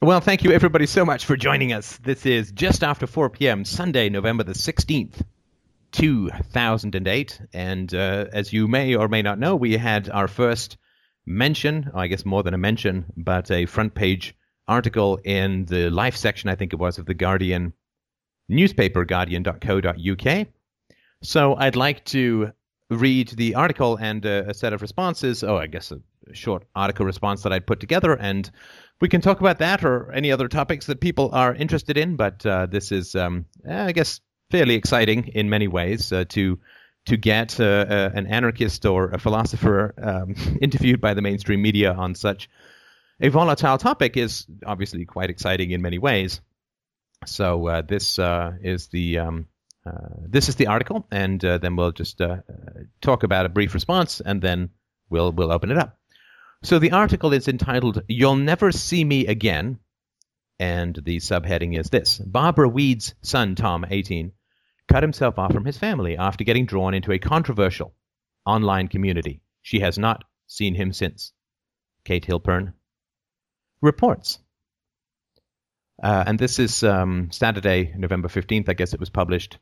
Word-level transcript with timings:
Well, 0.00 0.20
thank 0.20 0.44
you 0.44 0.52
everybody 0.52 0.86
so 0.86 1.04
much 1.04 1.24
for 1.24 1.36
joining 1.36 1.72
us. 1.72 1.96
This 1.96 2.24
is 2.24 2.52
just 2.52 2.84
after 2.84 3.04
4 3.04 3.30
p.m., 3.30 3.64
Sunday, 3.64 4.08
November 4.08 4.44
the 4.44 4.52
16th, 4.52 5.22
2008. 5.90 7.40
And 7.52 7.92
uh, 7.92 8.26
as 8.32 8.52
you 8.52 8.68
may 8.68 8.94
or 8.94 9.08
may 9.08 9.22
not 9.22 9.40
know, 9.40 9.56
we 9.56 9.76
had 9.76 10.08
our 10.08 10.28
first 10.28 10.76
mention, 11.26 11.90
I 11.96 12.06
guess 12.06 12.24
more 12.24 12.44
than 12.44 12.54
a 12.54 12.58
mention, 12.58 13.06
but 13.16 13.50
a 13.50 13.66
front 13.66 13.96
page 13.96 14.36
article 14.68 15.18
in 15.24 15.64
the 15.64 15.90
life 15.90 16.14
section, 16.14 16.48
I 16.48 16.54
think 16.54 16.72
it 16.72 16.78
was, 16.78 16.98
of 16.98 17.06
the 17.06 17.14
Guardian 17.14 17.72
newspaper, 18.48 19.04
guardian.co.uk. 19.04 20.46
So 21.24 21.56
I'd 21.56 21.74
like 21.74 22.04
to 22.04 22.52
read 22.88 23.30
the 23.30 23.56
article 23.56 23.96
and 23.96 24.24
uh, 24.24 24.44
a 24.46 24.54
set 24.54 24.72
of 24.72 24.80
responses. 24.80 25.42
Oh, 25.42 25.56
I 25.56 25.66
guess 25.66 25.90
a 25.90 26.00
short 26.34 26.64
article 26.76 27.04
response 27.04 27.42
that 27.42 27.52
I'd 27.52 27.66
put 27.66 27.80
together, 27.80 28.14
and 28.14 28.48
we 29.00 29.08
can 29.08 29.20
talk 29.20 29.40
about 29.40 29.58
that 29.58 29.84
or 29.84 30.10
any 30.12 30.32
other 30.32 30.48
topics 30.48 30.86
that 30.86 31.00
people 31.00 31.30
are 31.32 31.54
interested 31.54 31.96
in. 31.96 32.16
But 32.16 32.44
uh, 32.44 32.66
this 32.66 32.92
is, 32.92 33.14
um, 33.14 33.46
I 33.68 33.92
guess, 33.92 34.20
fairly 34.50 34.74
exciting 34.74 35.28
in 35.28 35.48
many 35.50 35.68
ways 35.68 36.12
uh, 36.12 36.24
to 36.30 36.58
to 37.06 37.16
get 37.16 37.58
uh, 37.58 37.64
uh, 37.64 38.10
an 38.14 38.26
anarchist 38.26 38.84
or 38.84 39.10
a 39.10 39.18
philosopher 39.18 39.94
um, 40.02 40.34
interviewed 40.60 41.00
by 41.00 41.14
the 41.14 41.22
mainstream 41.22 41.62
media 41.62 41.92
on 41.92 42.14
such 42.14 42.50
a 43.20 43.28
volatile 43.30 43.78
topic 43.78 44.16
is 44.16 44.46
obviously 44.66 45.06
quite 45.06 45.30
exciting 45.30 45.70
in 45.70 45.80
many 45.80 45.98
ways. 45.98 46.40
So 47.24 47.66
uh, 47.66 47.82
this 47.82 48.18
is 48.18 48.88
the 48.88 49.18
um, 49.18 49.48
this 50.28 50.48
is 50.48 50.56
the 50.56 50.66
article, 50.66 51.06
and 51.10 51.40
then 51.40 51.76
we'll 51.76 51.92
just 51.92 52.20
talk 53.00 53.22
about 53.22 53.46
a 53.46 53.48
brief 53.48 53.74
response, 53.74 54.20
and 54.20 54.40
then 54.40 54.70
we'll 55.08 55.32
we'll 55.32 55.50
open 55.50 55.70
it 55.70 55.78
up. 55.78 55.97
So 56.62 56.78
the 56.78 56.90
article 56.90 57.32
is 57.32 57.46
entitled 57.46 58.02
"You'll 58.08 58.36
Never 58.36 58.72
See 58.72 59.04
Me 59.04 59.26
Again," 59.26 59.78
and 60.58 60.98
the 61.04 61.18
subheading 61.18 61.78
is 61.78 61.90
this: 61.90 62.18
Barbara 62.18 62.68
Weed's 62.68 63.14
son 63.22 63.54
Tom, 63.54 63.86
18, 63.88 64.32
cut 64.88 65.04
himself 65.04 65.38
off 65.38 65.52
from 65.52 65.64
his 65.64 65.78
family 65.78 66.16
after 66.16 66.42
getting 66.42 66.66
drawn 66.66 66.94
into 66.94 67.12
a 67.12 67.18
controversial 67.18 67.94
online 68.44 68.88
community. 68.88 69.40
She 69.62 69.80
has 69.80 69.98
not 69.98 70.24
seen 70.48 70.74
him 70.74 70.92
since. 70.92 71.32
Kate 72.04 72.26
Hilpern 72.26 72.72
reports. 73.80 74.40
Uh, 76.02 76.24
and 76.26 76.38
this 76.38 76.58
is 76.58 76.82
um, 76.82 77.30
Saturday, 77.30 77.92
November 77.96 78.28
15th. 78.28 78.68
I 78.68 78.74
guess 78.74 78.94
it 78.94 79.00
was 79.00 79.10
published 79.10 79.58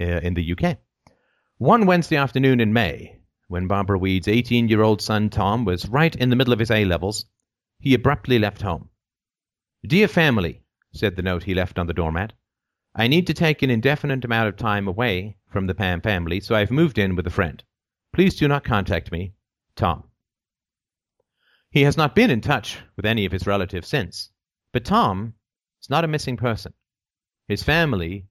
uh, 0.00 0.04
in 0.04 0.34
the 0.34 0.52
UK. 0.52 0.78
One 1.58 1.86
Wednesday 1.86 2.16
afternoon 2.16 2.60
in 2.60 2.72
May, 2.72 3.17
when 3.48 3.66
Barbara 3.66 3.98
Weed's 3.98 4.28
18 4.28 4.68
year 4.68 4.82
old 4.82 5.00
son 5.00 5.30
Tom 5.30 5.64
was 5.64 5.88
right 5.88 6.14
in 6.14 6.30
the 6.30 6.36
middle 6.36 6.52
of 6.52 6.58
his 6.58 6.70
A 6.70 6.84
levels, 6.84 7.24
he 7.80 7.94
abruptly 7.94 8.38
left 8.38 8.62
home. 8.62 8.90
Dear 9.86 10.06
family, 10.06 10.62
said 10.92 11.16
the 11.16 11.22
note 11.22 11.44
he 11.44 11.54
left 11.54 11.78
on 11.78 11.86
the 11.86 11.94
doormat, 11.94 12.34
I 12.94 13.08
need 13.08 13.26
to 13.28 13.34
take 13.34 13.62
an 13.62 13.70
indefinite 13.70 14.24
amount 14.24 14.48
of 14.48 14.56
time 14.56 14.86
away 14.86 15.36
from 15.48 15.66
the 15.66 15.74
Pam 15.74 16.00
family, 16.00 16.40
so 16.40 16.54
I've 16.54 16.70
moved 16.70 16.98
in 16.98 17.16
with 17.16 17.26
a 17.26 17.30
friend. 17.30 17.62
Please 18.12 18.36
do 18.36 18.48
not 18.48 18.64
contact 18.64 19.12
me. 19.12 19.34
Tom. 19.76 20.04
He 21.70 21.82
has 21.82 21.96
not 21.96 22.14
been 22.14 22.30
in 22.30 22.40
touch 22.40 22.78
with 22.96 23.06
any 23.06 23.24
of 23.24 23.32
his 23.32 23.46
relatives 23.46 23.88
since. 23.88 24.30
But 24.72 24.84
Tom 24.84 25.34
is 25.80 25.88
not 25.88 26.04
a 26.04 26.08
missing 26.08 26.36
person. 26.36 26.74
His 27.46 27.62
family 27.62 28.26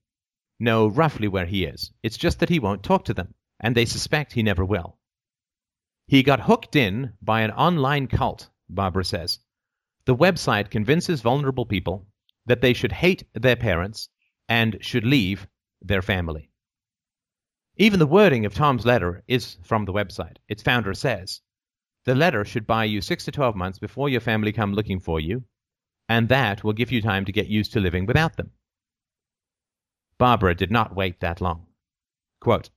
know 0.59 0.87
roughly 0.87 1.27
where 1.27 1.45
he 1.45 1.63
is. 1.63 1.91
It's 2.03 2.17
just 2.17 2.39
that 2.39 2.49
he 2.49 2.59
won't 2.59 2.83
talk 2.83 3.05
to 3.05 3.13
them, 3.13 3.33
and 3.59 3.75
they 3.75 3.85
suspect 3.85 4.33
he 4.33 4.43
never 4.43 4.65
will. 4.65 4.96
He 6.07 6.23
got 6.23 6.41
hooked 6.41 6.75
in 6.75 7.13
by 7.21 7.41
an 7.41 7.51
online 7.51 8.07
cult, 8.07 8.49
Barbara 8.69 9.03
says. 9.03 9.39
The 10.05 10.15
website 10.15 10.69
convinces 10.69 11.21
vulnerable 11.21 11.65
people 11.65 12.07
that 12.45 12.61
they 12.61 12.73
should 12.73 12.93
hate 12.93 13.25
their 13.33 13.57
parents 13.57 14.07
and 14.47 14.77
should 14.79 15.03
leave 15.03 15.47
their 15.81 16.01
family. 16.01 16.49
Even 17.75 17.99
the 17.99 18.07
wording 18.07 18.45
of 18.45 18.53
Tom's 18.53 18.85
letter 18.85 19.23
is 19.27 19.57
from 19.63 19.83
the 19.83 19.91
website. 19.93 20.37
Its 20.47 20.63
founder 20.63 20.93
says, 20.93 21.41
The 22.05 22.15
letter 22.15 22.45
should 22.45 22.65
buy 22.65 22.85
you 22.85 23.01
six 23.01 23.25
to 23.25 23.31
twelve 23.31 23.55
months 23.55 23.77
before 23.77 24.07
your 24.07 24.21
family 24.21 24.53
come 24.53 24.73
looking 24.73 25.01
for 25.01 25.19
you, 25.19 25.43
and 26.07 26.29
that 26.29 26.63
will 26.63 26.73
give 26.73 26.91
you 26.91 27.01
time 27.01 27.25
to 27.25 27.33
get 27.33 27.47
used 27.47 27.73
to 27.73 27.81
living 27.81 28.05
without 28.05 28.37
them. 28.37 28.51
Barbara 30.17 30.55
did 30.55 30.71
not 30.71 30.95
wait 30.95 31.19
that 31.19 31.41
long. 31.41 31.67
Quote, 32.39 32.69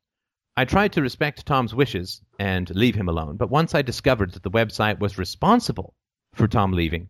I 0.61 0.67
tried 0.67 0.93
to 0.93 1.01
respect 1.01 1.47
Tom's 1.47 1.75
wishes 1.75 2.21
and 2.39 2.69
leave 2.77 2.95
him 2.95 3.09
alone, 3.09 3.39
but 3.39 3.49
once 3.49 3.75
I 3.75 3.81
discovered 3.81 4.33
that 4.33 4.43
the 4.43 4.51
website 4.51 4.99
was 4.99 5.17
responsible 5.17 5.95
for 6.35 6.47
Tom 6.47 6.73
leaving, 6.73 7.09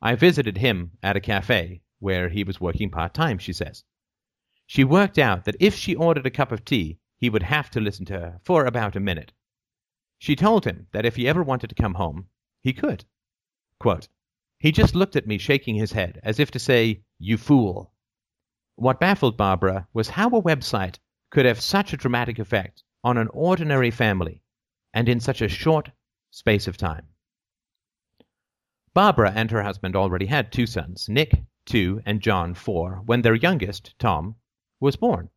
I 0.00 0.14
visited 0.14 0.58
him 0.58 0.92
at 1.02 1.16
a 1.16 1.20
cafe 1.20 1.82
where 1.98 2.28
he 2.28 2.44
was 2.44 2.60
working 2.60 2.90
part 2.90 3.12
time, 3.12 3.38
she 3.38 3.52
says. 3.52 3.82
She 4.68 4.84
worked 4.84 5.18
out 5.18 5.46
that 5.46 5.56
if 5.58 5.74
she 5.74 5.96
ordered 5.96 6.26
a 6.26 6.30
cup 6.30 6.52
of 6.52 6.64
tea, 6.64 7.00
he 7.16 7.28
would 7.28 7.42
have 7.42 7.70
to 7.70 7.80
listen 7.80 8.04
to 8.04 8.12
her 8.12 8.40
for 8.44 8.66
about 8.66 8.94
a 8.94 9.00
minute. 9.00 9.32
She 10.20 10.36
told 10.36 10.64
him 10.64 10.86
that 10.92 11.04
if 11.04 11.16
he 11.16 11.26
ever 11.26 11.42
wanted 11.42 11.70
to 11.70 11.82
come 11.82 11.94
home, 11.94 12.28
he 12.62 12.72
could. 12.72 13.04
Quote, 13.80 14.06
he 14.60 14.70
just 14.70 14.94
looked 14.94 15.16
at 15.16 15.26
me 15.26 15.38
shaking 15.38 15.74
his 15.74 15.90
head, 15.90 16.20
as 16.22 16.38
if 16.38 16.52
to 16.52 16.60
say, 16.60 17.02
You 17.18 17.36
fool. 17.36 17.92
What 18.76 19.00
baffled 19.00 19.36
Barbara 19.36 19.88
was 19.92 20.10
how 20.10 20.28
a 20.28 20.40
website 20.40 21.00
could 21.30 21.46
have 21.46 21.60
such 21.60 21.92
a 21.92 21.96
dramatic 21.96 22.38
effect 22.38 22.84
on 23.04 23.18
an 23.18 23.28
ordinary 23.32 23.90
family, 23.90 24.42
and 24.94 25.08
in 25.08 25.20
such 25.20 25.42
a 25.42 25.48
short 25.48 25.90
space 26.30 26.66
of 26.66 26.76
time. 26.76 27.06
Barbara 28.94 29.32
and 29.34 29.50
her 29.50 29.62
husband 29.62 29.96
already 29.96 30.26
had 30.26 30.52
two 30.52 30.66
sons, 30.66 31.08
Nick, 31.08 31.42
two, 31.64 32.00
and 32.04 32.20
John, 32.20 32.54
four, 32.54 33.02
when 33.06 33.22
their 33.22 33.34
youngest, 33.34 33.94
Tom, 33.98 34.36
was 34.80 34.96
born. 34.96 35.30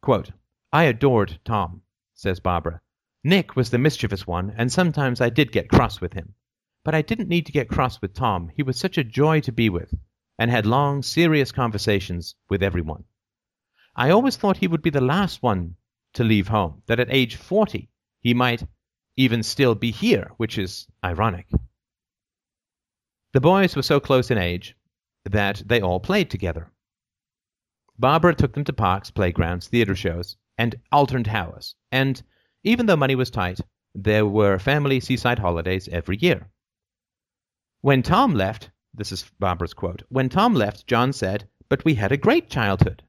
Quote, 0.00 0.32
I 0.72 0.84
adored 0.84 1.38
Tom, 1.44 1.82
says 2.14 2.40
Barbara. 2.40 2.80
Nick 3.22 3.56
was 3.56 3.70
the 3.70 3.78
mischievous 3.78 4.26
one, 4.26 4.52
and 4.56 4.70
sometimes 4.70 5.20
I 5.20 5.30
did 5.30 5.52
get 5.52 5.68
cross 5.68 6.00
with 6.00 6.12
him. 6.12 6.34
But 6.84 6.94
I 6.94 7.02
didn't 7.02 7.28
need 7.28 7.46
to 7.46 7.52
get 7.52 7.68
cross 7.68 8.00
with 8.00 8.14
Tom. 8.14 8.50
He 8.54 8.62
was 8.62 8.78
such 8.78 8.98
a 8.98 9.04
joy 9.04 9.40
to 9.40 9.52
be 9.52 9.68
with, 9.68 9.94
and 10.38 10.50
had 10.50 10.66
long, 10.66 11.02
serious 11.02 11.52
conversations 11.52 12.34
with 12.48 12.62
everyone. 12.62 13.04
I 13.94 14.10
always 14.10 14.36
thought 14.36 14.58
he 14.58 14.68
would 14.68 14.82
be 14.82 14.90
the 14.90 15.00
last 15.00 15.42
one 15.42 15.76
to 16.16 16.24
leave 16.24 16.48
home, 16.48 16.82
that 16.86 17.00
at 17.00 17.10
age 17.10 17.36
40 17.36 17.88
he 18.20 18.34
might 18.34 18.62
even 19.16 19.42
still 19.42 19.74
be 19.74 19.90
here, 19.90 20.30
which 20.36 20.58
is 20.58 20.86
ironic. 21.04 21.46
The 23.32 23.40
boys 23.40 23.76
were 23.76 23.82
so 23.82 24.00
close 24.00 24.30
in 24.30 24.38
age 24.38 24.76
that 25.24 25.62
they 25.64 25.80
all 25.80 26.00
played 26.00 26.30
together. 26.30 26.70
Barbara 27.98 28.34
took 28.34 28.52
them 28.52 28.64
to 28.64 28.72
parks, 28.72 29.10
playgrounds, 29.10 29.68
theater 29.68 29.94
shows, 29.94 30.36
and 30.58 30.74
alternate 30.92 31.32
hours, 31.32 31.74
and 31.92 32.22
even 32.64 32.86
though 32.86 32.96
money 32.96 33.14
was 33.14 33.30
tight, 33.30 33.60
there 33.94 34.26
were 34.26 34.58
family 34.58 35.00
seaside 35.00 35.38
holidays 35.38 35.88
every 35.88 36.16
year. 36.16 36.50
When 37.80 38.02
Tom 38.02 38.34
left, 38.34 38.70
this 38.92 39.12
is 39.12 39.30
Barbara's 39.38 39.74
quote, 39.74 40.02
when 40.08 40.28
Tom 40.28 40.54
left, 40.54 40.86
John 40.86 41.12
said, 41.12 41.48
But 41.68 41.84
we 41.84 41.94
had 41.94 42.12
a 42.12 42.16
great 42.16 42.50
childhood. 42.50 43.02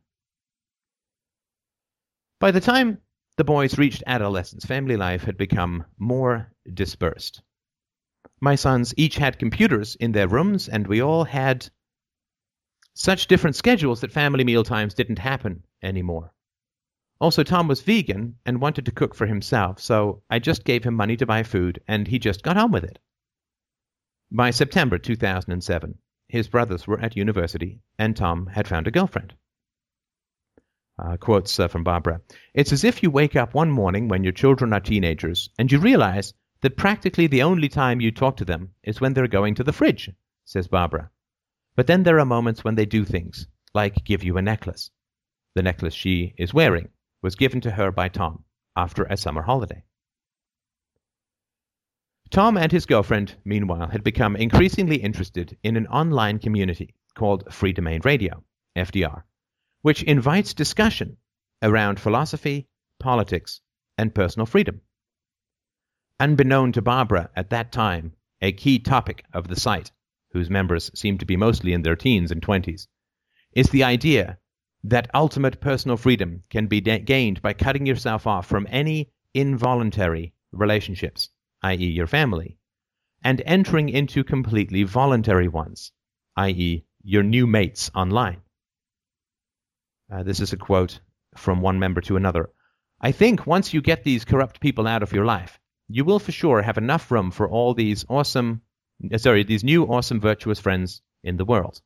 By 2.40 2.52
the 2.52 2.62
time 2.62 3.02
the 3.38 3.44
boys 3.44 3.80
reached 3.80 4.04
adolescence, 4.06 4.64
family 4.64 4.96
life 4.96 5.24
had 5.24 5.38
become 5.38 5.86
more 5.98 6.54
dispersed. 6.72 7.42
My 8.40 8.54
sons 8.54 8.94
each 8.96 9.18
had 9.18 9.40
computers 9.40 9.96
in 9.96 10.12
their 10.12 10.28
rooms, 10.28 10.70
and 10.70 10.86
we 10.86 11.02
all 11.02 11.24
had 11.24 11.68
such 12.94 13.26
different 13.26 13.56
schedules 13.56 14.02
that 14.02 14.12
family 14.12 14.44
meal 14.44 14.64
times 14.64 14.94
didn't 14.94 15.18
happen 15.18 15.64
anymore. 15.82 16.32
Also, 17.20 17.42
Tom 17.42 17.68
was 17.68 17.82
vegan 17.82 18.38
and 18.46 18.62
wanted 18.62 18.86
to 18.86 18.92
cook 18.92 19.16
for 19.16 19.26
himself, 19.26 19.80
so 19.80 20.22
I 20.30 20.38
just 20.38 20.64
gave 20.64 20.84
him 20.84 20.94
money 20.94 21.18
to 21.18 21.26
buy 21.26 21.42
food, 21.42 21.82
and 21.88 22.08
he 22.08 22.20
just 22.20 22.44
got 22.44 22.58
on 22.58 22.72
with 22.72 22.84
it. 22.84 23.00
By 24.30 24.52
September 24.52 25.00
2007, 25.00 25.98
his 26.28 26.50
brothers 26.50 26.86
were 26.86 27.00
at 27.00 27.18
university, 27.18 27.82
and 27.98 28.16
Tom 28.16 28.46
had 28.46 28.68
found 28.68 28.86
a 28.86 28.92
girlfriend. 28.92 29.34
Uh, 31.00 31.16
quotes 31.16 31.60
uh, 31.60 31.68
from 31.68 31.84
Barbara 31.84 32.22
It's 32.56 32.72
as 32.72 32.84
if 32.84 33.04
you 33.04 33.12
wake 33.12 33.36
up 33.36 33.54
one 33.54 33.70
morning 33.70 34.08
when 34.08 34.24
your 34.24 34.34
children 34.34 34.74
are 34.74 34.80
teenagers, 34.80 35.50
and 35.60 35.72
you 35.72 35.78
realize 35.80 36.34
that 36.62 36.76
practically 36.76 37.28
the 37.28 37.44
only 37.44 37.70
time 37.70 38.02
you 38.02 38.12
talk 38.12 38.38
to 38.38 38.46
them 38.46 38.72
is 38.84 39.00
when 39.00 39.14
they're 39.14 39.28
going 39.28 39.56
to 39.56 39.64
the 39.64 39.74
fridge, 39.74 40.10
says 40.46 40.68
Barbara. 40.68 41.12
But 41.76 41.86
then 41.86 42.02
there 42.02 42.20
are 42.20 42.26
moments 42.26 42.64
when 42.64 42.76
they 42.76 42.88
do 42.88 43.06
things, 43.06 43.48
like 43.76 44.04
give 44.04 44.24
you 44.24 44.38
a 44.38 44.42
necklace. 44.42 44.90
The 45.54 45.62
necklace 45.62 45.94
she 45.94 46.34
is 46.38 46.54
wearing 46.54 46.90
was 47.22 47.36
given 47.36 47.62
to 47.62 47.72
her 47.72 47.92
by 47.92 48.10
Tom 48.10 48.44
after 48.76 49.04
a 49.04 49.18
summer 49.18 49.44
holiday. 49.44 49.84
Tom 52.32 52.58
and 52.58 52.72
his 52.72 52.86
girlfriend, 52.86 53.36
meanwhile, 53.46 53.88
had 53.88 54.04
become 54.04 54.36
increasingly 54.36 54.98
interested 54.98 55.58
in 55.64 55.78
an 55.78 55.88
online 55.88 56.40
community 56.40 56.96
called 57.14 57.46
Freedomain 57.46 58.04
Radio, 58.04 58.44
FDR, 58.76 59.24
which 59.82 60.04
invites 60.04 60.54
discussion 60.54 61.18
around 61.62 62.00
philosophy, 62.00 62.68
politics, 63.00 63.62
and 63.98 64.14
personal 64.14 64.46
freedom. 64.46 64.82
Unbeknown 66.20 66.72
to 66.72 66.82
Barbara 66.82 67.30
at 67.36 67.50
that 67.52 67.72
time, 67.72 68.14
a 68.42 68.52
key 68.52 68.80
topic 68.80 69.24
of 69.34 69.48
the 69.48 69.60
site 69.60 69.92
whose 70.32 70.50
members 70.50 70.92
seem 70.94 71.18
to 71.18 71.26
be 71.26 71.38
mostly 71.38 71.74
in 71.74 71.82
their 71.82 71.96
teens 71.96 72.32
and 72.32 72.42
20s, 72.42 72.88
is 73.54 73.70
the 73.70 73.84
idea 73.84 74.38
that 74.84 75.10
ultimate 75.14 75.60
personal 75.60 75.98
freedom 75.98 76.44
can 76.50 76.68
be 76.68 76.82
de- 76.82 77.00
gained 77.00 77.42
by 77.42 77.54
cutting 77.54 77.86
yourself 77.86 78.28
off 78.28 78.46
from 78.46 78.68
any 78.70 79.12
involuntary 79.34 80.34
relationships, 80.52 81.30
i.e., 81.64 81.86
your 81.86 82.08
family, 82.08 82.58
and 83.24 83.42
entering 83.46 83.90
into 83.90 84.24
completely 84.24 84.84
voluntary 84.84 85.48
ones, 85.48 85.92
i.e., 86.36 86.86
your 87.02 87.24
new 87.24 87.48
mates 87.48 87.90
online. 87.96 88.42
Uh, 90.12 90.24
this 90.24 90.40
is 90.40 90.54
a 90.54 90.58
quote 90.58 91.00
from 91.36 91.62
one 91.62 91.80
member 91.80 92.02
to 92.02 92.16
another. 92.16 92.50
I 93.02 93.12
think 93.12 93.46
once 93.46 93.74
you 93.74 93.82
get 93.82 94.04
these 94.04 94.26
corrupt 94.26 94.60
people 94.60 94.88
out 94.88 95.04
of 95.04 95.12
your 95.12 95.26
life, 95.26 95.60
you 95.88 96.06
will 96.06 96.20
for 96.20 96.32
sure 96.32 96.62
have 96.62 96.78
enough 96.78 97.12
room 97.12 97.32
for 97.32 97.50
all 97.50 97.74
these 97.74 98.06
awesome, 98.10 98.62
uh, 99.14 99.18
sorry, 99.18 99.44
these 99.44 99.64
new 99.64 99.86
awesome 99.86 100.20
virtuous 100.20 100.60
friends 100.60 101.02
in 101.24 101.38
the 101.38 101.46
world. 101.46 101.82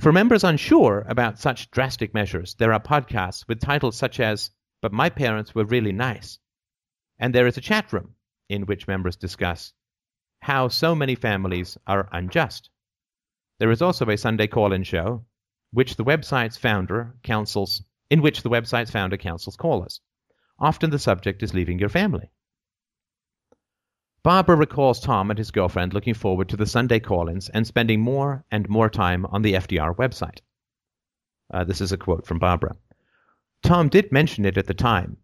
For 0.00 0.12
members 0.12 0.44
unsure 0.44 1.04
about 1.08 1.38
such 1.38 1.70
drastic 1.70 2.14
measures, 2.14 2.54
there 2.54 2.72
are 2.72 2.80
podcasts 2.80 3.46
with 3.46 3.60
titles 3.60 3.96
such 3.96 4.18
as, 4.18 4.50
But 4.82 4.92
My 4.92 5.08
Parents 5.08 5.54
Were 5.54 5.64
Really 5.64 5.92
Nice. 5.92 6.38
And 7.18 7.32
there 7.32 7.46
is 7.46 7.56
a 7.56 7.60
chat 7.60 7.92
room 7.92 8.16
in 8.48 8.66
which 8.66 8.88
members 8.88 9.16
discuss 9.16 9.72
how 10.40 10.68
so 10.68 10.94
many 10.94 11.14
families 11.14 11.78
are 11.86 12.08
unjust. 12.12 12.70
There 13.60 13.70
is 13.70 13.80
also 13.80 14.10
a 14.10 14.18
Sunday 14.18 14.48
call-in 14.48 14.82
show, 14.82 15.24
which 15.74 15.96
the 15.96 16.04
website's 16.04 16.56
founder 16.56 17.14
counsels, 17.24 17.82
in 18.08 18.22
which 18.22 18.42
the 18.42 18.48
website's 18.48 18.92
founder 18.92 19.16
counsels 19.16 19.56
callers. 19.56 20.00
Often 20.58 20.90
the 20.90 20.98
subject 20.98 21.42
is 21.42 21.52
leaving 21.52 21.80
your 21.80 21.88
family. 21.88 22.30
Barbara 24.22 24.56
recalls 24.56 25.00
Tom 25.00 25.30
and 25.30 25.36
his 25.36 25.50
girlfriend 25.50 25.92
looking 25.92 26.14
forward 26.14 26.48
to 26.48 26.56
the 26.56 26.64
Sunday 26.64 27.00
call-ins 27.00 27.48
and 27.48 27.66
spending 27.66 28.00
more 28.00 28.44
and 28.50 28.68
more 28.68 28.88
time 28.88 29.26
on 29.26 29.42
the 29.42 29.54
FDR 29.54 29.94
website. 29.96 30.38
Uh, 31.52 31.64
this 31.64 31.80
is 31.80 31.92
a 31.92 31.98
quote 31.98 32.24
from 32.24 32.38
Barbara. 32.38 32.76
Tom 33.62 33.88
did 33.88 34.12
mention 34.12 34.44
it 34.44 34.56
at 34.56 34.66
the 34.66 34.74
time, 34.74 35.16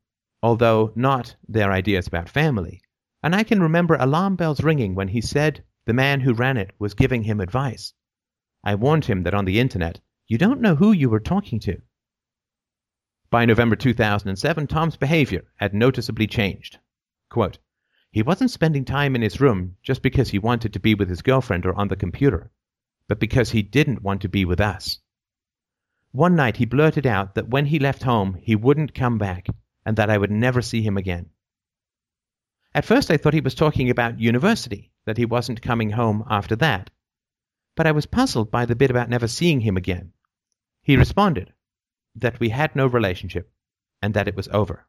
although 0.43 0.93
not 0.97 1.37
their 1.49 1.70
ideas 1.70 2.08
about 2.08 2.29
family, 2.29 2.82
and 3.23 3.35
I 3.35 3.44
can 3.44 3.62
remember 3.62 3.94
alarm 3.94 4.35
bells 4.35 4.64
ringing 4.64 4.94
when 4.94 5.08
he 5.08 5.20
said 5.20 5.64
the 5.87 5.94
man 5.94 6.20
who 6.20 6.35
ran 6.35 6.56
it 6.56 6.73
was 6.79 6.94
giving 6.94 7.23
him 7.23 7.41
advice. 7.41 7.94
I 8.64 8.75
warned 8.75 9.05
him 9.05 9.23
that 9.23 9.35
on 9.35 9.44
the 9.44 9.61
internet, 9.61 10.00
you 10.30 10.38
don't 10.38 10.60
know 10.60 10.76
who 10.76 10.92
you 10.92 11.10
were 11.10 11.18
talking 11.18 11.58
to. 11.58 11.82
By 13.30 13.46
November 13.46 13.74
2007, 13.74 14.68
Tom's 14.68 14.96
behavior 14.96 15.42
had 15.56 15.74
noticeably 15.74 16.28
changed. 16.28 16.78
Quote, 17.28 17.58
he 18.12 18.22
wasn't 18.22 18.52
spending 18.52 18.84
time 18.84 19.16
in 19.16 19.22
his 19.22 19.40
room 19.40 19.74
just 19.82 20.02
because 20.02 20.28
he 20.28 20.38
wanted 20.38 20.72
to 20.72 20.78
be 20.78 20.94
with 20.94 21.08
his 21.08 21.22
girlfriend 21.22 21.66
or 21.66 21.74
on 21.74 21.88
the 21.88 21.96
computer, 21.96 22.52
but 23.08 23.18
because 23.18 23.50
he 23.50 23.62
didn't 23.62 24.04
want 24.04 24.22
to 24.22 24.28
be 24.28 24.44
with 24.44 24.60
us. 24.60 25.00
One 26.12 26.36
night 26.36 26.58
he 26.58 26.64
blurted 26.64 27.08
out 27.08 27.34
that 27.34 27.48
when 27.48 27.66
he 27.66 27.80
left 27.80 28.04
home 28.04 28.34
he 28.40 28.54
wouldn't 28.54 28.94
come 28.94 29.18
back 29.18 29.48
and 29.84 29.96
that 29.96 30.10
I 30.10 30.18
would 30.18 30.30
never 30.30 30.62
see 30.62 30.82
him 30.82 30.96
again. 30.96 31.30
At 32.72 32.84
first 32.84 33.10
I 33.10 33.16
thought 33.16 33.34
he 33.34 33.40
was 33.40 33.56
talking 33.56 33.90
about 33.90 34.20
university, 34.20 34.92
that 35.06 35.18
he 35.18 35.24
wasn't 35.24 35.60
coming 35.60 35.90
home 35.90 36.22
after 36.30 36.54
that. 36.54 36.88
But 37.74 37.88
I 37.88 37.90
was 37.90 38.06
puzzled 38.06 38.52
by 38.52 38.64
the 38.64 38.76
bit 38.76 38.92
about 38.92 39.10
never 39.10 39.26
seeing 39.26 39.62
him 39.62 39.76
again. 39.76 40.12
He 40.82 40.96
responded 40.96 41.52
that 42.14 42.40
we 42.40 42.48
had 42.48 42.74
no 42.74 42.86
relationship 42.86 43.52
and 44.02 44.14
that 44.14 44.28
it 44.28 44.36
was 44.36 44.48
over. 44.48 44.86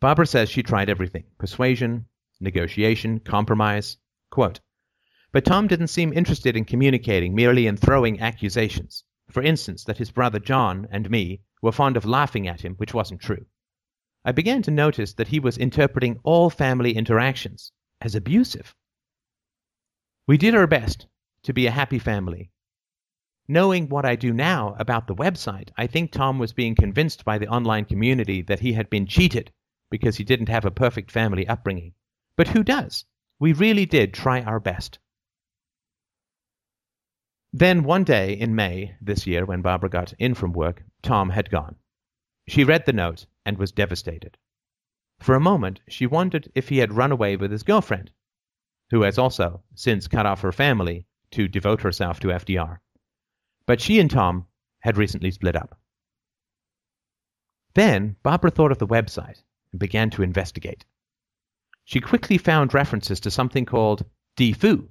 Barbara 0.00 0.26
says 0.26 0.48
she 0.48 0.62
tried 0.62 0.88
everything 0.88 1.24
persuasion, 1.38 2.06
negotiation, 2.40 3.20
compromise. 3.20 3.98
Quote, 4.30 4.60
but 5.32 5.44
Tom 5.44 5.68
didn't 5.68 5.88
seem 5.88 6.12
interested 6.12 6.56
in 6.56 6.64
communicating, 6.64 7.34
merely 7.34 7.66
in 7.66 7.76
throwing 7.76 8.20
accusations. 8.20 9.04
For 9.30 9.42
instance, 9.42 9.84
that 9.84 9.98
his 9.98 10.10
brother 10.10 10.40
John 10.40 10.88
and 10.90 11.08
me 11.08 11.42
were 11.62 11.70
fond 11.70 11.96
of 11.96 12.04
laughing 12.04 12.48
at 12.48 12.62
him, 12.62 12.74
which 12.76 12.94
wasn't 12.94 13.20
true. 13.20 13.46
I 14.24 14.32
began 14.32 14.62
to 14.62 14.70
notice 14.70 15.14
that 15.14 15.28
he 15.28 15.38
was 15.38 15.56
interpreting 15.56 16.18
all 16.24 16.50
family 16.50 16.96
interactions 16.96 17.72
as 18.00 18.14
abusive. 18.14 18.74
We 20.26 20.36
did 20.36 20.54
our 20.54 20.66
best 20.66 21.06
to 21.44 21.52
be 21.52 21.66
a 21.66 21.70
happy 21.70 21.98
family. 21.98 22.50
Knowing 23.50 23.88
what 23.88 24.04
I 24.04 24.14
do 24.14 24.32
now 24.32 24.76
about 24.78 25.08
the 25.08 25.14
website, 25.16 25.70
I 25.76 25.88
think 25.88 26.12
Tom 26.12 26.38
was 26.38 26.52
being 26.52 26.76
convinced 26.76 27.24
by 27.24 27.36
the 27.36 27.48
online 27.48 27.84
community 27.84 28.42
that 28.42 28.60
he 28.60 28.74
had 28.74 28.88
been 28.88 29.06
cheated 29.08 29.50
because 29.90 30.16
he 30.16 30.22
didn't 30.22 30.48
have 30.48 30.64
a 30.64 30.70
perfect 30.70 31.10
family 31.10 31.48
upbringing. 31.48 31.94
But 32.36 32.46
who 32.46 32.62
does? 32.62 33.06
We 33.40 33.52
really 33.52 33.86
did 33.86 34.14
try 34.14 34.40
our 34.40 34.60
best. 34.60 35.00
Then 37.52 37.82
one 37.82 38.04
day 38.04 38.34
in 38.34 38.54
May 38.54 38.94
this 39.00 39.26
year, 39.26 39.44
when 39.44 39.62
Barbara 39.62 39.90
got 39.90 40.12
in 40.20 40.34
from 40.34 40.52
work, 40.52 40.84
Tom 41.02 41.30
had 41.30 41.50
gone. 41.50 41.74
She 42.46 42.62
read 42.62 42.86
the 42.86 42.92
note 42.92 43.26
and 43.44 43.58
was 43.58 43.72
devastated. 43.72 44.38
For 45.18 45.34
a 45.34 45.40
moment, 45.40 45.80
she 45.88 46.06
wondered 46.06 46.52
if 46.54 46.68
he 46.68 46.78
had 46.78 46.92
run 46.92 47.10
away 47.10 47.34
with 47.34 47.50
his 47.50 47.64
girlfriend, 47.64 48.12
who 48.90 49.02
has 49.02 49.18
also 49.18 49.64
since 49.74 50.06
cut 50.06 50.24
off 50.24 50.42
her 50.42 50.52
family 50.52 51.08
to 51.32 51.48
devote 51.48 51.80
herself 51.80 52.20
to 52.20 52.28
FDR. 52.28 52.78
But 53.70 53.80
she 53.80 54.00
and 54.00 54.10
Tom 54.10 54.48
had 54.80 54.96
recently 54.96 55.30
split 55.30 55.54
up. 55.54 55.78
Then 57.74 58.16
Barbara 58.24 58.50
thought 58.50 58.72
of 58.72 58.78
the 58.78 58.86
website 58.88 59.44
and 59.70 59.78
began 59.78 60.10
to 60.10 60.24
investigate. 60.24 60.84
She 61.84 62.00
quickly 62.00 62.36
found 62.36 62.74
references 62.74 63.20
to 63.20 63.30
something 63.30 63.64
called 63.64 64.04
DFOO, 64.36 64.88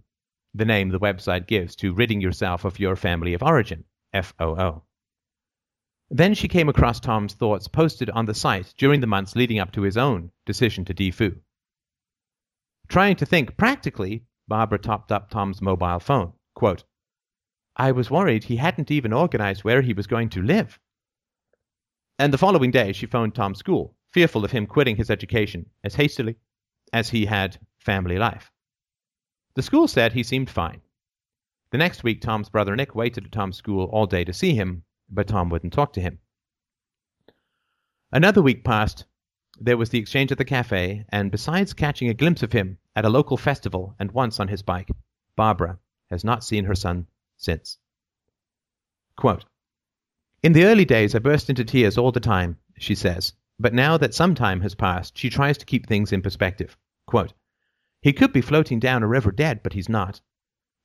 the 0.53 0.63
name 0.63 0.87
the 0.87 0.97
website 0.97 1.45
gives 1.45 1.75
to 1.75 1.93
ridding 1.93 2.21
yourself 2.21 2.63
of 2.63 2.79
your 2.79 2.95
family 2.95 3.33
of 3.33 3.43
origin, 3.43 3.83
FOO. 4.13 4.83
Then 6.09 6.33
she 6.33 6.47
came 6.47 6.69
across 6.69 7.01
Tom's 7.01 7.33
thoughts 7.33 7.67
posted 7.67 8.09
on 8.09 8.27
the 8.27 8.33
site 8.33 8.73
during 8.77 9.01
the 9.01 9.07
months 9.07 9.35
leading 9.35 9.59
up 9.59 9.73
to 9.73 9.81
his 9.81 9.97
own 9.97 10.31
decision 10.45 10.85
to 10.85 10.93
DFOO. 10.93 11.37
Trying 12.87 13.17
to 13.17 13.25
think 13.25 13.57
practically, 13.57 14.23
Barbara 14.47 14.79
topped 14.79 15.11
up 15.11 15.29
Tom's 15.29 15.61
mobile 15.61 15.99
phone. 15.99 16.31
Quote, 16.55 16.85
I 17.79 17.93
was 17.93 18.11
worried 18.11 18.43
he 18.43 18.57
hadn't 18.57 18.91
even 18.91 19.13
organized 19.13 19.63
where 19.63 19.81
he 19.81 19.93
was 19.93 20.05
going 20.05 20.27
to 20.31 20.41
live. 20.41 20.77
And 22.19 22.33
the 22.33 22.37
following 22.37 22.71
day, 22.71 22.91
she 22.91 23.05
phoned 23.05 23.33
Tom's 23.33 23.59
school 23.59 23.95
fearful 24.11 24.43
of 24.43 24.51
him 24.51 24.65
quitting 24.65 24.97
his 24.97 25.09
education 25.09 25.65
as 25.81 25.95
hastily 25.95 26.35
as 26.91 27.09
he 27.09 27.25
had 27.25 27.57
family 27.77 28.17
life. 28.17 28.51
The 29.53 29.61
school 29.61 29.87
said 29.87 30.11
he 30.11 30.23
seemed 30.23 30.49
fine. 30.49 30.81
The 31.71 31.77
next 31.77 32.03
week, 32.03 32.19
Tom's 32.19 32.49
brother 32.49 32.75
Nick 32.75 32.95
waited 32.95 33.23
at 33.25 33.31
Tom's 33.31 33.55
school 33.55 33.85
all 33.85 34.07
day 34.07 34.25
to 34.25 34.33
see 34.33 34.55
him, 34.55 34.83
but 35.09 35.27
Tom 35.27 35.49
wouldn't 35.49 35.71
talk 35.71 35.93
to 35.93 36.01
him. 36.01 36.19
Another 38.11 38.41
week 38.41 38.65
passed. 38.65 39.05
There 39.57 39.77
was 39.77 39.89
the 39.89 39.99
exchange 39.99 40.33
at 40.33 40.37
the 40.37 40.43
cafe, 40.43 41.05
and 41.09 41.31
besides 41.31 41.73
catching 41.73 42.09
a 42.09 42.13
glimpse 42.13 42.43
of 42.43 42.51
him 42.51 42.77
at 42.93 43.05
a 43.05 43.09
local 43.09 43.37
festival 43.37 43.95
and 43.99 44.11
once 44.11 44.37
on 44.37 44.49
his 44.49 44.63
bike, 44.63 44.89
Barbara 45.37 45.79
has 46.09 46.25
not 46.25 46.43
seen 46.43 46.65
her 46.65 46.75
son 46.75 47.07
since. 47.39 47.79
Quote, 49.15 49.45
In 50.43 50.53
the 50.53 50.65
early 50.65 50.85
days, 50.85 51.15
I 51.15 51.19
burst 51.19 51.49
into 51.49 51.65
tears 51.65 51.97
all 51.97 52.11
the 52.11 52.19
time, 52.19 52.57
she 52.77 52.93
says, 52.93 53.33
but 53.59 53.73
now 53.73 53.97
that 53.97 54.13
some 54.13 54.35
time 54.35 54.61
has 54.61 54.75
passed, 54.75 55.17
she 55.17 55.29
tries 55.29 55.57
to 55.57 55.65
keep 55.65 55.85
things 55.85 56.13
in 56.13 56.21
perspective. 56.21 56.77
Quote, 57.07 57.33
he 58.01 58.13
could 58.13 58.31
be 58.31 58.41
floating 58.41 58.79
down 58.79 59.03
a 59.03 59.07
river 59.07 59.31
dead, 59.31 59.61
but 59.63 59.73
he's 59.73 59.89
not. 59.89 60.21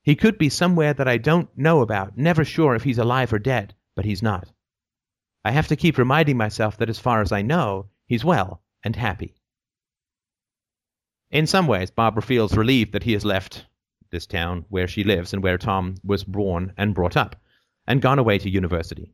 He 0.02 0.16
could 0.16 0.36
be 0.36 0.48
somewhere 0.48 0.92
that 0.92 1.06
I 1.06 1.18
don't 1.18 1.56
know 1.56 1.80
about, 1.80 2.18
never 2.18 2.44
sure 2.44 2.74
if 2.74 2.82
he's 2.82 2.98
alive 2.98 3.32
or 3.32 3.38
dead, 3.38 3.74
but 3.94 4.04
he's 4.04 4.22
not. 4.22 4.50
I 5.44 5.52
have 5.52 5.68
to 5.68 5.76
keep 5.76 5.98
reminding 5.98 6.36
myself 6.36 6.76
that 6.78 6.90
as 6.90 6.98
far 6.98 7.20
as 7.20 7.30
I 7.30 7.42
know, 7.42 7.90
he's 8.06 8.24
well 8.24 8.62
and 8.82 8.96
happy. 8.96 9.36
In 11.30 11.46
some 11.46 11.66
ways, 11.66 11.90
Barbara 11.90 12.22
feels 12.22 12.56
relieved 12.56 12.92
that 12.92 13.04
he 13.04 13.12
has 13.12 13.24
left 13.24 13.66
this 14.14 14.26
town 14.26 14.64
where 14.68 14.86
she 14.86 15.02
lives 15.02 15.32
and 15.34 15.42
where 15.42 15.58
Tom 15.58 15.96
was 16.04 16.22
born 16.22 16.72
and 16.76 16.94
brought 16.94 17.16
up, 17.16 17.34
and 17.84 18.00
gone 18.00 18.20
away 18.20 18.38
to 18.38 18.48
university. 18.48 19.12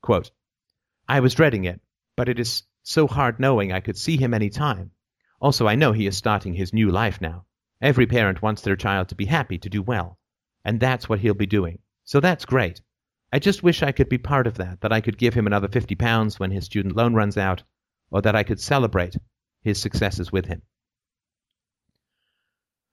Quote, 0.00 0.30
I 1.08 1.18
was 1.18 1.34
dreading 1.34 1.64
it, 1.64 1.80
but 2.16 2.28
it 2.28 2.38
is 2.38 2.62
so 2.84 3.08
hard 3.08 3.40
knowing 3.40 3.72
I 3.72 3.80
could 3.80 3.98
see 3.98 4.16
him 4.16 4.32
any 4.32 4.48
time. 4.48 4.92
Also, 5.40 5.66
I 5.66 5.74
know 5.74 5.90
he 5.90 6.06
is 6.06 6.16
starting 6.16 6.54
his 6.54 6.72
new 6.72 6.90
life 6.90 7.20
now. 7.20 7.44
Every 7.82 8.06
parent 8.06 8.40
wants 8.40 8.62
their 8.62 8.76
child 8.76 9.08
to 9.08 9.16
be 9.16 9.24
happy, 9.24 9.58
to 9.58 9.68
do 9.68 9.82
well. 9.82 10.16
And 10.64 10.78
that's 10.78 11.08
what 11.08 11.18
he'll 11.18 11.34
be 11.34 11.46
doing. 11.46 11.80
So 12.04 12.20
that's 12.20 12.44
great. 12.44 12.80
I 13.32 13.40
just 13.40 13.62
wish 13.62 13.82
I 13.82 13.92
could 13.92 14.08
be 14.08 14.18
part 14.18 14.46
of 14.46 14.58
that, 14.58 14.80
that 14.82 14.92
I 14.92 15.00
could 15.00 15.18
give 15.18 15.34
him 15.34 15.46
another 15.46 15.68
50 15.68 15.94
pounds 15.96 16.38
when 16.38 16.52
his 16.52 16.66
student 16.66 16.94
loan 16.94 17.14
runs 17.14 17.36
out, 17.36 17.64
or 18.10 18.22
that 18.22 18.36
I 18.36 18.44
could 18.44 18.60
celebrate 18.60 19.16
his 19.62 19.80
successes 19.80 20.30
with 20.30 20.46
him. 20.46 20.62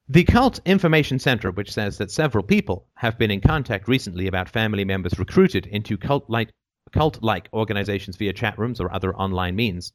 The 0.09 0.23
Cult 0.23 0.61
Information 0.65 1.19
Center, 1.19 1.51
which 1.51 1.73
says 1.73 1.97
that 1.97 2.11
several 2.11 2.41
people 2.41 2.87
have 2.95 3.17
been 3.17 3.29
in 3.29 3.41
contact 3.41 3.89
recently 3.89 4.27
about 4.27 4.47
family 4.47 4.85
members 4.85 5.19
recruited 5.19 5.65
into 5.67 5.97
cult-like 5.97 6.53
cult 6.93 7.21
like 7.21 7.49
organizations 7.51 8.15
via 8.15 8.31
chat 8.31 8.57
rooms 8.57 8.79
or 8.79 8.89
other 8.89 9.13
online 9.13 9.57
means, 9.57 9.91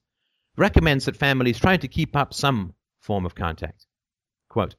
recommends 0.58 1.06
that 1.06 1.16
families 1.16 1.58
try 1.58 1.78
to 1.78 1.88
keep 1.88 2.14
up 2.14 2.34
some 2.34 2.74
form 3.00 3.24
of 3.24 3.34
contact. 3.34 3.86
Quote, 4.50 4.74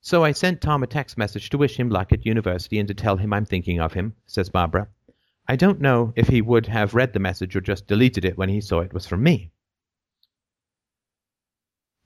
So 0.00 0.24
I 0.24 0.32
sent 0.32 0.62
Tom 0.62 0.82
a 0.82 0.86
text 0.86 1.18
message 1.18 1.50
to 1.50 1.58
wish 1.58 1.78
him 1.78 1.90
luck 1.90 2.14
at 2.14 2.24
university 2.24 2.78
and 2.78 2.88
to 2.88 2.94
tell 2.94 3.18
him 3.18 3.34
I'm 3.34 3.44
thinking 3.44 3.80
of 3.80 3.92
him, 3.92 4.14
says 4.24 4.48
Barbara. 4.48 4.88
I 5.46 5.56
don't 5.56 5.82
know 5.82 6.14
if 6.16 6.28
he 6.28 6.40
would 6.40 6.66
have 6.68 6.94
read 6.94 7.12
the 7.12 7.18
message 7.18 7.54
or 7.54 7.60
just 7.60 7.86
deleted 7.86 8.24
it 8.24 8.38
when 8.38 8.48
he 8.48 8.62
saw 8.62 8.80
it 8.80 8.94
was 8.94 9.06
from 9.06 9.22
me. 9.22 9.50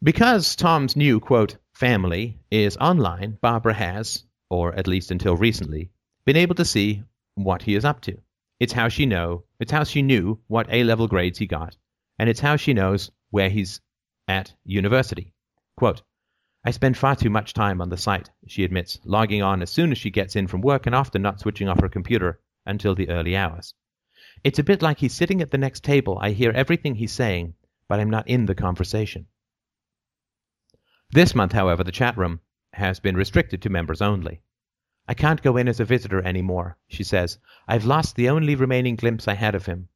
Because 0.03 0.57
Tom's 0.57 0.97
new, 0.97 1.21
quote, 1.21 1.57
family 1.75 2.39
is 2.51 2.77
online, 2.77 3.39
Barbara 3.41 3.75
has, 3.75 4.25
or 4.51 4.75
at 4.75 4.87
least 4.87 5.11
until 5.11 5.37
recently, 5.37 5.91
been 6.25 6.37
able 6.37 6.55
to 6.55 6.65
see 6.65 7.03
what 7.35 7.63
he 7.63 7.75
is 7.75 7.85
up 7.85 8.01
to. 8.03 8.19
It's 8.61 8.73
how 8.73 8.89
she 8.89 9.07
know, 9.07 9.45
it's 9.59 9.73
how 9.73 9.85
she 9.85 10.03
knew 10.03 10.39
what 10.47 10.69
A-level 10.71 11.09
grades 11.09 11.39
he 11.39 11.47
got, 11.47 11.77
and 12.19 12.29
it's 12.29 12.41
how 12.41 12.57
she 12.57 12.75
knows 12.75 13.11
where 13.31 13.49
he's 13.49 13.81
at 14.29 14.55
university. 14.65 15.33
Quote, 15.77 16.03
I 16.65 16.71
spend 16.71 16.97
far 16.97 17.17
too 17.17 17.31
much 17.31 17.55
time 17.55 17.81
on 17.81 17.89
the 17.89 17.97
site, 17.97 18.31
she 18.47 18.63
admits, 18.63 19.01
logging 19.05 19.43
on 19.43 19.63
as 19.63 19.71
soon 19.71 19.91
as 19.91 19.99
she 19.99 20.11
gets 20.11 20.37
in 20.37 20.47
from 20.47 20.61
work 20.61 20.87
and 20.87 20.95
often 20.95 21.23
not 21.23 21.41
switching 21.41 21.69
off 21.69 21.81
her 21.81 21.89
computer 21.89 22.39
until 22.65 22.95
the 22.95 23.09
early 23.09 23.37
hours. 23.37 23.75
It's 24.45 24.61
a 24.61 24.65
bit 24.65 24.83
like 24.83 24.99
he's 24.99 25.13
sitting 25.15 25.43
at 25.43 25.51
the 25.51 25.59
next 25.59 25.83
table. 25.83 26.19
I 26.21 26.31
hear 26.31 26.53
everything 26.53 26.95
he's 26.95 27.13
saying, 27.13 27.55
but 27.89 27.99
I'm 27.99 28.11
not 28.11 28.29
in 28.29 28.47
the 28.47 28.55
conversation. 28.55 29.27
This 31.13 31.35
month, 31.35 31.53
however, 31.53 31.85
the 31.85 31.93
chat 31.93 32.17
room 32.17 32.41
has 32.73 32.99
been 32.99 33.17
restricted 33.17 33.61
to 33.63 33.69
members 33.69 34.01
only. 34.01 34.41
I 35.07 35.13
can't 35.13 35.43
go 35.43 35.59
in 35.59 35.69
as 35.69 35.79
a 35.79 35.85
visitor 35.85 36.23
anymore, 36.27 36.79
she 36.89 37.05
says. 37.05 37.39
I've 37.69 37.85
lost 37.85 38.17
the 38.17 38.31
only 38.31 38.55
remaining 38.55 38.97
glimpse 38.97 39.29
I 39.29 39.35
had 39.35 39.55
of 39.55 39.67
him. 39.67 39.89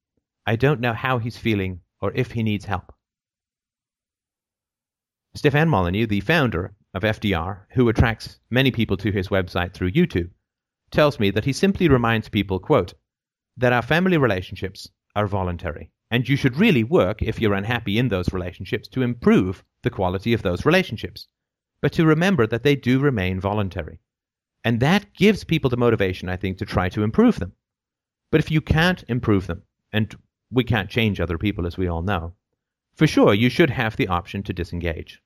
I 0.46 0.56
don't 0.56 0.80
know 0.80 0.92
how 0.92 1.16
he's 1.18 1.38
feeling 1.38 1.80
or 2.02 2.12
if 2.14 2.32
he 2.32 2.42
needs 2.42 2.66
help. 2.66 2.92
Stefan 5.34 5.70
Molyneux, 5.70 6.06
the 6.06 6.20
founder 6.20 6.74
of 6.92 7.02
FDR, 7.02 7.64
who 7.72 7.88
attracts 7.88 8.38
many 8.50 8.70
people 8.70 8.98
to 8.98 9.10
his 9.10 9.28
website 9.28 9.72
through 9.72 9.92
YouTube, 9.92 10.30
tells 10.90 11.18
me 11.18 11.30
that 11.30 11.46
he 11.46 11.52
simply 11.54 11.88
reminds 11.88 12.28
people, 12.28 12.58
quote, 12.58 12.92
that 13.56 13.72
our 13.72 13.82
family 13.82 14.18
relationships 14.18 14.90
are 15.14 15.26
voluntary, 15.26 15.90
and 16.10 16.28
you 16.28 16.36
should 16.36 16.58
really 16.58 16.84
work, 16.84 17.22
if 17.22 17.40
you're 17.40 17.54
unhappy 17.54 17.98
in 17.98 18.08
those 18.08 18.34
relationships, 18.34 18.86
to 18.88 19.02
improve 19.02 19.64
the 19.86 19.90
quality 19.98 20.32
of 20.32 20.42
those 20.42 20.66
relationships, 20.66 21.28
but 21.80 21.92
to 21.92 22.04
remember 22.04 22.44
that 22.46 22.64
they 22.64 22.74
do 22.74 22.98
remain 22.98 23.40
voluntary. 23.40 24.00
And 24.64 24.80
that 24.80 25.14
gives 25.14 25.44
people 25.44 25.70
the 25.70 25.76
motivation, 25.76 26.28
I 26.28 26.36
think, 26.36 26.58
to 26.58 26.66
try 26.66 26.88
to 26.88 27.04
improve 27.04 27.38
them. 27.38 27.52
But 28.32 28.40
if 28.40 28.50
you 28.50 28.60
can't 28.60 29.04
improve 29.08 29.46
them, 29.46 29.62
and 29.92 30.12
we 30.50 30.64
can't 30.64 30.90
change 30.90 31.20
other 31.20 31.38
people, 31.38 31.66
as 31.66 31.78
we 31.78 31.86
all 31.86 32.02
know, 32.02 32.34
for 32.94 33.06
sure 33.06 33.32
you 33.32 33.48
should 33.48 33.70
have 33.70 33.96
the 33.96 34.08
option 34.08 34.42
to 34.42 34.52
disengage. 34.52 35.22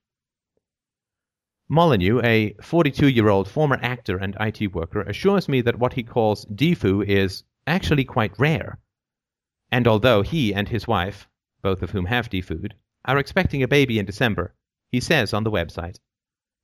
Molyneux, 1.69 2.21
a 2.23 2.53
42 2.61 3.09
year 3.09 3.29
old 3.29 3.49
former 3.49 3.79
actor 3.81 4.19
and 4.19 4.37
IT 4.41 4.75
worker, 4.75 5.01
assures 5.03 5.49
me 5.49 5.63
that 5.63 5.79
what 5.79 5.95
he 5.95 6.03
calls 6.03 6.45
DFOO 6.47 7.03
is 7.07 7.45
actually 7.67 8.05
quite 8.05 8.39
rare. 8.39 8.79
And 9.73 9.89
although 9.89 10.21
he 10.21 10.53
and 10.53 10.69
his 10.69 10.87
wife, 10.87 11.29
both 11.63 11.81
of 11.81 11.93
whom 11.93 12.07
have 12.07 12.29
DFOO'd, 12.29 12.75
are 13.05 13.19
expecting 13.19 13.63
a 13.63 13.69
baby 13.69 13.99
in 13.99 14.07
December, 14.07 14.55
he 14.93 15.01
says 15.01 15.33
on 15.33 15.45
the 15.45 15.51
website, 15.51 15.99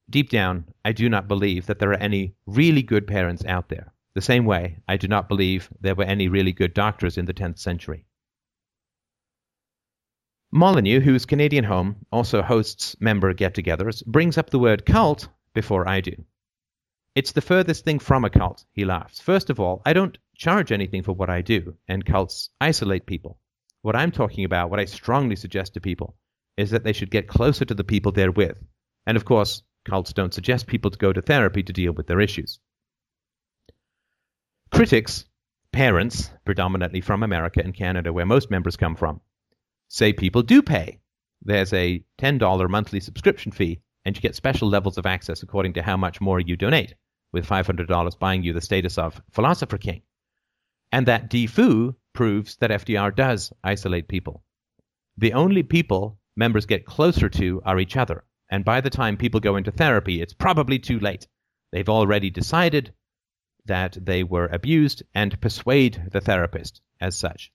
Deep 0.08 0.30
down, 0.30 0.66
I 0.84 0.92
do 0.92 1.08
not 1.08 1.28
believe 1.28 1.66
that 1.66 1.78
there 1.78 1.90
are 1.90 2.02
any 2.02 2.34
really 2.46 2.82
good 2.82 3.06
parents 3.06 3.44
out 3.44 3.68
there, 3.68 3.92
the 4.14 4.20
same 4.20 4.44
way 4.44 4.78
I 4.86 4.96
do 4.96 5.08
not 5.08 5.28
believe 5.28 5.68
there 5.80 5.94
were 5.94 6.04
any 6.04 6.28
really 6.28 6.52
good 6.52 6.74
doctors 6.74 7.18
in 7.18 7.24
the 7.24 7.34
10th 7.34 7.58
century. 7.58 8.06
Molyneux, 10.52 11.00
whose 11.00 11.26
Canadian 11.26 11.64
home 11.64 12.06
also 12.12 12.40
hosts 12.40 12.96
member 13.00 13.34
get 13.34 13.54
togethers, 13.54 14.04
brings 14.06 14.38
up 14.38 14.50
the 14.50 14.58
word 14.58 14.86
cult 14.86 15.28
before 15.54 15.88
I 15.88 16.00
do. 16.00 16.24
It's 17.16 17.32
the 17.32 17.40
furthest 17.40 17.84
thing 17.84 17.98
from 17.98 18.24
a 18.24 18.30
cult, 18.30 18.64
he 18.72 18.84
laughs. 18.84 19.20
First 19.20 19.50
of 19.50 19.58
all, 19.58 19.82
I 19.84 19.92
don't 19.92 20.18
charge 20.36 20.70
anything 20.70 21.02
for 21.02 21.12
what 21.12 21.30
I 21.30 21.42
do, 21.42 21.76
and 21.88 22.04
cults 22.04 22.50
isolate 22.60 23.06
people. 23.06 23.40
What 23.82 23.96
I'm 23.96 24.12
talking 24.12 24.44
about, 24.44 24.70
what 24.70 24.80
I 24.80 24.84
strongly 24.84 25.34
suggest 25.34 25.74
to 25.74 25.80
people, 25.80 26.16
is 26.56 26.70
that 26.70 26.84
they 26.84 26.92
should 26.92 27.10
get 27.10 27.28
closer 27.28 27.64
to 27.64 27.74
the 27.74 27.84
people 27.84 28.12
they're 28.12 28.30
with. 28.30 28.58
And 29.06 29.16
of 29.16 29.24
course, 29.24 29.62
cults 29.84 30.12
don't 30.12 30.34
suggest 30.34 30.66
people 30.66 30.90
to 30.90 30.98
go 30.98 31.12
to 31.12 31.22
therapy 31.22 31.62
to 31.62 31.72
deal 31.72 31.92
with 31.92 32.06
their 32.06 32.20
issues. 32.20 32.58
Critics, 34.72 35.24
parents, 35.72 36.30
predominantly 36.44 37.00
from 37.00 37.22
America 37.22 37.60
and 37.62 37.74
Canada, 37.74 38.12
where 38.12 38.26
most 38.26 38.50
members 38.50 38.76
come 38.76 38.96
from, 38.96 39.20
say 39.88 40.12
people 40.12 40.42
do 40.42 40.62
pay. 40.62 40.98
There's 41.42 41.72
a 41.72 42.02
$10 42.18 42.70
monthly 42.70 43.00
subscription 43.00 43.52
fee, 43.52 43.80
and 44.04 44.16
you 44.16 44.22
get 44.22 44.34
special 44.34 44.68
levels 44.68 44.98
of 44.98 45.06
access 45.06 45.42
according 45.42 45.74
to 45.74 45.82
how 45.82 45.96
much 45.96 46.20
more 46.20 46.40
you 46.40 46.56
donate, 46.56 46.94
with 47.32 47.46
$500 47.46 48.18
buying 48.18 48.42
you 48.42 48.52
the 48.52 48.60
status 48.60 48.98
of 48.98 49.20
Philosopher 49.30 49.78
King. 49.78 50.02
And 50.90 51.06
that 51.06 51.30
DFOO 51.30 51.94
proves 52.12 52.56
that 52.56 52.70
FDR 52.70 53.14
does 53.14 53.52
isolate 53.62 54.08
people. 54.08 54.42
The 55.18 55.34
only 55.34 55.62
people 55.62 56.18
members 56.36 56.66
get 56.66 56.84
closer 56.86 57.28
to 57.30 57.62
are 57.64 57.80
each 57.80 57.96
other, 57.96 58.24
and 58.50 58.64
by 58.64 58.80
the 58.80 58.90
time 58.90 59.16
people 59.16 59.40
go 59.40 59.56
into 59.56 59.70
therapy, 59.70 60.20
it's 60.20 60.34
probably 60.34 60.78
too 60.78 61.00
late. 61.00 61.26
They've 61.72 61.88
already 61.88 62.30
decided 62.30 62.92
that 63.64 63.98
they 64.00 64.22
were 64.22 64.46
abused 64.46 65.02
and 65.14 65.40
persuade 65.40 66.10
the 66.12 66.20
therapist 66.20 66.80
as 67.00 67.16
such. 67.16 67.50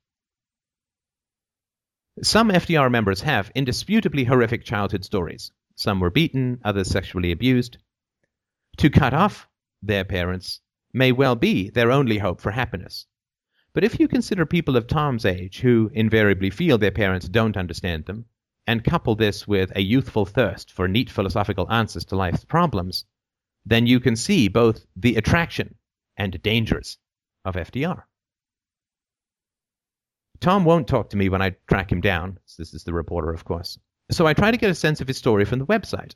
Some 2.21 2.49
FDR 2.49 2.91
members 2.91 3.21
have 3.21 3.51
indisputably 3.55 4.25
horrific 4.25 4.65
childhood 4.65 5.05
stories. 5.05 5.51
Some 5.75 5.99
were 5.99 6.09
beaten, 6.09 6.59
others 6.63 6.89
sexually 6.89 7.31
abused. 7.31 7.77
To 8.77 8.89
cut 8.89 9.13
off 9.13 9.47
their 9.81 10.03
parents 10.03 10.59
may 10.93 11.11
well 11.11 11.35
be 11.35 11.69
their 11.69 11.91
only 11.91 12.17
hope 12.17 12.41
for 12.41 12.51
happiness. 12.51 13.05
But 13.73 13.85
if 13.85 13.99
you 13.99 14.09
consider 14.09 14.45
people 14.45 14.75
of 14.75 14.87
Tom's 14.87 15.25
age 15.25 15.61
who 15.61 15.89
invariably 15.93 16.49
feel 16.49 16.77
their 16.77 16.91
parents 16.91 17.29
don't 17.29 17.55
understand 17.55 18.05
them, 18.05 18.25
and 18.67 18.83
couple 18.83 19.15
this 19.15 19.47
with 19.47 19.71
a 19.75 19.81
youthful 19.81 20.25
thirst 20.25 20.71
for 20.71 20.87
neat 20.87 21.09
philosophical 21.09 21.71
answers 21.71 22.05
to 22.05 22.15
life's 22.15 22.45
problems, 22.45 23.05
then 23.65 23.87
you 23.87 23.99
can 23.99 24.15
see 24.15 24.47
both 24.47 24.85
the 24.95 25.15
attraction 25.15 25.75
and 26.17 26.41
dangers 26.41 26.97
of 27.45 27.55
FDR. 27.55 28.03
Tom 30.39 30.65
won't 30.65 30.87
talk 30.87 31.09
to 31.11 31.17
me 31.17 31.29
when 31.29 31.41
I 31.41 31.55
track 31.67 31.91
him 31.91 32.01
down. 32.01 32.39
This 32.57 32.73
is 32.73 32.83
the 32.83 32.93
reporter, 32.93 33.31
of 33.31 33.45
course. 33.45 33.77
So 34.09 34.25
I 34.25 34.33
try 34.33 34.51
to 34.51 34.57
get 34.57 34.71
a 34.71 34.75
sense 34.75 34.99
of 34.99 35.07
his 35.07 35.17
story 35.17 35.45
from 35.45 35.59
the 35.59 35.67
website. 35.67 36.15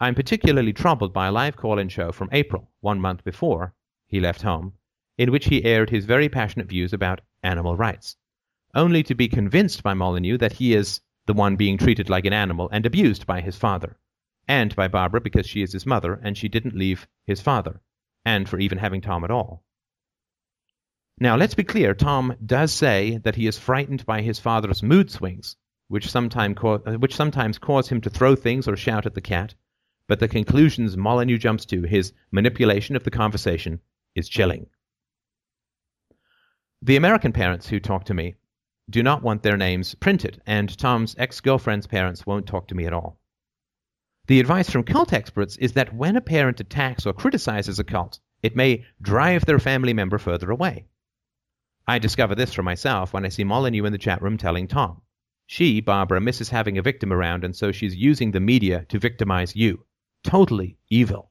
I'm 0.00 0.14
particularly 0.14 0.72
troubled 0.72 1.12
by 1.12 1.26
a 1.26 1.32
live 1.32 1.56
call 1.56 1.78
in 1.78 1.88
show 1.88 2.12
from 2.12 2.28
April, 2.30 2.70
one 2.80 3.00
month 3.00 3.24
before 3.24 3.74
he 4.06 4.20
left 4.20 4.42
home, 4.42 4.74
in 5.18 5.32
which 5.32 5.46
he 5.46 5.64
aired 5.64 5.90
his 5.90 6.04
very 6.04 6.28
passionate 6.28 6.68
views 6.68 6.92
about 6.92 7.20
animal 7.42 7.76
rights, 7.76 8.16
only 8.74 9.02
to 9.02 9.14
be 9.16 9.28
convinced 9.28 9.82
by 9.82 9.94
Molyneux 9.94 10.38
that 10.38 10.52
he 10.52 10.74
is 10.74 11.00
the 11.28 11.34
one 11.34 11.56
being 11.56 11.76
treated 11.76 12.08
like 12.08 12.24
an 12.24 12.32
animal 12.32 12.70
and 12.72 12.86
abused 12.86 13.26
by 13.26 13.42
his 13.42 13.54
father, 13.54 13.98
and 14.48 14.74
by 14.74 14.88
Barbara 14.88 15.20
because 15.20 15.46
she 15.46 15.60
is 15.60 15.74
his 15.74 15.84
mother 15.84 16.18
and 16.22 16.38
she 16.38 16.48
didn't 16.48 16.74
leave 16.74 17.06
his 17.26 17.42
father, 17.42 17.82
and 18.24 18.48
for 18.48 18.58
even 18.58 18.78
having 18.78 19.02
Tom 19.02 19.22
at 19.24 19.30
all. 19.30 19.62
Now, 21.20 21.36
let's 21.36 21.54
be 21.54 21.64
clear 21.64 21.92
Tom 21.92 22.34
does 22.44 22.72
say 22.72 23.18
that 23.18 23.36
he 23.36 23.46
is 23.46 23.58
frightened 23.58 24.06
by 24.06 24.22
his 24.22 24.38
father's 24.38 24.82
mood 24.82 25.10
swings, 25.10 25.56
which, 25.88 26.10
sometime 26.10 26.54
co- 26.54 26.78
which 26.96 27.14
sometimes 27.14 27.58
cause 27.58 27.90
him 27.90 28.00
to 28.00 28.10
throw 28.10 28.34
things 28.34 28.66
or 28.66 28.76
shout 28.76 29.04
at 29.04 29.14
the 29.14 29.20
cat, 29.20 29.54
but 30.06 30.20
the 30.20 30.28
conclusions 30.28 30.96
Molyneux 30.96 31.36
jumps 31.36 31.66
to, 31.66 31.82
his 31.82 32.14
manipulation 32.30 32.96
of 32.96 33.04
the 33.04 33.10
conversation, 33.10 33.80
is 34.14 34.30
chilling. 34.30 34.66
The 36.80 36.96
American 36.96 37.32
parents 37.32 37.68
who 37.68 37.80
talk 37.80 38.04
to 38.04 38.14
me 38.14 38.36
do 38.90 39.02
not 39.02 39.22
want 39.22 39.42
their 39.42 39.56
names 39.56 39.94
printed, 39.94 40.40
and 40.46 40.76
Tom's 40.78 41.14
ex 41.18 41.40
girlfriend's 41.40 41.86
parents 41.86 42.24
won't 42.24 42.46
talk 42.46 42.68
to 42.68 42.74
me 42.74 42.86
at 42.86 42.92
all. 42.92 43.20
The 44.28 44.40
advice 44.40 44.70
from 44.70 44.84
cult 44.84 45.12
experts 45.12 45.56
is 45.56 45.72
that 45.72 45.94
when 45.94 46.16
a 46.16 46.20
parent 46.20 46.60
attacks 46.60 47.06
or 47.06 47.12
criticizes 47.12 47.78
a 47.78 47.84
cult, 47.84 48.20
it 48.42 48.56
may 48.56 48.84
drive 49.00 49.44
their 49.46 49.58
family 49.58 49.92
member 49.92 50.18
further 50.18 50.50
away. 50.50 50.86
I 51.86 51.98
discover 51.98 52.34
this 52.34 52.52
for 52.52 52.62
myself 52.62 53.12
when 53.12 53.24
I 53.24 53.30
see 53.30 53.44
Molyneux 53.44 53.84
in 53.84 53.92
the 53.92 53.98
chat 53.98 54.20
room 54.20 54.36
telling 54.36 54.68
Tom. 54.68 55.00
She, 55.46 55.80
Barbara, 55.80 56.20
misses 56.20 56.50
having 56.50 56.76
a 56.76 56.82
victim 56.82 57.10
around, 57.10 57.42
and 57.42 57.56
so 57.56 57.72
she's 57.72 57.96
using 57.96 58.30
the 58.30 58.40
media 58.40 58.84
to 58.90 58.98
victimize 58.98 59.56
you. 59.56 59.86
Totally 60.22 60.76
evil. 60.90 61.30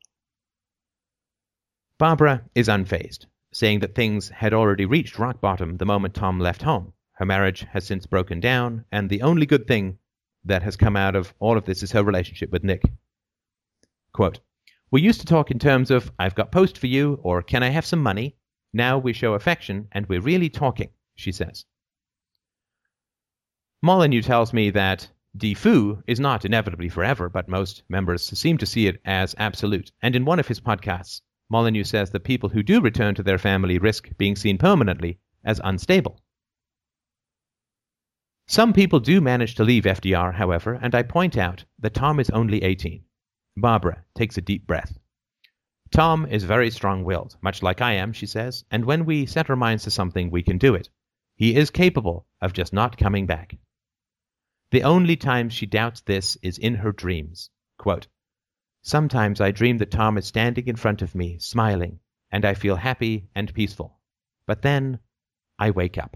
Barbara 2.00 2.44
is 2.56 2.68
unfazed, 2.68 3.28
saying 3.54 3.80
that 3.80 3.94
things 3.94 4.30
had 4.30 4.54
already 4.54 4.86
reached 4.86 5.20
rock 5.20 5.40
bottom 5.40 5.78
the 5.78 5.86
moment 5.86 6.16
Tom 6.16 6.40
left 6.40 6.64
home. 6.64 6.94
Her 7.18 7.26
marriage 7.26 7.66
has 7.72 7.84
since 7.84 8.06
broken 8.06 8.40
down, 8.40 8.86
and 8.92 9.10
the 9.10 9.24
only 9.24 9.48
good 9.48 9.66
thing 9.66 9.98
that 10.46 10.62
has 10.62 10.76
come 10.76 10.96
out 10.96 11.16
of 11.16 11.34
all 11.40 11.58
of 11.58 11.66
this 11.66 11.82
is 11.82 11.92
her 11.94 12.04
relationship 12.04 12.52
with 12.52 12.64
Nick. 12.64 12.84
Quote, 14.14 14.40
We 14.92 15.02
used 15.02 15.22
to 15.22 15.26
talk 15.26 15.50
in 15.50 15.58
terms 15.58 15.90
of, 15.90 16.12
I've 16.20 16.36
got 16.36 16.52
post 16.52 16.78
for 16.78 16.86
you, 16.86 17.20
or 17.24 17.42
can 17.42 17.64
I 17.64 17.70
have 17.70 17.88
some 17.88 18.04
money? 18.04 18.36
Now 18.72 19.00
we 19.00 19.14
show 19.14 19.34
affection 19.34 19.88
and 19.92 20.06
we're 20.06 20.22
really 20.22 20.50
talking, 20.50 20.92
she 21.16 21.32
says. 21.32 21.66
Molyneux 23.82 24.22
tells 24.22 24.54
me 24.54 24.70
that 24.70 25.10
DFOO 25.36 26.04
is 26.06 26.20
not 26.20 26.46
inevitably 26.46 26.90
forever, 26.90 27.30
but 27.30 27.50
most 27.50 27.82
members 27.90 28.24
seem 28.24 28.60
to 28.60 28.68
see 28.68 28.86
it 28.86 29.02
as 29.06 29.34
absolute. 29.40 29.92
And 30.04 30.16
in 30.16 30.24
one 30.24 30.40
of 30.40 30.48
his 30.48 30.60
podcasts, 30.60 31.22
Molyneux 31.50 31.86
says 31.86 32.12
that 32.12 32.24
people 32.24 32.50
who 32.50 32.62
do 32.62 32.80
return 32.80 33.16
to 33.16 33.24
their 33.24 33.40
family 33.40 33.80
risk 33.80 34.08
being 34.20 34.36
seen 34.36 34.60
permanently 34.60 35.18
as 35.44 35.60
unstable. 35.64 36.22
Some 38.50 38.72
people 38.72 39.01
do 39.01 39.20
manage 39.20 39.56
to 39.56 39.66
leave 39.66 39.84
FDR, 39.84 40.34
however, 40.34 40.80
and 40.82 40.96
I 40.96 41.04
point 41.04 41.38
out 41.38 41.66
that 41.80 41.94
Tom 41.94 42.18
is 42.18 42.30
only 42.30 42.63
18. 42.63 43.04
Barbara 43.58 44.06
takes 44.16 44.38
a 44.38 44.42
deep 44.42 44.66
breath. 44.66 44.98
Tom 45.92 46.25
is 46.25 46.46
very 46.46 46.72
strong 46.72 47.04
willed, 47.04 47.36
much 47.42 47.62
like 47.62 47.82
I 47.82 47.94
am, 47.94 48.13
she 48.13 48.25
says, 48.25 48.63
and 48.72 48.86
when 48.86 49.04
we 49.04 49.25
set 49.25 49.50
our 49.50 49.58
minds 49.58 49.84
to 49.84 49.92
something, 49.92 50.32
we 50.32 50.44
can 50.44 50.58
do 50.58 50.75
it. 50.75 50.89
He 51.36 51.58
is 51.58 51.70
capable 51.70 52.25
of 52.42 52.54
just 52.54 52.72
not 52.72 52.98
coming 52.98 53.25
back. 53.25 53.58
The 54.72 54.84
only 54.84 55.18
time 55.18 55.50
she 55.50 55.66
doubts 55.66 56.01
this 56.01 56.38
is 56.42 56.58
in 56.58 56.75
her 56.75 56.92
dreams. 56.94 57.50
Quote, 57.77 58.08
Sometimes 58.82 59.42
I 59.42 59.51
dream 59.51 59.77
that 59.80 59.92
Tom 59.92 60.18
is 60.18 60.25
standing 60.25 60.68
in 60.68 60.77
front 60.77 61.01
of 61.01 61.16
me, 61.16 61.38
smiling, 61.39 62.00
and 62.32 62.46
I 62.46 62.54
feel 62.54 62.77
happy 62.77 63.27
and 63.36 63.54
peaceful. 63.54 64.00
But 64.46 64.62
then 64.62 65.00
I 65.60 65.72
wake 65.72 65.98
up. 65.98 66.16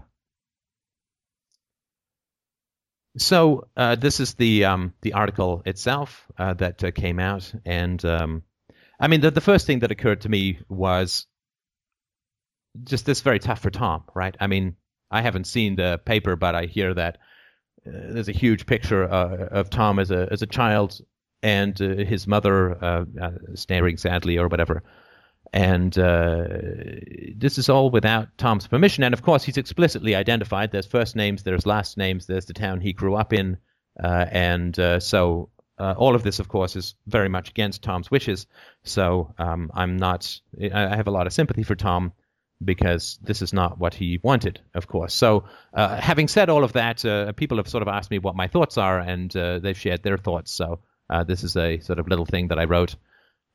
So 3.18 3.68
uh, 3.76 3.96
this 3.96 4.20
is 4.20 4.34
the 4.34 4.64
um, 4.64 4.94
the 5.02 5.12
article 5.12 5.62
itself 5.66 6.26
uh, 6.38 6.54
that 6.54 6.82
uh, 6.82 6.90
came 6.92 7.18
out, 7.18 7.52
and 7.66 8.02
um, 8.04 8.42
I 8.98 9.08
mean 9.08 9.20
the 9.20 9.30
the 9.30 9.40
first 9.40 9.66
thing 9.66 9.80
that 9.80 9.90
occurred 9.90 10.22
to 10.22 10.28
me 10.30 10.60
was 10.68 11.26
just 12.84 13.04
this 13.04 13.20
very 13.20 13.38
tough 13.38 13.60
for 13.60 13.70
Tom, 13.70 14.04
right? 14.14 14.34
I 14.40 14.46
mean, 14.46 14.76
I 15.10 15.20
haven't 15.20 15.46
seen 15.46 15.76
the 15.76 16.00
paper, 16.02 16.36
but 16.36 16.54
I 16.54 16.64
hear 16.64 16.94
that 16.94 17.18
uh, 17.86 17.90
there's 18.12 18.30
a 18.30 18.32
huge 18.32 18.64
picture 18.64 19.04
uh, 19.04 19.48
of 19.50 19.68
Tom 19.68 19.98
as 19.98 20.10
a 20.10 20.28
as 20.30 20.40
a 20.40 20.46
child 20.46 20.98
and 21.42 21.80
uh, 21.82 21.88
his 21.96 22.26
mother 22.26 23.06
staring 23.54 23.98
sadly 23.98 24.38
or 24.38 24.48
whatever 24.48 24.82
and 25.52 25.96
uh, 25.98 26.44
this 27.36 27.58
is 27.58 27.68
all 27.68 27.90
without 27.90 28.28
Tom's 28.38 28.66
permission. 28.66 29.04
And 29.04 29.12
of 29.12 29.22
course, 29.22 29.44
he's 29.44 29.58
explicitly 29.58 30.14
identified. 30.14 30.70
There's 30.70 30.86
first 30.86 31.14
names, 31.14 31.42
there's 31.42 31.66
last 31.66 31.98
names, 31.98 32.26
there's 32.26 32.46
the 32.46 32.54
town 32.54 32.80
he 32.80 32.92
grew 32.92 33.14
up 33.14 33.32
in, 33.32 33.58
uh, 34.02 34.26
and 34.30 34.78
uh, 34.78 34.98
so 34.98 35.50
uh, 35.78 35.94
all 35.96 36.14
of 36.14 36.22
this, 36.22 36.38
of 36.38 36.48
course, 36.48 36.74
is 36.74 36.94
very 37.06 37.28
much 37.28 37.50
against 37.50 37.82
Tom's 37.82 38.10
wishes. 38.10 38.46
So 38.84 39.34
um, 39.38 39.70
I'm 39.74 39.98
not. 39.98 40.40
I 40.72 40.96
have 40.96 41.08
a 41.08 41.12
lot 41.12 41.26
of 41.26 41.34
sympathy 41.34 41.64
for 41.64 41.74
Tom 41.74 42.12
because 42.64 43.18
this 43.22 43.42
is 43.42 43.52
not 43.52 43.78
what 43.78 43.92
he 43.92 44.20
wanted, 44.22 44.60
of 44.74 44.86
course. 44.86 45.12
So, 45.12 45.44
uh, 45.74 45.96
having 45.96 46.28
said 46.28 46.48
all 46.48 46.62
of 46.62 46.74
that, 46.74 47.04
uh, 47.04 47.32
people 47.32 47.56
have 47.56 47.68
sort 47.68 47.82
of 47.82 47.88
asked 47.88 48.10
me 48.10 48.20
what 48.20 48.36
my 48.36 48.46
thoughts 48.46 48.78
are, 48.78 49.00
and 49.00 49.30
they've 49.30 49.78
shared 49.78 50.02
their 50.02 50.16
thoughts. 50.16 50.52
So, 50.52 50.78
this 51.26 51.42
is 51.44 51.56
a 51.56 51.80
sort 51.80 51.98
of 51.98 52.08
little 52.08 52.24
thing 52.24 52.48
that 52.48 52.58
I 52.58 52.64
wrote. 52.64 52.94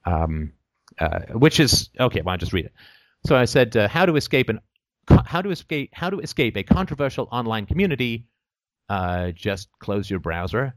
Um, 0.05 0.51
uh, 0.99 1.19
which 1.33 1.59
is 1.59 1.89
okay. 1.99 2.21
Well, 2.21 2.33
I'll 2.33 2.37
just 2.37 2.53
read 2.53 2.65
it. 2.65 2.73
So 3.25 3.35
I 3.35 3.45
said, 3.45 3.75
uh, 3.75 3.87
how 3.87 4.05
to 4.05 4.15
escape 4.15 4.49
an 4.49 4.59
how 5.25 5.41
to 5.41 5.49
escape 5.51 5.89
how 5.93 6.09
to 6.09 6.19
escape 6.19 6.57
a 6.57 6.63
controversial 6.63 7.27
online 7.31 7.65
community. 7.65 8.27
Uh, 8.89 9.31
just 9.31 9.69
close 9.79 10.09
your 10.09 10.19
browser. 10.19 10.75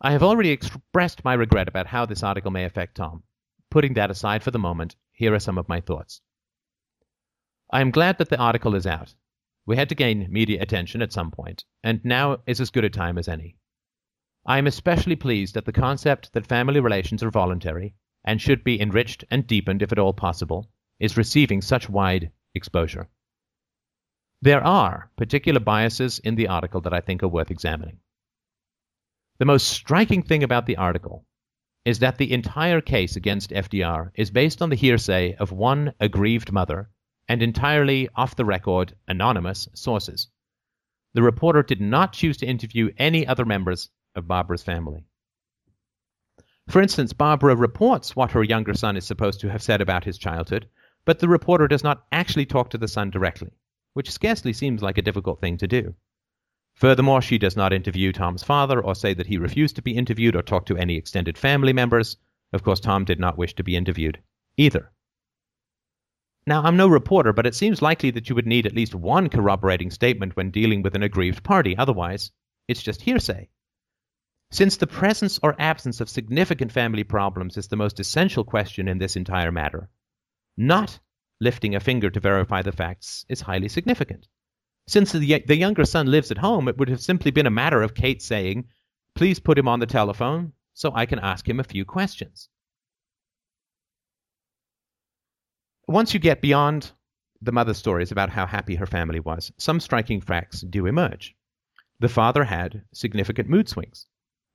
I 0.00 0.12
have 0.12 0.22
already 0.22 0.50
expressed 0.50 1.24
my 1.24 1.34
regret 1.34 1.68
about 1.68 1.86
how 1.86 2.06
this 2.06 2.22
article 2.22 2.50
may 2.50 2.64
affect 2.64 2.96
Tom. 2.96 3.22
Putting 3.70 3.94
that 3.94 4.10
aside 4.10 4.42
for 4.42 4.50
the 4.50 4.58
moment, 4.58 4.94
here 5.12 5.34
are 5.34 5.40
some 5.40 5.58
of 5.58 5.68
my 5.68 5.80
thoughts. 5.80 6.20
I 7.72 7.80
am 7.80 7.90
glad 7.90 8.18
that 8.18 8.28
the 8.28 8.38
article 8.38 8.74
is 8.74 8.86
out. 8.86 9.14
We 9.64 9.74
had 9.76 9.88
to 9.88 9.96
gain 9.96 10.28
media 10.30 10.62
attention 10.62 11.02
at 11.02 11.12
some 11.12 11.32
point, 11.32 11.64
and 11.82 12.04
now 12.04 12.38
is 12.46 12.60
as 12.60 12.70
good 12.70 12.84
a 12.84 12.90
time 12.90 13.18
as 13.18 13.26
any. 13.26 13.56
I 14.46 14.58
am 14.58 14.68
especially 14.68 15.16
pleased 15.16 15.56
at 15.56 15.64
the 15.64 15.72
concept 15.72 16.32
that 16.34 16.46
family 16.46 16.78
relations 16.78 17.24
are 17.24 17.30
voluntary 17.30 17.94
and 18.26 18.40
should 18.40 18.64
be 18.64 18.80
enriched 18.80 19.24
and 19.30 19.46
deepened 19.46 19.80
if 19.82 19.92
at 19.92 19.98
all 19.98 20.12
possible, 20.12 20.68
is 20.98 21.16
receiving 21.16 21.62
such 21.62 21.88
wide 21.88 22.30
exposure. 22.54 23.08
There 24.42 24.62
are 24.62 25.10
particular 25.16 25.60
biases 25.60 26.18
in 26.18 26.34
the 26.34 26.48
article 26.48 26.80
that 26.82 26.92
I 26.92 27.00
think 27.00 27.22
are 27.22 27.28
worth 27.28 27.50
examining. 27.50 28.00
The 29.38 29.44
most 29.44 29.68
striking 29.68 30.22
thing 30.22 30.42
about 30.42 30.66
the 30.66 30.76
article 30.76 31.24
is 31.84 32.00
that 32.00 32.18
the 32.18 32.32
entire 32.32 32.80
case 32.80 33.16
against 33.16 33.50
FDR 33.50 34.10
is 34.14 34.30
based 34.30 34.60
on 34.60 34.70
the 34.70 34.76
hearsay 34.76 35.34
of 35.36 35.52
one 35.52 35.94
aggrieved 36.00 36.50
mother 36.50 36.90
and 37.28 37.42
entirely 37.42 38.08
off 38.16 38.36
the 38.36 38.44
record, 38.44 38.94
anonymous 39.06 39.68
sources. 39.74 40.28
The 41.14 41.22
reporter 41.22 41.62
did 41.62 41.80
not 41.80 42.12
choose 42.12 42.36
to 42.38 42.46
interview 42.46 42.92
any 42.98 43.26
other 43.26 43.44
members 43.44 43.88
of 44.14 44.26
Barbara's 44.26 44.62
family. 44.62 45.06
For 46.68 46.82
instance, 46.82 47.12
Barbara 47.12 47.54
reports 47.54 48.16
what 48.16 48.32
her 48.32 48.42
younger 48.42 48.74
son 48.74 48.96
is 48.96 49.06
supposed 49.06 49.40
to 49.40 49.50
have 49.50 49.62
said 49.62 49.80
about 49.80 50.04
his 50.04 50.18
childhood, 50.18 50.68
but 51.04 51.20
the 51.20 51.28
reporter 51.28 51.68
does 51.68 51.84
not 51.84 52.04
actually 52.10 52.46
talk 52.46 52.70
to 52.70 52.78
the 52.78 52.88
son 52.88 53.10
directly, 53.10 53.52
which 53.94 54.10
scarcely 54.10 54.52
seems 54.52 54.82
like 54.82 54.98
a 54.98 55.02
difficult 55.02 55.40
thing 55.40 55.56
to 55.58 55.68
do. 55.68 55.94
Furthermore, 56.74 57.22
she 57.22 57.38
does 57.38 57.56
not 57.56 57.72
interview 57.72 58.12
Tom's 58.12 58.42
father 58.42 58.80
or 58.80 58.94
say 58.94 59.14
that 59.14 59.28
he 59.28 59.38
refused 59.38 59.76
to 59.76 59.82
be 59.82 59.96
interviewed 59.96 60.36
or 60.36 60.42
talk 60.42 60.66
to 60.66 60.76
any 60.76 60.96
extended 60.96 61.38
family 61.38 61.72
members. 61.72 62.16
Of 62.52 62.62
course, 62.62 62.80
Tom 62.80 63.04
did 63.04 63.20
not 63.20 63.38
wish 63.38 63.54
to 63.54 63.64
be 63.64 63.76
interviewed 63.76 64.18
either. 64.56 64.92
Now, 66.46 66.62
I'm 66.62 66.76
no 66.76 66.88
reporter, 66.88 67.32
but 67.32 67.46
it 67.46 67.54
seems 67.54 67.80
likely 67.80 68.10
that 68.10 68.28
you 68.28 68.34
would 68.34 68.46
need 68.46 68.66
at 68.66 68.74
least 68.74 68.94
one 68.94 69.28
corroborating 69.28 69.90
statement 69.90 70.36
when 70.36 70.50
dealing 70.50 70.82
with 70.82 70.94
an 70.94 71.02
aggrieved 71.02 71.42
party. 71.42 71.76
Otherwise, 71.76 72.30
it's 72.68 72.82
just 72.82 73.02
hearsay. 73.02 73.48
Since 74.52 74.76
the 74.76 74.86
presence 74.86 75.40
or 75.42 75.56
absence 75.58 76.00
of 76.00 76.08
significant 76.08 76.70
family 76.70 77.02
problems 77.02 77.56
is 77.56 77.66
the 77.66 77.76
most 77.76 77.98
essential 77.98 78.44
question 78.44 78.86
in 78.86 78.98
this 78.98 79.16
entire 79.16 79.50
matter, 79.50 79.90
not 80.56 81.00
lifting 81.40 81.74
a 81.74 81.80
finger 81.80 82.10
to 82.10 82.20
verify 82.20 82.62
the 82.62 82.70
facts 82.70 83.26
is 83.28 83.40
highly 83.40 83.68
significant. 83.68 84.28
Since 84.86 85.12
the, 85.12 85.42
the 85.46 85.56
younger 85.56 85.84
son 85.84 86.06
lives 86.06 86.30
at 86.30 86.38
home, 86.38 86.68
it 86.68 86.78
would 86.78 86.88
have 86.88 87.00
simply 87.00 87.32
been 87.32 87.46
a 87.46 87.50
matter 87.50 87.82
of 87.82 87.94
Kate 87.94 88.22
saying, 88.22 88.68
Please 89.14 89.40
put 89.40 89.58
him 89.58 89.66
on 89.66 89.80
the 89.80 89.86
telephone 89.86 90.52
so 90.74 90.92
I 90.94 91.06
can 91.06 91.18
ask 91.18 91.48
him 91.48 91.58
a 91.58 91.64
few 91.64 91.84
questions. 91.84 92.48
Once 95.88 96.14
you 96.14 96.20
get 96.20 96.40
beyond 96.40 96.92
the 97.42 97.52
mother's 97.52 97.78
stories 97.78 98.12
about 98.12 98.30
how 98.30 98.46
happy 98.46 98.76
her 98.76 98.86
family 98.86 99.20
was, 99.20 99.52
some 99.58 99.80
striking 99.80 100.20
facts 100.20 100.60
do 100.60 100.86
emerge. 100.86 101.34
The 101.98 102.08
father 102.08 102.44
had 102.44 102.84
significant 102.92 103.48
mood 103.48 103.68
swings 103.68 104.06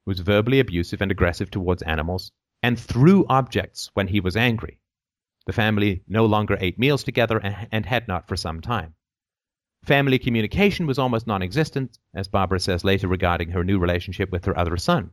was 0.05 0.19
verbally 0.19 0.59
abusive 0.59 1.01
and 1.01 1.11
aggressive 1.11 1.51
towards 1.51 1.81
animals, 1.83 2.31
and 2.63 2.79
threw 2.79 3.25
objects 3.27 3.89
when 3.93 4.07
he 4.07 4.19
was 4.19 4.35
angry. 4.35 4.79
The 5.45 5.53
family 5.53 6.03
no 6.07 6.25
longer 6.25 6.57
ate 6.59 6.77
meals 6.77 7.03
together 7.03 7.39
and 7.71 7.85
had 7.85 8.07
not 8.07 8.27
for 8.27 8.35
some 8.35 8.61
time. 8.61 8.95
Family 9.83 10.19
communication 10.19 10.85
was 10.85 10.99
almost 10.99 11.25
non 11.25 11.41
existent, 11.41 11.97
as 12.13 12.27
Barbara 12.27 12.59
says 12.59 12.83
later 12.83 13.07
regarding 13.07 13.49
her 13.49 13.63
new 13.63 13.79
relationship 13.79 14.31
with 14.31 14.45
her 14.45 14.57
other 14.57 14.77
son. 14.77 15.11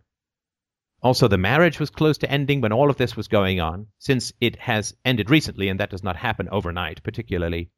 Also, 1.01 1.29
the 1.29 1.39
marriage 1.39 1.79
was 1.79 1.91
close 1.91 2.19
to 2.19 2.31
ending 2.31 2.61
when 2.61 2.73
all 2.73 2.91
of 2.91 2.97
this 2.97 3.17
was 3.17 3.29
going 3.29 3.61
on, 3.61 3.87
since 3.99 4.33
it 4.41 4.57
has 4.57 4.95
ended 5.05 5.31
recently, 5.31 5.69
and 5.69 5.81
that 5.81 5.91
does 5.91 6.03
not 6.03 6.17
happen 6.17 6.49
overnight, 6.51 7.03
particularly 7.03 7.71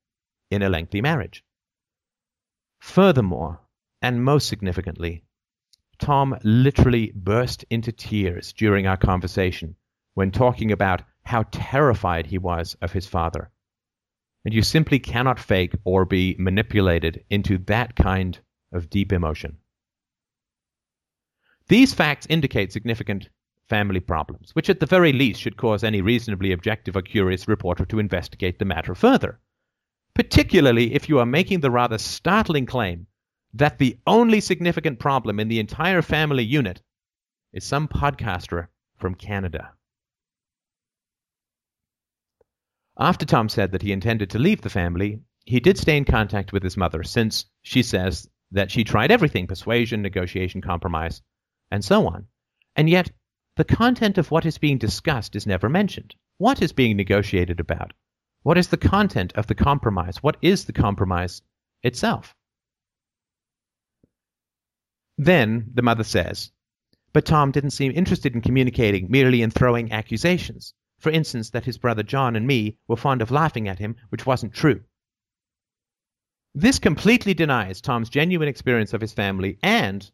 in 0.50 0.62
a 0.62 0.68
lengthy 0.68 1.00
marriage. 1.00 1.44
Furthermore, 2.80 3.60
and 4.02 4.24
most 4.24 4.48
significantly, 4.48 5.22
Tom 6.00 6.36
literally 6.42 7.12
burst 7.14 7.64
into 7.70 7.92
tears 7.92 8.52
during 8.52 8.86
our 8.86 8.96
conversation 8.96 9.76
when 10.14 10.30
talking 10.30 10.72
about 10.72 11.02
how 11.24 11.44
terrified 11.52 12.26
he 12.26 12.38
was 12.38 12.76
of 12.82 12.92
his 12.92 13.06
father. 13.06 13.50
And 14.44 14.54
you 14.54 14.62
simply 14.62 14.98
cannot 14.98 15.38
fake 15.38 15.74
or 15.84 16.04
be 16.06 16.34
manipulated 16.38 17.24
into 17.28 17.58
that 17.66 17.94
kind 17.94 18.38
of 18.72 18.88
deep 18.88 19.12
emotion. 19.12 19.58
These 21.68 21.94
facts 21.94 22.26
indicate 22.30 22.72
significant 22.72 23.28
family 23.68 24.00
problems, 24.00 24.50
which 24.54 24.70
at 24.70 24.80
the 24.80 24.86
very 24.86 25.12
least 25.12 25.40
should 25.40 25.56
cause 25.56 25.84
any 25.84 26.00
reasonably 26.00 26.50
objective 26.50 26.96
or 26.96 27.02
curious 27.02 27.46
reporter 27.46 27.84
to 27.84 27.98
investigate 27.98 28.58
the 28.58 28.64
matter 28.64 28.94
further, 28.94 29.38
particularly 30.14 30.94
if 30.94 31.08
you 31.08 31.18
are 31.20 31.26
making 31.26 31.60
the 31.60 31.70
rather 31.70 31.98
startling 31.98 32.66
claim 32.66 33.06
that 33.54 33.78
the 33.78 33.98
only 34.06 34.40
significant 34.40 34.98
problem 34.98 35.40
in 35.40 35.48
the 35.48 35.60
entire 35.60 36.02
family 36.02 36.44
unit 36.44 36.82
is 37.52 37.64
some 37.64 37.88
podcaster 37.88 38.68
from 38.96 39.14
Canada. 39.14 39.72
After 42.98 43.24
Tom 43.24 43.48
said 43.48 43.72
that 43.72 43.82
he 43.82 43.92
intended 43.92 44.30
to 44.30 44.38
leave 44.38 44.60
the 44.60 44.70
family, 44.70 45.20
he 45.46 45.58
did 45.58 45.78
stay 45.78 45.96
in 45.96 46.04
contact 46.04 46.52
with 46.52 46.62
his 46.62 46.76
mother 46.76 47.02
since 47.02 47.46
she 47.62 47.82
says 47.82 48.28
that 48.52 48.70
she 48.70 48.84
tried 48.84 49.10
everything 49.10 49.46
persuasion, 49.46 50.02
negotiation, 50.02 50.60
compromise, 50.60 51.22
and 51.70 51.84
so 51.84 52.06
on. 52.06 52.26
And 52.76 52.90
yet, 52.90 53.10
the 53.56 53.64
content 53.64 54.18
of 54.18 54.30
what 54.30 54.46
is 54.46 54.58
being 54.58 54.78
discussed 54.78 55.34
is 55.34 55.46
never 55.46 55.68
mentioned. 55.68 56.14
What 56.38 56.62
is 56.62 56.72
being 56.72 56.96
negotiated 56.96 57.58
about? 57.58 57.92
What 58.42 58.58
is 58.58 58.68
the 58.68 58.76
content 58.76 59.32
of 59.34 59.46
the 59.46 59.54
compromise? 59.54 60.22
What 60.22 60.36
is 60.40 60.64
the 60.64 60.72
compromise 60.72 61.42
itself? 61.82 62.34
Then 65.22 65.70
the 65.74 65.82
mother 65.82 66.02
says, 66.02 66.50
But 67.12 67.26
Tom 67.26 67.52
didn't 67.52 67.72
seem 67.72 67.92
interested 67.92 68.34
in 68.34 68.40
communicating, 68.40 69.10
merely 69.10 69.42
in 69.42 69.50
throwing 69.50 69.92
accusations. 69.92 70.72
For 70.98 71.10
instance, 71.10 71.50
that 71.50 71.66
his 71.66 71.76
brother 71.76 72.02
John 72.02 72.36
and 72.36 72.46
me 72.46 72.78
were 72.88 72.96
fond 72.96 73.20
of 73.20 73.30
laughing 73.30 73.68
at 73.68 73.78
him, 73.78 73.96
which 74.08 74.24
wasn't 74.24 74.54
true. 74.54 74.82
This 76.54 76.78
completely 76.78 77.34
denies 77.34 77.82
Tom's 77.82 78.08
genuine 78.08 78.48
experience 78.48 78.94
of 78.94 79.02
his 79.02 79.12
family 79.12 79.58
and 79.62 80.10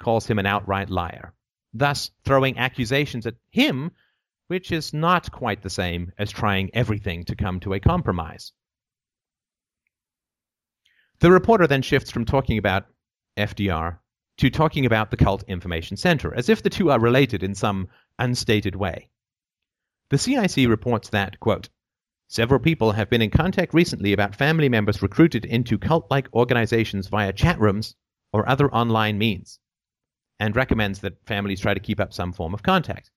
calls 0.00 0.26
him 0.26 0.40
an 0.40 0.46
outright 0.46 0.90
liar, 0.90 1.34
thus 1.72 2.10
throwing 2.24 2.58
accusations 2.58 3.28
at 3.28 3.36
him, 3.50 3.92
which 4.48 4.72
is 4.72 4.92
not 4.92 5.30
quite 5.30 5.62
the 5.62 5.70
same 5.70 6.10
as 6.18 6.32
trying 6.32 6.70
everything 6.74 7.22
to 7.26 7.36
come 7.36 7.60
to 7.60 7.74
a 7.74 7.80
compromise. 7.80 8.52
The 11.20 11.30
reporter 11.30 11.68
then 11.68 11.82
shifts 11.82 12.10
from 12.10 12.24
talking 12.24 12.58
about 12.58 12.86
FDR 13.36 14.00
to 14.38 14.50
talking 14.50 14.86
about 14.86 15.10
the 15.10 15.16
Cult 15.16 15.44
Information 15.48 15.96
Center, 15.96 16.34
as 16.34 16.48
if 16.48 16.62
the 16.62 16.70
two 16.70 16.90
are 16.90 17.00
related 17.00 17.42
in 17.42 17.54
some 17.54 17.88
unstated 18.18 18.74
way. 18.74 19.10
The 20.10 20.18
CIC 20.18 20.68
reports 20.68 21.10
that, 21.10 21.38
quote, 21.38 21.68
Several 22.28 22.60
people 22.60 22.92
have 22.92 23.08
been 23.08 23.22
in 23.22 23.30
contact 23.30 23.72
recently 23.72 24.12
about 24.12 24.36
family 24.36 24.68
members 24.68 25.02
recruited 25.02 25.44
into 25.44 25.78
cult 25.78 26.10
like 26.10 26.32
organizations 26.34 27.08
via 27.08 27.32
chat 27.32 27.58
rooms 27.58 27.96
or 28.32 28.48
other 28.48 28.72
online 28.72 29.18
means, 29.18 29.58
and 30.38 30.54
recommends 30.54 31.00
that 31.00 31.26
families 31.26 31.60
try 31.60 31.74
to 31.74 31.80
keep 31.80 31.98
up 31.98 32.12
some 32.12 32.32
form 32.32 32.52
of 32.52 32.62
contact. 32.62 33.10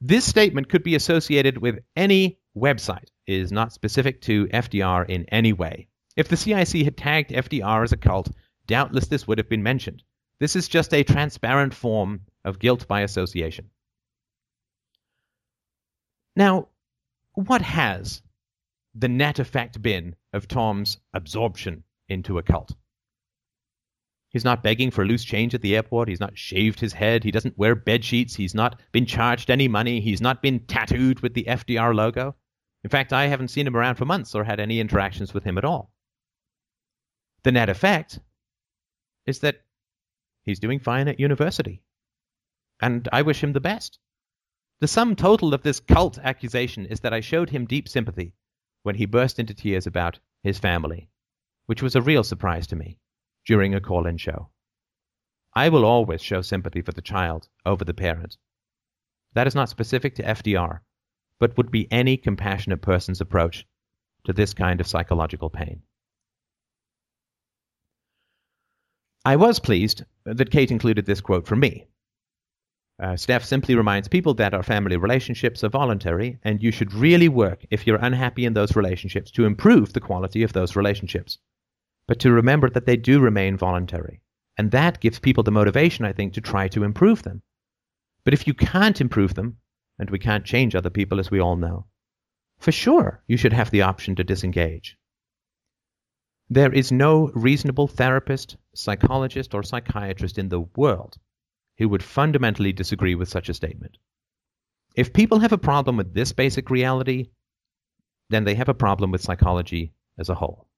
This 0.00 0.24
statement 0.24 0.68
could 0.68 0.84
be 0.84 0.94
associated 0.94 1.58
with 1.58 1.80
any 1.96 2.38
website, 2.56 3.08
it 3.26 3.34
is 3.34 3.52
not 3.52 3.72
specific 3.72 4.22
to 4.22 4.46
FDR 4.46 5.08
in 5.08 5.24
any 5.26 5.52
way. 5.52 5.88
If 6.16 6.28
the 6.28 6.36
CIC 6.36 6.84
had 6.84 6.96
tagged 6.96 7.30
FDR 7.30 7.82
as 7.82 7.92
a 7.92 7.96
cult, 7.96 8.30
doubtless 8.68 9.08
this 9.08 9.26
would 9.26 9.38
have 9.38 9.48
been 9.48 9.62
mentioned. 9.64 10.04
This 10.38 10.54
is 10.54 10.68
just 10.68 10.94
a 10.94 11.02
transparent 11.02 11.74
form 11.74 12.20
of 12.44 12.60
guilt 12.60 12.86
by 12.86 13.00
association. 13.00 13.70
Now, 16.36 16.68
what 17.34 17.62
has 17.62 18.22
the 18.94 19.08
net 19.08 19.40
effect 19.40 19.82
been 19.82 20.14
of 20.32 20.46
Tom's 20.46 20.98
absorption 21.12 21.82
into 22.08 22.38
a 22.38 22.42
cult? 22.42 22.76
He's 24.30 24.44
not 24.44 24.62
begging 24.62 24.90
for 24.90 25.06
loose 25.06 25.24
change 25.24 25.54
at 25.54 25.62
the 25.62 25.74
airport. 25.74 26.08
He's 26.08 26.20
not 26.20 26.36
shaved 26.36 26.78
his 26.78 26.92
head. 26.92 27.24
He 27.24 27.30
doesn't 27.30 27.58
wear 27.58 27.74
bed 27.74 28.04
sheets. 28.04 28.36
He's 28.36 28.54
not 28.54 28.78
been 28.92 29.06
charged 29.06 29.50
any 29.50 29.68
money. 29.68 30.00
He's 30.00 30.20
not 30.20 30.42
been 30.42 30.60
tattooed 30.66 31.20
with 31.20 31.34
the 31.34 31.44
FDR 31.48 31.94
logo. 31.94 32.36
In 32.84 32.90
fact, 32.90 33.12
I 33.12 33.26
haven't 33.26 33.48
seen 33.48 33.66
him 33.66 33.76
around 33.76 33.96
for 33.96 34.04
months 34.04 34.34
or 34.34 34.44
had 34.44 34.60
any 34.60 34.80
interactions 34.80 35.32
with 35.32 35.44
him 35.44 35.58
at 35.58 35.64
all. 35.64 35.92
The 37.42 37.52
net 37.52 37.68
effect 37.68 38.20
is 39.28 39.40
that 39.40 39.60
he's 40.42 40.58
doing 40.58 40.80
fine 40.80 41.08
at 41.08 41.20
university. 41.20 41.82
And 42.80 43.08
I 43.12 43.22
wish 43.22 43.42
him 43.42 43.52
the 43.52 43.60
best. 43.60 43.98
The 44.80 44.88
sum 44.88 45.16
total 45.16 45.54
of 45.54 45.62
this 45.62 45.80
cult 45.80 46.18
accusation 46.18 46.86
is 46.86 47.00
that 47.00 47.12
I 47.12 47.20
showed 47.20 47.50
him 47.50 47.66
deep 47.66 47.88
sympathy 47.88 48.34
when 48.84 48.94
he 48.94 49.06
burst 49.06 49.38
into 49.38 49.52
tears 49.52 49.86
about 49.86 50.20
his 50.42 50.58
family, 50.58 51.10
which 51.66 51.82
was 51.82 51.96
a 51.96 52.02
real 52.02 52.22
surprise 52.24 52.66
to 52.68 52.76
me 52.76 52.98
during 53.44 53.74
a 53.74 53.80
call 53.80 54.06
in 54.06 54.16
show. 54.16 54.50
I 55.54 55.68
will 55.68 55.84
always 55.84 56.22
show 56.22 56.42
sympathy 56.42 56.82
for 56.82 56.92
the 56.92 57.02
child 57.02 57.48
over 57.66 57.84
the 57.84 57.94
parent. 57.94 58.36
That 59.34 59.46
is 59.46 59.54
not 59.54 59.68
specific 59.68 60.14
to 60.14 60.22
FDR, 60.22 60.80
but 61.40 61.56
would 61.56 61.70
be 61.70 61.90
any 61.92 62.16
compassionate 62.16 62.80
person's 62.80 63.20
approach 63.20 63.66
to 64.24 64.32
this 64.32 64.54
kind 64.54 64.80
of 64.80 64.86
psychological 64.86 65.50
pain. 65.50 65.82
I 69.28 69.36
was 69.36 69.58
pleased 69.58 70.06
that 70.24 70.50
Kate 70.50 70.70
included 70.70 71.04
this 71.04 71.20
quote 71.20 71.46
from 71.46 71.60
me. 71.60 71.86
Uh, 72.98 73.14
Steph 73.14 73.44
simply 73.44 73.74
reminds 73.74 74.08
people 74.08 74.32
that 74.32 74.54
our 74.54 74.62
family 74.62 74.96
relationships 74.96 75.62
are 75.62 75.68
voluntary, 75.68 76.38
and 76.44 76.62
you 76.62 76.70
should 76.70 76.94
really 76.94 77.28
work 77.28 77.66
if 77.70 77.86
you're 77.86 78.02
unhappy 78.02 78.46
in 78.46 78.54
those 78.54 78.74
relationships 78.74 79.30
to 79.32 79.44
improve 79.44 79.92
the 79.92 80.00
quality 80.00 80.42
of 80.42 80.54
those 80.54 80.76
relationships. 80.76 81.36
But 82.06 82.20
to 82.20 82.32
remember 82.32 82.70
that 82.70 82.86
they 82.86 82.96
do 82.96 83.20
remain 83.20 83.58
voluntary. 83.58 84.22
And 84.56 84.70
that 84.70 84.98
gives 84.98 85.18
people 85.18 85.44
the 85.44 85.50
motivation, 85.50 86.06
I 86.06 86.14
think, 86.14 86.32
to 86.32 86.40
try 86.40 86.68
to 86.68 86.82
improve 86.82 87.22
them. 87.22 87.42
But 88.24 88.32
if 88.32 88.46
you 88.46 88.54
can't 88.54 88.98
improve 88.98 89.34
them, 89.34 89.58
and 89.98 90.08
we 90.08 90.18
can't 90.18 90.46
change 90.46 90.74
other 90.74 90.88
people, 90.88 91.20
as 91.20 91.30
we 91.30 91.38
all 91.38 91.56
know, 91.56 91.84
for 92.58 92.72
sure 92.72 93.22
you 93.26 93.36
should 93.36 93.52
have 93.52 93.70
the 93.70 93.82
option 93.82 94.16
to 94.16 94.24
disengage. 94.24 94.96
There 96.50 96.72
is 96.72 96.90
no 96.90 97.30
reasonable 97.34 97.88
therapist, 97.88 98.56
psychologist, 98.74 99.54
or 99.54 99.62
psychiatrist 99.62 100.38
in 100.38 100.48
the 100.48 100.60
world 100.60 101.18
who 101.76 101.88
would 101.88 102.02
fundamentally 102.02 102.72
disagree 102.72 103.14
with 103.14 103.28
such 103.28 103.48
a 103.48 103.54
statement. 103.54 103.98
If 104.96 105.12
people 105.12 105.40
have 105.40 105.52
a 105.52 105.58
problem 105.58 105.96
with 105.96 106.14
this 106.14 106.32
basic 106.32 106.70
reality, 106.70 107.30
then 108.30 108.44
they 108.44 108.54
have 108.54 108.68
a 108.68 108.74
problem 108.74 109.10
with 109.10 109.22
psychology 109.22 109.92
as 110.18 110.28
a 110.28 110.34
whole. 110.34 110.68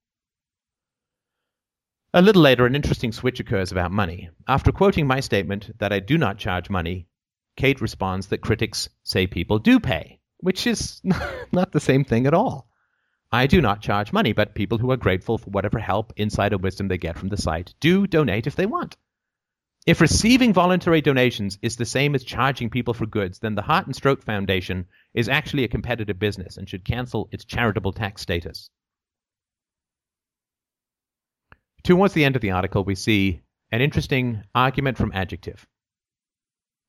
A 2.13 2.23
little 2.23 2.43
later, 2.43 2.67
an 2.67 2.75
interesting 2.75 3.13
switch 3.13 3.39
occurs 3.39 3.71
about 3.71 3.93
money. 3.93 4.31
After 4.49 4.73
quoting 4.73 5.07
my 5.07 5.21
statement 5.21 5.71
that 5.79 5.93
I 5.93 6.01
do 6.01 6.19
not 6.19 6.39
charge 6.39 6.69
money, 6.69 7.07
Kate 7.57 7.81
responds 7.81 8.27
that 8.29 8.41
critics 8.41 8.89
say 9.05 9.29
people 9.29 9.61
do 9.61 9.79
pay, 9.79 10.21
which 10.39 10.67
is 10.67 11.01
not 11.53 11.71
the 11.71 11.81
same 11.81 12.05
thing 12.05 12.27
at 12.27 12.35
all. 12.35 12.70
I 13.33 13.47
do 13.47 13.61
not 13.61 13.81
charge 13.81 14.13
money, 14.13 14.33
but 14.33 14.55
people 14.55 14.79
who 14.79 14.91
are 14.91 14.97
grateful 14.97 15.39
for 15.39 15.51
whatever 15.51 15.79
help, 15.79 16.13
insight, 16.17 16.53
or 16.53 16.59
wisdom 16.59 16.89
they 16.89 16.99
get 16.99 17.17
from 17.17 17.29
the 17.29 17.37
site 17.37 17.75
do 17.81 18.07
donate 18.07 18.47
if 18.47 18.57
they 18.57 18.67
want. 18.67 18.97
If 19.87 20.01
receiving 20.01 20.53
voluntary 20.53 21.01
donations 21.01 21.59
is 21.63 21.77
the 21.77 21.87
same 21.87 22.15
as 22.15 22.23
charging 22.23 22.71
people 22.71 22.93
for 22.93 23.07
goods, 23.07 23.39
then 23.39 23.55
the 23.55 23.63
Heart 23.63 23.87
and 23.87 23.97
Stroke 23.97 24.23
Foundation 24.23 24.87
is 25.15 25.29
actually 25.29 25.65
a 25.65 25.69
competitive 25.69 26.19
business 26.19 26.57
and 26.57 26.69
should 26.69 26.85
cancel 26.85 27.29
its 27.33 27.45
charitable 27.45 27.93
tax 27.93 28.21
status. 28.21 28.69
Towards 31.83 32.13
the 32.13 32.25
end 32.25 32.37
of 32.37 32.43
the 32.43 32.51
article, 32.51 32.85
we 32.85 32.95
see 32.95 33.41
an 33.73 33.81
interesting 33.81 34.43
argument 34.55 34.99
from 34.99 35.13
Adjective. 35.15 35.67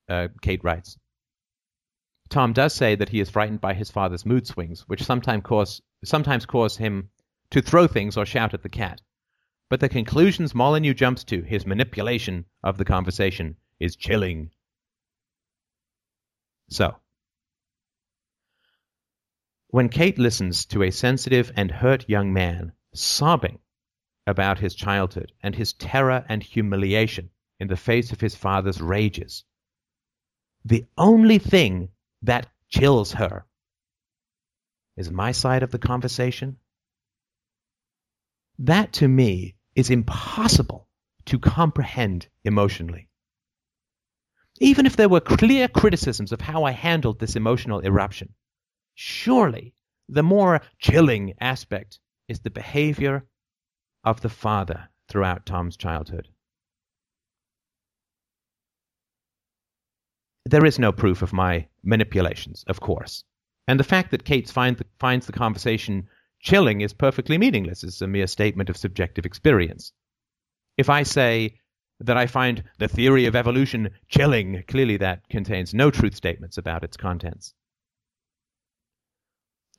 Uh, 0.10 0.28
Kate 0.42 0.64
writes 0.64 0.98
Tom 2.30 2.52
does 2.52 2.74
say 2.74 2.96
that 2.96 3.10
he 3.10 3.20
is 3.20 3.30
frightened 3.30 3.62
by 3.62 3.74
his 3.74 3.90
father's 3.90 4.26
mood 4.26 4.48
swings, 4.48 4.82
which 4.88 5.04
sometimes 5.04 5.44
cause, 5.44 5.82
sometimes 6.04 6.46
cause 6.46 6.78
him 6.78 7.10
to 7.52 7.62
throw 7.62 7.88
things 7.88 8.18
or 8.18 8.26
shout 8.26 8.54
at 8.54 8.64
the 8.64 8.70
cat. 8.70 9.02
But 9.70 9.80
the 9.80 9.90
conclusions 9.90 10.56
Molyneux 10.56 10.94
jumps 10.94 11.24
to, 11.26 11.42
his 11.44 11.66
manipulation 11.66 12.46
of 12.64 12.78
the 12.78 12.86
conversation, 12.86 13.58
is 13.80 13.96
chilling. 13.96 14.52
So, 16.70 16.96
when 19.68 19.90
Kate 19.90 20.18
listens 20.18 20.66
to 20.66 20.84
a 20.84 20.92
sensitive 20.92 21.52
and 21.56 21.72
hurt 21.72 22.10
young 22.10 22.34
man 22.34 22.74
sobbing 22.94 23.60
about 24.28 24.60
his 24.60 24.76
childhood 24.76 25.32
and 25.42 25.56
his 25.56 25.74
terror 25.74 26.26
and 26.28 26.44
humiliation 26.44 27.30
in 27.60 27.68
the 27.68 27.78
face 27.78 28.12
of 28.12 28.20
his 28.20 28.36
father's 28.36 28.82
rages, 28.82 29.46
the 30.66 30.86
only 30.98 31.40
thing 31.40 31.90
that 32.22 32.48
chills 32.68 33.14
her 33.14 33.46
is 35.02 35.12
my 35.12 35.32
side 35.32 35.64
of 35.64 35.72
the 35.72 35.80
conversation. 35.80 36.58
That 38.60 38.94
to 38.94 39.08
me 39.08 39.56
is 39.76 39.90
impossible 39.90 40.88
to 41.26 41.40
comprehend 41.40 42.28
emotionally. 42.44 43.10
Even 44.60 44.86
if 44.86 44.96
there 44.96 45.10
were 45.10 45.20
clear 45.20 45.68
criticisms 45.68 46.32
of 46.32 46.42
how 46.42 46.64
I 46.64 46.72
handled 46.72 47.20
this 47.20 47.36
emotional 47.36 47.80
eruption, 47.80 48.36
surely 48.94 49.74
the 50.08 50.24
more 50.24 50.62
chilling 50.78 51.34
aspect 51.40 52.00
is 52.28 52.40
the 52.42 52.52
behavior 52.52 53.26
of 54.04 54.22
the 54.22 54.30
father 54.30 54.90
throughout 55.10 55.46
Tom's 55.46 55.78
childhood. 55.78 56.28
There 60.46 60.66
is 60.66 60.78
no 60.78 60.92
proof 60.92 61.22
of 61.22 61.34
my 61.34 61.68
manipulations, 61.84 62.64
of 62.68 62.80
course. 62.80 63.24
And 63.68 63.80
the 63.80 63.86
fact 63.86 64.12
that 64.12 64.26
Kate 64.26 64.50
find 64.50 64.78
the, 64.78 64.86
finds 65.00 65.26
the 65.26 65.34
conversation 65.34 66.08
chilling 66.40 66.82
is 66.82 66.94
perfectly 66.94 67.38
meaningless. 67.38 67.84
It's 67.84 68.02
a 68.02 68.08
mere 68.08 68.28
statement 68.28 68.70
of 68.70 68.78
subjective 68.78 69.26
experience. 69.26 69.94
If 70.78 70.90
I 70.90 71.04
say 71.04 71.60
that 72.00 72.18
I 72.18 72.26
find 72.26 72.64
the 72.80 72.88
theory 72.88 73.28
of 73.28 73.36
evolution 73.36 73.92
chilling, 74.08 74.64
clearly 74.68 74.98
that 74.98 75.30
contains 75.30 75.74
no 75.74 75.92
truth 75.92 76.16
statements 76.16 76.58
about 76.58 76.84
its 76.84 76.98
contents. 76.98 77.54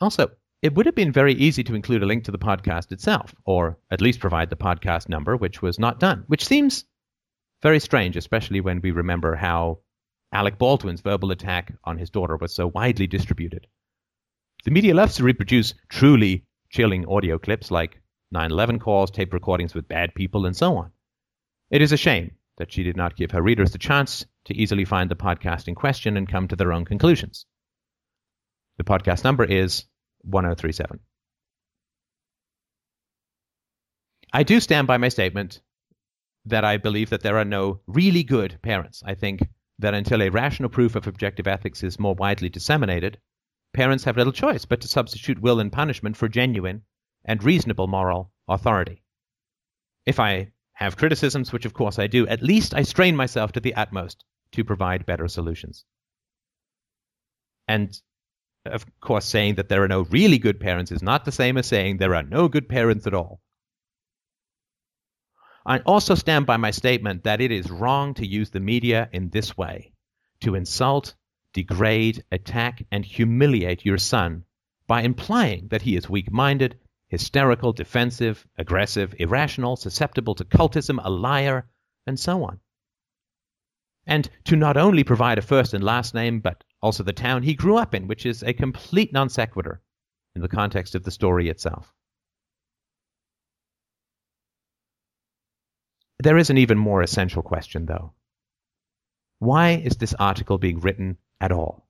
Also, 0.00 0.30
it 0.62 0.74
would 0.74 0.86
have 0.86 0.94
been 0.94 1.12
very 1.12 1.34
easy 1.34 1.64
to 1.64 1.74
include 1.74 2.02
a 2.02 2.06
link 2.06 2.24
to 2.24 2.30
the 2.30 2.38
podcast 2.38 2.92
itself, 2.92 3.34
or 3.44 3.78
at 3.90 4.00
least 4.00 4.20
provide 4.20 4.50
the 4.50 4.56
podcast 4.56 5.08
number, 5.08 5.36
which 5.36 5.60
was 5.60 5.78
not 5.78 5.98
done, 5.98 6.22
which 6.28 6.44
seems 6.44 6.84
very 7.62 7.80
strange, 7.80 8.16
especially 8.16 8.60
when 8.60 8.80
we 8.80 8.92
remember 8.92 9.34
how 9.34 9.80
Alec 10.32 10.58
Baldwin's 10.58 11.02
verbal 11.02 11.30
attack 11.30 11.74
on 11.84 11.98
his 11.98 12.10
daughter 12.10 12.36
was 12.36 12.54
so 12.54 12.66
widely 12.68 13.06
distributed. 13.06 13.66
The 14.64 14.70
media 14.70 14.94
loves 14.94 15.16
to 15.16 15.24
reproduce 15.24 15.74
truly 15.88 16.44
chilling 16.70 17.06
audio 17.06 17.38
clips 17.38 17.70
like 17.70 18.00
9 18.30 18.50
11 18.50 18.78
calls, 18.78 19.10
tape 19.10 19.32
recordings 19.34 19.74
with 19.74 19.88
bad 19.88 20.14
people, 20.14 20.46
and 20.46 20.56
so 20.56 20.76
on. 20.76 20.92
It 21.70 21.82
is 21.82 21.92
a 21.92 21.96
shame 21.96 22.32
that 22.56 22.72
she 22.72 22.82
did 22.82 22.96
not 22.96 23.16
give 23.16 23.30
her 23.32 23.42
readers 23.42 23.72
the 23.72 23.78
chance 23.78 24.24
to 24.46 24.54
easily 24.54 24.84
find 24.84 25.10
the 25.10 25.16
podcast 25.16 25.68
in 25.68 25.74
question 25.74 26.16
and 26.16 26.28
come 26.28 26.48
to 26.48 26.56
their 26.56 26.72
own 26.72 26.84
conclusions. 26.84 27.46
The 28.78 28.84
podcast 28.84 29.24
number 29.24 29.44
is 29.44 29.84
1037. 30.22 31.00
I 34.32 34.42
do 34.44 34.60
stand 34.60 34.86
by 34.86 34.96
my 34.96 35.08
statement 35.08 35.60
that 36.46 36.64
I 36.64 36.78
believe 36.78 37.10
that 37.10 37.22
there 37.22 37.36
are 37.36 37.44
no 37.44 37.80
really 37.86 38.24
good 38.24 38.58
parents. 38.62 39.02
I 39.04 39.14
think 39.14 39.42
that 39.82 39.94
until 39.94 40.22
a 40.22 40.30
rational 40.30 40.70
proof 40.70 40.96
of 40.96 41.06
objective 41.06 41.46
ethics 41.46 41.82
is 41.82 42.00
more 42.00 42.14
widely 42.14 42.48
disseminated, 42.48 43.18
parents 43.72 44.04
have 44.04 44.16
little 44.16 44.32
choice 44.32 44.64
but 44.64 44.80
to 44.80 44.88
substitute 44.88 45.40
will 45.40 45.60
and 45.60 45.70
punishment 45.70 46.16
for 46.16 46.28
genuine 46.28 46.82
and 47.24 47.44
reasonable 47.44 47.86
moral 47.86 48.32
authority. 48.48 49.02
If 50.06 50.18
I 50.18 50.52
have 50.72 50.96
criticisms, 50.96 51.52
which 51.52 51.66
of 51.66 51.74
course 51.74 51.98
I 51.98 52.06
do, 52.06 52.26
at 52.26 52.42
least 52.42 52.74
I 52.74 52.82
strain 52.82 53.14
myself 53.14 53.52
to 53.52 53.60
the 53.60 53.74
utmost 53.74 54.24
to 54.52 54.64
provide 54.64 55.06
better 55.06 55.28
solutions. 55.28 55.84
And 57.68 57.96
of 58.64 58.86
course, 59.00 59.24
saying 59.24 59.56
that 59.56 59.68
there 59.68 59.82
are 59.82 59.88
no 59.88 60.02
really 60.02 60.38
good 60.38 60.60
parents 60.60 60.92
is 60.92 61.02
not 61.02 61.24
the 61.24 61.32
same 61.32 61.56
as 61.58 61.66
saying 61.66 61.96
there 61.96 62.14
are 62.14 62.22
no 62.22 62.48
good 62.48 62.68
parents 62.68 63.06
at 63.06 63.14
all. 63.14 63.40
I 65.64 65.78
also 65.80 66.14
stand 66.14 66.46
by 66.46 66.56
my 66.56 66.72
statement 66.72 67.24
that 67.24 67.40
it 67.40 67.52
is 67.52 67.70
wrong 67.70 68.14
to 68.14 68.26
use 68.26 68.50
the 68.50 68.60
media 68.60 69.08
in 69.12 69.30
this 69.30 69.56
way 69.56 69.92
to 70.40 70.56
insult, 70.56 71.14
degrade, 71.52 72.24
attack, 72.32 72.84
and 72.90 73.04
humiliate 73.04 73.84
your 73.84 73.98
son 73.98 74.44
by 74.88 75.02
implying 75.02 75.68
that 75.68 75.82
he 75.82 75.94
is 75.94 76.10
weak 76.10 76.32
minded, 76.32 76.78
hysterical, 77.08 77.72
defensive, 77.72 78.46
aggressive, 78.58 79.14
irrational, 79.18 79.76
susceptible 79.76 80.34
to 80.34 80.44
cultism, 80.44 80.98
a 81.04 81.10
liar, 81.10 81.68
and 82.06 82.18
so 82.18 82.42
on. 82.42 82.58
And 84.04 84.28
to 84.46 84.56
not 84.56 84.76
only 84.76 85.04
provide 85.04 85.38
a 85.38 85.42
first 85.42 85.74
and 85.74 85.84
last 85.84 86.12
name, 86.12 86.40
but 86.40 86.64
also 86.82 87.04
the 87.04 87.12
town 87.12 87.44
he 87.44 87.54
grew 87.54 87.76
up 87.76 87.94
in, 87.94 88.08
which 88.08 88.26
is 88.26 88.42
a 88.42 88.52
complete 88.52 89.12
non 89.12 89.28
sequitur 89.28 89.80
in 90.34 90.42
the 90.42 90.48
context 90.48 90.96
of 90.96 91.04
the 91.04 91.10
story 91.12 91.48
itself. 91.48 91.94
There 96.22 96.38
is 96.38 96.50
an 96.50 96.58
even 96.58 96.78
more 96.78 97.02
essential 97.02 97.42
question, 97.42 97.86
though. 97.86 98.12
Why 99.40 99.70
is 99.70 99.96
this 99.96 100.14
article 100.14 100.56
being 100.56 100.78
written 100.78 101.18
at 101.40 101.50
all? 101.50 101.88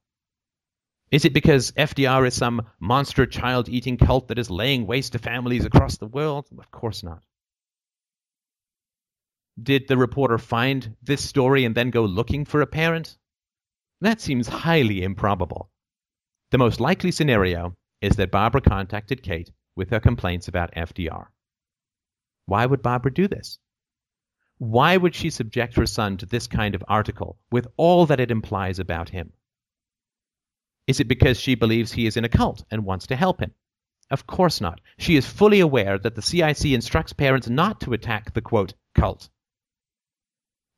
Is 1.11 1.27
it 1.27 1.35
because 1.35 1.73
FDR 1.73 2.27
is 2.27 2.33
some 2.33 2.67
monster 2.81 3.27
child 3.27 3.69
eating 3.69 3.99
cult 3.99 4.29
that 4.29 4.39
is 4.39 4.49
laying 4.49 4.87
waste 4.87 5.13
to 5.13 5.19
families 5.19 5.67
across 5.67 5.99
the 5.99 6.07
world? 6.07 6.47
Of 6.59 6.71
course 6.71 7.03
not. 7.03 7.23
Did 9.63 9.87
the 9.87 9.99
reporter 9.99 10.39
find 10.39 10.97
this 11.03 11.23
story 11.23 11.67
and 11.67 11.75
then 11.75 11.91
go 11.91 12.07
looking 12.07 12.47
for 12.47 12.63
a 12.63 12.67
parent? 12.67 13.19
That 14.01 14.23
seems 14.23 14.49
highly 14.49 15.03
improbable. 15.03 15.71
The 16.53 16.59
most 16.59 16.81
likely 16.81 17.11
scenario 17.11 17.77
is 18.01 18.17
that 18.17 18.31
Barbara 18.31 18.63
contacted 18.63 19.23
Kate 19.23 19.53
with 19.77 19.91
her 19.91 20.01
complaints 20.01 20.49
about 20.49 20.73
FDR. 20.75 21.27
Why 22.47 22.65
would 22.65 22.81
Barbara 22.81 23.13
do 23.13 23.29
this? 23.29 23.59
Why 24.63 24.97
would 24.97 25.17
she 25.17 25.29
subject 25.29 25.75
her 25.75 25.87
son 25.87 26.19
to 26.19 26.27
this 26.27 26.47
kind 26.47 26.77
of 26.77 26.85
article 26.87 27.37
with 27.51 27.67
all 27.77 28.07
that 28.07 28.21
it 28.21 28.31
implies 28.31 28.79
about 28.79 29.09
him? 29.09 29.33
Is 30.87 31.01
it 31.01 31.09
because 31.09 31.41
she 31.41 31.57
believes 31.57 31.91
he 31.91 32.07
is 32.07 32.17
in 32.17 32.25
a 32.25 32.29
cult 32.29 32.65
and 32.71 32.85
wants 32.85 33.09
to 33.09 33.17
help 33.17 33.41
him? 33.41 33.55
Of 34.09 34.29
course 34.29 34.61
not. 34.61 34.81
She 34.99 35.17
is 35.17 35.27
fully 35.27 35.59
aware 35.59 35.99
that 35.99 36.15
the 36.15 36.23
CIC 36.23 36.67
instructs 36.67 37.13
parents 37.13 37.49
not 37.49 37.81
to 37.81 37.93
attack 37.93 38.35
the 38.35 38.41
quote 38.41 38.75
cult. 38.95 39.31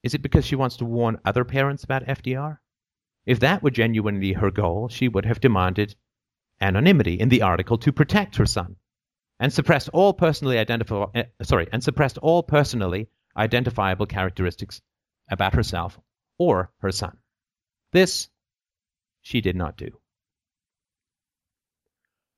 Is 0.03 0.15
it 0.15 0.23
because 0.23 0.47
she 0.47 0.57
wants 0.57 0.79
to 0.79 0.87
warn 0.87 1.21
other 1.23 1.45
parents 1.45 1.85
about 1.85 2.07
FDR? 2.07 2.61
If 3.27 3.41
that 3.41 3.63
were 3.63 3.71
genuinely 3.71 4.33
her 4.33 4.51
goal, 4.51 4.89
she 4.89 5.09
would 5.09 5.27
have 5.27 5.41
demanded 5.41 5.95
anonymity 6.59 7.21
in 7.21 7.29
the 7.29 7.43
article 7.43 7.77
to 7.77 7.93
protect 7.93 8.37
her 8.37 8.47
son 8.47 8.77
and 9.39 9.53
suppressed 9.53 9.91
all 9.93 10.15
personally 10.15 10.59
identifiable 10.59 11.13
uh, 11.15 11.25
sorry, 11.43 11.69
and 11.71 11.85
suppressed 11.85 12.17
all 12.17 12.43
personally 12.43 13.11
identifiable 13.37 14.07
characteristics 14.07 14.81
about 15.31 15.55
herself 15.55 15.99
or 16.39 16.73
her 16.79 16.93
son. 16.93 17.17
This 17.93 18.29
she 19.23 19.41
did 19.41 19.57
not 19.57 19.77
do. 19.77 19.99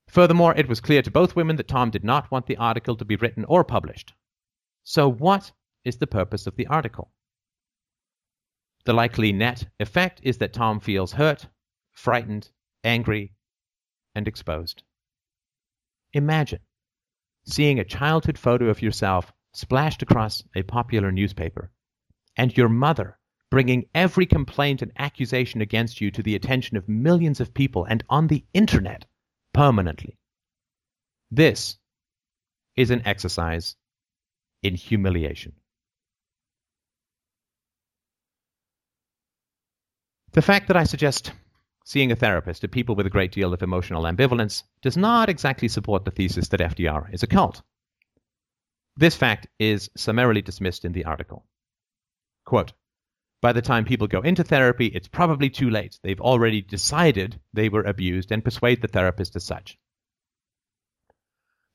Furthermore, 0.08 0.54
it 0.54 0.68
was 0.68 0.80
clear 0.80 1.02
to 1.02 1.10
both 1.10 1.36
women 1.36 1.56
that 1.56 1.68
Tom 1.68 1.90
did 1.90 2.04
not 2.04 2.30
want 2.30 2.46
the 2.46 2.56
article 2.56 2.96
to 2.96 3.04
be 3.04 3.16
written 3.16 3.44
or 3.46 3.64
published. 3.64 4.14
So, 4.84 5.08
what 5.10 5.52
is 5.84 5.96
the 5.96 6.06
purpose 6.06 6.46
of 6.46 6.56
the 6.56 6.68
article? 6.68 7.12
The 8.84 8.92
likely 8.92 9.32
net 9.32 9.66
effect 9.80 10.20
is 10.22 10.38
that 10.38 10.52
Tom 10.52 10.78
feels 10.78 11.12
hurt, 11.12 11.48
frightened, 11.90 12.50
angry, 12.84 13.34
and 14.14 14.28
exposed. 14.28 14.84
Imagine 16.12 16.60
seeing 17.44 17.78
a 17.78 17.84
childhood 17.84 18.38
photo 18.38 18.66
of 18.68 18.82
yourself 18.82 19.32
splashed 19.56 20.02
across 20.02 20.42
a 20.54 20.62
popular 20.62 21.10
newspaper, 21.10 21.70
and 22.36 22.56
your 22.56 22.68
mother 22.68 23.18
bringing 23.50 23.86
every 23.94 24.26
complaint 24.26 24.82
and 24.82 24.92
accusation 24.98 25.60
against 25.60 26.00
you 26.00 26.10
to 26.10 26.22
the 26.22 26.34
attention 26.34 26.76
of 26.76 26.88
millions 26.88 27.40
of 27.40 27.54
people 27.54 27.84
and 27.84 28.04
on 28.10 28.26
the 28.26 28.44
internet 28.52 29.06
permanently. 29.54 30.18
This 31.30 31.78
is 32.76 32.90
an 32.90 33.02
exercise 33.06 33.76
in 34.62 34.74
humiliation. 34.74 35.52
The 40.32 40.42
fact 40.42 40.68
that 40.68 40.76
I 40.76 40.84
suggest 40.84 41.32
seeing 41.84 42.12
a 42.12 42.16
therapist 42.16 42.60
to 42.60 42.68
people 42.68 42.94
with 42.94 43.06
a 43.06 43.10
great 43.10 43.32
deal 43.32 43.54
of 43.54 43.62
emotional 43.62 44.02
ambivalence 44.02 44.64
does 44.82 44.96
not 44.96 45.30
exactly 45.30 45.68
support 45.68 46.04
the 46.04 46.10
thesis 46.10 46.48
that 46.48 46.60
FDR 46.60 47.14
is 47.14 47.22
a 47.22 47.26
cult. 47.26 47.62
This 48.96 49.14
fact 49.14 49.46
is 49.58 49.90
summarily 49.96 50.42
dismissed 50.42 50.84
in 50.84 50.92
the 50.92 51.04
article. 51.04 51.46
Quote, 52.44 52.72
by 53.42 53.52
the 53.52 53.62
time 53.62 53.84
people 53.84 54.06
go 54.06 54.22
into 54.22 54.42
therapy, 54.42 54.86
it's 54.86 55.08
probably 55.08 55.50
too 55.50 55.68
late. 55.68 55.98
They've 56.02 56.20
already 56.20 56.62
decided 56.62 57.38
they 57.52 57.68
were 57.68 57.82
abused 57.82 58.32
and 58.32 58.42
persuade 58.42 58.80
the 58.80 58.88
therapist 58.88 59.36
as 59.36 59.44
such. 59.44 59.78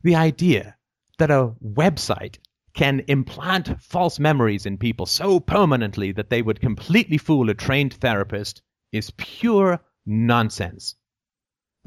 The 0.01 0.15
idea 0.15 0.77
that 1.19 1.29
a 1.29 1.53
website 1.63 2.39
can 2.73 3.01
implant 3.07 3.81
false 3.81 4.17
memories 4.17 4.65
in 4.65 4.77
people 4.77 5.05
so 5.05 5.39
permanently 5.39 6.11
that 6.13 6.29
they 6.29 6.41
would 6.41 6.61
completely 6.61 7.17
fool 7.17 7.49
a 7.49 7.53
trained 7.53 7.93
therapist 7.93 8.61
is 8.91 9.11
pure 9.17 9.79
nonsense. 10.05 10.95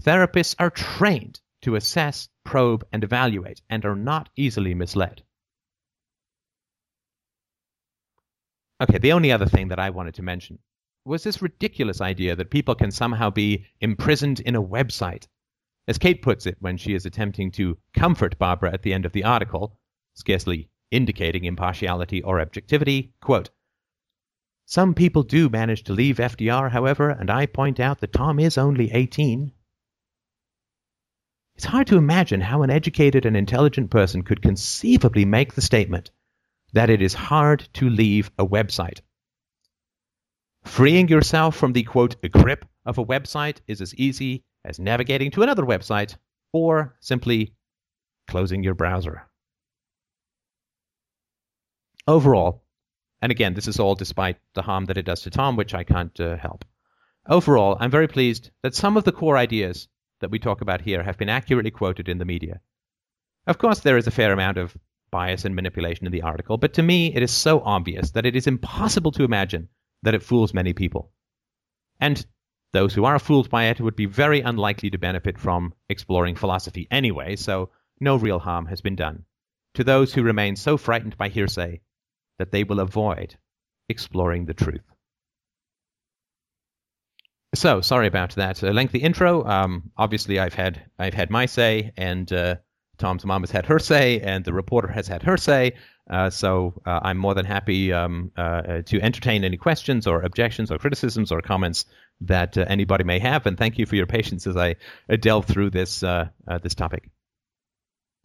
Therapists 0.00 0.54
are 0.58 0.70
trained 0.70 1.40
to 1.62 1.74
assess, 1.74 2.28
probe, 2.44 2.86
and 2.92 3.02
evaluate, 3.02 3.62
and 3.68 3.84
are 3.84 3.96
not 3.96 4.28
easily 4.36 4.74
misled. 4.74 5.22
Okay, 8.80 8.98
the 8.98 9.12
only 9.12 9.32
other 9.32 9.46
thing 9.46 9.68
that 9.68 9.78
I 9.78 9.90
wanted 9.90 10.14
to 10.14 10.22
mention 10.22 10.58
was 11.04 11.22
this 11.22 11.42
ridiculous 11.42 12.00
idea 12.00 12.34
that 12.34 12.50
people 12.50 12.74
can 12.74 12.90
somehow 12.90 13.30
be 13.30 13.66
imprisoned 13.80 14.40
in 14.40 14.54
a 14.54 14.62
website. 14.62 15.26
As 15.86 15.98
Kate 15.98 16.22
puts 16.22 16.46
it 16.46 16.56
when 16.60 16.76
she 16.76 16.94
is 16.94 17.04
attempting 17.04 17.50
to 17.52 17.78
comfort 17.92 18.38
Barbara 18.38 18.72
at 18.72 18.82
the 18.82 18.94
end 18.94 19.04
of 19.04 19.12
the 19.12 19.24
article, 19.24 19.78
scarcely 20.14 20.70
indicating 20.90 21.44
impartiality 21.44 22.22
or 22.22 22.40
objectivity, 22.40 23.12
quote, 23.20 23.50
Some 24.64 24.94
people 24.94 25.22
do 25.22 25.48
manage 25.48 25.84
to 25.84 25.92
leave 25.92 26.16
FDR, 26.16 26.70
however, 26.70 27.10
and 27.10 27.30
I 27.30 27.46
point 27.46 27.78
out 27.78 28.00
that 28.00 28.12
Tom 28.12 28.38
is 28.38 28.56
only 28.56 28.90
18. 28.92 29.52
It's 31.56 31.64
hard 31.64 31.86
to 31.88 31.96
imagine 31.96 32.40
how 32.40 32.62
an 32.62 32.70
educated 32.70 33.26
and 33.26 33.36
intelligent 33.36 33.90
person 33.90 34.22
could 34.22 34.42
conceivably 34.42 35.24
make 35.24 35.54
the 35.54 35.62
statement 35.62 36.10
that 36.72 36.90
it 36.90 37.00
is 37.00 37.14
hard 37.14 37.68
to 37.74 37.88
leave 37.88 38.30
a 38.38 38.44
website. 38.44 39.00
Freeing 40.64 41.08
yourself 41.08 41.54
from 41.56 41.72
the 41.72 41.84
quote 41.84 42.16
grip 42.32 42.64
of 42.84 42.98
a 42.98 43.04
website 43.04 43.58
is 43.68 43.80
as 43.80 43.94
easy 43.94 44.42
as 44.64 44.80
navigating 44.80 45.30
to 45.30 45.42
another 45.42 45.62
website 45.62 46.16
or 46.52 46.96
simply 47.00 47.54
closing 48.26 48.64
your 48.64 48.74
browser. 48.74 49.22
Overall, 52.08 52.64
and 53.22 53.30
again, 53.30 53.54
this 53.54 53.68
is 53.68 53.78
all 53.78 53.94
despite 53.94 54.38
the 54.54 54.62
harm 54.62 54.86
that 54.86 54.98
it 54.98 55.06
does 55.06 55.22
to 55.22 55.30
Tom, 55.30 55.56
which 55.56 55.74
I 55.74 55.84
can't 55.84 56.18
uh, 56.18 56.36
help. 56.36 56.64
Overall, 57.26 57.76
I'm 57.78 57.90
very 57.90 58.08
pleased 58.08 58.50
that 58.62 58.74
some 58.74 58.96
of 58.96 59.04
the 59.04 59.12
core 59.12 59.36
ideas 59.36 59.88
that 60.20 60.30
we 60.30 60.38
talk 60.38 60.60
about 60.60 60.80
here 60.80 61.02
have 61.02 61.18
been 61.18 61.28
accurately 61.28 61.70
quoted 61.70 62.08
in 62.08 62.18
the 62.18 62.24
media. 62.24 62.60
Of 63.46 63.58
course, 63.58 63.80
there 63.80 63.98
is 63.98 64.06
a 64.06 64.12
fair 64.12 64.32
amount 64.32 64.58
of 64.58 64.76
bias 65.10 65.44
and 65.44 65.54
manipulation 65.54 66.06
in 66.06 66.12
the 66.12 66.22
article, 66.22 66.56
but 66.56 66.74
to 66.74 66.82
me 66.82 67.14
it 67.14 67.22
is 67.22 67.30
so 67.30 67.60
obvious 67.60 68.10
that 68.12 68.26
it 68.26 68.34
is 68.34 68.46
impossible 68.46 69.12
to 69.12 69.24
imagine 69.24 69.68
that 70.02 70.14
it 70.14 70.22
fools 70.22 70.54
many 70.54 70.72
people. 70.72 71.12
And 72.00 72.24
those 72.72 72.94
who 72.94 73.04
are 73.04 73.18
fooled 73.18 73.48
by 73.48 73.66
it 73.66 73.80
would 73.80 73.94
be 73.94 74.06
very 74.06 74.40
unlikely 74.40 74.90
to 74.90 74.98
benefit 74.98 75.38
from 75.38 75.74
exploring 75.88 76.34
philosophy 76.34 76.88
anyway, 76.90 77.36
so 77.36 77.70
no 78.00 78.16
real 78.16 78.40
harm 78.40 78.66
has 78.66 78.80
been 78.80 78.96
done. 78.96 79.24
To 79.74 79.84
those 79.84 80.12
who 80.12 80.22
remain 80.22 80.56
so 80.56 80.76
frightened 80.76 81.16
by 81.16 81.28
hearsay 81.28 81.80
that 82.38 82.50
they 82.50 82.64
will 82.64 82.80
avoid 82.80 83.36
exploring 83.88 84.46
the 84.46 84.54
truth. 84.54 84.93
So 87.54 87.80
sorry 87.80 88.08
about 88.08 88.34
that 88.34 88.62
uh, 88.64 88.70
lengthy 88.70 88.98
intro. 88.98 89.44
Um, 89.44 89.90
obviously, 89.96 90.38
I've 90.38 90.54
had 90.54 90.82
I've 90.98 91.14
had 91.14 91.30
my 91.30 91.46
say, 91.46 91.92
and 91.96 92.30
uh, 92.32 92.56
Tom's 92.98 93.24
mom 93.24 93.42
has 93.42 93.50
had 93.50 93.64
her 93.66 93.78
say, 93.78 94.20
and 94.20 94.44
the 94.44 94.52
reporter 94.52 94.88
has 94.88 95.06
had 95.06 95.22
her 95.22 95.36
say. 95.36 95.74
Uh, 96.10 96.30
so 96.30 96.74
uh, 96.84 97.00
I'm 97.02 97.16
more 97.16 97.32
than 97.32 97.46
happy 97.46 97.92
um, 97.92 98.32
uh, 98.36 98.82
to 98.86 99.00
entertain 99.00 99.44
any 99.44 99.56
questions 99.56 100.06
or 100.06 100.20
objections 100.22 100.70
or 100.70 100.78
criticisms 100.78 101.32
or 101.32 101.40
comments 101.40 101.86
that 102.20 102.58
uh, 102.58 102.64
anybody 102.68 103.04
may 103.04 103.18
have. 103.20 103.46
And 103.46 103.56
thank 103.56 103.78
you 103.78 103.86
for 103.86 103.96
your 103.96 104.06
patience 104.06 104.46
as 104.46 104.56
I 104.56 104.74
delve 105.20 105.46
through 105.46 105.70
this 105.70 106.00
this 106.62 106.74
topic. 106.74 107.08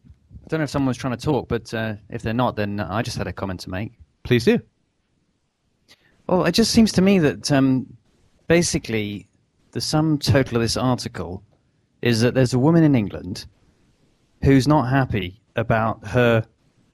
I 0.04 0.48
don't 0.48 0.60
know 0.60 0.64
if 0.64 0.70
someone's 0.70 0.96
trying 0.96 1.16
to 1.16 1.24
talk, 1.24 1.48
but 1.48 1.72
if 2.10 2.22
they're 2.22 2.34
not, 2.34 2.56
then 2.56 2.80
I 2.80 3.02
just 3.02 3.16
had 3.16 3.28
a 3.28 3.32
comment 3.32 3.60
to 3.60 3.70
make. 3.70 3.92
Please 4.24 4.44
do. 4.44 4.60
Well, 6.26 6.44
it 6.44 6.52
just 6.52 6.72
seems 6.72 6.92
to 6.92 7.02
me 7.02 7.18
that 7.20 7.50
um, 7.50 7.96
basically, 8.50 9.28
the 9.70 9.80
sum 9.80 10.18
total 10.18 10.56
of 10.56 10.62
this 10.62 10.76
article 10.76 11.40
is 12.02 12.20
that 12.20 12.34
there's 12.34 12.52
a 12.52 12.58
woman 12.58 12.82
in 12.82 12.96
England 12.96 13.46
who's 14.42 14.66
not 14.66 14.90
happy 14.90 15.40
about 15.54 16.04
her 16.08 16.44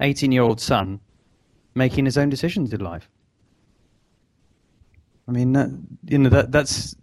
18 0.01 0.33
year 0.33 0.43
old 0.43 0.61
son 0.61 1.01
making 1.75 2.05
his 2.05 2.19
own 2.19 2.29
decisions 2.29 2.75
in 2.75 2.81
life. 2.81 3.09
I 5.27 5.33
mean, 5.33 5.55
that, 5.55 5.71
you 6.05 6.19
know, 6.19 6.29
that, 6.29 6.53
that's 6.53 6.95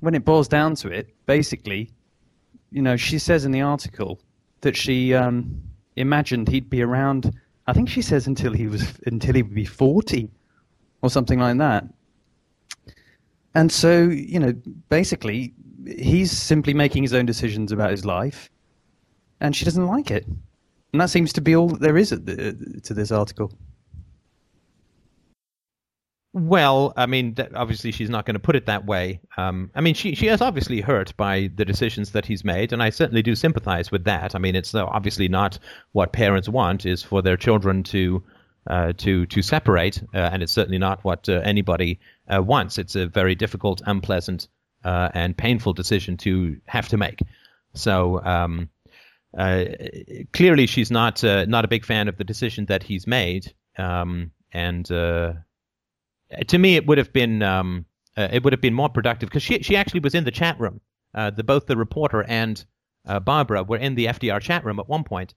when 0.00 0.14
it 0.14 0.26
boils 0.26 0.46
down 0.46 0.74
to 0.82 0.88
it, 0.88 1.08
basically, 1.24 1.90
you 2.70 2.82
know, 2.82 2.98
she 2.98 3.18
says 3.18 3.46
in 3.46 3.50
the 3.52 3.62
article 3.62 4.20
that 4.60 4.76
she 4.76 5.14
um, 5.14 5.62
imagined 5.96 6.48
he'd 6.48 6.68
be 6.68 6.82
around. 6.82 7.32
I 7.66 7.72
think 7.72 7.88
she 7.88 8.02
says 8.02 8.26
until 8.26 8.52
he 8.52 8.66
was 8.66 8.84
until 9.06 9.34
he 9.36 9.42
would 9.42 9.54
be 9.54 9.64
forty, 9.64 10.30
or 11.00 11.08
something 11.08 11.38
like 11.38 11.56
that. 11.56 11.84
And 13.58 13.72
so, 13.72 14.04
you 14.04 14.38
know, 14.38 14.52
basically, 14.88 15.52
he's 15.84 16.30
simply 16.30 16.74
making 16.74 17.02
his 17.02 17.12
own 17.12 17.26
decisions 17.26 17.72
about 17.72 17.90
his 17.90 18.04
life, 18.04 18.48
and 19.40 19.56
she 19.56 19.64
doesn't 19.64 19.88
like 19.88 20.12
it. 20.12 20.28
And 20.92 21.00
that 21.00 21.10
seems 21.10 21.32
to 21.32 21.40
be 21.40 21.56
all 21.56 21.66
that 21.66 21.80
there 21.80 21.96
is 21.96 22.10
the, 22.10 22.80
to 22.84 22.94
this 22.94 23.10
article. 23.10 23.52
Well, 26.34 26.92
I 26.96 27.06
mean, 27.06 27.34
obviously 27.56 27.90
she's 27.90 28.08
not 28.08 28.26
going 28.26 28.34
to 28.34 28.40
put 28.40 28.54
it 28.54 28.66
that 28.66 28.86
way. 28.86 29.18
Um, 29.36 29.72
I 29.74 29.80
mean, 29.80 29.94
she 29.94 30.14
she 30.14 30.28
is 30.28 30.40
obviously 30.40 30.80
hurt 30.80 31.16
by 31.16 31.50
the 31.56 31.64
decisions 31.64 32.12
that 32.12 32.26
he's 32.26 32.44
made, 32.44 32.72
and 32.72 32.80
I 32.80 32.90
certainly 32.90 33.22
do 33.22 33.34
sympathize 33.34 33.90
with 33.90 34.04
that. 34.04 34.36
I 34.36 34.38
mean, 34.38 34.54
it's 34.54 34.72
uh, 34.72 34.84
obviously 34.86 35.26
not 35.26 35.58
what 35.90 36.12
parents 36.12 36.48
want 36.48 36.86
is 36.86 37.02
for 37.02 37.22
their 37.22 37.36
children 37.36 37.82
to 37.84 38.22
uh, 38.68 38.92
to 38.98 39.24
to 39.26 39.40
separate, 39.40 40.02
uh, 40.14 40.18
and 40.18 40.42
it's 40.42 40.52
certainly 40.52 40.76
not 40.78 41.02
what 41.02 41.26
uh, 41.28 41.40
anybody 41.42 41.98
uh, 42.28 42.42
wants. 42.42 42.76
It's 42.76 42.96
a 42.96 43.06
very 43.06 43.34
difficult, 43.34 43.80
unpleasant, 43.86 44.48
uh, 44.84 45.08
and 45.14 45.36
painful 45.36 45.72
decision 45.72 46.18
to 46.18 46.60
have 46.66 46.88
to 46.88 46.98
make. 46.98 47.20
So 47.72 48.22
um, 48.22 48.68
clearly, 50.32 50.66
she's 50.66 50.90
not 50.90 51.22
not 51.22 51.64
a 51.64 51.68
big 51.68 51.86
fan 51.86 52.08
of 52.08 52.18
the 52.18 52.24
decision 52.24 52.66
that 52.66 52.82
he's 52.82 53.06
made, 53.06 53.54
um, 53.78 54.32
and 54.52 54.84
to 54.84 55.44
me, 56.52 56.76
it 56.76 56.86
would 56.86 56.98
have 56.98 57.12
been 57.12 57.42
um, 57.42 57.86
it 58.16 58.44
would 58.44 58.52
have 58.52 58.60
been 58.60 58.74
more 58.74 58.90
productive 58.90 59.30
because 59.30 59.42
she 59.42 59.62
she 59.62 59.76
actually 59.76 60.00
was 60.00 60.14
in 60.14 60.24
the 60.24 60.30
chat 60.30 60.60
room. 60.60 60.82
the 61.14 61.42
both 61.42 61.66
the 61.66 61.76
reporter 61.76 62.22
and 62.22 62.66
Barbara 63.24 63.62
were 63.62 63.78
in 63.78 63.94
the 63.94 64.06
FDR 64.06 64.42
chat 64.42 64.64
room 64.66 64.78
at 64.78 64.88
one 64.88 65.04
point. 65.04 65.32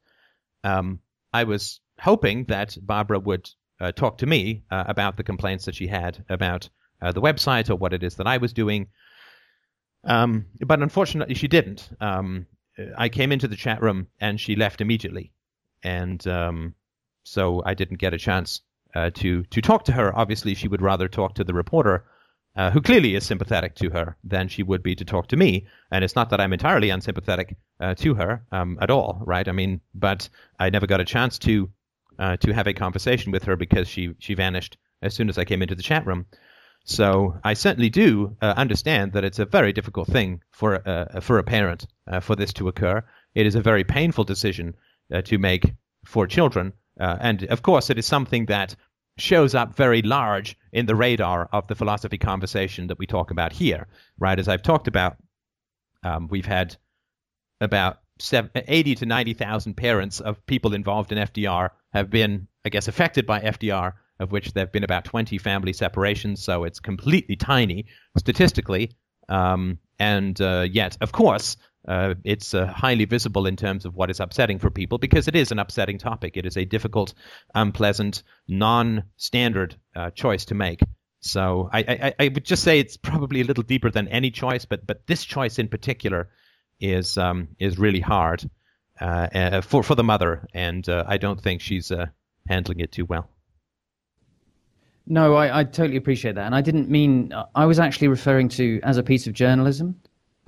Um, 0.66 1.00
I 1.34 1.46
was 1.46 1.80
hoping 2.02 2.46
that 2.46 2.76
Barbara 2.82 3.20
would 3.20 3.50
uh, 3.80 3.92
talk 3.92 4.18
to 4.18 4.26
me 4.26 4.64
uh, 4.72 4.84
about 4.88 5.18
the 5.18 5.24
complaints 5.24 5.66
that 5.66 5.76
she 5.76 5.88
had 5.88 6.24
about 6.30 6.68
uh, 7.02 7.12
the 7.12 7.22
website 7.22 7.70
or 7.70 7.76
what 7.76 7.94
it 7.94 8.04
is 8.04 8.16
that 8.16 8.28
I 8.28 8.38
was 8.38 8.54
doing. 8.54 8.88
Um, 10.04 10.48
but 10.66 10.82
unfortunately, 10.82 11.36
she 11.36 11.48
didn't. 11.48 11.90
Um, 12.00 12.48
I 12.98 13.10
came 13.10 13.32
into 13.32 13.48
the 13.48 13.56
chat 13.56 13.82
room 13.82 14.08
and 14.20 14.40
she 14.40 14.56
left 14.56 14.82
immediately, 14.82 15.32
and 15.84 16.26
um, 16.28 16.74
so 17.24 17.62
I 17.66 17.76
didn't 17.76 18.00
get 18.00 18.14
a 18.14 18.18
chance 18.18 18.62
uh, 18.96 19.12
to 19.16 19.44
to 19.44 19.62
talk 19.62 19.86
to 19.86 19.92
her. 19.92 20.18
Obviously, 20.18 20.56
she 20.56 20.68
would 20.68 20.82
rather 20.82 21.08
talk 21.08 21.36
to 21.36 21.44
the 21.44 21.54
reporter. 21.54 22.06
Uh, 22.54 22.70
who 22.70 22.82
clearly 22.82 23.16
is 23.16 23.26
sympathetic 23.26 23.76
to 23.76 23.90
her 23.92 24.18
than 24.26 24.50
she 24.50 24.62
would 24.62 24.84
be 24.84 24.94
to 24.94 25.06
talk 25.06 25.26
to 25.26 25.38
me. 25.38 25.66
And 25.90 26.04
it's 26.04 26.18
not 26.18 26.30
that 26.32 26.42
I'm 26.42 26.52
entirely 26.52 26.90
unsympathetic 26.90 27.56
uh, 27.80 27.96
to 27.96 28.14
her 28.16 28.44
um, 28.52 28.78
at 28.82 28.90
all, 28.92 29.22
right? 29.26 29.48
I 29.48 29.54
mean, 29.54 29.80
but 29.96 30.28
I 30.60 30.70
never 30.70 30.86
got 30.86 31.00
a 31.00 31.06
chance 31.06 31.40
to 31.40 31.70
uh, 32.20 32.38
to 32.38 32.54
have 32.54 32.68
a 32.68 32.74
conversation 32.74 33.32
with 33.32 33.44
her 33.44 33.56
because 33.56 33.88
she 33.88 34.16
she 34.20 34.34
vanished 34.34 34.78
as 35.02 35.14
soon 35.14 35.30
as 35.30 35.38
I 35.38 35.46
came 35.46 35.62
into 35.62 35.76
the 35.76 35.84
chat 35.84 36.06
room. 36.06 36.26
So 36.84 37.38
I 37.44 37.54
certainly 37.54 37.90
do 37.90 38.36
uh, 38.42 38.54
understand 38.58 39.14
that 39.14 39.24
it's 39.24 39.40
a 39.40 39.46
very 39.46 39.72
difficult 39.72 40.08
thing 40.08 40.42
for 40.52 40.88
uh, 40.88 41.20
for 41.22 41.38
a 41.38 41.44
parent 41.44 41.88
uh, 42.08 42.20
for 42.20 42.36
this 42.36 42.54
to 42.54 42.68
occur. 42.68 43.04
It 43.36 43.46
is 43.46 43.56
a 43.56 43.62
very 43.62 43.84
painful 43.84 44.24
decision 44.24 44.76
uh, 45.14 45.22
to 45.22 45.38
make 45.38 45.74
for 46.06 46.28
children, 46.28 46.74
and 46.98 47.44
of 47.44 47.62
course, 47.62 47.90
it 47.90 47.98
is 47.98 48.06
something 48.06 48.48
that 48.48 48.76
shows 49.18 49.54
up 49.54 49.76
very 49.76 50.02
large 50.02 50.58
in 50.72 50.86
the 50.86 50.96
radar 50.96 51.48
of 51.52 51.68
the 51.68 51.76
philosophy 51.76 52.18
conversation 52.18 52.88
that 52.88 52.98
we 52.98 53.06
talk 53.06 53.30
about 53.32 53.54
here. 53.54 53.88
Right, 54.18 54.40
as 54.40 54.48
I've 54.48 54.64
talked 54.64 54.88
about, 54.88 55.18
um, 56.04 56.28
we've 56.30 56.46
had 56.46 56.76
about 57.60 58.00
80 58.20 58.96
to 58.96 59.06
90,000 59.06 59.76
parents 59.76 60.20
of 60.20 60.46
people 60.46 60.74
involved 60.74 61.12
in 61.12 61.18
FDR 61.18 61.70
have 61.94 62.10
been, 62.10 62.48
I 62.66 62.70
guess, 62.70 62.88
affected 62.88 63.26
by 63.26 63.40
FDR, 63.40 63.94
of 64.20 64.32
which 64.32 64.54
there 64.54 64.64
have 64.64 64.72
been 64.72 64.84
about 64.84 65.06
20 65.06 65.38
family 65.38 65.74
separations. 65.74 66.44
So 66.44 66.64
it's 66.64 66.80
completely 66.80 67.36
tiny 67.36 67.88
statistically. 68.18 68.92
Um, 69.30 69.80
and 70.00 70.40
uh, 70.42 70.68
yet, 70.70 70.98
of 71.02 71.12
course, 71.12 71.58
uh, 71.88 72.14
it's 72.24 72.54
uh, 72.54 72.68
highly 72.68 73.06
visible 73.06 73.48
in 73.48 73.56
terms 73.56 73.86
of 73.86 73.96
what 73.96 74.12
is 74.12 74.20
upsetting 74.20 74.60
for 74.60 74.70
people 74.70 74.98
because 74.98 75.28
it 75.28 75.36
is 75.36 75.52
an 75.52 75.60
upsetting 75.60 75.98
topic. 75.98 76.38
It 76.38 76.46
is 76.46 76.58
a 76.58 76.66
difficult, 76.66 77.14
unpleasant, 77.56 78.24
non 78.48 79.04
standard 79.18 79.76
uh, 79.96 80.12
choice 80.12 80.46
to 80.46 80.56
make. 80.56 80.82
So 81.22 81.70
I, 81.72 81.80
I, 81.80 82.14
I, 82.20 82.28
would 82.30 82.46
just 82.46 82.64
say 82.64 82.80
it's 82.80 82.98
probably 82.98 83.42
a 83.42 83.44
little 83.44 83.64
deeper 83.64 83.92
than 83.92 84.08
any 84.08 84.32
choice, 84.32 84.66
but, 84.66 84.86
but 84.86 85.06
this 85.08 85.24
choice 85.24 85.60
in 85.60 85.68
particular 85.68 86.30
is 86.82 87.18
um, 87.18 87.48
is 87.60 87.78
really 87.78 88.00
hard 88.00 88.50
uh, 89.00 89.28
uh, 89.34 89.62
for 89.62 89.84
for 89.84 89.96
the 89.96 90.04
mother, 90.04 90.48
and 90.54 90.88
uh, 90.88 91.04
I 91.08 91.18
don't 91.18 91.42
think 91.42 91.62
she's 91.62 91.92
uh, 91.92 92.08
handling 92.48 92.80
it 92.80 92.92
too 92.92 93.06
well. 93.06 93.30
No, 95.08 95.34
I, 95.34 95.62
I, 95.62 95.64
totally 95.64 95.98
appreciate 95.98 96.36
that, 96.36 96.46
and 96.46 96.54
I 96.54 96.62
didn't 96.62 96.90
mean. 96.90 97.34
I 97.56 97.66
was 97.66 97.80
actually 97.80 98.08
referring 98.08 98.50
to 98.50 98.80
as 98.84 98.98
a 98.98 99.04
piece 99.04 99.26
of 99.28 99.34
journalism, 99.34 100.00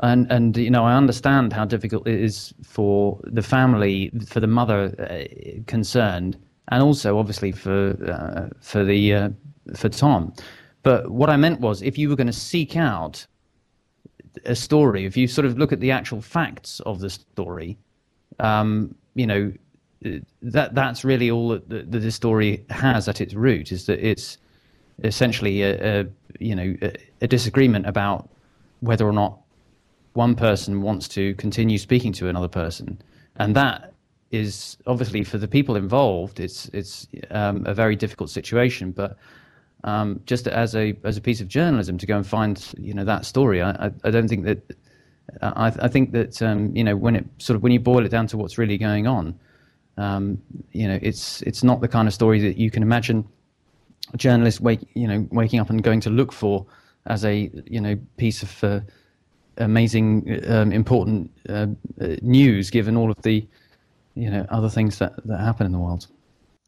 and 0.01 0.31
and 0.31 0.55
you 0.55 0.69
know 0.69 0.85
I 0.85 0.95
understand 0.95 1.53
how 1.53 1.65
difficult 1.65 2.07
it 2.07 2.19
is 2.19 2.53
for 2.63 3.19
the 3.23 3.41
family, 3.41 4.11
for 4.27 4.39
the 4.39 4.47
mother 4.47 4.93
uh, 4.99 5.61
concerned, 5.65 6.37
and 6.69 6.83
also 6.83 7.17
obviously 7.17 7.51
for 7.51 7.97
uh, 8.07 8.55
for 8.61 8.83
the 8.83 9.33
for 9.75 9.89
Tom. 9.89 10.33
But 10.83 11.11
what 11.11 11.29
I 11.29 11.37
meant 11.37 11.61
was, 11.61 11.81
if 11.81 11.97
you 11.97 12.09
were 12.09 12.15
going 12.15 12.27
to 12.27 12.33
seek 12.33 12.75
out 12.75 13.25
a 14.45 14.55
story, 14.55 15.05
if 15.05 15.15
you 15.17 15.27
sort 15.27 15.45
of 15.45 15.57
look 15.57 15.71
at 15.71 15.79
the 15.79 15.91
actual 15.91 16.21
facts 16.21 16.79
of 16.81 16.99
the 16.99 17.09
story, 17.09 17.77
um, 18.39 18.95
you 19.15 19.27
know, 19.27 19.53
that 20.41 20.75
that's 20.75 21.03
really 21.03 21.31
all 21.31 21.49
that 21.49 21.69
the, 21.69 21.99
the, 21.99 22.11
story 22.11 22.65
has 22.69 23.07
at 23.07 23.21
its 23.21 23.33
root 23.33 23.71
is 23.71 23.85
that 23.85 24.05
it's 24.05 24.37
essentially 25.03 25.61
a, 25.61 26.01
a 26.01 26.05
you 26.39 26.55
know 26.55 26.75
a, 26.81 26.93
a, 27.21 27.27
disagreement 27.27 27.85
about 27.85 28.29
whether 28.81 29.07
or 29.07 29.13
not 29.13 29.39
one 30.13 30.35
person 30.35 30.81
wants 30.81 31.07
to 31.07 31.33
continue 31.35 31.77
speaking 31.77 32.11
to 32.13 32.27
another 32.27 32.49
person, 32.49 33.01
and 33.37 33.55
that 33.55 33.93
is 34.31 34.77
obviously 34.87 35.23
for 35.23 35.37
the 35.37 35.47
people 35.47 35.75
involved. 35.75 36.39
It's 36.39 36.65
it's 36.73 37.07
um, 37.31 37.65
a 37.65 37.73
very 37.73 37.95
difficult 37.95 38.29
situation, 38.29 38.91
but 38.91 39.17
um, 39.83 40.21
just 40.25 40.47
as 40.47 40.75
a 40.75 40.95
as 41.03 41.17
a 41.17 41.21
piece 41.21 41.41
of 41.41 41.47
journalism 41.47 41.97
to 41.97 42.05
go 42.05 42.17
and 42.17 42.25
find 42.25 42.73
you 42.77 42.93
know 42.93 43.03
that 43.05 43.25
story. 43.25 43.61
I 43.61 43.71
I, 43.71 43.91
I 44.03 44.11
don't 44.11 44.27
think 44.27 44.45
that 44.45 44.75
I, 45.41 45.67
I 45.67 45.87
think 45.87 46.11
that 46.11 46.41
um, 46.41 46.75
you 46.75 46.83
know 46.83 46.95
when 46.95 47.15
it 47.15 47.25
sort 47.37 47.55
of 47.55 47.63
when 47.63 47.71
you 47.71 47.79
boil 47.79 48.05
it 48.05 48.09
down 48.09 48.27
to 48.27 48.37
what's 48.37 48.57
really 48.57 48.77
going 48.77 49.07
on, 49.07 49.37
um, 49.97 50.41
you 50.71 50.87
know 50.87 50.99
it's 51.01 51.41
it's 51.43 51.63
not 51.63 51.81
the 51.81 51.87
kind 51.87 52.07
of 52.07 52.13
story 52.13 52.39
that 52.41 52.57
you 52.57 52.71
can 52.71 52.83
imagine 52.83 53.27
a 54.13 54.17
journalist 54.17 54.61
wake 54.61 54.81
you 54.93 55.07
know 55.07 55.27
waking 55.31 55.59
up 55.59 55.69
and 55.69 55.83
going 55.83 55.99
to 56.01 56.09
look 56.09 56.31
for 56.31 56.65
as 57.05 57.25
a 57.25 57.51
you 57.65 57.81
know 57.81 57.97
piece 58.17 58.43
of 58.43 58.63
uh, 58.63 58.79
amazing 59.57 60.41
um, 60.47 60.71
important 60.71 61.31
uh, 61.49 61.67
news 62.21 62.69
given 62.69 62.95
all 62.95 63.11
of 63.11 63.21
the 63.23 63.45
you 64.15 64.29
know 64.29 64.45
other 64.49 64.69
things 64.69 64.99
that 64.99 65.13
that 65.25 65.39
happen 65.39 65.65
in 65.65 65.71
the 65.71 65.79
world. 65.79 66.07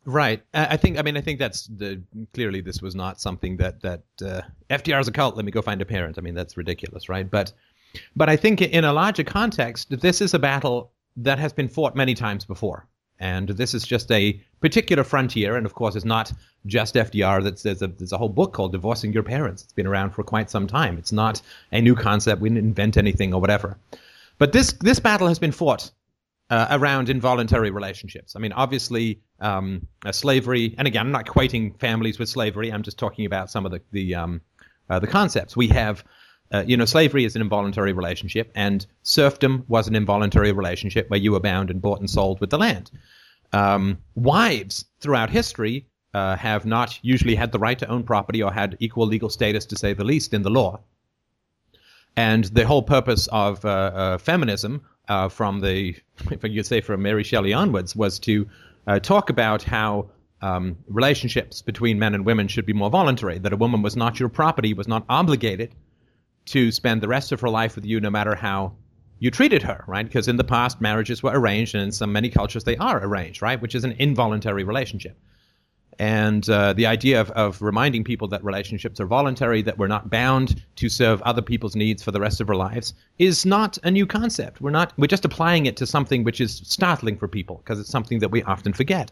Right. 0.06 0.43
I 0.53 0.78
think. 0.78 0.99
I 0.99 1.01
mean, 1.01 1.18
I 1.18 1.22
think 1.22 1.39
that's 1.39 1.66
the 1.66 1.99
clearly 2.34 2.62
this 2.62 2.80
was 2.82 2.93
not 2.93 3.20
something 3.20 3.58
that 3.58 3.82
that 3.82 4.03
uh, 4.22 4.41
FDR 4.70 5.01
is 5.01 5.08
a 5.08 5.12
cult. 5.12 5.36
Let 5.36 5.45
me 5.45 5.51
go 5.51 5.64
find 5.64 5.82
a 5.82 5.86
parent. 5.86 6.20
I 6.20 6.22
mean, 6.22 6.36
that's 6.36 6.58
ridiculous, 6.58 7.10
right? 7.10 7.30
But 7.30 7.51
but 8.16 8.30
I 8.30 8.36
think 8.36 8.62
in 8.62 8.84
a 8.84 8.93
larger 8.93 9.24
context, 9.24 9.99
this 9.99 10.22
is 10.22 10.36
a 10.36 10.39
battle 10.39 10.91
that 11.18 11.39
has 11.39 11.53
been 11.53 11.68
fought 11.68 11.95
many 11.95 12.14
times 12.14 12.45
before. 12.45 12.88
And 13.20 13.49
this 13.49 13.74
is 13.74 13.86
just 13.86 14.12
a 14.12 14.39
particular 14.60 15.03
frontier, 15.03 15.56
and 15.56 15.66
of 15.66 15.74
course, 15.74 15.95
it's 15.95 16.06
not 16.06 16.32
just 16.66 16.95
FDR. 16.95 17.43
That's 17.43 17.64
there's 17.64 17.82
a 17.82 17.88
there's 17.88 18.12
a 18.12 18.18
whole 18.18 18.30
book 18.30 18.53
called 18.53 18.74
"Divorcing 18.74 19.12
Your 19.12 19.24
Parents." 19.24 19.64
It's 19.64 19.74
been 19.74 19.88
around 19.88 20.12
for 20.12 20.24
quite 20.24 20.51
some 20.51 20.68
time. 20.68 20.97
It's 20.97 21.14
not 21.14 21.41
a 21.72 21.82
new 21.82 21.95
concept. 21.95 22.41
We 22.41 22.49
didn't 22.49 22.66
invent 22.66 22.97
anything 22.97 23.34
or 23.34 23.41
whatever. 23.41 23.78
But 24.38 24.51
this 24.51 24.74
this 24.74 24.99
battle 24.99 25.28
has 25.30 25.39
been 25.39 25.53
fought 25.53 25.91
uh, 26.50 26.68
around 26.72 27.10
involuntary 27.10 27.72
relationships. 27.72 28.36
I 28.36 28.39
mean, 28.39 28.52
obviously, 28.52 29.22
um, 29.39 29.88
uh, 30.06 30.12
slavery, 30.12 30.76
and 30.78 30.88
again, 30.88 31.02
I'm 31.02 31.12
not 31.12 31.26
equating 31.26 31.80
families 31.80 32.20
with 32.20 32.30
slavery. 32.30 32.72
I'm 32.72 32.84
just 32.84 33.00
talking 33.00 33.26
about 33.26 33.50
some 33.50 33.66
of 33.66 33.72
the 33.72 33.82
the 33.91 34.16
um, 34.16 34.41
uh, 34.89 35.00
the 35.00 35.08
concepts. 35.08 35.58
We 35.58 35.68
have, 35.70 36.04
uh, 36.52 36.64
you 36.68 36.78
know, 36.78 36.86
slavery 36.86 37.26
is 37.26 37.36
an 37.36 37.41
involuntary 37.41 37.93
relationship, 37.93 38.52
and 38.56 38.86
serfdom 39.02 39.66
was 39.68 39.88
an 39.88 39.96
involuntary 39.96 40.52
relationship 40.52 41.10
where 41.10 41.20
you 41.20 41.32
were 41.32 41.39
bound 41.39 41.72
and 41.72 41.82
bought 41.82 42.00
and 42.00 42.10
sold 42.10 42.39
with 42.39 42.52
the 42.52 42.58
land. 42.60 42.91
Um, 43.52 43.98
wives 44.16 44.86
throughout 45.00 45.30
history 45.30 45.88
uh, 46.14 46.36
have 46.36 46.66
not 46.66 47.00
usually 47.02 47.36
had 47.36 47.52
the 47.52 47.60
right 47.60 47.80
to 47.80 47.88
own 47.88 48.04
property 48.04 48.43
or 48.43 48.52
had 48.52 48.78
equal 48.80 49.08
legal 49.08 49.30
status, 49.30 49.66
to 49.66 49.76
say 49.78 49.93
the 49.93 50.04
least, 50.04 50.34
in 50.34 50.43
the 50.43 50.50
law. 50.50 50.80
And 52.18 52.46
the 52.46 52.66
whole 52.66 52.84
purpose 52.84 53.28
of 53.32 53.66
uh, 53.66 54.18
feminism, 54.20 54.82
uh, 55.08 55.30
from 55.30 55.62
the, 55.62 55.95
if 56.32 56.43
I 56.45 56.49
could 56.49 56.66
say 56.66 56.82
from 56.82 57.01
Mary 57.01 57.24
Shelley 57.24 57.53
onwards, 57.53 57.95
was 57.95 58.20
to 58.20 58.47
uh, 58.88 58.99
talk 58.99 59.30
about 59.30 59.64
how 59.64 60.10
um, 60.41 60.78
relationships 60.88 61.62
between 61.62 61.97
men 61.97 62.14
and 62.14 62.26
women 62.26 62.47
should 62.47 62.66
be 62.66 62.74
more 62.74 62.89
voluntary, 62.89 63.39
that 63.39 63.53
a 63.53 63.58
woman 63.58 63.82
was 63.82 63.95
not 63.95 64.20
your 64.20 64.30
property, 64.30 64.74
was 64.74 64.88
not 64.88 65.06
obligated 65.10 65.74
to 66.45 66.72
spend 66.72 67.01
the 67.01 67.08
rest 67.08 67.32
of 67.32 67.41
her 67.41 67.49
life 67.49 67.76
with 67.76 67.86
you 67.86 67.99
no 67.99 68.10
matter 68.10 68.36
how 68.36 68.74
you 69.20 69.32
treated 69.32 69.64
her, 69.64 69.84
right? 69.88 70.06
Because 70.06 70.28
in 70.28 70.36
the 70.36 70.43
past, 70.43 70.82
marriages 70.82 71.24
were 71.24 71.32
arranged, 71.32 71.74
and 71.74 71.84
in 71.84 71.91
some 71.91 72.12
many 72.12 72.30
cultures, 72.30 72.64
they 72.64 72.78
are 72.78 73.03
arranged, 73.03 73.41
right? 73.41 73.60
Which 73.60 73.74
is 73.74 73.84
an 73.84 73.93
involuntary 73.93 74.64
relationship. 74.64 75.18
And 76.00 76.50
uh, 76.50 76.74
the 76.74 76.86
idea 76.86 77.22
of, 77.22 77.32
of 77.32 77.62
reminding 77.62 78.04
people 78.04 78.28
that 78.30 78.43
relationships 78.43 79.00
are 79.00 79.06
voluntary, 79.06 79.62
that 79.62 79.78
we're 79.78 79.88
not 79.88 80.10
bound 80.10 80.64
to 80.76 80.89
serve 80.89 81.22
other 81.22 81.41
people's 81.41 81.76
needs 81.76 82.04
for 82.04 82.12
the 82.12 82.20
rest 82.20 82.41
of 82.41 82.50
our 82.50 82.56
lives, 82.56 82.93
is 83.18 83.46
not 83.46 83.78
a 83.84 83.91
new 83.91 84.06
concept. 84.06 84.62
We're 84.62 84.72
not. 84.72 84.93
We're 84.98 85.08
just 85.08 85.26
applying 85.26 85.66
it 85.66 85.78
to 85.78 85.86
something 85.86 86.24
which 86.24 86.41
is 86.41 86.62
startling 86.64 87.18
for 87.18 87.28
people 87.28 87.58
because 87.58 87.80
it's 87.80 87.89
something 87.89 88.20
that 88.20 88.32
we 88.32 88.43
often 88.43 88.74
forget. 88.74 89.12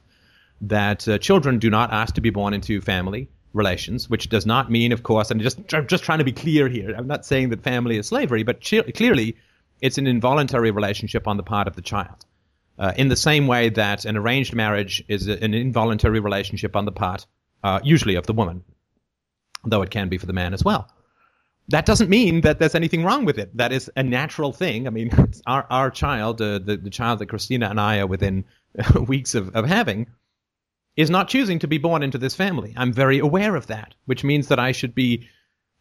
That 0.61 1.07
uh, 1.07 1.17
children 1.17 1.59
do 1.59 1.69
not 1.69 1.91
ask 1.91 2.15
to 2.15 2.21
be 2.21 2.29
born 2.29 2.53
into 2.53 2.79
family 2.81 3.29
relations, 3.53 4.09
which 4.09 4.29
does 4.29 4.45
not 4.45 4.71
mean, 4.71 4.91
of 4.91 5.03
course, 5.03 5.31
and 5.31 5.41
just 5.41 5.59
just 5.67 6.03
trying 6.03 6.19
to 6.19 6.25
be 6.25 6.31
clear 6.31 6.67
here. 6.67 6.93
I'm 6.97 7.07
not 7.07 7.25
saying 7.25 7.49
that 7.49 7.63
family 7.63 7.97
is 7.97 8.07
slavery, 8.07 8.43
but 8.43 8.61
clearly, 8.61 9.36
it's 9.81 9.97
an 9.97 10.07
involuntary 10.07 10.71
relationship 10.71 11.27
on 11.27 11.38
the 11.38 11.43
part 11.43 11.67
of 11.67 11.75
the 11.75 11.81
child. 11.81 12.25
Uh, 12.78 12.91
in 12.95 13.07
the 13.07 13.15
same 13.15 13.47
way 13.47 13.69
that 13.69 14.05
an 14.05 14.17
arranged 14.17 14.55
marriage 14.55 15.03
is 15.07 15.28
an 15.28 15.53
involuntary 15.53 16.19
relationship 16.19 16.76
on 16.76 16.86
the 16.86 16.91
part, 16.91 17.26
uh, 17.63 17.80
usually 17.84 18.15
of 18.15 18.26
the 18.26 18.34
woman, 18.34 18.63
though 19.63 19.84
it 19.84 19.91
can 19.91 20.09
be 20.09 20.17
for 20.17 20.26
the 20.26 20.34
man 20.34 20.53
as 20.53 20.63
well. 20.63 20.89
That 21.69 21.86
doesn't 21.86 22.09
mean 22.09 22.41
that 22.41 22.59
there's 22.59 22.76
anything 22.76 23.03
wrong 23.03 23.26
with 23.26 23.38
it. 23.38 23.55
That 23.57 23.71
is 23.71 23.89
a 23.95 24.03
natural 24.03 24.51
thing. 24.51 24.88
I 24.88 24.89
mean, 24.89 25.11
our, 25.45 25.65
our 25.69 25.91
child, 25.91 26.41
uh, 26.41 26.59
the, 26.59 26.78
the 26.78 26.89
child 26.89 27.19
that 27.19 27.30
Christina 27.30 27.69
and 27.69 27.80
I 27.80 27.99
are 27.99 28.07
within 28.07 28.45
weeks 29.07 29.36
of, 29.36 29.55
of 29.55 29.65
having, 29.65 30.07
is 30.95 31.09
not 31.09 31.28
choosing 31.28 31.59
to 31.59 31.67
be 31.67 31.78
born 31.78 32.03
into 32.03 32.17
this 32.17 32.36
family. 32.36 32.74
I'm 32.76 32.93
very 32.93 33.19
aware 33.19 33.55
of 33.55 33.67
that, 33.67 33.95
which 34.05 34.24
means 34.24 34.47
that 34.47 34.59
I 34.59 34.71
should 34.71 34.93
be 34.93 35.28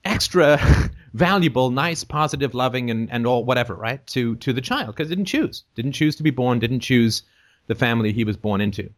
extra 0.05 0.59
valuable, 1.15 1.71
nice, 1.71 2.05
positive, 2.05 2.55
loving, 2.55 2.91
and, 2.91 3.11
and 3.13 3.27
all 3.27 3.45
whatever, 3.45 3.75
right? 3.75 4.05
To 4.09 4.37
to 4.37 4.53
the 4.53 4.61
child 4.61 4.89
because 4.89 5.09
didn't 5.09 5.27
choose, 5.27 5.65
didn't 5.75 5.93
choose 5.93 6.17
to 6.17 6.23
be 6.23 6.31
born, 6.31 6.59
didn't 6.59 6.81
choose 6.81 7.23
the 7.67 7.75
family 7.75 8.13
he 8.13 8.25
was 8.25 8.37
born 8.37 8.61
into. 8.61 8.91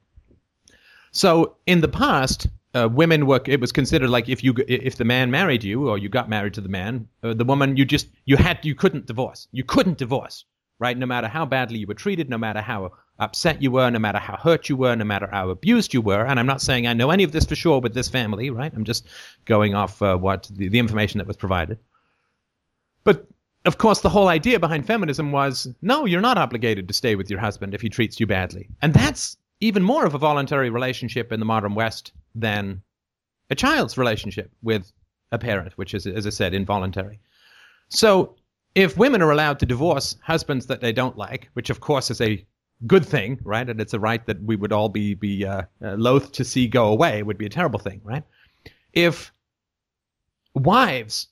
So 1.13 1.57
in 1.67 1.81
the 1.81 1.89
past, 1.89 2.49
uh, 2.75 2.89
women 2.91 3.27
were 3.27 3.41
it 3.47 3.61
was 3.61 3.73
considered 3.73 4.11
like 4.11 4.29
if 4.29 4.43
you 4.43 4.55
if 4.67 4.97
the 4.97 5.05
man 5.05 5.31
married 5.31 5.63
you 5.63 5.89
or 5.89 5.99
you 5.99 6.09
got 6.09 6.29
married 6.29 6.55
to 6.55 6.61
the 6.61 6.69
man, 6.69 7.09
uh, 7.23 7.35
the 7.35 7.45
woman 7.45 7.77
you 7.77 7.85
just 7.85 8.09
you 8.25 8.37
had 8.37 8.65
you 8.65 8.75
couldn't 8.75 9.07
divorce, 9.07 9.49
you 9.53 9.65
couldn't 9.65 9.99
divorce, 9.99 10.45
right? 10.79 10.99
No 10.99 11.07
matter 11.07 11.29
how 11.29 11.47
badly 11.47 11.79
you 11.79 11.87
were 11.87 11.95
treated, 11.95 12.29
no 12.29 12.39
matter 12.39 12.61
how 12.61 12.93
upset 13.21 13.63
you 13.63 13.71
were, 13.71 13.91
no 13.91 13.99
matter 14.01 14.19
how 14.19 14.37
hurt 14.37 14.69
you 14.69 14.77
were, 14.77 14.97
no 14.97 15.05
matter 15.05 15.29
how 15.31 15.51
abused 15.51 15.95
you 15.95 16.01
were. 16.01 16.27
And 16.27 16.41
I'm 16.41 16.47
not 16.47 16.61
saying 16.61 16.87
I 16.87 16.95
know 16.95 17.11
any 17.11 17.23
of 17.23 17.31
this 17.31 17.45
for 17.45 17.55
sure 17.55 17.81
with 17.81 17.95
this 17.95 18.09
family, 18.09 18.51
right? 18.51 18.73
I'm 18.75 18.85
just 18.85 19.07
going 19.45 19.75
off 19.75 20.03
uh, 20.03 20.17
what 20.17 20.51
the, 20.53 20.69
the 20.69 20.81
information 20.81 21.19
that 21.19 21.29
was 21.29 21.37
provided. 21.37 21.79
But 23.05 23.27
of 23.65 23.79
course, 23.79 24.01
the 24.01 24.11
whole 24.11 24.29
idea 24.29 24.59
behind 24.59 24.87
feminism 24.87 25.33
was 25.33 25.69
no, 25.81 26.05
you're 26.05 26.21
not 26.21 26.39
obligated 26.39 26.89
to 26.89 26.95
stay 26.95 27.15
with 27.15 27.31
your 27.31 27.41
husband 27.41 27.75
if 27.75 27.81
he 27.81 27.89
treats 27.89 28.21
you 28.21 28.27
badly. 28.27 28.69
And 28.83 28.93
that's 28.93 29.37
even 29.61 29.83
more 29.83 30.05
of 30.05 30.15
a 30.15 30.19
voluntary 30.19 30.71
relationship 30.71 31.33
in 31.33 31.41
the 31.41 31.47
modern 31.47 31.75
West 31.75 32.13
than 32.35 32.83
a 33.51 33.55
child's 33.55 33.97
relationship 33.97 34.51
with 34.63 34.93
a 35.33 35.39
parent, 35.39 35.73
which 35.79 35.95
is, 35.95 36.07
as 36.07 36.27
I 36.27 36.31
said, 36.31 36.53
involuntary. 36.53 37.21
So 37.89 38.37
if 38.75 38.97
women 38.97 39.23
are 39.23 39.31
allowed 39.31 39.59
to 39.61 39.67
divorce 39.67 40.17
husbands 40.23 40.67
that 40.67 40.81
they 40.81 40.93
don't 40.93 41.17
like, 41.17 41.49
which 41.55 41.71
of 41.71 41.81
course 41.81 42.11
is 42.11 42.21
a 42.21 42.45
good 42.87 43.07
thing, 43.07 43.39
right? 43.45 43.69
And 43.69 43.81
it's 43.81 43.95
a 43.95 44.01
right 44.01 44.25
that 44.27 44.43
we 44.43 44.57
would 44.57 44.73
all 44.73 44.89
be 44.89 45.15
be 45.15 45.47
uh, 45.47 45.63
uh, 45.83 45.95
loath 45.95 46.33
to 46.33 46.45
see 46.45 46.67
go 46.67 46.87
away. 46.87 47.19
It 47.19 47.27
would 47.27 47.39
be 47.39 47.47
a 47.47 47.51
terrible 47.51 47.79
thing, 47.79 48.01
right? 48.05 48.25
If 48.93 49.33
wives 50.55 51.29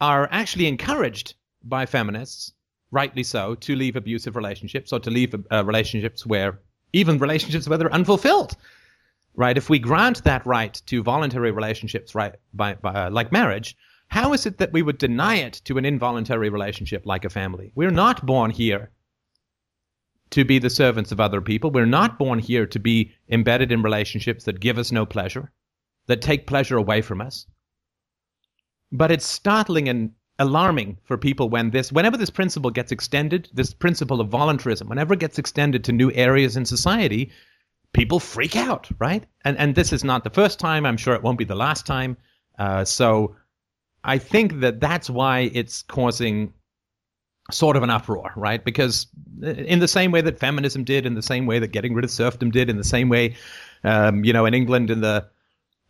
are 0.00 0.28
actually 0.30 0.66
encouraged 0.66 1.34
by 1.62 1.86
feminists, 1.86 2.52
rightly 2.90 3.22
so, 3.22 3.54
to 3.56 3.76
leave 3.76 3.96
abusive 3.96 4.36
relationships 4.36 4.92
or 4.92 5.00
to 5.00 5.10
leave 5.10 5.34
uh, 5.50 5.64
relationships 5.64 6.24
where 6.26 6.60
even 6.92 7.18
relationships 7.18 7.68
where 7.68 7.78
they're 7.78 7.92
unfulfilled. 7.92 8.56
Right? 9.34 9.56
If 9.56 9.70
we 9.70 9.78
grant 9.78 10.24
that 10.24 10.44
right 10.44 10.80
to 10.86 11.02
voluntary 11.02 11.52
relationships, 11.52 12.14
right, 12.14 12.34
by, 12.52 12.74
by 12.74 13.06
uh, 13.06 13.10
like 13.10 13.30
marriage, 13.30 13.76
how 14.08 14.32
is 14.32 14.44
it 14.44 14.58
that 14.58 14.72
we 14.72 14.82
would 14.82 14.98
deny 14.98 15.36
it 15.36 15.60
to 15.64 15.78
an 15.78 15.84
involuntary 15.84 16.50
relationship 16.50 17.06
like 17.06 17.24
a 17.24 17.30
family? 17.30 17.70
We're 17.76 17.92
not 17.92 18.26
born 18.26 18.50
here 18.50 18.90
to 20.30 20.44
be 20.44 20.58
the 20.58 20.70
servants 20.70 21.12
of 21.12 21.20
other 21.20 21.40
people. 21.40 21.70
We're 21.70 21.86
not 21.86 22.18
born 22.18 22.38
here 22.40 22.66
to 22.66 22.78
be 22.78 23.12
embedded 23.28 23.70
in 23.70 23.82
relationships 23.82 24.44
that 24.44 24.60
give 24.60 24.78
us 24.78 24.90
no 24.90 25.06
pleasure, 25.06 25.52
that 26.06 26.22
take 26.22 26.46
pleasure 26.46 26.76
away 26.76 27.02
from 27.02 27.20
us. 27.20 27.46
But 28.92 29.10
it's 29.10 29.26
startling 29.26 29.88
and 29.88 30.12
alarming 30.38 30.98
for 31.04 31.16
people 31.18 31.48
when 31.48 31.70
this, 31.70 31.92
whenever 31.92 32.16
this 32.16 32.30
principle 32.30 32.70
gets 32.70 32.90
extended, 32.90 33.48
this 33.52 33.74
principle 33.74 34.20
of 34.20 34.28
voluntarism, 34.28 34.88
whenever 34.88 35.14
it 35.14 35.20
gets 35.20 35.38
extended 35.38 35.84
to 35.84 35.92
new 35.92 36.10
areas 36.12 36.56
in 36.56 36.64
society, 36.64 37.30
people 37.92 38.20
freak 38.20 38.56
out, 38.56 38.88
right? 38.98 39.24
And 39.44 39.56
and 39.58 39.74
this 39.74 39.92
is 39.92 40.04
not 40.04 40.24
the 40.24 40.30
first 40.30 40.58
time. 40.58 40.86
I'm 40.86 40.96
sure 40.96 41.14
it 41.14 41.22
won't 41.22 41.38
be 41.38 41.44
the 41.44 41.54
last 41.54 41.86
time. 41.86 42.16
Uh, 42.58 42.84
so 42.84 43.36
I 44.04 44.18
think 44.18 44.60
that 44.60 44.80
that's 44.80 45.10
why 45.10 45.50
it's 45.52 45.82
causing 45.82 46.52
sort 47.50 47.76
of 47.76 47.82
an 47.82 47.90
uproar, 47.90 48.32
right? 48.36 48.64
Because 48.64 49.06
in 49.42 49.80
the 49.80 49.88
same 49.88 50.10
way 50.10 50.20
that 50.20 50.38
feminism 50.38 50.84
did, 50.84 51.04
in 51.06 51.14
the 51.14 51.22
same 51.22 51.46
way 51.46 51.58
that 51.58 51.68
getting 51.68 51.94
rid 51.94 52.04
of 52.04 52.10
serfdom 52.10 52.50
did, 52.50 52.70
in 52.70 52.76
the 52.76 52.84
same 52.84 53.08
way, 53.08 53.34
um, 53.84 54.24
you 54.24 54.32
know, 54.32 54.46
in 54.46 54.54
England 54.54 54.90
in 54.90 55.00
the 55.00 55.26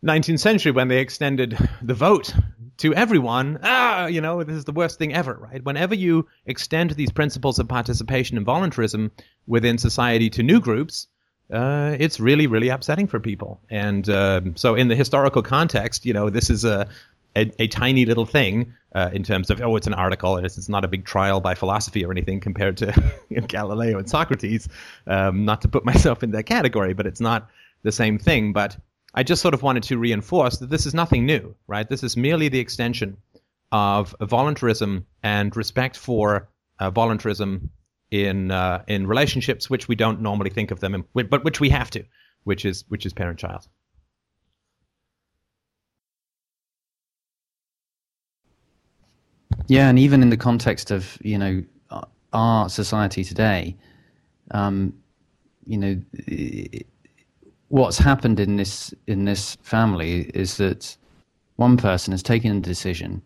19th 0.05 0.39
century 0.39 0.71
when 0.71 0.87
they 0.87 0.99
extended 0.99 1.57
the 1.81 1.93
vote 1.93 2.33
to 2.77 2.93
everyone, 2.95 3.59
ah, 3.61 4.07
you 4.07 4.21
know, 4.21 4.43
this 4.43 4.55
is 4.55 4.65
the 4.65 4.71
worst 4.71 4.97
thing 4.97 5.13
ever, 5.13 5.35
right? 5.35 5.63
Whenever 5.63 5.93
you 5.93 6.27
extend 6.47 6.91
these 6.91 7.11
principles 7.11 7.59
of 7.59 7.67
participation 7.67 8.37
and 8.37 8.45
voluntarism 8.45 9.11
within 9.45 9.77
society 9.77 10.29
to 10.31 10.41
new 10.41 10.59
groups, 10.59 11.07
uh, 11.53 11.95
it's 11.99 12.19
really, 12.19 12.47
really 12.47 12.69
upsetting 12.69 13.05
for 13.05 13.19
people. 13.19 13.61
And 13.69 14.09
uh, 14.09 14.41
so, 14.55 14.73
in 14.73 14.87
the 14.87 14.95
historical 14.95 15.43
context, 15.43 16.05
you 16.05 16.13
know, 16.13 16.29
this 16.29 16.49
is 16.49 16.65
a 16.65 16.87
a, 17.35 17.51
a 17.59 17.67
tiny 17.67 18.05
little 18.05 18.25
thing 18.25 18.73
uh, 18.93 19.09
in 19.13 19.23
terms 19.23 19.49
of 19.49 19.61
oh, 19.61 19.75
it's 19.75 19.87
an 19.87 19.93
article 19.93 20.35
and 20.35 20.45
it's, 20.45 20.57
it's, 20.57 20.67
not 20.67 20.83
a 20.83 20.87
big 20.87 21.05
trial 21.05 21.39
by 21.39 21.55
philosophy 21.55 22.03
or 22.03 22.11
anything 22.11 22.39
compared 22.39 22.77
to 22.77 22.93
Galileo 23.47 23.97
and 23.97 24.09
Socrates. 24.09 24.67
Um, 25.07 25.45
not 25.45 25.61
to 25.61 25.67
put 25.67 25.85
myself 25.91 26.23
in 26.23 26.31
that 26.31 26.43
category, 26.43 26.93
but 26.93 27.05
it's 27.05 27.21
not 27.21 27.49
the 27.83 27.91
same 27.91 28.17
thing. 28.19 28.53
But 28.53 28.77
I 29.13 29.23
just 29.23 29.41
sort 29.41 29.53
of 29.53 29.61
wanted 29.61 29.83
to 29.83 29.97
reinforce 29.97 30.57
that 30.57 30.69
this 30.69 30.85
is 30.85 30.93
nothing 30.93 31.25
new, 31.25 31.55
right? 31.67 31.87
This 31.87 32.03
is 32.03 32.15
merely 32.15 32.47
the 32.47 32.59
extension 32.59 33.17
of 33.71 34.15
voluntarism 34.21 35.05
and 35.23 35.55
respect 35.55 35.97
for 35.97 36.49
uh, 36.79 36.89
voluntarism 36.89 37.69
in 38.09 38.51
uh, 38.51 38.83
in 38.87 39.07
relationships 39.07 39.69
which 39.69 39.87
we 39.87 39.95
don't 39.95 40.21
normally 40.21 40.49
think 40.49 40.71
of 40.71 40.79
them, 40.79 40.95
in, 40.95 41.05
but 41.13 41.43
which 41.43 41.59
we 41.59 41.69
have 41.69 41.89
to, 41.91 42.03
which 42.43 42.65
is 42.65 42.83
which 42.89 43.05
is 43.05 43.13
parent-child. 43.13 43.67
Yeah, 49.67 49.89
and 49.89 49.99
even 49.99 50.21
in 50.21 50.29
the 50.29 50.37
context 50.37 50.91
of 50.91 51.17
you 51.21 51.37
know 51.37 51.63
our 52.33 52.69
society 52.69 53.23
today, 53.23 53.77
um, 54.51 54.93
you 55.65 55.77
know, 55.77 56.01
what's 57.71 57.97
happened 57.97 58.39
in 58.39 58.57
this 58.57 58.93
in 59.07 59.25
this 59.25 59.57
family 59.61 60.29
is 60.33 60.57
that 60.57 60.95
one 61.55 61.77
person 61.77 62.11
has 62.11 62.21
taken 62.21 62.55
a 62.57 62.59
decision, 62.59 63.21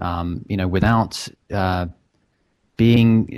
um, 0.00 0.44
you 0.48 0.56
know, 0.56 0.68
without 0.68 1.28
uh, 1.52 1.86
being 2.76 3.28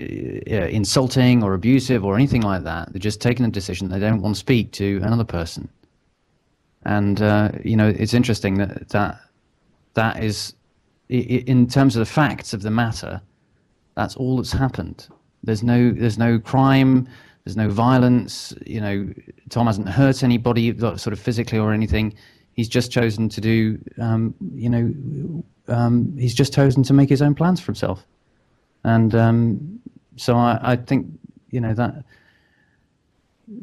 uh, 0.51 0.55
insulting 0.67 1.43
or 1.43 1.55
abusive 1.55 2.05
or 2.05 2.15
anything 2.15 2.43
like 2.43 2.65
that. 2.65 2.93
They're 2.93 3.01
just 3.01 3.21
taking 3.21 3.47
a 3.47 3.51
decision 3.51 3.89
they 3.89 3.99
don't 3.99 4.21
want 4.21 4.35
to 4.35 4.39
speak 4.39 4.73
to 4.73 5.01
another 5.03 5.25
person. 5.25 5.69
And 6.85 7.21
uh, 7.23 7.53
you 7.65 7.77
know, 7.77 7.89
it's 7.89 8.15
interesting 8.15 8.59
that 8.59 8.91
that 8.91 9.21
that 9.95 10.23
is, 10.23 10.55
in 11.09 11.67
terms 11.67 11.97
of 11.97 12.01
the 12.01 12.13
facts 12.13 12.53
of 12.53 12.63
the 12.63 12.71
matter, 12.71 13.21
that's 13.95 14.17
all 14.17 14.37
that's 14.37 14.53
happened. 14.53 15.09
There's 15.43 15.63
no 15.63 15.93
there's 15.93 16.19
no 16.19 16.39
crime. 16.39 17.09
There's 17.47 17.57
no 17.57 17.69
violence. 17.69 18.53
You 18.67 18.81
know, 18.81 19.15
Tom 19.51 19.69
hasn't 19.69 19.89
hurt 19.89 20.25
anybody, 20.25 20.77
sort 20.77 21.07
of 21.07 21.21
physically 21.21 21.61
or 21.61 21.73
anything. 21.73 22.13
He's 22.55 22.69
just 22.69 22.91
chosen 22.91 23.29
to 23.29 23.41
do. 23.41 23.79
Um, 24.01 24.35
you 24.53 24.69
know, 24.69 25.45
um, 25.69 26.13
he's 26.19 26.35
just 26.35 26.53
chosen 26.53 26.83
to 26.83 26.93
make 26.93 27.09
his 27.09 27.23
own 27.23 27.37
plans 27.37 27.61
for 27.61 27.67
himself. 27.67 28.05
And 28.83 29.15
um, 29.15 29.79
so 30.17 30.35
I, 30.37 30.59
I, 30.61 30.77
think 30.77 31.07
you 31.51 31.61
know 31.61 31.73
that 31.75 32.03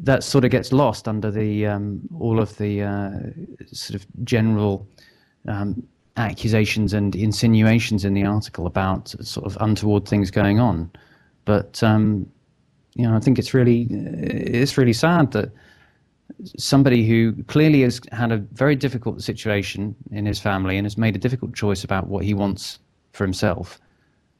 that 0.00 0.24
sort 0.24 0.46
of 0.46 0.50
gets 0.50 0.72
lost 0.72 1.06
under 1.06 1.30
the 1.30 1.66
um, 1.66 2.00
all 2.18 2.40
of 2.40 2.56
the 2.56 2.82
uh, 2.82 3.10
sort 3.70 4.00
of 4.00 4.06
general 4.24 4.88
um, 5.46 5.86
accusations 6.16 6.94
and 6.94 7.14
insinuations 7.14 8.06
in 8.06 8.14
the 8.14 8.24
article 8.24 8.66
about 8.66 9.08
sort 9.20 9.44
of 9.44 9.58
untoward 9.60 10.08
things 10.08 10.30
going 10.30 10.58
on. 10.58 10.90
But 11.44 11.82
um, 11.82 12.30
you 12.94 13.06
know, 13.06 13.16
I 13.16 13.20
think 13.20 13.38
it's 13.38 13.52
really 13.52 13.86
it's 13.90 14.78
really 14.78 14.92
sad 14.92 15.32
that 15.32 15.50
somebody 16.56 17.06
who 17.06 17.34
clearly 17.44 17.82
has 17.82 18.00
had 18.12 18.32
a 18.32 18.38
very 18.38 18.76
difficult 18.76 19.22
situation 19.22 19.94
in 20.10 20.26
his 20.26 20.40
family 20.40 20.76
and 20.76 20.84
has 20.84 20.96
made 20.96 21.16
a 21.16 21.18
difficult 21.18 21.54
choice 21.54 21.84
about 21.84 22.06
what 22.06 22.24
he 22.24 22.34
wants 22.34 22.78
for 23.12 23.24
himself 23.24 23.80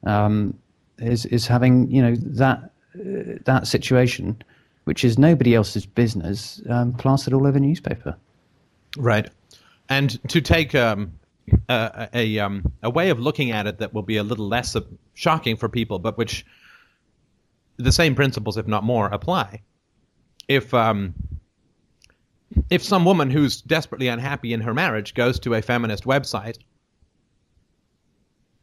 um, 0.05 0.57
is 0.99 1.25
is 1.27 1.47
having 1.47 1.89
you 1.91 2.01
know 2.01 2.15
that 2.15 2.71
uh, 2.95 3.37
that 3.43 3.67
situation, 3.67 4.41
which 4.85 5.03
is 5.03 5.17
nobody 5.17 5.55
else's 5.55 5.85
business, 5.85 6.61
um, 6.69 6.93
plastered 6.93 7.33
all 7.33 7.45
over 7.45 7.59
newspaper. 7.59 8.15
Right, 8.97 9.29
and 9.89 10.17
to 10.29 10.39
take 10.39 10.73
um, 10.75 11.11
a 11.67 12.07
a, 12.13 12.39
um, 12.39 12.71
a 12.83 12.89
way 12.89 13.09
of 13.09 13.19
looking 13.19 13.51
at 13.51 13.67
it 13.67 13.79
that 13.79 13.93
will 13.93 14.03
be 14.03 14.17
a 14.17 14.23
little 14.23 14.47
less 14.47 14.75
shocking 15.13 15.57
for 15.57 15.67
people, 15.67 15.99
but 15.99 16.17
which 16.17 16.45
the 17.77 17.91
same 17.91 18.15
principles, 18.15 18.57
if 18.57 18.67
not 18.67 18.83
more, 18.83 19.07
apply. 19.07 19.61
If 20.47 20.73
um, 20.73 21.13
if 22.69 22.83
some 22.83 23.05
woman 23.05 23.29
who's 23.29 23.61
desperately 23.61 24.07
unhappy 24.07 24.53
in 24.53 24.61
her 24.61 24.73
marriage 24.73 25.13
goes 25.13 25.39
to 25.39 25.53
a 25.55 25.61
feminist 25.61 26.05
website 26.05 26.57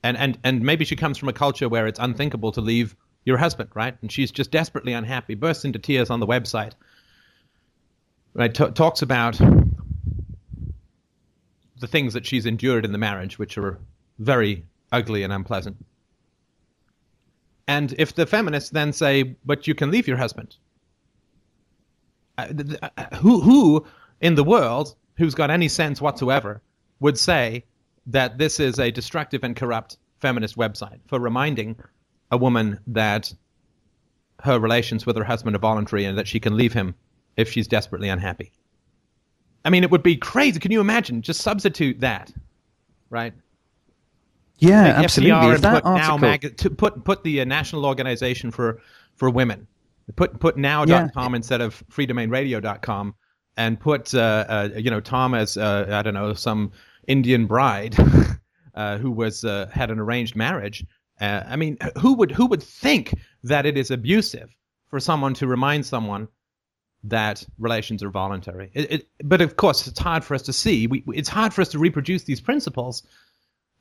and 0.02 0.16
and 0.16 0.38
and 0.44 0.62
maybe 0.62 0.84
she 0.84 0.96
comes 0.96 1.18
from 1.18 1.28
a 1.28 1.32
culture 1.32 1.68
where 1.68 1.86
it's 1.86 1.98
unthinkable 1.98 2.52
to 2.52 2.60
leave 2.60 2.96
your 3.24 3.36
husband, 3.36 3.70
right? 3.74 3.96
And 4.02 4.10
she's 4.10 4.32
just 4.32 4.50
desperately 4.50 4.92
unhappy, 4.92 5.34
bursts 5.34 5.64
into 5.64 5.78
tears 5.78 6.10
on 6.10 6.18
the 6.18 6.26
website, 6.26 6.72
right? 8.34 8.52
T- 8.52 8.70
talks 8.72 9.00
about 9.00 9.38
the 11.78 11.86
things 11.86 12.14
that 12.14 12.26
she's 12.26 12.46
endured 12.46 12.84
in 12.84 12.90
the 12.90 12.98
marriage, 12.98 13.38
which 13.38 13.56
are 13.58 13.78
very 14.18 14.64
ugly 14.90 15.22
and 15.22 15.32
unpleasant. 15.32 15.76
And 17.68 17.94
if 17.98 18.14
the 18.14 18.26
feminists 18.26 18.70
then 18.70 18.92
say, 18.92 19.36
"But 19.44 19.66
you 19.66 19.74
can 19.74 19.90
leave 19.90 20.08
your 20.08 20.16
husband," 20.16 20.56
uh, 22.38 22.48
uh, 22.82 23.16
who 23.16 23.40
who 23.40 23.86
in 24.20 24.34
the 24.34 24.44
world 24.44 24.94
who's 25.16 25.34
got 25.34 25.50
any 25.50 25.68
sense 25.68 26.00
whatsoever 26.00 26.60
would 27.00 27.18
say 27.18 27.64
that 28.06 28.38
this 28.38 28.58
is 28.58 28.78
a 28.78 28.90
destructive 28.90 29.44
and 29.44 29.54
corrupt 29.56 29.98
feminist 30.20 30.56
website 30.56 31.00
for 31.06 31.18
reminding 31.18 31.76
a 32.30 32.36
woman 32.36 32.78
that 32.86 33.32
her 34.40 34.58
relations 34.58 35.06
with 35.06 35.16
her 35.16 35.24
husband 35.24 35.54
are 35.54 35.60
voluntary 35.60 36.04
and 36.04 36.18
that 36.18 36.26
she 36.26 36.40
can 36.40 36.56
leave 36.56 36.72
him 36.72 36.94
if 37.36 37.50
she's 37.50 37.68
desperately 37.68 38.08
unhappy. 38.08 38.52
I 39.64 39.70
mean, 39.70 39.84
it 39.84 39.90
would 39.90 40.02
be 40.02 40.16
crazy. 40.16 40.58
Can 40.58 40.72
you 40.72 40.80
imagine? 40.80 41.22
Just 41.22 41.42
substitute 41.42 42.00
that, 42.00 42.32
right? 43.10 43.34
Yeah, 44.62 44.82
Make 44.84 45.04
absolutely. 45.04 45.32
FDR 45.32 45.54
and 45.54 45.62
put 45.62 45.84
article... 45.84 45.96
now 45.96 46.16
mag- 46.16 46.56
to 46.56 46.70
put 46.70 47.04
put 47.04 47.24
the 47.24 47.40
uh, 47.40 47.44
National 47.44 47.84
Organization 47.84 48.52
for 48.52 48.80
for 49.16 49.28
Women, 49.28 49.66
put 50.14 50.38
put 50.38 50.56
now.com 50.56 51.32
yeah. 51.32 51.36
instead 51.36 51.60
of 51.60 51.82
freedomainradio.com, 51.90 53.14
and 53.56 53.80
put 53.80 54.14
uh, 54.14 54.44
uh, 54.48 54.68
you 54.76 54.90
know 54.90 55.00
Tom 55.00 55.34
as 55.34 55.56
uh, 55.56 55.86
I 55.90 56.02
don't 56.02 56.14
know 56.14 56.32
some 56.34 56.70
Indian 57.08 57.46
bride 57.46 57.96
uh, 58.76 58.98
who 58.98 59.10
was 59.10 59.44
uh, 59.44 59.68
had 59.72 59.90
an 59.90 59.98
arranged 59.98 60.36
marriage. 60.36 60.86
Uh, 61.20 61.42
I 61.44 61.56
mean, 61.56 61.76
who 61.98 62.14
would 62.14 62.30
who 62.30 62.46
would 62.46 62.62
think 62.62 63.14
that 63.42 63.66
it 63.66 63.76
is 63.76 63.90
abusive 63.90 64.54
for 64.88 65.00
someone 65.00 65.34
to 65.34 65.48
remind 65.48 65.86
someone 65.86 66.28
that 67.02 67.44
relations 67.58 68.04
are 68.04 68.10
voluntary? 68.10 68.70
It, 68.74 68.92
it, 68.92 69.08
but 69.24 69.40
of 69.40 69.56
course, 69.56 69.88
it's 69.88 69.98
hard 69.98 70.24
for 70.24 70.36
us 70.36 70.42
to 70.42 70.52
see. 70.52 70.86
We, 70.86 71.02
it's 71.08 71.28
hard 71.28 71.52
for 71.52 71.62
us 71.62 71.70
to 71.70 71.80
reproduce 71.80 72.22
these 72.22 72.40
principles 72.40 73.02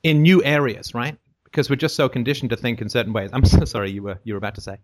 in 0.03 0.21
new 0.21 0.43
areas, 0.43 0.93
right? 0.93 1.17
Because 1.43 1.69
we're 1.69 1.75
just 1.75 1.95
so 1.95 2.07
conditioned 2.09 2.49
to 2.51 2.55
think 2.55 2.81
in 2.81 2.89
certain 2.89 3.13
ways. 3.13 3.29
I'm 3.33 3.45
so 3.57 3.65
sorry. 3.65 3.91
You 3.91 4.03
were 4.03 4.19
you 4.23 4.33
were 4.33 4.37
about 4.37 4.55
to 4.55 4.61
say. 4.61 4.77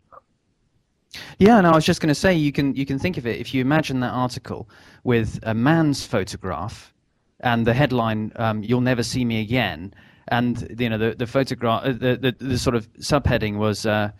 Yeah, 1.39 1.61
no, 1.61 1.71
I 1.71 1.75
was 1.75 1.85
just 1.85 2.01
going 2.01 2.09
to 2.09 2.15
say 2.15 2.33
you 2.33 2.51
can 2.51 2.75
you 2.75 2.85
can 2.85 2.99
think 2.99 3.17
of 3.17 3.25
it 3.25 3.39
if 3.39 3.53
you 3.53 3.61
imagine 3.61 4.01
that 4.01 4.11
article 4.11 4.69
with 5.03 5.39
a 5.43 5.53
man's 5.53 6.05
photograph 6.05 6.93
and 7.39 7.65
the 7.65 7.73
headline 7.73 8.31
um, 8.35 8.63
"You'll 8.63 8.81
never 8.81 9.03
see 9.03 9.23
me 9.23 9.41
again," 9.41 9.93
and 10.27 10.75
you 10.77 10.89
know 10.89 10.97
the 10.97 11.15
the 11.15 11.27
photograph, 11.27 11.83
uh, 11.83 11.91
the, 11.93 12.17
the, 12.17 12.35
the 12.39 12.57
sort 12.57 12.75
of 12.75 12.91
subheading 12.93 13.57
was 13.57 13.85
uh, 13.85 14.11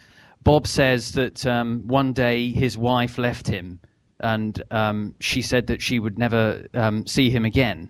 Bob 0.44 0.68
says 0.68 1.12
that 1.14 1.46
um, 1.46 1.86
one 1.88 2.14
day 2.14 2.52
his 2.52 2.78
wife 2.78 3.18
left 3.18 3.48
him, 3.48 3.80
and 4.22 4.64
um, 4.72 5.14
she 5.20 5.42
said 5.42 5.68
that 5.68 5.82
she 5.82 6.00
would 6.00 6.18
never 6.18 6.66
um, 6.74 7.06
see 7.06 7.30
him 7.30 7.44
again. 7.44 7.90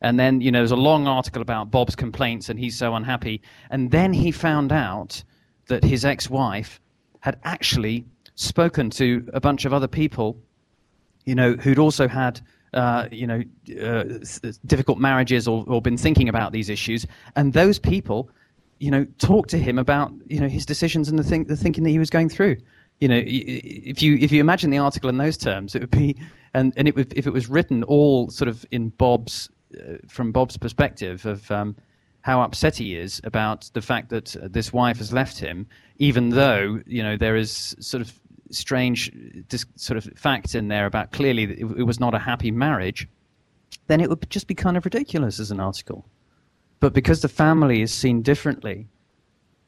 And 0.00 0.18
then 0.18 0.40
you 0.40 0.50
know 0.52 0.60
there's 0.60 0.70
a 0.70 0.76
long 0.76 1.06
article 1.06 1.42
about 1.42 1.70
Bob's 1.70 1.96
complaints 1.96 2.48
and 2.48 2.58
he's 2.58 2.76
so 2.76 2.94
unhappy, 2.94 3.42
and 3.70 3.90
then 3.90 4.12
he 4.12 4.30
found 4.30 4.72
out 4.72 5.22
that 5.66 5.84
his 5.84 6.04
ex-wife 6.04 6.80
had 7.20 7.38
actually 7.44 8.04
spoken 8.36 8.90
to 8.90 9.28
a 9.32 9.40
bunch 9.40 9.64
of 9.64 9.72
other 9.72 9.88
people, 9.88 10.40
you 11.24 11.34
know, 11.34 11.54
who'd 11.54 11.78
also 11.78 12.06
had 12.06 12.40
uh, 12.74 13.08
you 13.10 13.26
know, 13.26 13.42
uh, 13.82 14.04
difficult 14.66 14.98
marriages 14.98 15.48
or, 15.48 15.64
or 15.66 15.80
been 15.80 15.96
thinking 15.96 16.28
about 16.28 16.52
these 16.52 16.68
issues, 16.68 17.06
and 17.36 17.52
those 17.52 17.78
people, 17.78 18.30
you 18.78 18.90
know, 18.90 19.06
talk 19.18 19.46
to 19.48 19.58
him 19.58 19.78
about 19.78 20.12
you 20.26 20.40
know 20.40 20.48
his 20.48 20.66
decisions 20.66 21.08
and 21.08 21.18
the 21.18 21.22
think 21.22 21.48
the 21.48 21.56
thinking 21.56 21.84
that 21.84 21.90
he 21.90 21.98
was 21.98 22.10
going 22.10 22.28
through. 22.28 22.56
You 23.00 23.08
know, 23.08 23.22
if 23.24 24.02
you 24.02 24.16
if 24.18 24.32
you 24.32 24.40
imagine 24.40 24.70
the 24.70 24.78
article 24.78 25.08
in 25.08 25.18
those 25.18 25.36
terms, 25.36 25.74
it 25.74 25.80
would 25.80 25.90
be, 25.90 26.16
and 26.52 26.72
and 26.76 26.86
it 26.86 26.94
would 26.94 27.12
if 27.16 27.26
it 27.26 27.32
was 27.32 27.48
written 27.48 27.84
all 27.84 28.28
sort 28.28 28.48
of 28.48 28.66
in 28.70 28.90
Bob's 28.90 29.48
Uh, 29.74 29.94
from 30.08 30.32
Bob's 30.32 30.56
perspective 30.56 31.26
of. 31.26 31.50
Um, 31.50 31.76
how 32.22 32.42
upset 32.42 32.76
he 32.76 32.96
is 32.96 33.20
about 33.24 33.70
the 33.74 33.80
fact 33.80 34.10
that 34.10 34.36
uh, 34.36 34.48
this 34.50 34.72
wife 34.72 34.98
has 34.98 35.12
left 35.12 35.38
him, 35.38 35.66
even 35.98 36.30
though 36.30 36.80
you 36.84 37.02
know 37.02 37.16
there 37.16 37.36
is 37.36 37.76
sort 37.78 38.00
of 38.00 38.12
strange 38.50 39.10
uh, 39.52 39.56
sort 39.76 39.96
of 39.96 40.04
facts 40.16 40.54
in 40.54 40.68
there 40.68 40.86
about 40.86 41.12
clearly 41.12 41.44
it, 41.44 41.60
it 41.60 41.86
was 41.86 42.00
not 42.00 42.14
a 42.14 42.18
happy 42.18 42.50
marriage, 42.50 43.08
then 43.86 44.00
it 44.00 44.08
would 44.08 44.28
just 44.30 44.46
be 44.46 44.54
kind 44.54 44.76
of 44.76 44.84
ridiculous 44.84 45.40
as 45.40 45.50
an 45.50 45.60
article. 45.60 46.04
But 46.80 46.92
because 46.92 47.22
the 47.22 47.28
family 47.28 47.82
is 47.82 47.92
seen 47.92 48.22
differently, 48.22 48.88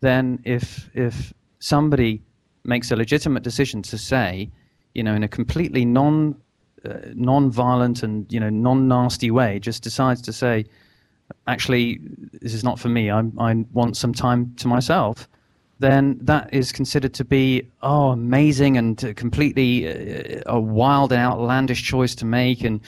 then 0.00 0.40
if 0.44 0.90
if 0.94 1.32
somebody 1.58 2.22
makes 2.64 2.90
a 2.90 2.96
legitimate 2.96 3.42
decision 3.42 3.82
to 3.82 3.98
say, 3.98 4.50
you 4.94 5.02
know, 5.02 5.14
in 5.14 5.22
a 5.22 5.28
completely 5.28 5.84
non 5.84 6.36
uh, 6.84 6.98
non-violent 7.14 8.02
and 8.02 8.30
you 8.32 8.40
know 8.40 8.50
non-nasty 8.50 9.30
way, 9.30 9.58
just 9.58 9.82
decides 9.82 10.22
to 10.22 10.32
say, 10.32 10.64
actually, 11.46 12.00
this 12.40 12.54
is 12.54 12.64
not 12.64 12.78
for 12.78 12.88
me. 12.88 13.10
I 13.10 13.22
I 13.38 13.64
want 13.72 13.96
some 13.96 14.12
time 14.12 14.54
to 14.56 14.68
myself 14.68 15.28
then 15.80 16.18
that 16.20 16.52
is 16.52 16.72
considered 16.72 17.14
to 17.14 17.24
be 17.24 17.66
oh 17.82 18.10
amazing 18.10 18.76
and 18.76 18.98
completely 19.16 19.88
uh, 19.88 20.42
a 20.46 20.60
wild 20.60 21.10
and 21.10 21.20
outlandish 21.20 21.82
choice 21.82 22.14
to 22.16 22.26
make, 22.26 22.62
and 22.62 22.80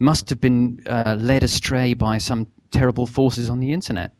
must 0.00 0.28
have 0.28 0.40
been 0.40 0.82
uh, 0.86 1.16
led 1.18 1.42
astray 1.44 1.94
by 1.94 2.18
some 2.18 2.46
terrible 2.72 3.06
forces 3.06 3.48
on 3.48 3.60
the 3.60 3.72
internet. 3.72 4.12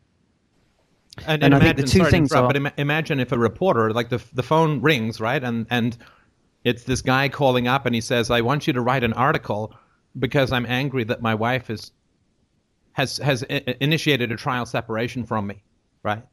And, 1.27 1.43
and, 1.43 1.53
and 1.53 1.53
imagine, 1.53 1.67
I 1.67 1.73
think 1.73 1.87
the 1.87 1.99
two 1.99 2.05
things 2.05 2.31
are, 2.31 2.47
but 2.47 2.55
Im- 2.55 2.71
imagine 2.77 3.19
if 3.19 3.33
a 3.33 3.37
reporter, 3.37 3.91
like 3.91 4.09
the 4.09 4.23
the 4.33 4.43
phone 4.43 4.81
rings, 4.81 5.19
right, 5.19 5.43
and 5.43 5.67
and 5.69 5.97
it's 6.63 6.83
this 6.83 7.01
guy 7.01 7.29
calling 7.29 7.67
up, 7.67 7.85
and 7.85 7.95
he 7.95 8.01
says, 8.01 8.29
"I 8.29 8.41
want 8.41 8.67
you 8.67 8.73
to 8.73 8.81
write 8.81 9.03
an 9.03 9.13
article 9.13 9.73
because 10.17 10.51
I'm 10.51 10.65
angry 10.65 11.03
that 11.05 11.21
my 11.21 11.35
wife 11.35 11.69
is 11.69 11.91
has 12.93 13.17
has 13.17 13.43
I- 13.49 13.75
initiated 13.79 14.31
a 14.31 14.35
trial 14.35 14.65
separation 14.65 15.25
from 15.25 15.47
me," 15.47 15.63
right? 16.03 16.23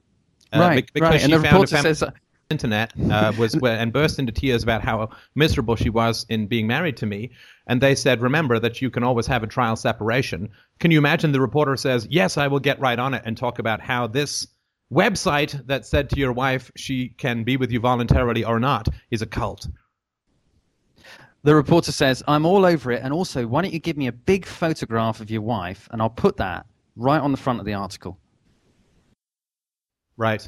Uh, 0.53 0.61
right, 0.61 0.91
because 0.93 1.11
right. 1.11 1.21
she 1.21 1.33
and 1.33 1.45
the 1.45 1.49
found 1.49 1.69
says, 1.69 2.03
uh, 2.03 2.11
internet 2.51 2.93
uh, 3.11 3.33
was 3.39 3.55
and 3.63 3.93
burst 3.93 4.19
into 4.19 4.33
tears 4.33 4.63
about 4.63 4.83
how 4.83 5.11
miserable 5.35 5.77
she 5.77 5.91
was 5.91 6.25
in 6.29 6.47
being 6.47 6.67
married 6.67 6.97
to 6.97 7.07
me. 7.07 7.31
And 7.67 7.81
they 7.81 7.95
said, 7.95 8.21
"Remember 8.21 8.59
that 8.59 8.81
you 8.83 8.91
can 8.91 9.03
always 9.03 9.27
have 9.27 9.43
a 9.43 9.47
trial 9.47 9.77
separation." 9.77 10.49
Can 10.81 10.91
you 10.91 10.99
imagine 10.99 11.33
the 11.33 11.41
reporter 11.41 11.77
says, 11.77 12.07
"Yes, 12.11 12.37
I 12.37 12.49
will 12.49 12.61
get 12.61 12.81
right 12.81 12.99
on 12.99 13.15
it 13.15 13.23
and 13.25 13.37
talk 13.37 13.59
about 13.59 13.81
how 13.81 14.07
this 14.07 14.47
website 14.93 15.67
that 15.67 15.87
said 15.87 16.09
to 16.11 16.17
your 16.19 16.33
wife 16.33 16.71
she 16.77 17.11
can 17.11 17.45
be 17.45 17.57
with 17.57 17.71
you 17.71 17.81
voluntarily 17.81 18.45
or 18.45 18.59
not 18.59 18.89
is 19.11 19.23
a 19.23 19.27
cult. 19.27 19.69
The 21.45 21.55
reporter 21.55 21.93
says, 21.93 22.23
I'm 22.27 22.45
all 22.45 22.67
over 22.67 22.91
it, 22.91 23.01
and 23.03 23.13
also, 23.13 23.47
why 23.47 23.63
don't 23.63 23.73
you 23.73 23.79
give 23.79 23.97
me 23.97 24.09
a 24.09 24.13
big 24.13 24.45
photograph 24.45 25.21
of 25.21 25.31
your 25.31 25.43
wife, 25.43 25.89
and 25.93 26.03
I'll 26.03 26.11
put 26.11 26.37
that 26.39 26.67
right 26.97 27.21
on 27.21 27.31
the 27.31 27.39
front 27.39 27.61
of 27.61 27.67
the 27.67 27.75
article. 27.75 28.19
Right. 30.17 30.47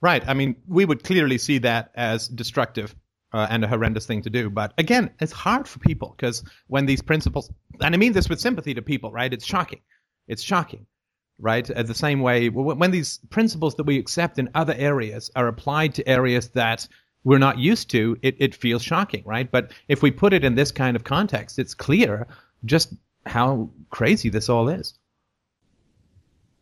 Right. 0.00 0.26
I 0.28 0.34
mean, 0.34 0.54
we 0.68 0.84
would 0.84 1.02
clearly 1.02 1.38
see 1.38 1.58
that 1.58 1.90
as 1.96 2.28
destructive 2.28 2.94
uh, 3.32 3.48
and 3.50 3.64
a 3.64 3.68
horrendous 3.68 4.06
thing 4.06 4.22
to 4.22 4.30
do. 4.30 4.48
But 4.48 4.72
again, 4.78 5.10
it's 5.20 5.32
hard 5.32 5.66
for 5.66 5.80
people 5.80 6.14
because 6.16 6.44
when 6.68 6.86
these 6.86 7.02
principles, 7.02 7.50
and 7.80 7.94
I 7.94 7.98
mean 7.98 8.12
this 8.12 8.28
with 8.28 8.40
sympathy 8.40 8.74
to 8.74 8.82
people, 8.82 9.10
right? 9.10 9.32
It's 9.32 9.44
shocking. 9.44 9.80
It's 10.28 10.42
shocking, 10.42 10.86
right? 11.38 11.68
Uh, 11.68 11.82
the 11.82 11.94
same 11.94 12.20
way 12.20 12.48
when 12.48 12.90
these 12.90 13.18
principles 13.30 13.74
that 13.74 13.84
we 13.84 13.98
accept 13.98 14.38
in 14.38 14.48
other 14.54 14.74
areas 14.78 15.30
are 15.34 15.48
applied 15.48 15.94
to 15.94 16.08
areas 16.08 16.50
that 16.50 16.86
we're 17.28 17.36
not 17.36 17.58
used 17.58 17.90
to, 17.90 18.16
it, 18.22 18.34
it 18.38 18.54
feels 18.54 18.82
shocking, 18.82 19.22
right? 19.26 19.50
But 19.50 19.72
if 19.88 20.00
we 20.00 20.10
put 20.10 20.32
it 20.32 20.44
in 20.44 20.54
this 20.54 20.72
kind 20.72 20.96
of 20.96 21.04
context, 21.04 21.58
it's 21.58 21.74
clear 21.74 22.26
just 22.64 22.94
how 23.26 23.68
crazy 23.90 24.30
this 24.30 24.48
all 24.48 24.66
is. 24.66 24.94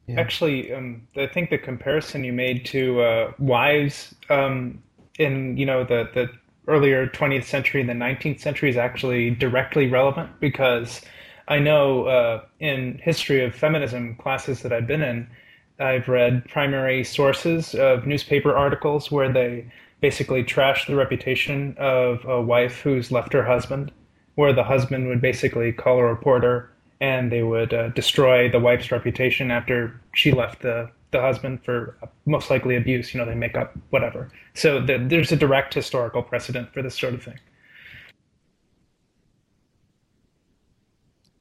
Yeah. 0.08 0.18
Actually, 0.18 0.74
um, 0.74 1.06
I 1.16 1.28
think 1.28 1.50
the 1.50 1.58
comparison 1.58 2.24
you 2.24 2.32
made 2.32 2.66
to 2.66 3.00
uh, 3.00 3.32
wives 3.38 4.12
um, 4.28 4.82
in 5.20 5.56
you 5.56 5.66
know 5.66 5.84
the 5.84 6.08
the 6.14 6.28
earlier 6.66 7.06
20th 7.06 7.44
century 7.44 7.80
and 7.80 7.88
the 7.88 7.94
19th 7.94 8.40
century 8.40 8.68
is 8.68 8.76
actually 8.76 9.30
directly 9.30 9.86
relevant 9.86 10.30
because 10.40 11.00
I 11.46 11.60
know 11.60 12.06
uh, 12.06 12.42
in 12.58 12.98
history 13.04 13.44
of 13.44 13.54
feminism 13.54 14.16
classes 14.16 14.62
that 14.62 14.72
I've 14.72 14.88
been 14.88 15.02
in, 15.02 15.28
I've 15.78 16.08
read 16.08 16.44
primary 16.48 17.04
sources 17.04 17.76
of 17.76 18.04
newspaper 18.04 18.52
articles 18.52 19.12
where 19.12 19.32
they 19.32 19.70
basically 20.00 20.44
trash 20.44 20.86
the 20.86 20.94
reputation 20.94 21.74
of 21.78 22.24
a 22.24 22.40
wife 22.40 22.80
who's 22.80 23.10
left 23.10 23.32
her 23.32 23.44
husband, 23.44 23.92
where 24.34 24.52
the 24.52 24.64
husband 24.64 25.08
would 25.08 25.20
basically 25.20 25.72
call 25.72 25.98
a 25.98 26.04
reporter 26.04 26.70
and 27.00 27.30
they 27.30 27.42
would 27.42 27.74
uh, 27.74 27.88
destroy 27.90 28.50
the 28.50 28.58
wife's 28.58 28.90
reputation 28.90 29.50
after 29.50 30.00
she 30.14 30.32
left 30.32 30.62
the, 30.62 30.90
the 31.10 31.20
husband 31.20 31.62
for 31.64 31.96
most 32.24 32.50
likely 32.50 32.76
abuse. 32.76 33.12
You 33.12 33.20
know, 33.20 33.26
they 33.26 33.34
make 33.34 33.56
up 33.56 33.76
whatever. 33.90 34.30
So 34.54 34.80
the, 34.80 34.98
there's 34.98 35.32
a 35.32 35.36
direct 35.36 35.74
historical 35.74 36.22
precedent 36.22 36.72
for 36.72 36.82
this 36.82 36.98
sort 36.98 37.14
of 37.14 37.22
thing. 37.22 37.38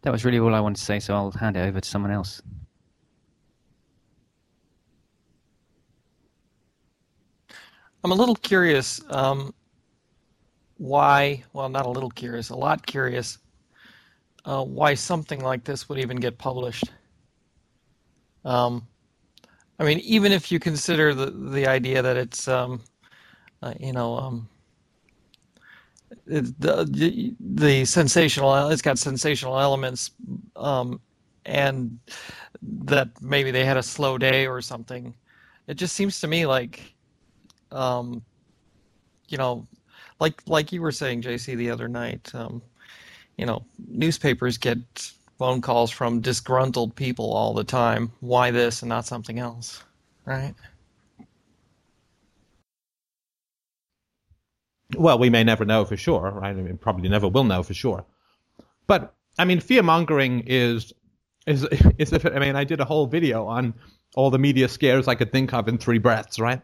That 0.01 0.11
was 0.11 0.23
really 0.23 0.39
all 0.39 0.53
I 0.53 0.59
wanted 0.59 0.77
to 0.77 0.83
say, 0.83 0.99
so 0.99 1.15
I'll 1.15 1.31
hand 1.31 1.57
it 1.57 1.61
over 1.61 1.81
to 1.81 1.89
someone 1.89 2.11
else. 2.11 2.41
I'm 8.05 8.11
a 8.11 8.15
little 8.15 8.35
curious 8.35 9.01
um, 9.09 9.51
why, 10.77 11.43
well, 11.53 11.69
not 11.69 11.87
a 11.87 11.89
little 11.89 12.11
curious, 12.11 12.51
a 12.51 12.55
lot 12.55 12.85
curious, 12.85 13.39
uh, 14.45 14.63
why 14.63 14.93
something 14.93 15.39
like 15.41 15.63
this 15.63 15.89
would 15.89 15.97
even 15.97 16.17
get 16.17 16.37
published. 16.37 16.83
Um, 18.43 18.85
I 19.79 19.85
mean, 19.85 20.01
even 20.01 20.31
if 20.31 20.51
you 20.51 20.59
consider 20.59 21.15
the 21.15 21.31
the 21.31 21.65
idea 21.65 22.03
that 22.03 22.15
it's, 22.15 22.47
um, 22.47 22.79
uh, 23.63 23.73
you 23.79 23.91
know, 23.91 24.19
um, 24.19 24.49
the 26.27 27.35
the 27.39 27.85
sensational, 27.85 28.69
it's 28.69 28.83
got 28.83 28.99
sensational 28.99 29.59
elements, 29.59 30.11
um, 30.55 31.01
and 31.43 31.97
that 32.61 33.19
maybe 33.19 33.49
they 33.49 33.65
had 33.65 33.77
a 33.77 33.83
slow 33.83 34.19
day 34.19 34.45
or 34.45 34.61
something. 34.61 35.15
It 35.65 35.73
just 35.73 35.95
seems 35.95 36.21
to 36.21 36.27
me 36.27 36.45
like 36.45 36.94
um, 37.75 38.23
you 39.27 39.37
know, 39.37 39.67
like 40.19 40.41
like 40.47 40.71
you 40.71 40.81
were 40.81 40.91
saying, 40.91 41.21
JC, 41.21 41.55
the 41.57 41.69
other 41.69 41.87
night, 41.87 42.33
um, 42.33 42.61
you 43.37 43.45
know, 43.45 43.65
newspapers 43.87 44.57
get 44.57 44.79
phone 45.37 45.61
calls 45.61 45.91
from 45.91 46.21
disgruntled 46.21 46.95
people 46.95 47.31
all 47.33 47.53
the 47.53 47.63
time. 47.63 48.11
Why 48.21 48.51
this 48.51 48.81
and 48.81 48.89
not 48.89 49.05
something 49.05 49.39
else, 49.39 49.83
right? 50.25 50.55
Well, 54.97 55.19
we 55.19 55.29
may 55.29 55.43
never 55.43 55.65
know 55.65 55.83
for 55.83 55.97
sure, 55.97 56.31
right? 56.31 56.49
I 56.49 56.53
mean, 56.53 56.77
probably 56.77 57.09
never 57.09 57.27
will 57.27 57.43
know 57.43 57.63
for 57.63 57.73
sure. 57.73 58.05
But 58.87 59.13
I 59.37 59.45
mean, 59.45 59.59
fear 59.59 59.83
mongering 59.83 60.43
is 60.47 60.93
is 61.45 61.63
is. 61.97 62.13
I 62.13 62.39
mean, 62.39 62.55
I 62.55 62.63
did 62.63 62.79
a 62.79 62.85
whole 62.85 63.07
video 63.07 63.45
on 63.47 63.73
all 64.15 64.29
the 64.29 64.39
media 64.39 64.69
scares 64.69 65.07
I 65.09 65.15
could 65.15 65.31
think 65.31 65.53
of 65.53 65.67
in 65.67 65.77
three 65.77 65.97
breaths, 65.97 66.39
right? 66.39 66.61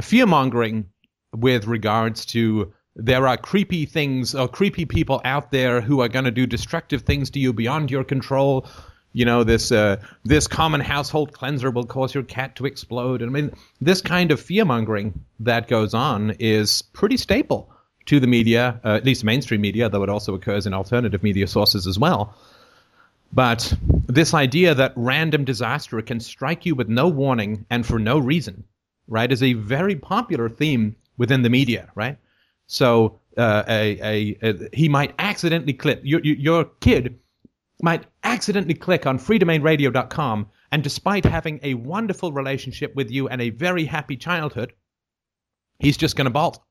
Fear 0.00 0.26
mongering 0.26 0.86
with 1.34 1.66
regards 1.66 2.24
to 2.26 2.72
there 2.94 3.26
are 3.26 3.36
creepy 3.36 3.86
things 3.86 4.34
or 4.34 4.48
creepy 4.48 4.84
people 4.84 5.20
out 5.24 5.50
there 5.50 5.80
who 5.80 6.00
are 6.00 6.08
going 6.08 6.24
to 6.24 6.30
do 6.30 6.46
destructive 6.46 7.02
things 7.02 7.30
to 7.30 7.38
you 7.38 7.52
beyond 7.52 7.90
your 7.90 8.04
control. 8.04 8.66
You 9.14 9.24
know, 9.24 9.44
this 9.44 9.72
uh, 9.72 9.96
this 10.24 10.46
common 10.46 10.80
household 10.80 11.32
cleanser 11.32 11.70
will 11.70 11.84
cause 11.84 12.14
your 12.14 12.22
cat 12.22 12.56
to 12.56 12.66
explode. 12.66 13.22
I 13.22 13.26
mean, 13.26 13.50
this 13.80 14.00
kind 14.00 14.30
of 14.30 14.40
fear 14.40 14.64
mongering 14.64 15.24
that 15.40 15.68
goes 15.68 15.94
on 15.94 16.30
is 16.38 16.82
pretty 16.82 17.16
staple 17.16 17.70
to 18.06 18.20
the 18.20 18.26
media, 18.26 18.80
uh, 18.84 18.94
at 18.94 19.04
least 19.04 19.24
mainstream 19.24 19.60
media, 19.60 19.88
though 19.88 20.02
it 20.02 20.08
also 20.08 20.34
occurs 20.34 20.66
in 20.66 20.74
alternative 20.74 21.22
media 21.22 21.46
sources 21.46 21.86
as 21.86 21.98
well. 21.98 22.34
But 23.34 23.74
this 24.06 24.34
idea 24.34 24.74
that 24.74 24.92
random 24.96 25.44
disaster 25.44 26.00
can 26.02 26.20
strike 26.20 26.66
you 26.66 26.74
with 26.74 26.88
no 26.88 27.08
warning 27.08 27.64
and 27.70 27.86
for 27.86 27.98
no 27.98 28.18
reason 28.18 28.64
right, 29.08 29.30
is 29.30 29.42
a 29.42 29.54
very 29.54 29.96
popular 29.96 30.48
theme 30.48 30.96
within 31.18 31.42
the 31.42 31.50
media, 31.50 31.90
right? 31.94 32.18
So 32.66 33.20
uh, 33.36 33.64
a, 33.68 33.98
a, 34.00 34.38
a, 34.42 34.76
he 34.76 34.88
might 34.88 35.14
accidentally 35.18 35.72
click 35.72 36.00
your, 36.02 36.20
your 36.20 36.64
kid 36.80 37.18
might 37.82 38.04
accidentally 38.22 38.74
click 38.74 39.06
on 39.06 39.18
freedomainradio.com 39.18 40.48
and 40.70 40.82
despite 40.82 41.24
having 41.24 41.60
a 41.62 41.74
wonderful 41.74 42.32
relationship 42.32 42.94
with 42.94 43.10
you 43.10 43.28
and 43.28 43.42
a 43.42 43.50
very 43.50 43.84
happy 43.84 44.16
childhood, 44.16 44.72
he's 45.78 45.96
just 45.96 46.16
going 46.16 46.26
to 46.26 46.30
bolt. 46.30 46.62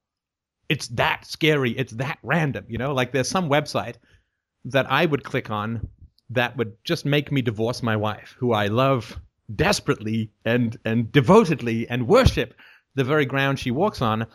It's 0.69 0.87
that 0.87 1.27
scary. 1.27 1.77
It's 1.77 1.91
that 1.93 2.17
random, 2.23 2.65
you 2.67 2.77
know? 2.77 2.93
Like 2.93 3.11
there's 3.11 3.27
some 3.27 3.49
website 3.49 3.95
that 4.65 4.89
I 4.89 5.05
would 5.05 5.23
click 5.23 5.51
on 5.51 5.87
that 6.29 6.57
would 6.57 6.73
just 6.83 7.05
make 7.05 7.31
me 7.31 7.41
divorce 7.41 7.83
my 7.83 7.95
wife, 7.95 8.35
who 8.39 8.53
I 8.53 8.67
love 8.67 9.19
desperately 9.55 10.31
and, 10.45 10.77
and 10.85 11.11
devotedly 11.11 11.87
and 11.89 12.07
worship 12.07 12.53
the 12.95 13.03
very 13.03 13.25
ground 13.25 13.59
she 13.59 13.71
walks 13.71 14.01
on. 14.01 14.27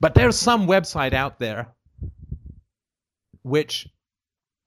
But 0.00 0.14
there's 0.14 0.36
some 0.36 0.66
website 0.66 1.12
out 1.12 1.38
there 1.38 1.74
which, 3.42 3.88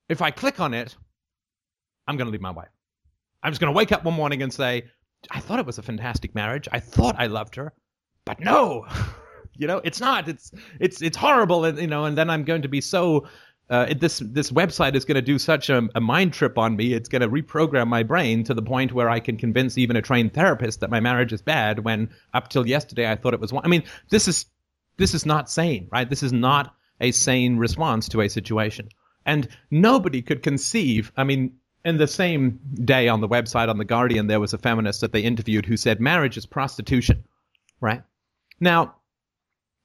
if 0.09 0.21
I 0.21 0.31
click 0.31 0.59
on 0.59 0.73
it, 0.73 0.95
I'm 2.07 2.17
going 2.17 2.27
to 2.27 2.31
leave 2.31 2.41
my 2.41 2.51
wife. 2.51 2.69
I'm 3.43 3.51
just 3.51 3.61
going 3.61 3.73
to 3.73 3.77
wake 3.77 3.91
up 3.91 4.03
one 4.03 4.13
morning 4.13 4.41
and 4.41 4.53
say, 4.53 4.83
I 5.29 5.39
thought 5.39 5.59
it 5.59 5.65
was 5.65 5.77
a 5.77 5.83
fantastic 5.83 6.33
marriage. 6.35 6.67
I 6.71 6.79
thought 6.79 7.15
I 7.17 7.27
loved 7.27 7.55
her, 7.55 7.73
but 8.25 8.39
no, 8.39 8.85
you 9.55 9.67
know, 9.67 9.81
it's 9.83 9.99
not. 9.99 10.27
It's 10.27 10.51
it's 10.79 11.01
it's 11.01 11.17
horrible, 11.17 11.65
and 11.65 11.77
you 11.77 11.87
know, 11.87 12.05
and 12.05 12.17
then 12.17 12.29
I'm 12.29 12.43
going 12.43 12.63
to 12.63 12.67
be 12.67 12.81
so 12.81 13.27
uh, 13.71 13.85
it, 13.89 14.01
this 14.01 14.19
this 14.19 14.51
website 14.51 14.95
is 14.95 15.05
going 15.05 15.15
to 15.15 15.21
do 15.21 15.39
such 15.39 15.69
a, 15.69 15.87
a, 15.95 16.01
mind 16.01 16.33
trip 16.33 16.57
on 16.57 16.75
me. 16.75 16.93
It's 16.93 17.07
going 17.07 17.21
to 17.21 17.29
reprogram 17.29 17.87
my 17.87 18.03
brain 18.03 18.43
to 18.43 18.53
the 18.53 18.61
point 18.61 18.91
where 18.91 19.09
I 19.09 19.21
can 19.21 19.37
convince 19.37 19.77
even 19.77 19.95
a 19.95 20.01
trained 20.01 20.33
therapist 20.33 20.81
that 20.81 20.89
my 20.89 20.99
marriage 20.99 21.31
is 21.31 21.41
bad. 21.41 21.79
When 21.79 22.09
up 22.33 22.49
till 22.49 22.67
yesterday 22.67 23.09
I 23.09 23.15
thought 23.15 23.33
it 23.33 23.39
was 23.39 23.53
one. 23.53 23.63
I 23.63 23.69
mean, 23.69 23.83
this 24.09 24.27
is 24.27 24.45
this 24.97 25.13
is 25.13 25.25
not 25.25 25.49
sane, 25.49 25.87
right? 25.89 26.09
This 26.09 26.21
is 26.21 26.33
not 26.33 26.75
a 26.99 27.11
sane 27.11 27.57
response 27.57 28.09
to 28.09 28.19
a 28.19 28.27
situation, 28.29 28.89
and 29.25 29.47
nobody 29.71 30.21
could 30.21 30.43
conceive. 30.43 31.13
I 31.15 31.23
mean, 31.23 31.53
in 31.85 31.95
the 31.95 32.07
same 32.07 32.59
day 32.83 33.07
on 33.07 33.21
the 33.21 33.29
website 33.29 33.69
on 33.69 33.77
the 33.77 33.85
Guardian, 33.85 34.27
there 34.27 34.41
was 34.41 34.53
a 34.53 34.57
feminist 34.57 34.99
that 34.99 35.13
they 35.13 35.21
interviewed 35.21 35.65
who 35.65 35.77
said 35.77 36.01
marriage 36.01 36.35
is 36.35 36.45
prostitution, 36.45 37.23
right? 37.79 38.03
Now, 38.59 38.95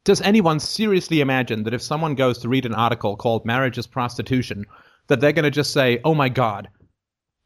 does 0.07 0.21
anyone 0.21 0.61
seriously 0.61 1.21
imagine 1.21 1.65
that 1.65 1.75
if 1.75 1.83
someone 1.83 2.15
goes 2.15 2.39
to 2.39 2.49
read 2.49 2.65
an 2.65 2.75
article 2.75 3.17
called 3.17 3.45
Marriage 3.45 3.77
is 3.77 3.89
Prostitution, 3.89 4.65
that 5.09 5.21
they're 5.21 5.33
going 5.33 5.43
to 5.43 5.51
just 5.51 5.73
say, 5.73 6.01
oh 6.05 6.15
my 6.15 6.29
God, 6.29 6.69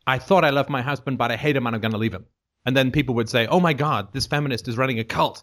I 0.06 0.18
thought 0.18 0.44
I 0.44 0.50
loved 0.50 0.68
my 0.68 0.82
husband, 0.82 1.16
but 1.16 1.32
I 1.32 1.36
hate 1.36 1.56
him 1.56 1.66
and 1.66 1.74
I'm 1.74 1.80
going 1.80 1.92
to 1.92 1.98
leave 1.98 2.12
him? 2.12 2.26
And 2.66 2.76
then 2.76 2.90
people 2.90 3.14
would 3.14 3.30
say, 3.30 3.46
oh 3.46 3.60
my 3.60 3.72
God, 3.72 4.12
this 4.12 4.26
feminist 4.26 4.68
is 4.68 4.76
running 4.76 4.98
a 4.98 5.04
cult. 5.04 5.42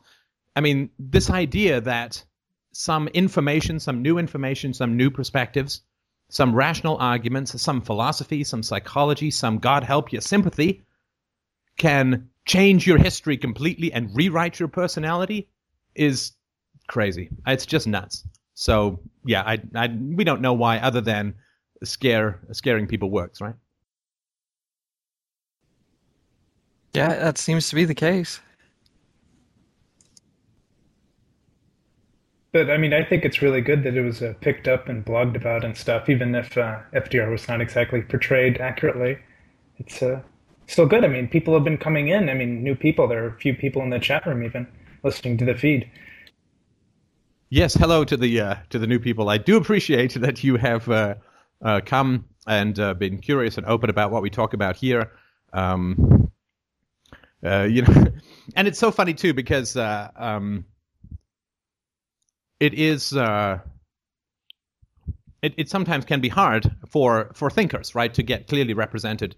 I 0.55 0.61
mean, 0.61 0.91
this 0.99 1.32
idea 1.32 1.82
that 1.82 2.24
some 2.72 3.07
information, 3.07 3.80
some 3.80 4.03
new 4.03 4.20
information, 4.20 4.76
some 4.76 4.95
new 4.95 5.09
perspectives, 5.09 5.82
some 6.30 6.53
rational 6.53 6.97
arguments, 6.97 7.59
some 7.59 7.82
philosophy, 7.82 8.43
some 8.43 8.61
psychology, 8.61 9.32
some 9.32 9.57
God 9.57 9.84
help 9.84 10.13
you 10.13 10.22
sympathy 10.22 10.86
can 11.80 12.30
change 12.45 12.86
your 12.86 12.99
history 12.99 13.38
completely 13.38 13.91
and 13.91 14.15
rewrite 14.15 14.59
your 14.59 14.70
personality 14.70 15.49
is 15.95 16.34
crazy. 16.88 17.30
It's 17.46 17.66
just 17.66 17.88
nuts. 17.88 18.26
So 18.54 19.00
yeah, 19.26 19.44
I, 19.46 19.62
I 19.76 19.88
we 19.88 20.24
don't 20.24 20.42
know 20.42 20.54
why 20.54 20.80
other 20.80 21.02
than 21.02 21.36
scare 21.84 22.40
scaring 22.52 22.88
people 22.88 23.12
works, 23.12 23.40
right? 23.42 23.56
Yeah, 26.94 27.10
that 27.10 27.38
seems 27.38 27.70
to 27.70 27.76
be 27.76 27.86
the 27.86 27.94
case. 27.94 28.40
But 32.54 32.72
I 32.72 32.78
mean, 32.78 32.94
I 32.94 33.04
think 33.04 33.24
it's 33.24 33.42
really 33.42 33.62
good 33.62 33.84
that 33.84 33.96
it 33.96 34.02
was 34.02 34.24
uh, 34.24 34.34
picked 34.42 34.68
up 34.68 34.90
and 34.90 35.06
blogged 35.06 35.36
about 35.36 35.64
and 35.64 35.78
stuff, 35.78 36.10
even 36.10 36.34
if 36.34 36.58
uh, 36.58 36.80
FDR 36.96 37.30
was 37.30 37.48
not 37.48 37.62
exactly 37.62 38.02
portrayed 38.02 38.60
accurately. 38.60 39.20
It's 39.78 40.02
uh, 40.02 40.22
still 40.66 40.88
good. 40.88 41.04
I 41.04 41.08
mean, 41.08 41.28
people 41.28 41.54
have 41.54 41.64
been 41.64 41.78
coming 41.78 42.08
in. 42.08 42.30
I 42.30 42.34
mean, 42.34 42.64
new 42.64 42.74
people. 42.74 43.08
There 43.08 43.24
are 43.24 43.28
a 43.28 43.38
few 43.38 43.54
people 43.54 43.84
in 43.84 43.92
the 43.92 44.00
chat 44.00 44.26
room 44.26 44.42
even 44.42 44.66
listening 45.04 45.38
to 45.38 45.46
the 45.46 45.54
feed. 45.54 45.88
Yes, 47.50 47.76
hello 47.76 48.04
to 48.04 48.18
the 48.18 48.41
uh, 48.41 48.56
to 48.72 48.80
the 48.80 48.88
new 48.88 49.00
people. 49.00 49.30
I 49.30 49.38
do 49.38 49.56
appreciate 49.56 50.14
that 50.20 50.43
you 50.43 50.58
have 50.58 50.89
uh, 50.89 51.16
uh, 51.62 51.80
come 51.86 52.26
and 52.45 52.78
uh, 52.78 52.93
been 52.93 53.20
curious 53.20 53.58
and 53.58 53.66
open 53.66 53.89
about 53.89 54.12
what 54.12 54.22
we 54.22 54.30
talk 54.30 54.54
about 54.54 54.76
here. 54.76 55.14
Um, 55.54 56.30
uh, 57.45 57.64
you 57.64 57.84
know, 57.84 58.08
and 58.56 58.68
it's 58.68 58.78
so 58.80 58.91
funny 58.91 59.14
too 59.14 59.34
because 59.34 59.78
uh, 59.78 60.10
um, 60.18 60.66
it 62.60 62.74
is 62.74 63.14
it, 63.14 63.62
it 65.41 65.70
sometimes 65.70 66.04
can 66.04 66.20
be 66.20 66.30
hard 66.30 66.70
for 66.89 67.32
for 67.34 67.50
thinkers, 67.50 67.95
right, 67.95 68.14
to 68.14 68.24
get 68.24 68.48
clearly 68.48 68.74
represented 68.74 69.38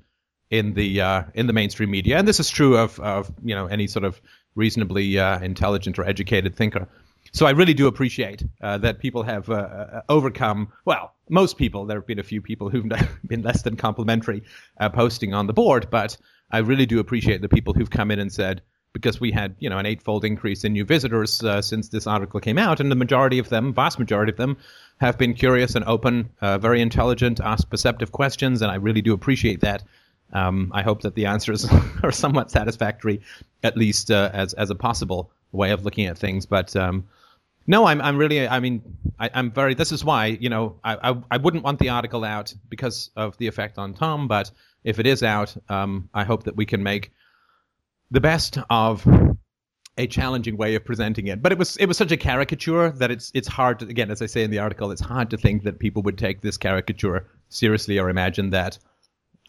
in 0.49 0.73
the 0.73 0.99
in 1.35 1.45
the 1.45 1.53
mainstream 1.53 1.91
media, 1.91 2.17
and 2.17 2.27
this 2.27 2.39
is 2.39 2.49
true 2.49 2.75
of 2.75 2.99
of 3.01 3.31
you 3.43 3.53
know 3.53 3.67
any 3.67 3.85
sort 3.85 4.03
of 4.03 4.19
reasonably 4.55 5.17
intelligent 5.17 5.99
or 5.99 6.05
educated 6.05 6.55
thinker. 6.55 6.87
So 7.31 7.45
I 7.45 7.51
really 7.51 7.73
do 7.73 7.87
appreciate 7.87 8.43
uh, 8.61 8.77
that 8.79 8.99
people 8.99 9.23
have 9.23 9.49
uh, 9.49 9.53
uh, 9.53 10.01
overcome. 10.09 10.71
Well, 10.85 11.13
most 11.29 11.57
people. 11.57 11.85
There 11.85 11.97
have 11.97 12.07
been 12.07 12.19
a 12.19 12.23
few 12.23 12.41
people 12.41 12.69
who've 12.69 12.85
been 13.27 13.41
less 13.41 13.61
than 13.61 13.75
complimentary 13.75 14.43
uh, 14.79 14.89
posting 14.89 15.33
on 15.33 15.47
the 15.47 15.53
board, 15.53 15.87
but 15.89 16.17
I 16.51 16.59
really 16.59 16.85
do 16.85 16.99
appreciate 16.99 17.41
the 17.41 17.49
people 17.49 17.73
who've 17.73 17.89
come 17.89 18.11
in 18.11 18.19
and 18.19 18.31
said 18.31 18.61
because 18.91 19.19
we 19.19 19.31
had 19.31 19.55
you 19.59 19.69
know 19.69 19.77
an 19.77 19.85
eightfold 19.85 20.25
increase 20.25 20.63
in 20.63 20.73
new 20.73 20.83
visitors 20.83 21.43
uh, 21.43 21.61
since 21.61 21.89
this 21.89 22.07
article 22.07 22.39
came 22.39 22.57
out, 22.57 22.79
and 22.79 22.91
the 22.91 22.95
majority 22.95 23.37
of 23.39 23.49
them, 23.49 23.73
vast 23.73 23.99
majority 23.99 24.31
of 24.31 24.37
them, 24.37 24.57
have 24.99 25.17
been 25.17 25.33
curious 25.33 25.75
and 25.75 25.85
open, 25.85 26.29
uh, 26.41 26.57
very 26.57 26.81
intelligent, 26.81 27.39
asked 27.39 27.69
perceptive 27.69 28.11
questions, 28.11 28.61
and 28.61 28.71
I 28.71 28.75
really 28.75 29.01
do 29.01 29.13
appreciate 29.13 29.61
that. 29.61 29.83
Um, 30.31 30.71
I 30.73 30.83
hope 30.83 31.01
that 31.01 31.15
the 31.15 31.25
answers 31.25 31.67
are 32.03 32.11
somewhat 32.11 32.51
satisfactory, 32.51 33.21
at 33.63 33.77
least 33.77 34.09
as 34.09 34.53
as 34.55 34.69
a 34.71 34.75
possible 34.75 35.31
way 35.51 35.71
of 35.71 35.85
looking 35.85 36.05
at 36.07 36.17
things. 36.17 36.45
But 36.45 36.75
um, 36.75 37.05
no, 37.69 37.85
I'm 37.85 38.01
I'm 38.01 38.17
really 38.17 38.47
I 38.47 38.59
mean 38.59 38.81
I, 39.19 39.29
am 39.31 39.51
very 39.51 39.75
this 39.75 39.91
is 39.91 40.03
why 40.03 40.25
you 40.25 40.49
know 40.49 40.79
I, 40.83 41.11
I, 41.11 41.21
I 41.29 41.37
wouldn't 41.37 41.63
want 41.63 41.77
the 41.77 41.89
article 41.89 42.25
out 42.25 42.51
because 42.67 43.11
of 43.15 43.37
the 43.37 43.45
effect 43.45 43.77
on 43.77 43.93
Tom, 43.93 44.27
but 44.27 44.49
if 44.83 44.97
it 44.97 45.05
is 45.05 45.21
out, 45.21 45.55
um, 45.69 46.09
I 46.11 46.23
hope 46.23 46.45
that 46.45 46.55
we 46.55 46.65
can 46.65 46.81
make 46.81 47.11
the 48.09 48.21
best 48.21 48.57
of 48.71 49.07
a 49.99 50.07
challenging 50.07 50.57
way 50.57 50.73
of 50.73 50.83
presenting 50.83 51.27
it. 51.27 51.43
But 51.43 51.51
it 51.51 51.59
was 51.59 51.77
it 51.77 51.85
was 51.85 51.95
such 51.95 52.11
a 52.11 52.17
caricature 52.17 52.89
that 52.89 53.11
it's 53.11 53.31
it's 53.35 53.47
hard 53.47 53.77
to 53.79 53.85
again 53.85 54.09
as 54.09 54.23
I 54.23 54.25
say 54.25 54.41
in 54.41 54.49
the 54.49 54.59
article 54.59 54.89
it's 54.91 55.01
hard 55.01 55.29
to 55.29 55.37
think 55.37 55.61
that 55.63 55.77
people 55.77 56.01
would 56.01 56.17
take 56.17 56.41
this 56.41 56.57
caricature 56.57 57.27
seriously 57.49 57.99
or 57.99 58.09
imagine 58.09 58.49
that. 58.49 58.79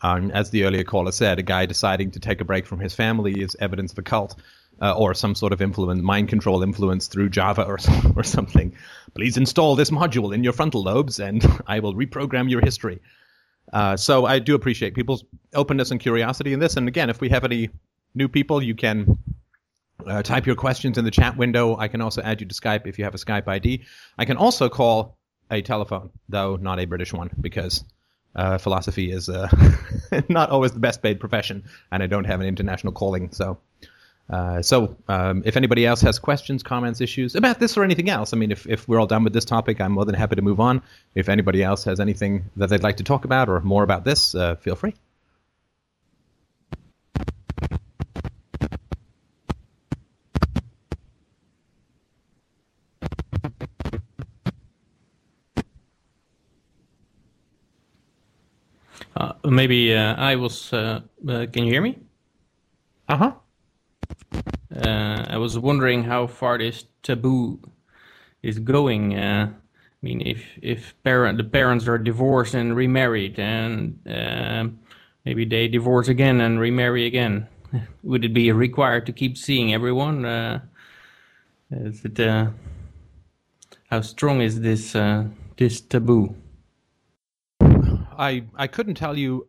Um, 0.03 0.31
as 0.31 0.49
the 0.49 0.65
earlier 0.65 0.83
caller 0.83 1.13
said, 1.13 1.39
a 1.39 1.43
guy 1.43 1.67
deciding 1.67 2.11
to 2.13 2.21
take 2.21 2.41
a 2.41 2.45
break 2.45 2.67
from 2.67 2.81
his 2.81 2.95
family 2.95 3.43
is 3.43 3.55
evidence 3.61 3.93
of 3.93 3.99
a 3.99 4.03
cult 4.03 4.35
uh, 4.81 4.95
or 4.95 5.15
some 5.15 5.35
sort 5.35 5.53
of 5.53 5.61
influence, 5.61 6.03
mind 6.03 6.29
control 6.29 6.63
influence 6.63 7.07
through 7.07 7.29
Java 7.29 7.65
or, 7.65 7.79
or 8.17 8.23
something. 8.23 8.75
Please 9.15 9.37
install 9.37 9.77
this 9.77 9.91
module 9.91 10.35
in 10.35 10.45
your 10.45 10.53
frontal 10.53 10.83
lobes 10.83 11.21
and 11.21 11.45
I 11.67 11.81
will 11.81 11.95
reprogram 11.95 12.51
your 12.51 12.61
history. 12.61 13.01
Uh, 13.73 13.97
so 13.97 14.27
I 14.27 14.39
do 14.39 14.55
appreciate 14.55 14.95
people's 14.95 15.25
openness 15.55 15.91
and 15.91 16.01
curiosity 16.01 16.53
in 16.53 16.61
this. 16.61 16.77
And 16.77 16.89
again, 16.89 17.11
if 17.11 17.21
we 17.21 17.29
have 17.29 17.45
any 17.45 17.71
new 18.15 18.29
people, 18.29 18.63
you 18.63 18.75
can 18.75 19.19
uh, 20.07 20.23
type 20.23 20.47
your 20.47 20.57
questions 20.57 20.99
in 20.99 21.05
the 21.05 21.11
chat 21.11 21.37
window. 21.37 21.77
I 21.77 21.89
can 21.89 22.01
also 22.01 22.23
add 22.23 22.41
you 22.41 22.47
to 22.47 22.55
Skype 22.55 22.87
if 22.87 22.99
you 22.99 23.05
have 23.05 23.15
a 23.15 23.19
Skype 23.19 23.47
ID. 23.47 23.85
I 24.19 24.25
can 24.25 24.37
also 24.37 24.69
call 24.69 25.19
a 25.51 25.63
telephone, 25.63 26.11
though 26.29 26.57
not 26.57 26.81
a 26.81 26.85
British 26.85 27.13
one, 27.13 27.31
because 27.41 27.85
uh, 28.35 28.59
philosophy 28.59 29.13
is 29.13 29.29
uh, 29.29 29.49
not 30.29 30.51
always 30.51 30.73
the 30.73 30.81
best 30.81 31.03
paid 31.03 31.21
profession, 31.21 31.65
and 31.93 32.03
I 32.03 32.07
don't 32.07 32.25
have 32.25 32.41
an 32.41 32.47
international 32.47 32.93
calling. 32.93 33.31
So 33.33 33.59
uh, 34.31 34.63
so, 34.63 34.97
um, 35.09 35.43
if 35.45 35.57
anybody 35.57 35.85
else 35.85 36.01
has 36.03 36.21
questions, 36.21 36.63
comments, 36.63 37.01
issues 37.01 37.35
about 37.35 37.59
this 37.59 37.77
or 37.77 37.83
anything 37.83 38.09
else, 38.09 38.33
I 38.33 38.37
mean, 38.37 38.53
if, 38.53 38.65
if 38.69 38.87
we're 38.87 39.01
all 39.01 39.07
done 39.07 39.25
with 39.25 39.33
this 39.33 39.45
topic, 39.45 39.81
I'm 39.81 39.93
more 39.93 40.05
than 40.05 40.15
happy 40.15 40.37
to 40.37 40.43
move 40.43 40.61
on. 40.61 40.83
If 41.17 41.29
anybody 41.29 41.65
else 41.65 41.85
has 41.85 41.99
anything 41.99 42.45
that 42.57 42.71
they'd 42.71 42.83
like 42.83 42.99
to 42.99 43.05
talk 43.05 43.25
about 43.25 43.49
or 43.49 43.61
more 43.61 43.83
about 43.83 44.05
this, 44.05 44.35
uh, 44.37 44.55
feel 44.55 44.77
free. 44.77 44.95
Uh, 59.17 59.33
maybe 59.45 59.95
uh, 59.95 60.15
I 60.15 60.37
was. 60.37 60.73
Uh, 60.73 61.01
can 61.27 61.65
you 61.65 61.73
hear 61.73 61.83
me? 61.83 61.99
Uh 63.09 63.17
huh. 63.17 63.33
Uh, 64.81 65.27
I 65.29 65.37
was 65.37 65.59
wondering 65.59 66.05
how 66.05 66.27
far 66.27 66.57
this 66.59 66.85
taboo 67.03 67.61
is 68.43 68.59
going. 68.59 69.17
Uh, 69.17 69.53
I 69.53 70.07
mean, 70.07 70.23
if 70.23 70.43
if 70.63 70.95
parent 71.03 71.37
the 71.37 71.45
parents 71.45 71.87
are 71.87 71.99
divorced 71.99 72.55
and 72.55 72.75
remarried, 72.75 73.39
and 73.39 73.99
uh, 74.09 74.69
maybe 75.25 75.45
they 75.45 75.69
divorce 75.69 76.09
again 76.09 76.41
and 76.41 76.59
remarry 76.59 77.07
again, 77.07 77.47
would 78.03 78.25
it 78.25 78.33
be 78.33 78.51
required 78.53 79.05
to 79.07 79.13
keep 79.13 79.37
seeing 79.37 79.75
everyone? 79.75 80.25
Uh, 80.25 80.61
is 81.71 82.05
it 82.05 82.19
uh, 82.19 82.47
how 83.91 84.01
strong 84.01 84.41
is 84.41 84.61
this 84.61 84.97
uh, 84.97 85.25
this 85.59 85.83
taboo? 85.83 86.35
I 87.61 88.45
I 88.57 88.67
couldn't 88.67 88.95
tell 88.95 89.19
you 89.19 89.47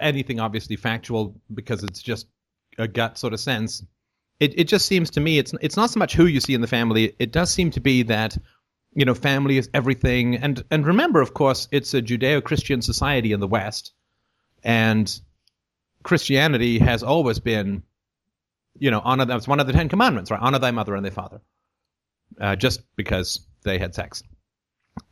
anything 0.00 0.38
obviously 0.38 0.76
factual 0.76 1.34
because 1.54 1.82
it's 1.82 2.02
just 2.02 2.28
a 2.78 2.86
gut 2.86 3.18
sort 3.18 3.32
of 3.32 3.40
sense 3.40 3.82
it, 4.40 4.58
it 4.58 4.64
just 4.64 4.86
seems 4.86 5.10
to 5.10 5.20
me 5.20 5.38
it's 5.38 5.54
it's 5.60 5.76
not 5.76 5.90
so 5.90 5.98
much 5.98 6.14
who 6.14 6.26
you 6.26 6.40
see 6.40 6.54
in 6.54 6.60
the 6.60 6.66
family. 6.66 7.14
It 7.18 7.32
does 7.32 7.52
seem 7.52 7.70
to 7.72 7.80
be 7.80 8.02
that 8.04 8.36
you 8.94 9.04
know 9.04 9.14
family 9.14 9.58
is 9.58 9.68
everything. 9.74 10.36
And 10.36 10.62
and 10.70 10.86
remember, 10.86 11.20
of 11.20 11.34
course, 11.34 11.68
it's 11.72 11.94
a 11.94 12.02
Judeo-Christian 12.02 12.82
society 12.82 13.32
in 13.32 13.40
the 13.40 13.48
West, 13.48 13.92
and 14.62 15.20
Christianity 16.02 16.78
has 16.78 17.02
always 17.02 17.40
been, 17.40 17.82
you 18.78 18.90
know, 18.90 19.00
honor. 19.04 19.24
That's 19.24 19.48
one 19.48 19.60
of 19.60 19.66
the 19.66 19.72
Ten 19.72 19.88
Commandments, 19.88 20.30
right? 20.30 20.40
Honor 20.40 20.58
thy 20.58 20.70
mother 20.70 20.94
and 20.94 21.04
thy 21.04 21.10
father, 21.10 21.40
uh, 22.40 22.56
just 22.56 22.82
because 22.96 23.40
they 23.64 23.78
had 23.78 23.94
sex. 23.94 24.22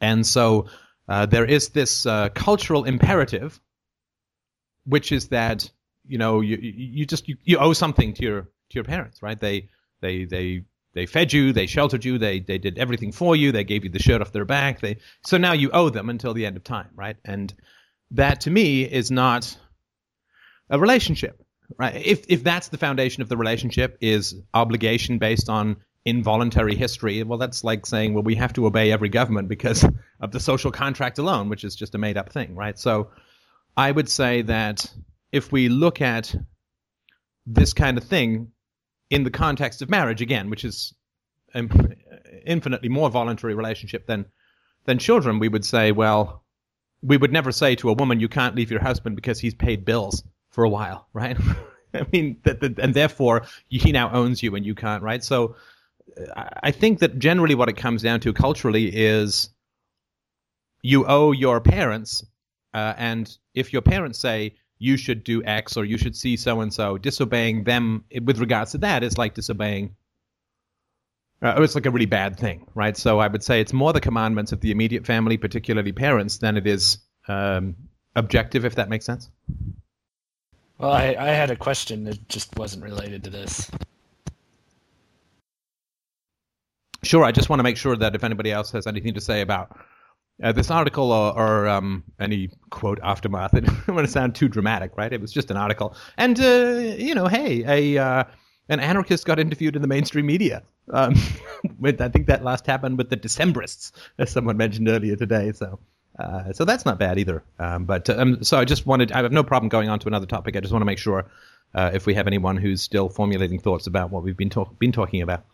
And 0.01 0.25
so 0.25 0.67
uh, 1.09 1.27
there 1.27 1.45
is 1.45 1.71
this 1.71 2.07
uh, 2.07 2.29
cultural 2.31 2.85
imperative, 2.85 3.61
which 4.85 5.11
is 5.11 5.29
that 5.29 5.69
you 6.07 6.19
know 6.19 6.41
you 6.41 6.59
you 6.59 7.07
just 7.07 7.29
you, 7.29 7.37
you 7.43 7.59
owe 7.59 7.73
something 7.73 8.15
to 8.15 8.23
your 8.23 8.49
to 8.71 8.75
your 8.75 8.85
parents, 8.85 9.23
right? 9.23 9.39
They 9.39 9.69
they 10.01 10.25
they 10.25 10.63
they 10.95 11.07
fed 11.07 11.33
you, 11.33 11.53
they 11.53 11.67
sheltered 11.67 12.05
you, 12.05 12.19
they 12.19 12.41
they 12.41 12.59
did 12.59 12.79
everything 12.79 13.13
for 13.13 13.37
you, 13.37 13.53
they 13.53 13.65
gave 13.65 13.85
you 13.85 13.91
the 13.91 13.99
shirt 13.99 14.21
off 14.21 14.33
their 14.33 14.45
back. 14.45 14.81
They 14.81 14.99
so 15.25 15.37
now 15.37 15.53
you 15.53 15.71
owe 15.71 15.91
them 15.91 16.09
until 16.09 16.35
the 16.35 16.47
end 16.47 16.57
of 16.57 16.65
time, 16.65 16.89
right? 16.95 17.17
And 17.25 17.53
that 18.13 18.43
to 18.43 18.51
me 18.51 18.83
is 18.83 19.11
not 19.11 19.57
a 20.71 20.79
relationship, 20.79 21.43
right? 21.79 21.95
If 21.95 22.27
if 22.29 22.43
that's 22.43 22.69
the 22.69 22.79
foundation 22.79 23.23
of 23.23 23.29
the 23.29 23.37
relationship 23.37 23.99
is 24.01 24.35
obligation 24.55 25.19
based 25.19 25.49
on 25.49 25.77
involuntary 26.05 26.77
history, 26.77 27.23
well, 27.25 27.39
that's 27.39 27.65
like 27.65 27.85
saying, 27.85 28.15
well, 28.15 28.23
we 28.23 28.37
have 28.37 28.53
to 28.55 28.67
obey 28.67 28.93
every 28.93 29.09
government 29.09 29.49
because 29.49 29.85
of 30.21 30.31
the 30.31 30.41
social 30.41 30.71
contract 30.71 31.19
alone, 31.19 31.49
which 31.49 31.65
is 31.65 31.75
just 31.75 31.95
a 31.95 31.99
made 31.99 32.17
up 32.17 32.33
thing, 32.33 32.55
right? 32.55 32.79
So 32.79 33.11
I 33.77 33.91
would 33.91 34.09
say 34.09 34.43
that 34.43 34.91
if 35.33 35.53
we 35.53 35.69
look 35.69 36.01
at 36.01 36.35
this 37.45 37.73
kind 37.73 37.99
of 37.99 38.05
thing 38.05 38.53
in 39.11 39.25
the 39.25 39.31
context 39.31 39.83
of 39.83 39.91
marriage 39.91 40.21
again, 40.21 40.51
which 40.51 40.65
is 40.65 40.95
an 41.55 41.97
infinitely 42.45 42.89
more 42.89 43.11
voluntary 43.11 43.55
relationship 43.55 44.07
than 44.07 44.27
than 44.85 44.99
children, 44.99 45.39
we 45.39 45.49
would 45.49 45.65
say, 45.65 45.91
well, 45.91 46.45
we 47.03 47.17
would 47.17 47.33
never 47.33 47.51
say 47.53 47.75
to 47.77 47.91
a 47.91 47.93
woman, 47.93 48.21
you 48.21 48.29
can't 48.29 48.55
leave 48.55 48.71
your 48.71 48.83
husband 48.83 49.17
because 49.17 49.41
he's 49.41 49.55
paid 49.55 49.85
bills 49.85 50.23
for 50.51 50.65
a 50.65 50.69
while, 50.69 51.09
right? 51.13 51.37
I 51.95 52.07
mean, 52.13 52.39
that, 52.45 52.61
that, 52.61 52.79
and 52.79 52.95
therefore 52.95 53.47
he 53.69 53.93
now 53.93 54.13
owns 54.13 54.43
you 54.43 54.55
and 54.55 54.65
you 54.65 54.75
can't, 54.75 55.03
right? 55.03 55.23
So 55.25 55.57
I 56.37 56.71
think 56.71 57.01
that 57.01 57.19
generally 57.19 57.55
what 57.55 57.69
it 57.69 57.77
comes 57.77 58.03
down 58.03 58.21
to 58.21 58.33
culturally 58.33 58.87
is 58.87 59.51
you 60.83 61.05
owe 61.07 61.33
your 61.33 61.61
parents, 61.61 62.25
uh, 62.73 62.95
and 62.97 63.37
if 63.55 63.73
your 63.73 63.83
parents 63.83 64.19
say 64.19 64.55
you 64.79 64.97
should 64.97 65.25
do 65.25 65.43
X 65.45 65.77
or 65.77 65.85
you 65.85 65.97
should 65.99 66.17
see 66.17 66.37
so 66.37 66.61
and 66.61 66.73
so. 66.73 66.99
Disobeying 66.99 67.65
them 67.65 68.05
with 68.23 68.39
regards 68.39 68.73
to 68.73 68.79
that 68.79 69.03
is 69.03 69.17
like 69.17 69.35
disobeying. 69.35 69.97
Uh, 71.43 71.55
it's 71.59 71.75
like 71.75 71.87
a 71.87 71.91
really 71.91 72.07
bad 72.07 72.39
thing, 72.39 72.67
right? 72.75 72.97
So 72.97 73.19
I 73.19 73.29
would 73.29 73.43
say 73.43 73.61
it's 73.61 73.73
more 73.73 73.93
the 73.93 74.01
commandments 74.01 74.53
of 74.53 74.61
the 74.61 74.71
immediate 74.71 75.07
family, 75.07 75.37
particularly 75.37 75.93
parents, 75.93 76.39
than 76.39 76.57
it 76.57 76.67
is 76.67 76.99
um, 77.29 77.77
objective, 78.15 78.65
if 78.65 78.77
that 78.77 78.89
makes 78.89 79.05
sense. 79.05 79.31
Well, 80.79 80.93
I, 80.93 81.17
I 81.19 81.29
had 81.29 81.51
a 81.51 81.57
question 81.57 82.05
that 82.05 82.29
just 82.29 82.57
wasn't 82.59 82.85
related 82.85 83.25
to 83.25 83.31
this. 83.31 83.71
sure, 87.07 87.25
I 87.25 87.33
just 87.33 87.49
want 87.49 87.61
to 87.61 87.65
make 87.65 87.77
sure 87.77 87.97
that 87.97 88.15
if 88.15 88.25
anybody 88.25 88.53
else 88.53 88.73
has 88.73 88.87
anything 88.87 89.15
to 89.15 89.21
say 89.21 89.41
about 89.41 89.79
uh, 90.43 90.53
this 90.53 90.71
article 90.71 91.13
or, 91.13 91.37
or 91.37 91.69
um, 91.69 92.05
any 92.21 92.51
quote 92.71 92.99
aftermath, 93.03 93.55
I 93.55 93.61
don't 93.61 93.89
want 93.89 94.07
to 94.07 94.13
sound 94.13 94.35
too 94.35 94.49
dramatic, 94.49 94.97
right? 94.97 95.13
It 95.13 95.21
was 95.21 95.33
just 95.33 95.51
an 95.51 95.57
article, 95.57 95.95
and 96.17 96.39
uh, 96.39 96.95
you 96.97 97.15
know, 97.15 97.27
hey, 97.27 97.65
a 97.97 98.03
uh, 98.03 98.25
an 98.69 98.81
anarchist 98.81 99.25
got 99.27 99.39
interviewed 99.39 99.77
in 99.77 99.83
the 99.83 99.89
mainstream 99.89 100.27
media. 100.27 100.63
Um, 100.93 101.15
I 101.85 102.09
think 102.09 102.27
that 102.27 102.45
last 102.45 102.67
happened 102.67 102.99
with 102.99 103.11
the 103.11 103.17
Decembrists, 103.17 103.93
as 104.19 104.31
someone 104.31 104.57
mentioned 104.57 104.89
earlier 104.89 105.17
today. 105.17 105.53
So. 105.53 105.79
Uh, 106.19 106.51
so 106.51 106.65
that's 106.65 106.87
not 106.87 106.99
bad 106.99 107.19
either. 107.19 107.43
Um, 107.59 107.85
but 107.85 108.09
um, 108.09 108.43
so 108.43 108.59
I 108.59 108.65
just 108.65 108.87
wanted, 108.87 109.13
I 109.13 109.23
have 109.23 109.33
no 109.33 109.43
problem 109.43 109.69
going 109.69 109.91
on 109.91 109.99
to 109.99 110.07
another 110.09 110.25
topic. 110.25 110.57
I 110.57 110.61
just 110.61 110.73
want 110.73 110.81
to 110.81 110.87
make 110.87 110.97
sure 110.97 111.27
uh, 111.75 111.91
if 111.93 112.07
we 112.07 112.15
have 112.15 112.27
anyone 112.27 112.57
who's 112.57 112.81
still 112.81 113.11
formulating 113.11 113.59
thoughts 113.59 113.87
about 113.87 114.11
what 114.11 114.23
we've 114.23 114.35
been, 114.35 114.49
talk- 114.49 114.79
been 114.79 114.93
talking 114.93 115.21
about. 115.21 115.45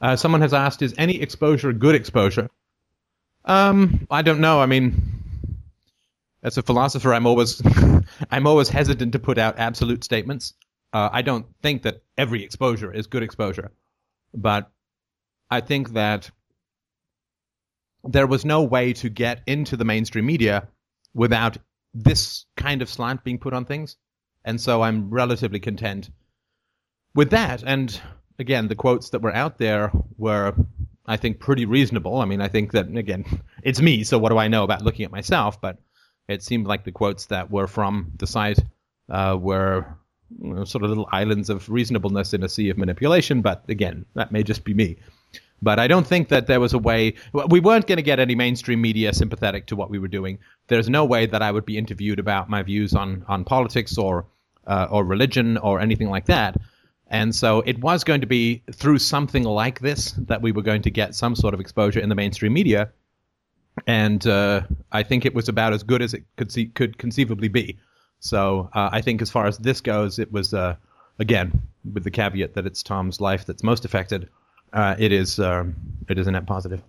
Uh, 0.00 0.16
someone 0.16 0.40
has 0.40 0.52
asked, 0.52 0.82
is 0.82 0.94
any 0.98 1.20
exposure 1.20 1.72
good 1.72 1.94
exposure? 1.94 2.50
Um, 3.44 4.06
I 4.10 4.22
don't 4.22 4.40
know. 4.40 4.60
I 4.60 4.66
mean, 4.66 4.94
as 6.42 6.58
a 6.58 6.62
philosopher, 6.62 7.14
I'm 7.14 7.26
always, 7.26 7.62
I'm 8.30 8.46
always 8.46 8.68
hesitant 8.68 9.12
to 9.12 9.18
put 9.18 9.38
out 9.38 9.58
absolute 9.58 10.04
statements. 10.04 10.54
Uh, 10.92 11.08
I 11.12 11.22
don't 11.22 11.46
think 11.62 11.82
that 11.82 12.02
every 12.16 12.44
exposure 12.44 12.92
is 12.92 13.06
good 13.06 13.22
exposure, 13.22 13.72
but 14.32 14.70
I 15.50 15.60
think 15.60 15.94
that 15.94 16.30
there 18.04 18.26
was 18.26 18.44
no 18.44 18.62
way 18.62 18.92
to 18.94 19.08
get 19.08 19.42
into 19.46 19.76
the 19.76 19.84
mainstream 19.84 20.26
media 20.26 20.68
without 21.14 21.56
this 21.94 22.44
kind 22.56 22.82
of 22.82 22.88
slant 22.88 23.24
being 23.24 23.38
put 23.38 23.54
on 23.54 23.64
things. 23.64 23.96
And 24.44 24.60
so 24.60 24.82
I'm 24.82 25.10
relatively 25.10 25.60
content 25.60 26.10
with 27.14 27.30
that. 27.30 27.62
And 27.64 27.98
again, 28.38 28.68
the 28.68 28.74
quotes 28.74 29.10
that 29.10 29.22
were 29.22 29.34
out 29.34 29.58
there 29.58 29.92
were, 30.18 30.54
I 31.06 31.16
think, 31.16 31.40
pretty 31.40 31.66
reasonable. 31.66 32.20
I 32.20 32.24
mean, 32.24 32.40
I 32.40 32.48
think 32.48 32.72
that, 32.72 32.88
again, 32.96 33.24
it's 33.62 33.80
me, 33.80 34.04
so 34.04 34.18
what 34.18 34.30
do 34.30 34.38
I 34.38 34.48
know 34.48 34.64
about 34.64 34.82
looking 34.82 35.04
at 35.04 35.12
myself? 35.12 35.60
But 35.60 35.78
it 36.28 36.42
seemed 36.42 36.66
like 36.66 36.84
the 36.84 36.92
quotes 36.92 37.26
that 37.26 37.50
were 37.50 37.66
from 37.66 38.12
the 38.16 38.26
site 38.26 38.58
uh, 39.08 39.36
were 39.40 39.86
you 40.40 40.54
know, 40.54 40.64
sort 40.64 40.84
of 40.84 40.90
little 40.90 41.08
islands 41.12 41.50
of 41.50 41.68
reasonableness 41.68 42.32
in 42.34 42.42
a 42.42 42.48
sea 42.48 42.70
of 42.70 42.78
manipulation. 42.78 43.42
But 43.42 43.64
again, 43.68 44.06
that 44.14 44.32
may 44.32 44.42
just 44.42 44.64
be 44.64 44.74
me. 44.74 44.96
But 45.62 45.78
I 45.78 45.86
don't 45.86 46.06
think 46.06 46.28
that 46.28 46.46
there 46.46 46.60
was 46.60 46.74
a 46.74 46.78
way. 46.78 47.14
We 47.32 47.60
weren't 47.60 47.86
going 47.86 47.96
to 47.96 48.02
get 48.02 48.20
any 48.20 48.34
mainstream 48.34 48.82
media 48.82 49.14
sympathetic 49.14 49.66
to 49.66 49.76
what 49.76 49.88
we 49.88 49.98
were 49.98 50.08
doing. 50.08 50.38
There's 50.66 50.90
no 50.90 51.06
way 51.06 51.24
that 51.26 51.40
I 51.40 51.50
would 51.50 51.64
be 51.64 51.78
interviewed 51.78 52.18
about 52.18 52.50
my 52.50 52.62
views 52.62 52.94
on 52.94 53.24
on 53.28 53.44
politics 53.44 53.96
or 53.96 54.26
uh, 54.66 54.88
or 54.90 55.04
religion 55.04 55.56
or 55.58 55.80
anything 55.80 56.10
like 56.10 56.26
that. 56.26 56.56
And 57.14 57.34
so 57.34 57.60
it 57.60 57.78
was 57.78 58.02
going 58.02 58.20
to 58.20 58.26
be 58.26 58.62
through 58.72 58.98
something 58.98 59.44
like 59.44 59.80
this 59.80 60.12
that 60.26 60.42
we 60.42 60.50
were 60.50 60.62
going 60.62 60.82
to 60.82 60.90
get 60.90 61.14
some 61.14 61.36
sort 61.36 61.54
of 61.54 61.60
exposure 61.60 62.00
in 62.00 62.08
the 62.08 62.14
mainstream 62.14 62.52
media. 62.52 62.90
And 63.86 64.26
uh, 64.26 64.62
I 64.90 65.02
think 65.02 65.24
it 65.24 65.34
was 65.34 65.48
about 65.48 65.72
as 65.72 65.82
good 65.82 66.02
as 66.02 66.12
it 66.12 66.24
could 66.36 66.50
see, 66.50 66.66
could 66.66 66.98
conceivably 66.98 67.48
be. 67.48 67.78
So 68.18 68.68
uh, 68.72 68.88
I 68.92 69.00
think 69.00 69.22
as 69.22 69.30
far 69.30 69.46
as 69.46 69.58
this 69.58 69.80
goes, 69.80 70.18
it 70.18 70.32
was 70.32 70.52
uh, 70.52 70.74
again 71.18 71.62
with 71.92 72.04
the 72.04 72.10
caveat 72.10 72.54
that 72.54 72.66
it's 72.66 72.82
Tom's 72.82 73.20
life 73.20 73.46
that's 73.46 73.62
most 73.62 73.84
affected 73.84 74.28
uh, 74.74 74.96
it 74.98 75.12
is 75.12 75.38
um, 75.38 75.74
it 76.08 76.18
is 76.18 76.26
a 76.26 76.32
net 76.32 76.46
positive. 76.46 76.82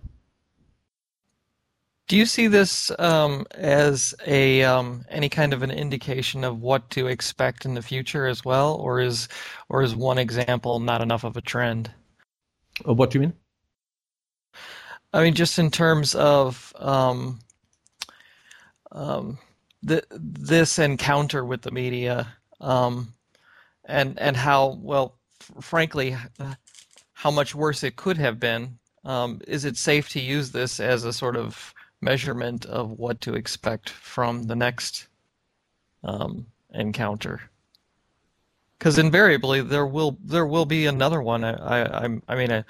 Do 2.08 2.16
you 2.16 2.24
see 2.24 2.46
this 2.46 2.92
um, 3.00 3.46
as 3.50 4.14
a 4.26 4.62
um, 4.62 5.04
any 5.08 5.28
kind 5.28 5.52
of 5.52 5.62
an 5.62 5.72
indication 5.72 6.44
of 6.44 6.60
what 6.60 6.88
to 6.90 7.08
expect 7.08 7.64
in 7.64 7.74
the 7.74 7.82
future 7.82 8.26
as 8.28 8.44
well, 8.44 8.74
or 8.74 9.00
is 9.00 9.26
or 9.68 9.82
is 9.82 9.96
one 9.96 10.16
example 10.16 10.78
not 10.78 11.00
enough 11.02 11.24
of 11.24 11.36
a 11.36 11.40
trend? 11.40 11.90
Uh, 12.88 12.94
what 12.94 13.10
do 13.10 13.18
you 13.18 13.22
mean? 13.22 13.32
I 15.12 15.24
mean, 15.24 15.34
just 15.34 15.58
in 15.58 15.68
terms 15.68 16.14
of 16.14 16.72
um, 16.76 17.40
um, 18.92 19.38
the, 19.82 20.04
this 20.10 20.78
encounter 20.78 21.44
with 21.44 21.62
the 21.62 21.72
media, 21.72 22.28
um, 22.60 23.14
and 23.84 24.16
and 24.20 24.36
how 24.36 24.78
well, 24.80 25.18
frankly, 25.60 26.16
how 27.14 27.32
much 27.32 27.52
worse 27.52 27.82
it 27.82 27.96
could 27.96 28.18
have 28.18 28.38
been. 28.38 28.78
Um, 29.04 29.40
is 29.48 29.64
it 29.64 29.76
safe 29.76 30.08
to 30.10 30.20
use 30.20 30.52
this 30.52 30.78
as 30.78 31.04
a 31.04 31.12
sort 31.12 31.36
of 31.36 31.74
measurement 32.00 32.64
of 32.66 32.90
what 32.90 33.20
to 33.22 33.34
expect 33.34 33.90
from 33.90 34.44
the 34.44 34.56
next 34.56 35.06
um, 36.04 36.46
encounter? 36.72 37.40
Because 38.78 38.98
invariably 38.98 39.62
there 39.62 39.86
will 39.86 40.18
there 40.22 40.46
will 40.46 40.66
be 40.66 40.86
another 40.86 41.22
one. 41.22 41.44
I 41.44 42.04
I, 42.04 42.20
I 42.28 42.34
mean, 42.34 42.64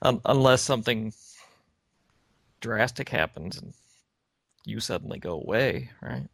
um, 0.00 0.20
unless 0.24 0.62
something 0.62 1.12
drastic 2.60 3.08
happens 3.08 3.58
and 3.58 3.74
you 4.64 4.80
suddenly 4.80 5.18
go 5.18 5.32
away, 5.32 5.90
right? 6.00 6.28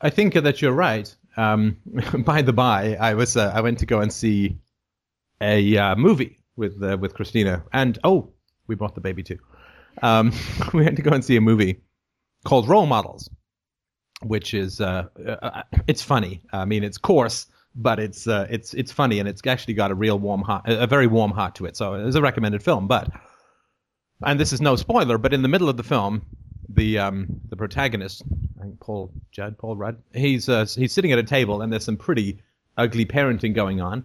I 0.00 0.10
think 0.10 0.34
that 0.34 0.60
you're 0.60 0.72
right. 0.72 1.14
Um, 1.36 1.78
by 2.24 2.42
the 2.42 2.52
by, 2.52 2.94
I 2.96 3.14
was 3.14 3.36
uh, 3.36 3.50
I 3.54 3.60
went 3.60 3.78
to 3.78 3.86
go 3.86 4.00
and 4.00 4.12
see 4.12 4.58
a 5.40 5.76
uh, 5.76 5.96
movie 5.96 6.38
with 6.56 6.80
uh, 6.82 6.96
with 7.00 7.14
Christina, 7.14 7.64
and 7.72 7.98
oh, 8.04 8.30
we 8.66 8.74
brought 8.74 8.94
the 8.94 9.00
baby 9.00 9.22
too. 9.22 9.38
Um, 10.02 10.32
we 10.72 10.84
had 10.84 10.96
to 10.96 11.02
go 11.02 11.12
and 11.12 11.24
see 11.24 11.36
a 11.36 11.40
movie 11.40 11.80
called 12.44 12.68
Role 12.68 12.86
Models, 12.86 13.30
which 14.22 14.54
is 14.54 14.80
uh, 14.80 15.06
uh, 15.26 15.62
it's 15.86 16.02
funny. 16.02 16.42
I 16.52 16.64
mean, 16.64 16.84
it's 16.84 16.98
coarse, 16.98 17.46
but 17.74 17.98
it's 17.98 18.26
uh, 18.26 18.46
it's 18.50 18.74
it's 18.74 18.92
funny, 18.92 19.18
and 19.18 19.28
it's 19.28 19.46
actually 19.46 19.74
got 19.74 19.90
a 19.90 19.94
real 19.94 20.18
warm 20.18 20.42
heart, 20.42 20.62
a 20.66 20.86
very 20.86 21.06
warm 21.06 21.30
heart 21.30 21.54
to 21.56 21.66
it. 21.66 21.76
So 21.76 21.94
it's 21.94 22.16
a 22.16 22.22
recommended 22.22 22.62
film. 22.62 22.86
But 22.86 23.10
and 24.22 24.38
this 24.38 24.52
is 24.52 24.60
no 24.60 24.76
spoiler, 24.76 25.18
but 25.18 25.32
in 25.32 25.42
the 25.42 25.48
middle 25.48 25.68
of 25.68 25.76
the 25.76 25.82
film, 25.82 26.22
the 26.68 26.98
um, 26.98 27.40
the 27.48 27.56
protagonist, 27.56 28.22
Paul 28.80 29.12
Judd, 29.32 29.58
Paul 29.58 29.76
Rudd, 29.76 30.02
he's 30.14 30.48
uh, 30.48 30.66
he's 30.66 30.92
sitting 30.92 31.12
at 31.12 31.18
a 31.18 31.24
table, 31.24 31.62
and 31.62 31.72
there's 31.72 31.84
some 31.84 31.96
pretty 31.96 32.40
ugly 32.76 33.06
parenting 33.06 33.54
going 33.54 33.80
on 33.80 34.04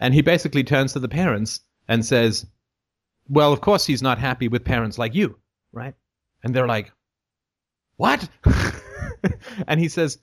and 0.00 0.14
he 0.14 0.22
basically 0.22 0.64
turns 0.64 0.94
to 0.94 0.98
the 0.98 1.08
parents 1.08 1.60
and 1.86 2.04
says, 2.04 2.46
Well, 3.30 3.52
of 3.52 3.60
course 3.60 3.86
he's 3.86 4.02
not 4.02 4.18
happy 4.18 4.48
with 4.48 4.64
parents 4.64 4.98
like 4.98 5.14
you, 5.14 5.38
right? 5.72 5.94
And 6.42 6.52
they're 6.52 6.66
like, 6.66 6.90
What? 7.96 8.28
and 9.68 9.78
he 9.78 9.88
says, 9.88 10.18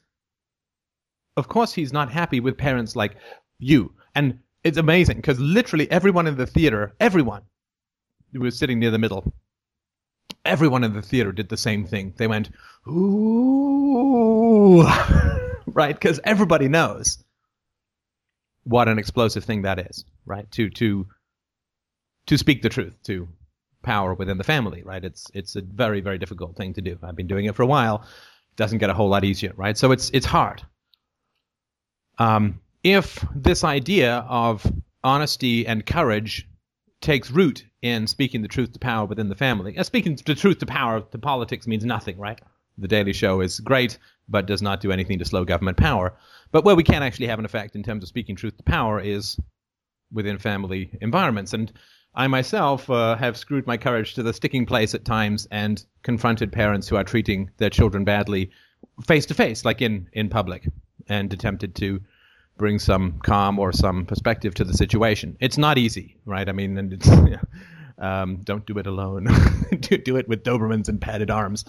Of 1.37 1.47
course 1.47 1.73
he's 1.73 1.93
not 1.93 2.11
happy 2.11 2.41
with 2.41 2.57
parents 2.57 2.97
like 2.97 3.15
you. 3.59 3.93
And 4.13 4.39
it's 4.63 4.77
amazing 4.77 5.17
because 5.17 5.39
literally 5.39 5.89
everyone 5.89 6.27
in 6.27 6.35
the 6.35 6.45
theater, 6.45 6.93
everyone 6.99 7.43
who 8.33 8.41
was 8.41 8.57
sitting 8.57 8.79
near 8.79 8.91
the 8.91 8.99
middle, 8.99 9.33
everyone 10.43 10.83
in 10.83 10.91
the 10.91 11.01
theater 11.01 11.31
did 11.31 11.47
the 11.47 11.55
same 11.55 11.85
thing. 11.85 12.13
They 12.17 12.27
went, 12.27 12.49
Ooh, 12.89 14.83
right? 15.67 15.95
Because 15.95 16.19
everybody 16.25 16.67
knows 16.67 17.23
what 18.65 18.89
an 18.89 18.99
explosive 18.99 19.45
thing 19.45 19.61
that 19.61 19.79
is, 19.79 20.03
right? 20.25 20.51
To 20.51 20.69
to 20.71 21.07
to 22.27 22.37
speak 22.37 22.61
the 22.61 22.69
truth 22.69 23.01
to 23.03 23.27
power 23.83 24.13
within 24.13 24.37
the 24.37 24.43
family, 24.43 24.83
right? 24.83 25.03
It's 25.03 25.27
it's 25.33 25.55
a 25.55 25.61
very 25.61 26.01
very 26.01 26.17
difficult 26.17 26.55
thing 26.55 26.73
to 26.73 26.81
do. 26.81 26.97
I've 27.01 27.15
been 27.15 27.27
doing 27.27 27.45
it 27.45 27.55
for 27.55 27.63
a 27.63 27.67
while. 27.67 28.05
Doesn't 28.55 28.79
get 28.79 28.89
a 28.89 28.93
whole 28.93 29.09
lot 29.09 29.23
easier, 29.23 29.53
right? 29.55 29.77
So 29.77 29.91
it's 29.91 30.09
it's 30.11 30.25
hard. 30.25 30.63
Um, 32.19 32.61
if 32.83 33.23
this 33.35 33.63
idea 33.63 34.25
of 34.27 34.65
honesty 35.03 35.67
and 35.67 35.85
courage 35.85 36.47
takes 37.01 37.29
root 37.29 37.65
in 37.81 38.07
speaking 38.07 38.41
the 38.41 38.47
truth 38.47 38.73
to 38.73 38.79
power 38.79 39.05
within 39.05 39.29
the 39.29 39.35
family, 39.35 39.77
uh, 39.77 39.83
speaking 39.83 40.17
the 40.25 40.35
truth 40.35 40.59
to 40.59 40.65
power 40.65 41.01
to 41.01 41.17
politics 41.17 41.67
means 41.67 41.85
nothing, 41.85 42.17
right? 42.17 42.41
The 42.79 42.87
Daily 42.87 43.13
Show 43.13 43.41
is 43.41 43.59
great, 43.59 43.97
but 44.27 44.45
does 44.45 44.61
not 44.61 44.81
do 44.81 44.91
anything 44.91 45.19
to 45.19 45.25
slow 45.25 45.45
government 45.45 45.77
power. 45.77 46.17
But 46.51 46.63
where 46.63 46.75
we 46.75 46.83
can 46.83 47.03
actually 47.03 47.27
have 47.27 47.39
an 47.39 47.45
effect 47.45 47.75
in 47.75 47.83
terms 47.83 48.03
of 48.03 48.09
speaking 48.09 48.35
truth 48.35 48.57
to 48.57 48.63
power 48.63 48.99
is 48.99 49.39
within 50.11 50.37
family 50.37 50.97
environments. 51.01 51.53
And 51.53 51.71
I 52.17 52.25
myself 52.25 52.89
uh, 52.89 53.15
have 53.15 53.37
screwed 53.37 53.67
my 53.67 53.77
courage 53.77 54.15
to 54.15 54.23
the 54.23 54.33
sticking 54.33 54.65
place 54.65 54.95
at 54.95 55.05
times 55.05 55.47
and 55.51 55.85
confronted 56.01 56.51
parents 56.51 56.87
who 56.87 56.95
are 56.95 57.03
treating 57.03 57.51
their 57.57 57.69
children 57.69 58.05
badly 58.05 58.49
face 59.05 59.27
to 59.27 59.35
face, 59.35 59.63
like 59.63 59.83
in, 59.83 60.09
in 60.13 60.27
public, 60.27 60.67
and 61.07 61.31
attempted 61.31 61.75
to 61.75 62.01
bring 62.57 62.79
some 62.79 63.19
calm 63.19 63.59
or 63.59 63.71
some 63.71 64.07
perspective 64.07 64.55
to 64.55 64.63
the 64.63 64.73
situation. 64.73 65.37
It's 65.39 65.59
not 65.59 65.77
easy, 65.77 66.17
right? 66.25 66.49
I 66.49 66.53
mean, 66.53 66.79
and 66.79 66.93
it's, 66.93 67.07
um, 67.99 68.37
don't 68.37 68.65
do 68.65 68.79
it 68.79 68.87
alone. 68.87 69.27
do, 69.79 69.99
do 69.99 70.17
it 70.17 70.27
with 70.27 70.43
Dobermans 70.43 70.89
and 70.89 70.99
padded 70.99 71.29
arms. 71.29 71.65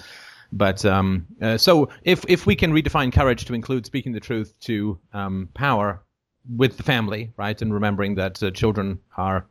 But 0.51 0.83
um, 0.87 1.27
uh, 1.43 1.59
so 1.59 1.91
if 2.05 2.25
if 2.27 2.47
we 2.47 2.57
can 2.57 2.73
redefine 2.73 3.13
courage 3.13 3.45
to 3.45 3.53
include 3.53 3.85
speaking 3.85 4.13
the 4.13 4.21
truth 4.21 4.59
to 4.61 4.99
um, 5.13 5.51
power 5.53 6.03
with 6.49 6.79
the 6.79 6.83
family, 6.83 7.33
right, 7.37 7.61
and 7.61 7.75
remembering 7.75 8.15
that 8.15 8.43
uh, 8.43 8.51
children 8.51 9.01
are 9.19 9.47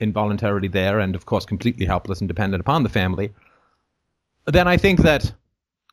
involuntarily 0.00 0.68
there 0.68 0.98
and 0.98 1.14
of 1.14 1.26
course 1.26 1.44
completely 1.44 1.86
helpless 1.86 2.20
and 2.20 2.28
dependent 2.28 2.60
upon 2.60 2.82
the 2.82 2.88
family, 2.88 3.32
then 4.46 4.66
I 4.68 4.76
think 4.76 5.00
that 5.00 5.32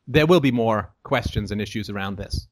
there 0.08 0.26
will 0.26 0.39
be 0.39 0.51
more 0.51 0.89
questions 1.03 1.51
and 1.51 1.62
issues 1.62 1.89
around 1.89 2.18
this, 2.18 2.47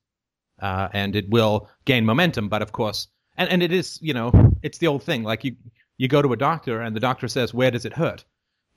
uh, 0.61 0.89
and 0.93 1.15
it 1.15 1.29
will 1.29 1.69
gain 1.85 2.05
momentum. 2.05 2.49
But 2.49 2.61
of 2.61 2.71
course, 2.71 3.07
and 3.37 3.49
and 3.49 3.63
it 3.63 3.71
is 3.71 3.99
you 4.01 4.13
know 4.13 4.31
it's 4.61 4.77
the 4.77 4.87
old 4.87 5.03
thing 5.03 5.23
like 5.23 5.43
you 5.43 5.55
You 5.97 6.09
go 6.09 6.21
to 6.21 6.33
a 6.33 6.37
doctor, 6.37 6.81
and 6.81 6.95
the 6.95 6.99
doctor 6.99 7.27
says, 7.29 7.53
Where 7.53 7.71
does 7.71 7.85
it 7.85 7.93
hurt? 7.93 8.25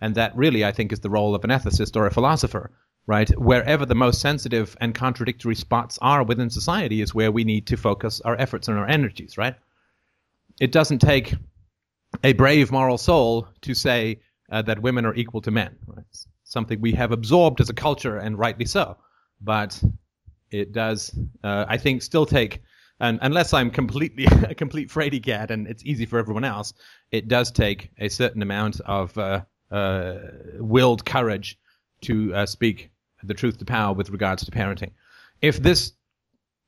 And 0.01 0.14
that 0.14 0.37
really, 0.37 0.64
I 0.64 0.72
think, 0.72 0.93
is 0.93 1.01
the 1.01 1.11
role 1.11 1.35
of 1.35 1.45
an 1.45 1.51
ethicist 1.51 1.97
or 1.97 2.07
a 2.07 2.12
philosopher, 2.12 2.70
right? 3.07 3.29
Wherever 3.37 3.85
the 3.85 3.97
most 3.97 4.20
sensitive 4.20 4.76
and 4.81 4.95
contradictory 4.95 5.57
spots 5.57 5.99
are 6.01 6.22
within 6.22 6.51
society 6.51 7.01
is 7.01 7.14
where 7.14 7.33
we 7.33 7.43
need 7.43 7.66
to 7.66 7.76
focus 7.76 8.20
our 8.20 8.37
efforts 8.41 8.68
and 8.68 8.79
our 8.79 8.87
energies, 8.87 9.37
right? 9.37 9.57
It 10.61 10.70
doesn't 10.70 11.01
take 11.01 11.35
a 12.25 12.33
brave 12.33 12.71
moral 12.71 12.99
soul 12.99 13.49
to 13.62 13.75
say 13.75 14.21
uh, 14.51 14.62
that 14.62 14.81
women 14.81 15.05
are 15.05 15.14
equal 15.14 15.41
to 15.43 15.51
men. 15.51 15.77
Right? 15.87 16.05
something 16.49 16.81
we 16.81 16.93
have 16.93 17.12
absorbed 17.12 17.61
as 17.61 17.69
a 17.69 17.75
culture, 17.75 18.16
and 18.16 18.39
rightly 18.39 18.64
so. 18.64 18.97
But 19.41 19.81
it 20.51 20.73
does, 20.73 21.16
uh, 21.45 21.66
I 21.69 21.77
think, 21.77 22.03
still 22.03 22.27
take, 22.27 22.62
and 23.01 23.19
unless 23.23 23.53
I'm 23.53 23.71
completely 23.71 24.25
a 24.49 24.55
complete 24.55 24.91
cat 25.23 25.51
and 25.51 25.69
it's 25.69 25.85
easy 25.85 26.07
for 26.07 26.19
everyone 26.19 26.45
else, 26.45 26.73
it 27.12 27.29
does 27.29 27.51
take 27.51 27.91
a 27.99 28.09
certain 28.09 28.43
amount 28.43 28.81
of 28.81 29.16
uh, 29.16 29.43
uh, 29.71 30.14
willed 30.59 31.05
courage 31.05 31.59
to 32.01 32.35
uh, 32.35 32.47
speak 32.47 32.91
the 33.23 33.35
truth 33.35 33.59
to 33.59 33.64
power 33.64 33.93
with 33.93 34.11
regards 34.11 34.45
to 34.45 34.51
parenting. 34.51 34.91
If 35.43 35.62
this 35.62 35.93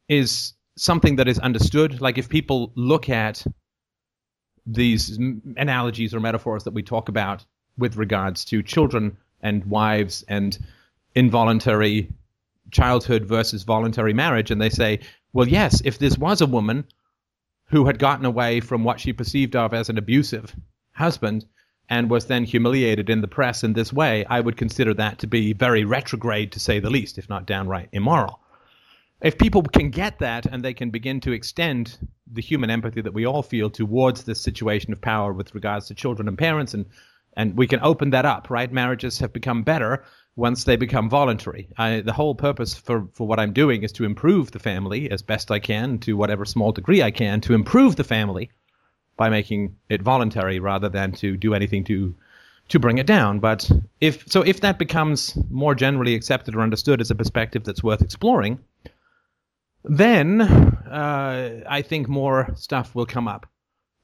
is 0.09 0.55
something 0.77 1.17
that 1.17 1.29
is 1.29 1.39
understood, 1.39 2.01
like 2.01 2.19
if 2.19 2.29
people 2.29 2.73
look 2.77 3.09
at 3.09 3.45
these 4.73 5.19
analogies 5.57 6.15
or 6.15 6.21
metaphors 6.21 6.65
that 6.65 6.75
we 6.75 6.83
talk 6.83 7.09
about 7.09 7.45
with 7.79 7.97
regards 7.97 8.45
to 8.47 8.63
children 8.63 9.17
and 9.41 9.65
wives 9.65 10.25
and 10.29 10.59
involuntary 11.15 12.13
childhood 12.71 13.25
versus 13.25 13.63
voluntary 13.63 14.13
marriage. 14.13 14.51
And 14.51 14.61
they 14.61 14.71
say, 14.71 15.01
well, 15.33 15.49
yes, 15.49 15.81
if 15.85 15.99
this 15.99 16.19
was 16.19 16.41
a 16.41 16.47
woman 16.47 16.85
who 17.67 17.87
had 17.87 17.99
gotten 17.99 18.25
away 18.25 18.61
from 18.61 18.85
what 18.85 19.01
she 19.01 19.13
perceived 19.13 19.57
of 19.57 19.75
as 19.75 19.89
an 19.89 19.99
abusive 19.99 20.55
husband 20.93 21.45
and 21.89 22.11
was 22.11 22.27
then 22.27 22.45
humiliated 22.45 23.11
in 23.11 23.21
the 23.21 23.29
press 23.29 23.65
in 23.65 23.73
this 23.73 23.93
way, 23.93 24.25
I 24.27 24.41
would 24.41 24.57
consider 24.57 24.95
that 24.95 25.19
to 25.21 25.27
be 25.27 25.53
very 25.53 25.85
retrograde, 25.85 26.53
to 26.53 26.61
say 26.61 26.79
the 26.79 26.91
least, 26.91 27.19
if 27.19 27.29
not 27.29 27.47
downright 27.47 27.89
immoral. 27.93 28.41
If 29.23 29.37
people 29.37 29.63
can 29.63 29.91
get 29.91 30.19
that 30.21 30.47
and 30.47 30.65
they 30.65 30.73
can 30.73 30.91
begin 30.91 31.21
to 31.21 31.33
extend 31.33 31.99
the 32.33 32.41
human 32.41 32.71
empathy 32.71 33.03
that 33.03 33.13
we 33.13 33.27
all 33.27 33.43
feel 33.43 33.69
towards 33.69 34.25
this 34.25 34.41
situation 34.41 34.93
of 34.93 35.01
power 35.01 35.33
with 35.33 35.55
regards 35.55 35.89
to 35.89 35.95
children 35.95 36.29
and 36.29 36.39
parents 36.39 36.75
and 36.75 36.87
and 37.37 37.57
we 37.57 37.69
can 37.69 37.81
open 37.83 38.11
that 38.11 38.25
up, 38.25 38.51
right? 38.51 38.73
Marriages 38.73 39.21
have 39.21 39.33
become 39.33 39.63
better 39.63 40.05
once 40.35 40.65
they 40.65 40.77
become 40.77 41.09
voluntary. 41.09 41.69
I, 41.77 42.01
the 42.01 42.13
whole 42.13 42.35
purpose 42.35 42.75
for, 42.75 43.09
for 43.13 43.27
what 43.27 43.39
I'm 43.39 43.53
doing 43.53 43.83
is 43.83 43.93
to 43.93 44.05
improve 44.05 44.51
the 44.51 44.59
family 44.59 45.11
as 45.11 45.23
best 45.23 45.51
I 45.51 45.61
can, 45.61 45.99
to 46.01 46.17
whatever 46.17 46.45
small 46.45 46.73
degree 46.73 47.03
I 47.03 47.13
can, 47.13 47.41
to 47.43 47.55
improve 47.55 47.95
the 47.95 48.05
family 48.05 48.51
by 49.17 49.29
making 49.29 49.77
it 49.89 50.03
voluntary 50.03 50.59
rather 50.59 50.89
than 50.89 51.13
to 51.13 51.37
do 51.37 51.55
anything 51.55 51.85
to 51.85 52.17
to 52.69 52.79
bring 52.79 52.99
it 52.99 53.07
down. 53.07 53.41
But 53.41 53.71
if 54.01 54.27
so, 54.29 54.43
if 54.43 54.61
that 54.61 54.79
becomes 54.79 55.37
more 55.51 55.75
generally 55.75 56.15
accepted 56.15 56.55
or 56.55 56.63
understood 56.63 57.01
as 57.01 57.11
a 57.11 57.15
perspective 57.15 57.65
that's 57.65 57.83
worth 57.83 58.01
exploring, 58.01 58.61
then 59.85 60.41
uh, 60.41 61.61
I 61.69 61.83
think 61.83 62.09
more 62.09 62.49
stuff 62.57 62.95
will 62.95 63.07
come 63.07 63.29
up 63.29 63.47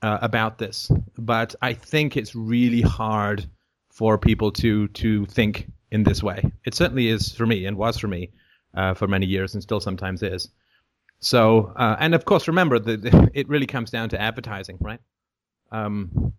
uh, 0.03 0.19
about 0.23 0.59
this, 0.59 0.91
but 1.19 1.55
I 1.63 1.73
think 1.75 2.17
it's 2.17 2.35
really 2.35 2.83
hard 2.83 3.49
for 3.91 4.19
people 4.19 4.53
to 4.53 4.89
to 4.89 5.27
think 5.27 5.71
in 5.91 6.03
this 6.03 6.23
way. 6.23 6.53
It 6.65 6.75
certainly 6.75 7.09
is 7.09 7.33
for 7.33 7.47
me, 7.47 7.67
and 7.67 7.77
was 7.77 7.99
for 7.99 8.09
me 8.09 8.31
uh, 8.75 8.95
for 8.95 9.07
many 9.09 9.27
years, 9.27 9.55
and 9.55 9.63
still 9.63 9.81
sometimes 9.81 10.23
is. 10.23 10.49
So, 11.19 11.73
uh, 11.77 11.97
and 11.99 12.15
of 12.15 12.25
course, 12.25 12.47
remember 12.47 12.79
that 12.79 13.31
it 13.35 13.49
really 13.49 13.67
comes 13.67 13.91
down 13.91 14.11
to 14.11 14.21
advertising, 14.21 14.79
right? 14.81 15.01
Um, 15.73 16.33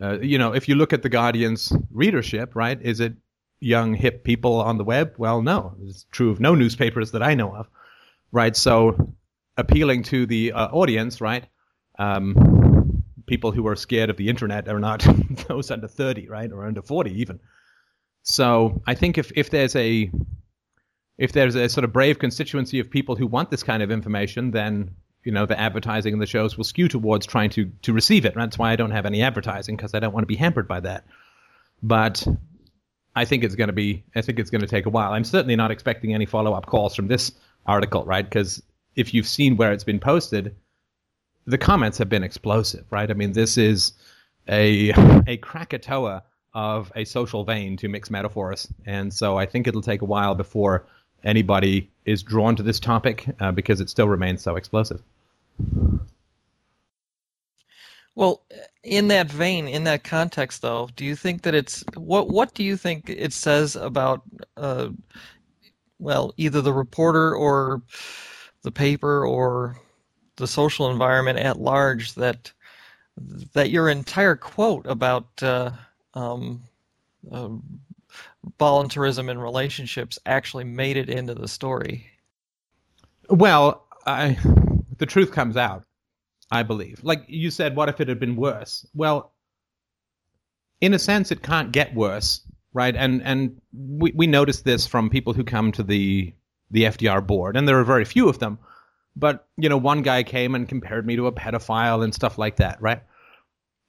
uh, 0.00 0.18
you 0.20 0.38
know, 0.38 0.54
if 0.54 0.68
you 0.68 0.74
look 0.74 0.92
at 0.92 1.02
the 1.02 1.08
Guardian's 1.08 1.72
readership, 1.90 2.54
right, 2.54 2.80
is 2.80 3.00
it 3.00 3.14
young 3.60 3.94
hip 3.94 4.24
people 4.24 4.60
on 4.60 4.78
the 4.78 4.84
web? 4.84 5.14
Well, 5.18 5.42
no, 5.42 5.74
it's 5.82 6.06
true 6.10 6.30
of 6.30 6.40
no 6.40 6.54
newspapers 6.54 7.10
that 7.10 7.22
I 7.22 7.34
know 7.34 7.54
of, 7.54 7.68
right? 8.32 8.56
So, 8.56 9.14
appealing 9.56 10.04
to 10.04 10.26
the 10.26 10.52
uh, 10.52 10.68
audience, 10.68 11.20
right? 11.20 11.44
um, 12.00 13.04
people 13.26 13.52
who 13.52 13.66
are 13.68 13.76
scared 13.76 14.10
of 14.10 14.16
the 14.16 14.28
internet 14.28 14.66
are 14.68 14.80
not 14.80 15.06
those 15.48 15.70
under 15.70 15.86
30, 15.86 16.28
right, 16.28 16.50
or 16.50 16.66
under 16.66 16.82
40 16.82 17.20
even. 17.20 17.38
So 18.22 18.82
I 18.86 18.94
think 18.94 19.18
if 19.18 19.30
if 19.36 19.50
there's 19.50 19.76
a 19.76 20.10
if 21.18 21.32
there's 21.32 21.54
a 21.54 21.68
sort 21.68 21.84
of 21.84 21.92
brave 21.92 22.18
constituency 22.18 22.80
of 22.80 22.90
people 22.90 23.16
who 23.16 23.26
want 23.26 23.50
this 23.50 23.62
kind 23.62 23.82
of 23.82 23.90
information, 23.90 24.50
then 24.50 24.94
you 25.24 25.32
know 25.32 25.46
the 25.46 25.58
advertising 25.58 26.14
and 26.14 26.22
the 26.22 26.26
shows 26.26 26.56
will 26.56 26.64
skew 26.64 26.88
towards 26.88 27.26
trying 27.26 27.50
to 27.50 27.70
to 27.82 27.92
receive 27.92 28.24
it. 28.24 28.34
That's 28.34 28.58
why 28.58 28.72
I 28.72 28.76
don't 28.76 28.90
have 28.90 29.06
any 29.06 29.22
advertising 29.22 29.76
because 29.76 29.94
I 29.94 30.00
don't 30.00 30.12
want 30.12 30.22
to 30.22 30.28
be 30.28 30.36
hampered 30.36 30.68
by 30.68 30.80
that. 30.80 31.04
But 31.82 32.26
I 33.14 33.24
think 33.24 33.44
it's 33.44 33.54
going 33.54 33.68
to 33.68 33.74
be 33.74 34.04
I 34.14 34.22
think 34.22 34.38
it's 34.38 34.50
going 34.50 34.62
to 34.62 34.68
take 34.68 34.86
a 34.86 34.90
while. 34.90 35.12
I'm 35.12 35.24
certainly 35.24 35.56
not 35.56 35.70
expecting 35.70 36.14
any 36.14 36.26
follow 36.26 36.52
up 36.52 36.66
calls 36.66 36.94
from 36.94 37.08
this 37.08 37.32
article, 37.70 38.04
right? 38.04 38.24
Because 38.24 38.62
if 38.96 39.14
you've 39.14 39.26
seen 39.28 39.56
where 39.56 39.72
it's 39.72 39.84
been 39.84 40.00
posted, 40.00 40.54
the 41.46 41.58
comments 41.58 41.98
have 41.98 42.08
been 42.08 42.24
explosive, 42.24 42.84
right? 42.90 43.10
I 43.10 43.14
mean, 43.14 43.32
this 43.32 43.56
is 43.56 43.92
a 44.48 44.90
a 45.26 45.36
Krakatoa 45.38 46.22
of 46.52 46.92
a 46.96 47.04
social 47.04 47.44
vein 47.44 47.76
to 47.76 47.88
mix 47.88 48.10
metaphors, 48.10 48.68
and 48.86 49.12
so 49.12 49.38
I 49.38 49.46
think 49.46 49.66
it'll 49.66 49.82
take 49.82 50.02
a 50.02 50.06
while 50.06 50.34
before 50.34 50.86
anybody 51.22 51.90
is 52.04 52.22
drawn 52.22 52.56
to 52.56 52.62
this 52.62 52.80
topic 52.80 53.26
uh, 53.40 53.52
because 53.52 53.80
it 53.80 53.90
still 53.90 54.08
remains 54.08 54.42
so 54.42 54.56
explosive. 54.56 55.02
Well, 58.16 58.42
in 58.82 59.08
that 59.08 59.30
vein, 59.30 59.68
in 59.68 59.84
that 59.84 60.04
context, 60.04 60.62
though, 60.62 60.88
do 60.96 61.04
you 61.04 61.14
think 61.14 61.42
that 61.42 61.54
it's 61.54 61.84
what? 61.94 62.28
What 62.28 62.54
do 62.54 62.64
you 62.64 62.76
think 62.76 63.08
it 63.08 63.32
says 63.32 63.76
about, 63.76 64.22
uh, 64.56 64.88
well, 66.00 66.32
either 66.36 66.60
the 66.60 66.72
reporter 66.72 67.34
or 67.34 67.82
the 68.62 68.72
paper 68.72 69.24
or 69.26 69.76
the 70.36 70.48
social 70.48 70.90
environment 70.90 71.38
at 71.38 71.60
large 71.60 72.14
that 72.14 72.52
that 73.52 73.70
your 73.70 73.90
entire 73.90 74.34
quote 74.34 74.86
about 74.86 75.42
uh, 75.42 75.70
um, 76.14 76.62
uh, 77.30 77.50
voluntarism 78.58 79.28
in 79.28 79.38
relationships 79.38 80.18
actually 80.24 80.64
made 80.64 80.96
it 80.96 81.10
into 81.10 81.34
the 81.34 81.48
story. 81.48 82.06
Well, 83.28 83.86
I, 84.06 84.38
the 84.96 85.06
truth 85.06 85.32
comes 85.32 85.56
out, 85.56 85.84
I 86.50 86.62
believe. 86.62 87.00
Like 87.02 87.24
you 87.28 87.50
said, 87.50 87.76
what 87.76 87.90
if 87.90 88.00
it 88.00 88.08
had 88.08 88.18
been 88.18 88.36
worse? 88.36 88.86
Well, 88.94 89.32
in 90.80 90.94
a 90.94 90.98
sense, 90.98 91.30
it 91.30 91.42
can't 91.42 91.72
get 91.72 91.94
worse, 91.94 92.40
right? 92.72 92.94
And 92.94 93.22
and 93.22 93.60
we 93.72 94.12
we 94.14 94.26
notice 94.26 94.62
this 94.62 94.86
from 94.86 95.10
people 95.10 95.32
who 95.32 95.44
come 95.44 95.72
to 95.72 95.82
the 95.82 96.34
the 96.70 96.84
FDR 96.84 97.26
board, 97.26 97.56
and 97.56 97.66
there 97.66 97.78
are 97.78 97.84
very 97.84 98.04
few 98.04 98.28
of 98.28 98.38
them 98.38 98.58
but, 99.16 99.48
you 99.56 99.68
know, 99.68 99.76
one 99.76 100.02
guy 100.02 100.22
came 100.22 100.54
and 100.54 100.68
compared 100.68 101.06
me 101.06 101.16
to 101.16 101.26
a 101.26 101.32
pedophile 101.32 102.02
and 102.02 102.14
stuff 102.14 102.38
like 102.38 102.56
that, 102.56 102.80
right? 102.80 103.02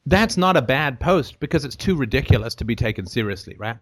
That's 0.06 0.38
not 0.38 0.58
a 0.58 0.62
bad 0.62 1.00
post 1.00 1.40
because 1.40 1.64
it's 1.64 1.76
too 1.76 1.96
ridiculous 1.96 2.56
to 2.56 2.66
be 2.66 2.76
taken 2.76 3.06
seriously, 3.06 3.56
right? 3.58 3.78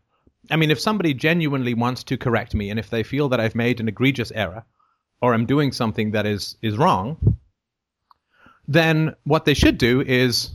I 0.52 0.58
mean, 0.58 0.72
if 0.72 0.80
somebody 0.80 1.14
genuinely 1.14 1.74
wants 1.74 2.04
to 2.06 2.18
correct 2.18 2.54
me 2.54 2.70
and 2.70 2.80
if 2.80 2.90
they 2.90 3.04
feel 3.04 3.30
that 3.30 3.40
I've 3.40 3.56
made 3.56 3.80
an 3.80 3.88
egregious 3.88 4.32
error 4.32 4.66
or 5.22 5.34
I'm 5.34 5.46
doing 5.46 5.72
something 5.72 6.12
that 6.12 6.26
is, 6.26 6.58
is 6.62 6.78
wrong, 6.78 7.38
then 8.68 9.16
what 9.24 9.46
they 9.46 9.54
should 9.54 9.78
do 9.78 10.02
is 10.02 10.52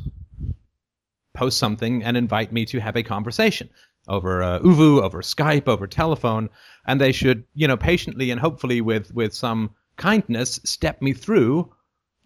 post 1.33 1.59
something 1.59 2.05
and 2.05 2.17
invite 2.17 2.53
me 2.53 2.65
to 2.67 2.81
have 2.81 2.97
a 2.97 3.03
conversation 3.03 3.69
over 4.09 4.43
uh, 4.43 4.59
ooVoo, 4.61 5.03
over 5.03 5.23
Skype, 5.23 5.69
over 5.69 5.87
telephone, 5.87 6.51
and 6.87 7.01
they 7.01 7.13
should, 7.13 7.45
you 7.55 7.67
know, 7.69 7.77
patiently 7.77 8.31
and 8.31 8.41
hopefully 8.41 8.81
with 8.81 9.13
with 9.15 9.35
some 9.35 9.71
kindness 9.97 10.61
step 10.65 11.01
me 11.01 11.13
through 11.13 11.73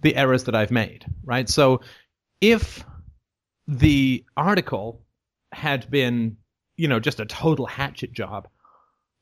the 0.01 0.17
errors 0.17 0.45
that 0.45 0.55
I've 0.55 0.71
made, 0.71 1.05
right? 1.25 1.49
So 1.49 1.81
if 2.41 2.85
the 3.67 4.25
article 4.37 5.05
had 5.53 5.91
been, 5.91 6.37
you 6.77 6.89
know, 6.89 7.01
just 7.01 7.21
a 7.21 7.27
total 7.27 7.67
hatchet 7.67 8.13
job, 8.13 8.49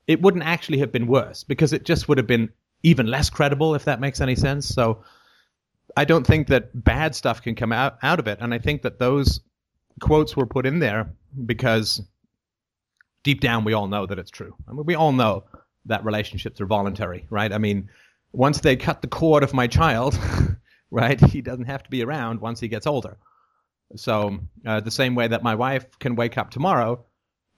it 0.07 0.21
wouldn't 0.21 0.43
actually 0.43 0.79
have 0.79 0.91
been 0.91 1.07
worse 1.07 1.43
because 1.43 1.73
it 1.73 1.83
just 1.83 2.07
would 2.07 2.17
have 2.17 2.27
been 2.27 2.49
even 2.83 3.07
less 3.07 3.29
credible, 3.29 3.75
if 3.75 3.85
that 3.85 3.99
makes 3.99 4.21
any 4.21 4.35
sense. 4.35 4.67
So 4.67 5.03
I 5.95 6.05
don't 6.05 6.25
think 6.25 6.47
that 6.47 6.69
bad 6.73 7.15
stuff 7.15 7.41
can 7.41 7.55
come 7.55 7.71
out, 7.71 7.97
out 8.03 8.19
of 8.19 8.27
it. 8.27 8.39
And 8.39 8.53
I 8.53 8.59
think 8.59 8.83
that 8.83 8.99
those 8.99 9.41
quotes 9.99 10.35
were 10.35 10.45
put 10.45 10.65
in 10.65 10.79
there 10.79 11.11
because 11.45 12.01
deep 13.27 13.41
down 13.41 13.65
we 13.65 13.73
all 13.73 13.87
know 13.87 14.05
that 14.05 14.17
it's 14.17 14.31
true. 14.31 14.55
I 14.69 14.71
mean, 14.71 14.85
we 14.85 14.95
all 14.95 15.11
know 15.11 15.43
that 15.85 16.05
relationships 16.05 16.61
are 16.61 16.65
voluntary, 16.65 17.27
right? 17.29 17.51
I 17.51 17.57
mean, 17.57 17.89
once 18.31 18.61
they 18.61 18.77
cut 18.77 19.01
the 19.01 19.09
cord 19.09 19.43
of 19.43 19.53
my 19.53 19.67
child, 19.67 20.17
right, 20.91 21.19
he 21.19 21.41
doesn't 21.41 21.65
have 21.65 21.83
to 21.83 21.89
be 21.89 22.01
around 22.01 22.39
once 22.39 22.61
he 22.61 22.69
gets 22.69 22.87
older. 22.87 23.17
So 23.97 24.39
uh, 24.65 24.79
the 24.79 24.91
same 24.91 25.13
way 25.13 25.27
that 25.27 25.43
my 25.43 25.55
wife 25.55 25.99
can 25.99 26.15
wake 26.15 26.37
up 26.37 26.51
tomorrow 26.51 27.03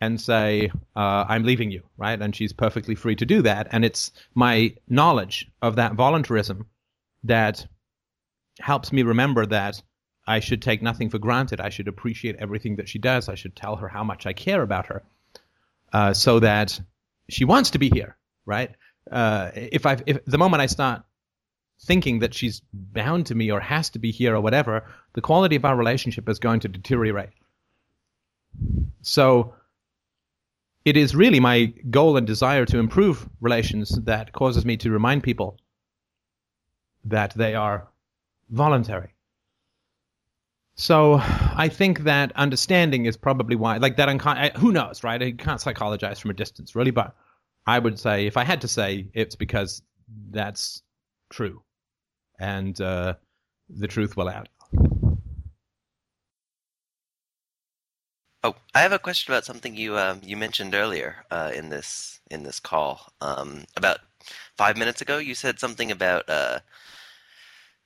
and 0.01 0.19
say, 0.19 0.71
uh, 0.95 1.25
"I'm 1.29 1.43
leaving 1.43 1.69
you," 1.69 1.83
right, 1.97 2.19
and 2.19 2.35
she's 2.35 2.51
perfectly 2.51 2.95
free 2.95 3.15
to 3.17 3.25
do 3.27 3.43
that. 3.43 3.67
And 3.71 3.85
it's 3.85 4.11
my 4.33 4.73
knowledge 4.87 5.51
of 5.61 5.75
that 5.75 5.93
voluntarism 5.93 6.65
that 7.25 7.67
helps 8.59 8.91
me 8.91 9.03
remember 9.03 9.45
that 9.45 9.83
I 10.25 10.39
should 10.39 10.63
take 10.63 10.81
nothing 10.81 11.11
for 11.11 11.19
granted. 11.19 11.61
I 11.61 11.69
should 11.69 11.87
appreciate 11.87 12.37
everything 12.39 12.75
that 12.77 12.89
she 12.89 12.97
does. 12.97 13.29
I 13.29 13.35
should 13.35 13.55
tell 13.55 13.75
her 13.75 13.87
how 13.87 14.03
much 14.03 14.25
I 14.25 14.33
care 14.33 14.63
about 14.63 14.87
her, 14.87 15.03
uh, 15.93 16.13
so 16.13 16.39
that 16.39 16.79
she 17.29 17.45
wants 17.45 17.69
to 17.71 17.79
be 17.79 17.89
here, 17.89 18.17
right? 18.45 18.71
Uh, 19.11 19.51
if 19.53 19.85
I, 19.85 19.97
if 20.05 20.23
the 20.25 20.37
moment 20.37 20.61
I 20.61 20.67
start 20.67 21.03
thinking 21.81 22.19
that 22.19 22.33
she's 22.33 22.61
bound 22.73 23.25
to 23.27 23.35
me 23.35 23.51
or 23.51 23.59
has 23.59 23.89
to 23.91 23.99
be 23.99 24.11
here 24.11 24.35
or 24.35 24.41
whatever, 24.41 24.85
the 25.13 25.21
quality 25.21 25.55
of 25.55 25.65
our 25.65 25.75
relationship 25.75 26.27
is 26.27 26.39
going 26.39 26.59
to 26.61 26.67
deteriorate. 26.67 27.29
So 29.01 29.55
it 30.85 30.97
is 30.97 31.15
really 31.15 31.39
my 31.39 31.73
goal 31.89 32.17
and 32.17 32.27
desire 32.27 32.65
to 32.65 32.79
improve 32.79 33.29
relations 33.41 33.89
that 34.03 34.33
causes 34.33 34.65
me 34.65 34.77
to 34.77 34.91
remind 34.91 35.23
people 35.23 35.57
that 37.05 37.33
they 37.33 37.55
are 37.55 37.87
voluntary. 38.49 39.13
So 40.79 41.19
I 41.21 41.67
think 41.67 42.05
that 42.05 42.31
understanding 42.37 43.05
is 43.05 43.17
probably 43.17 43.57
why, 43.57 43.75
like 43.75 43.97
that, 43.97 44.07
uncon- 44.07 44.55
who 44.55 44.71
knows, 44.71 45.03
right? 45.03 45.21
You 45.21 45.33
can't 45.33 45.59
psychologize 45.59 46.19
from 46.19 46.31
a 46.31 46.33
distance, 46.33 46.73
really, 46.73 46.91
but 46.91 47.13
I 47.67 47.79
would 47.79 47.99
say, 47.99 48.27
if 48.27 48.37
I 48.37 48.45
had 48.45 48.61
to 48.61 48.69
say, 48.69 49.09
it's 49.13 49.35
because 49.35 49.81
that's 50.31 50.81
true, 51.29 51.61
and 52.39 52.79
uh, 52.79 53.15
the 53.67 53.89
truth 53.89 54.15
will 54.15 54.29
out. 54.29 54.47
Oh, 58.45 58.55
I 58.73 58.79
have 58.79 58.93
a 58.93 58.99
question 58.99 59.33
about 59.33 59.43
something 59.43 59.75
you 59.75 59.97
um, 59.97 60.21
you 60.23 60.37
mentioned 60.37 60.73
earlier 60.73 61.25
uh, 61.29 61.51
in 61.53 61.67
this 61.67 62.21
in 62.31 62.43
this 62.43 62.61
call. 62.61 63.11
Um, 63.19 63.65
about 63.75 63.97
five 64.55 64.77
minutes 64.77 65.01
ago, 65.01 65.17
you 65.17 65.35
said 65.35 65.59
something 65.59 65.91
about 65.91 66.29
uh, 66.29 66.59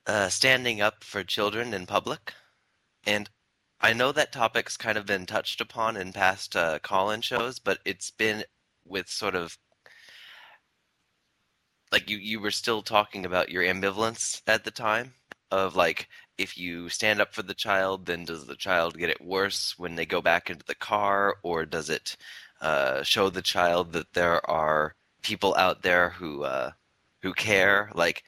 uh, 0.06 0.28
standing 0.28 0.80
up 0.80 1.02
for 1.02 1.24
children 1.24 1.74
in 1.74 1.86
public, 1.86 2.34
and 3.06 3.30
I 3.80 3.92
know 3.92 4.12
that 4.12 4.32
topic's 4.32 4.76
kind 4.76 4.96
of 4.98 5.06
been 5.06 5.26
touched 5.26 5.60
upon 5.60 5.96
in 5.96 6.12
past 6.12 6.56
uh, 6.56 6.78
call-in 6.78 7.20
shows, 7.20 7.58
but 7.58 7.78
it's 7.84 8.10
been 8.10 8.44
with 8.86 9.08
sort 9.08 9.34
of 9.34 9.58
like 11.92 12.10
you 12.10 12.16
you 12.18 12.40
were 12.40 12.50
still 12.50 12.82
talking 12.82 13.24
about 13.24 13.50
your 13.50 13.62
ambivalence 13.62 14.42
at 14.46 14.64
the 14.64 14.70
time 14.70 15.14
of 15.50 15.76
like 15.76 16.08
if 16.38 16.58
you 16.58 16.88
stand 16.88 17.20
up 17.20 17.32
for 17.34 17.42
the 17.42 17.54
child, 17.54 18.06
then 18.06 18.24
does 18.24 18.46
the 18.46 18.56
child 18.56 18.98
get 18.98 19.10
it 19.10 19.20
worse 19.20 19.78
when 19.78 19.94
they 19.94 20.06
go 20.06 20.20
back 20.20 20.50
into 20.50 20.64
the 20.66 20.74
car, 20.74 21.36
or 21.42 21.64
does 21.64 21.90
it 21.90 22.16
uh, 22.60 23.02
show 23.02 23.30
the 23.30 23.42
child 23.42 23.92
that 23.92 24.12
there 24.14 24.48
are 24.50 24.94
people 25.22 25.54
out 25.56 25.82
there 25.82 26.10
who 26.10 26.42
uh, 26.44 26.72
who 27.22 27.32
care? 27.34 27.90
Like, 27.94 28.24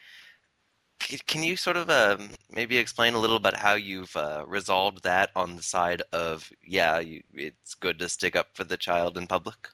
can 0.98 1.42
you 1.42 1.56
sort 1.56 1.76
of 1.76 1.90
um, 1.90 2.30
maybe 2.50 2.78
explain 2.78 3.14
a 3.14 3.18
little 3.18 3.36
about 3.36 3.56
how 3.56 3.74
you've 3.74 4.14
uh, 4.16 4.44
resolved 4.46 5.04
that 5.04 5.30
on 5.36 5.56
the 5.56 5.62
side 5.62 6.02
of 6.12 6.50
yeah, 6.64 6.98
you, 6.98 7.22
it's 7.34 7.74
good 7.74 7.98
to 7.98 8.08
stick 8.08 8.36
up 8.36 8.48
for 8.54 8.64
the 8.64 8.76
child 8.76 9.16
in 9.16 9.26
public? 9.26 9.68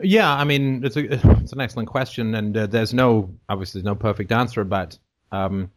Yeah, 0.00 0.32
I 0.32 0.44
mean 0.44 0.84
it's 0.84 0.96
a 0.96 1.14
it's 1.40 1.52
an 1.52 1.60
excellent 1.60 1.88
question, 1.88 2.34
and 2.34 2.56
uh, 2.56 2.66
there's 2.66 2.94
no 2.94 3.34
obviously 3.48 3.82
no 3.82 3.94
perfect 3.94 4.32
answer, 4.32 4.64
but 4.64 4.98
um, 5.32 5.70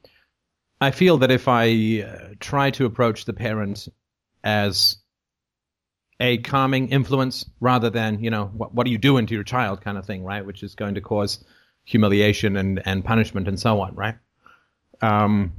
I 0.79 0.91
feel 0.91 1.19
that 1.19 1.31
if 1.31 1.47
I 1.47 2.03
uh, 2.07 2.33
try 2.39 2.71
to 2.71 2.85
approach 2.85 3.25
the 3.25 3.33
parent 3.33 3.87
as 4.43 4.97
a 6.19 6.37
calming 6.37 6.89
influence 6.89 7.45
rather 7.59 7.89
than, 7.89 8.23
you 8.23 8.29
know, 8.29 8.45
what, 8.45 8.73
what 8.73 8.87
are 8.87 8.89
you 8.89 8.97
doing 8.97 9.25
to 9.25 9.33
your 9.33 9.43
child 9.43 9.81
kind 9.81 9.97
of 9.97 10.05
thing, 10.05 10.23
right? 10.23 10.45
Which 10.45 10.63
is 10.63 10.75
going 10.75 10.95
to 10.95 11.01
cause 11.01 11.43
humiliation 11.85 12.55
and, 12.57 12.81
and 12.85 13.03
punishment 13.03 13.47
and 13.47 13.59
so 13.59 13.81
on, 13.81 13.95
right? 13.95 14.15
Um, 15.01 15.53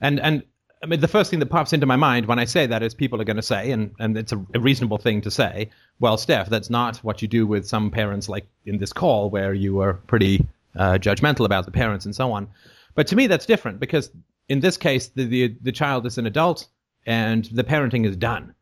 and, 0.00 0.20
and 0.20 0.42
I 0.82 0.86
mean, 0.86 1.00
the 1.00 1.08
first 1.08 1.30
thing 1.30 1.40
that 1.40 1.50
pops 1.50 1.72
into 1.72 1.86
my 1.86 1.96
mind 1.96 2.26
when 2.26 2.38
I 2.38 2.46
say 2.46 2.66
that 2.66 2.82
is 2.82 2.94
people 2.94 3.20
are 3.20 3.24
going 3.24 3.36
to 3.36 3.42
say, 3.42 3.70
and, 3.70 3.94
and 3.98 4.16
it's 4.16 4.32
a, 4.32 4.44
a 4.54 4.60
reasonable 4.60 4.98
thing 4.98 5.20
to 5.22 5.30
say, 5.30 5.70
well, 5.98 6.16
Steph, 6.16 6.48
that's 6.48 6.70
not 6.70 6.96
what 6.98 7.20
you 7.20 7.28
do 7.28 7.46
with 7.46 7.66
some 7.66 7.90
parents 7.90 8.28
like 8.28 8.46
in 8.64 8.78
this 8.78 8.92
call 8.92 9.28
where 9.28 9.52
you 9.52 9.80
are 9.80 9.94
pretty 9.94 10.46
uh, 10.76 10.94
judgmental 10.94 11.44
about 11.44 11.66
the 11.66 11.70
parents 11.70 12.06
and 12.06 12.14
so 12.14 12.32
on. 12.32 12.48
But 12.94 13.08
to 13.08 13.16
me, 13.16 13.26
that's 13.26 13.46
different 13.46 13.78
because 13.78 14.10
in 14.48 14.60
this 14.60 14.76
case, 14.76 15.08
the, 15.08 15.24
the, 15.24 15.56
the 15.60 15.72
child 15.72 16.06
is 16.06 16.16
an 16.18 16.26
adult 16.26 16.66
and 17.06 17.44
the 17.46 17.64
parenting 17.64 18.06
is 18.06 18.16
done, 18.16 18.54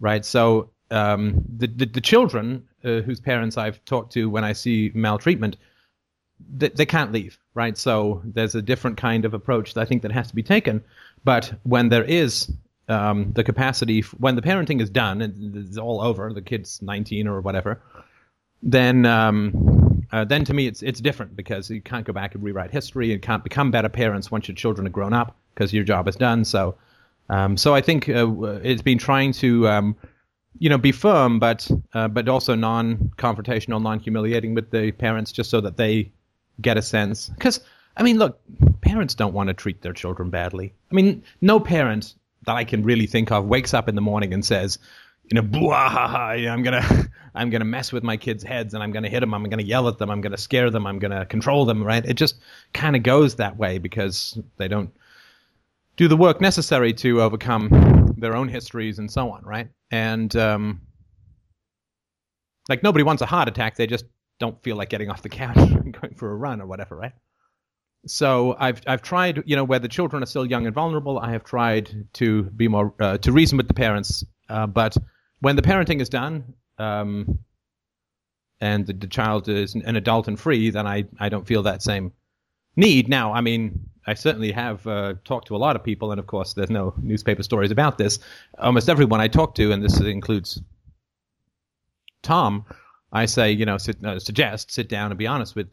right? 0.00 0.24
So 0.24 0.70
um, 0.90 1.44
the, 1.56 1.68
the, 1.68 1.86
the 1.86 2.00
children 2.00 2.66
uh, 2.84 3.00
whose 3.00 3.20
parents 3.20 3.56
I've 3.56 3.84
talked 3.84 4.12
to 4.14 4.28
when 4.28 4.42
I 4.42 4.54
see 4.54 4.90
maltreatment, 4.94 5.56
they, 6.48 6.68
they 6.68 6.86
can't 6.86 7.12
leave, 7.12 7.38
right? 7.54 7.76
So 7.76 8.22
there's 8.24 8.54
a 8.54 8.62
different 8.62 8.96
kind 8.96 9.24
of 9.24 9.34
approach 9.34 9.74
that 9.74 9.80
I 9.80 9.84
think 9.84 10.02
that 10.02 10.12
has 10.12 10.28
to 10.28 10.34
be 10.34 10.42
taken. 10.42 10.82
But 11.24 11.52
when 11.64 11.88
there 11.88 12.04
is 12.04 12.52
um, 12.88 13.32
the 13.32 13.44
capacity, 13.44 14.02
when 14.18 14.36
the 14.36 14.42
parenting 14.42 14.80
is 14.80 14.90
done 14.90 15.22
and 15.22 15.56
it's 15.56 15.76
all 15.76 16.00
over, 16.00 16.32
the 16.32 16.42
kid's 16.42 16.82
19 16.82 17.28
or 17.28 17.40
whatever, 17.40 17.80
then 18.62 19.06
um, 19.06 20.06
uh, 20.12 20.24
then 20.24 20.44
to 20.44 20.54
me 20.54 20.66
it's 20.66 20.82
it's 20.82 21.00
different 21.00 21.34
because 21.36 21.70
you 21.70 21.80
can't 21.80 22.04
go 22.04 22.12
back 22.12 22.34
and 22.34 22.44
rewrite 22.44 22.70
history 22.70 23.12
and 23.12 23.22
can't 23.22 23.42
become 23.44 23.70
better 23.70 23.88
parents 23.88 24.30
once 24.30 24.48
your 24.48 24.54
children 24.54 24.86
are 24.86 24.90
grown 24.90 25.12
up 25.12 25.36
because 25.54 25.72
your 25.72 25.84
job 25.84 26.08
is 26.08 26.16
done. 26.16 26.44
So 26.44 26.76
um, 27.28 27.56
so 27.56 27.74
I 27.74 27.80
think 27.80 28.08
uh, 28.08 28.28
it's 28.62 28.82
been 28.82 28.98
trying 28.98 29.32
to 29.34 29.68
um, 29.68 29.96
you 30.58 30.68
know 30.68 30.78
be 30.78 30.92
firm 30.92 31.38
but 31.38 31.70
uh, 31.94 32.08
but 32.08 32.28
also 32.28 32.54
non-confrontational, 32.54 33.80
non-humiliating 33.80 34.54
with 34.54 34.70
the 34.70 34.92
parents 34.92 35.32
just 35.32 35.48
so 35.48 35.60
that 35.60 35.76
they 35.76 36.12
get 36.60 36.76
a 36.76 36.82
sense 36.82 37.28
because 37.28 37.60
I 37.96 38.02
mean 38.02 38.18
look 38.18 38.40
parents 38.80 39.14
don't 39.14 39.34
want 39.34 39.48
to 39.48 39.54
treat 39.54 39.82
their 39.82 39.92
children 39.92 40.30
badly. 40.30 40.74
I 40.90 40.94
mean 40.94 41.22
no 41.40 41.60
parent 41.60 42.14
that 42.46 42.56
I 42.56 42.64
can 42.64 42.82
really 42.82 43.06
think 43.06 43.30
of 43.30 43.46
wakes 43.46 43.74
up 43.74 43.88
in 43.88 43.94
the 43.94 44.00
morning 44.00 44.32
and 44.32 44.44
says 44.44 44.78
you 45.30 45.40
know, 45.40 45.46
blah, 45.46 45.76
I'm 45.76 46.62
gonna, 46.62 47.06
I'm 47.34 47.50
gonna 47.50 47.64
mess 47.64 47.92
with 47.92 48.02
my 48.02 48.16
kids' 48.16 48.42
heads, 48.42 48.74
and 48.74 48.82
I'm 48.82 48.90
gonna 48.90 49.08
hit 49.08 49.20
them, 49.20 49.32
I'm 49.32 49.44
gonna 49.44 49.62
yell 49.62 49.88
at 49.88 49.98
them, 49.98 50.10
I'm 50.10 50.20
gonna 50.20 50.36
scare 50.36 50.70
them, 50.70 50.86
I'm 50.86 50.98
gonna 50.98 51.24
control 51.24 51.64
them, 51.64 51.84
right? 51.84 52.04
It 52.04 52.14
just 52.14 52.40
kind 52.74 52.96
of 52.96 53.02
goes 53.02 53.36
that 53.36 53.56
way 53.56 53.78
because 53.78 54.38
they 54.56 54.66
don't 54.66 54.90
do 55.96 56.08
the 56.08 56.16
work 56.16 56.40
necessary 56.40 56.92
to 56.94 57.22
overcome 57.22 58.14
their 58.16 58.34
own 58.34 58.48
histories 58.48 58.98
and 58.98 59.10
so 59.10 59.30
on, 59.30 59.44
right? 59.44 59.68
And 59.90 60.34
um, 60.34 60.80
like 62.68 62.82
nobody 62.82 63.04
wants 63.04 63.22
a 63.22 63.26
heart 63.26 63.48
attack, 63.48 63.76
they 63.76 63.86
just 63.86 64.06
don't 64.40 64.60
feel 64.62 64.74
like 64.74 64.88
getting 64.88 65.10
off 65.10 65.22
the 65.22 65.28
couch 65.28 65.56
and 65.56 65.92
going 65.92 66.14
for 66.14 66.32
a 66.32 66.34
run 66.34 66.60
or 66.60 66.66
whatever, 66.66 66.96
right? 66.96 67.12
So 68.06 68.56
I've 68.58 68.80
I've 68.86 69.02
tried, 69.02 69.42
you 69.46 69.54
know, 69.54 69.64
where 69.64 69.78
the 69.78 69.88
children 69.88 70.22
are 70.22 70.26
still 70.26 70.46
young 70.46 70.66
and 70.66 70.74
vulnerable, 70.74 71.18
I 71.18 71.30
have 71.32 71.44
tried 71.44 72.08
to 72.14 72.44
be 72.44 72.66
more 72.66 72.94
uh, 72.98 73.18
to 73.18 73.30
reason 73.30 73.58
with 73.58 73.68
the 73.68 73.74
parents, 73.74 74.24
uh, 74.48 74.66
but 74.66 74.96
when 75.40 75.56
the 75.56 75.62
parenting 75.62 76.00
is 76.00 76.08
done 76.08 76.54
um, 76.78 77.38
and 78.60 78.86
the, 78.86 78.94
the, 78.94 79.06
child 79.06 79.48
is 79.48 79.74
an 79.74 79.96
adult 79.96 80.28
and 80.28 80.38
free, 80.38 80.70
then 80.70 80.86
I, 80.86 81.04
I 81.18 81.28
don't 81.28 81.46
feel 81.46 81.62
that 81.62 81.82
same 81.82 82.12
need. 82.76 83.08
Now, 83.08 83.32
I 83.32 83.40
mean, 83.40 83.86
I 84.06 84.14
certainly 84.14 84.52
have 84.52 84.86
uh, 84.86 85.14
talked 85.24 85.48
to 85.48 85.56
a 85.56 85.58
lot 85.58 85.76
of 85.76 85.84
people, 85.84 86.10
and 86.10 86.18
of 86.18 86.26
course, 86.26 86.54
there's 86.54 86.70
no 86.70 86.94
newspaper 86.98 87.42
stories 87.42 87.70
about 87.70 87.98
this. 87.98 88.18
Almost 88.58 88.88
everyone 88.88 89.20
I 89.20 89.28
talk 89.28 89.54
to, 89.56 89.72
and 89.72 89.82
this 89.82 90.00
includes 90.00 90.60
Tom, 92.22 92.64
I 93.12 93.26
say, 93.26 93.50
you 93.50 93.66
know, 93.66 93.78
sit, 93.78 94.04
uh, 94.04 94.18
suggest 94.18 94.70
sit 94.70 94.88
down 94.88 95.10
and 95.10 95.18
be 95.18 95.26
honest 95.26 95.56
with 95.56 95.68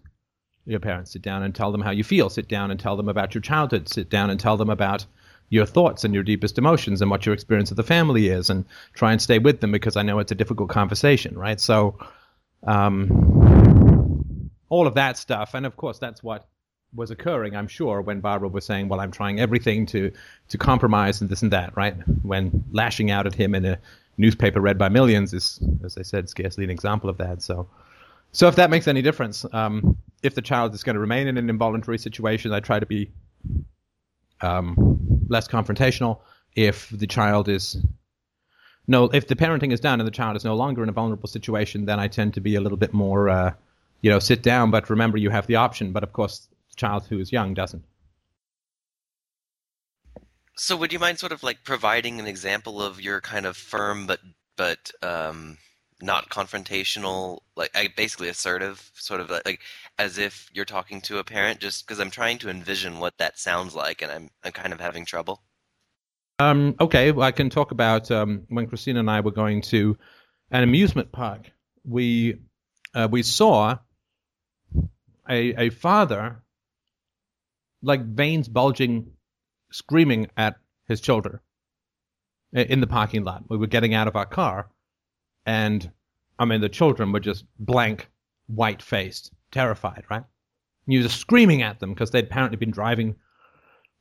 your 0.66 0.80
parents. 0.80 1.12
Sit 1.12 1.22
down 1.22 1.44
and 1.44 1.54
tell 1.54 1.72
them 1.72 1.82
how 1.82 1.92
you 1.92 2.04
feel. 2.04 2.30
Sit 2.30 2.48
down 2.48 2.72
and 2.72 2.80
tell 2.80 2.98
them 2.98 3.10
about 3.10 3.34
your 3.34 3.42
childhood. 3.42 3.90
Sit 3.90 4.10
down 4.10 4.30
and 4.30 4.40
tell 4.40 4.58
them 4.58 4.70
about 4.70 5.06
your 5.50 5.66
thoughts 5.66 6.04
and 6.04 6.14
your 6.14 6.24
deepest 6.24 6.58
emotions 6.58 7.02
and 7.02 7.10
what 7.10 7.26
your 7.26 7.34
experience 7.34 7.72
of 7.72 7.78
the 7.78 7.84
family 7.84 8.28
is 8.28 8.50
and 8.50 8.66
try 8.94 9.12
and 9.14 9.22
stay 9.22 9.40
with 9.40 9.62
them 9.62 9.72
because 9.72 9.96
I 9.96 10.02
know 10.02 10.20
it's 10.20 10.32
a 10.32 10.36
difficult 10.36 10.70
conversation, 10.70 11.38
right? 11.38 11.60
So, 11.60 11.98
um, 12.64 14.50
all 14.70 14.88
of 14.88 14.96
that 14.96 15.18
stuff. 15.18 15.54
And 15.54 15.66
of 15.66 15.78
course, 15.78 16.00
that's 16.00 16.22
what 16.22 16.48
was 16.94 17.12
occurring, 17.12 17.56
I'm 17.56 17.68
sure, 17.68 18.02
when 18.02 18.22
Barbara 18.22 18.50
was 18.50 18.66
saying, 18.66 18.90
well, 18.90 19.00
I'm 19.00 19.12
trying 19.12 19.40
everything 19.40 19.86
to, 19.88 20.12
to 20.50 20.58
compromise 20.58 21.22
and 21.22 21.30
this 21.30 21.42
and 21.42 21.52
that, 21.52 21.76
right? 21.76 21.96
When 22.24 22.64
lashing 22.72 23.12
out 23.12 23.28
at 23.28 23.36
him 23.36 23.56
in 23.56 23.66
a 23.66 23.80
newspaper 24.18 24.60
read 24.60 24.78
by 24.78 24.90
millions 24.90 25.34
is, 25.34 25.60
as 25.84 25.98
I 25.98 26.02
said, 26.02 26.30
scarcely 26.30 26.64
an 26.64 26.70
example 26.70 27.10
of 27.10 27.18
that. 27.18 27.42
So, 27.42 27.70
so 28.32 28.48
if 28.48 28.56
that 28.56 28.70
makes 28.70 28.88
any 28.88 29.02
difference, 29.02 29.46
um, 29.54 29.98
if 30.24 30.36
the 30.36 30.42
child 30.42 30.74
is 30.74 30.84
going 30.84 30.96
to 30.96 31.00
remain 31.00 31.28
in 31.28 31.38
an 31.38 31.50
involuntary 31.50 31.98
situation, 31.98 32.52
I 32.52 32.60
try 32.60 32.80
to 32.80 32.86
be 32.86 33.12
um, 34.42 35.26
less 35.30 35.48
confrontational. 35.48 36.20
If 36.56 36.90
the 36.90 37.08
child 37.08 37.50
is 37.50 37.78
no, 38.88 39.06
if 39.06 39.28
the 39.28 39.36
parenting 39.36 39.74
is 39.74 39.82
done 39.82 40.00
and 40.00 40.08
the 40.08 40.12
child 40.12 40.38
is 40.38 40.46
no 40.46 40.56
longer 40.56 40.82
in 40.82 40.90
a 40.90 40.94
vulnerable 40.94 41.28
situation, 41.28 41.86
then 41.86 42.00
I 42.00 42.08
tend 42.08 42.34
to 42.36 42.42
be 42.42 42.56
a 42.56 42.62
little 42.62 42.78
bit 42.78 42.94
more, 42.94 43.30
uh, 43.30 43.54
you 44.02 44.10
know, 44.10 44.20
sit 44.20 44.42
down. 44.42 44.72
But 44.72 44.90
remember, 44.90 45.18
you 45.18 45.30
have 45.30 45.46
the 45.48 45.58
option. 45.58 45.92
But 45.92 46.04
of 46.04 46.14
course, 46.14 46.48
the 46.70 46.76
child 46.76 47.06
who 47.08 47.20
is 47.20 47.32
young 47.32 47.54
doesn't. 47.54 47.84
So, 50.58 50.76
would 50.76 50.92
you 50.92 51.00
mind 51.00 51.20
sort 51.20 51.32
of 51.32 51.44
like 51.44 51.64
providing 51.64 52.20
an 52.20 52.28
example 52.28 52.82
of 52.82 53.00
your 53.00 53.22
kind 53.22 53.46
of 53.46 53.56
firm 53.56 54.08
but 54.08 54.20
but 54.56 54.92
um, 55.04 55.58
not 56.02 56.30
confrontational, 56.30 57.40
like 57.56 57.72
basically 57.96 58.30
assertive, 58.30 58.92
sort 58.96 59.22
of 59.22 59.30
like 59.30 59.62
as 60.00 60.18
if 60.18 60.50
you're 60.54 60.66
talking 60.66 61.02
to 61.02 61.20
a 61.20 61.24
parent? 61.24 61.60
Just 61.60 61.86
because 61.86 62.00
I'm 62.00 62.10
trying 62.10 62.40
to 62.40 62.50
envision 62.50 63.00
what 63.00 63.18
that 63.20 63.38
sounds 63.38 63.76
like, 63.76 64.02
and 64.02 64.12
I'm 64.12 64.30
I'm 64.44 64.52
kind 64.52 64.74
of 64.74 64.80
having 64.80 65.06
trouble. 65.06 65.42
Um, 66.40 66.76
okay, 66.80 67.12
well, 67.12 67.28
I 67.28 67.32
can 67.32 67.50
talk 67.50 67.72
about 67.72 68.12
um, 68.12 68.44
when 68.50 68.68
Christina 68.68 69.00
and 69.00 69.10
I 69.10 69.22
were 69.22 69.32
going 69.32 69.62
to 69.64 69.98
an 70.52 70.64
amusement 70.64 71.12
park. 71.12 71.52
We 71.84 72.40
uh, 72.96 73.08
we 73.12 73.22
saw 73.22 73.78
a 75.30 75.66
a 75.66 75.70
father 75.70 76.42
like 77.82 78.04
veins 78.04 78.48
bulging, 78.48 79.12
screaming 79.72 80.28
at 80.38 80.56
his 80.88 81.02
children 81.02 81.40
in 82.54 82.80
the 82.80 82.88
parking 82.88 83.24
lot. 83.24 83.44
We 83.50 83.58
were 83.58 83.68
getting 83.68 83.94
out 83.94 84.08
of 84.08 84.16
our 84.16 84.26
car, 84.26 84.70
and 85.46 85.92
I 86.40 86.46
mean 86.46 86.62
the 86.62 86.70
children 86.70 87.12
were 87.12 87.20
just 87.20 87.46
blank, 87.60 88.10
white 88.48 88.82
faced, 88.82 89.32
terrified, 89.52 90.06
right? 90.10 90.24
And 90.24 90.94
he 90.94 90.98
was 91.00 91.14
screaming 91.14 91.62
at 91.62 91.80
them 91.80 91.94
because 91.94 92.12
they'd 92.12 92.26
apparently 92.26 92.58
been 92.58 92.72
driving 92.72 93.16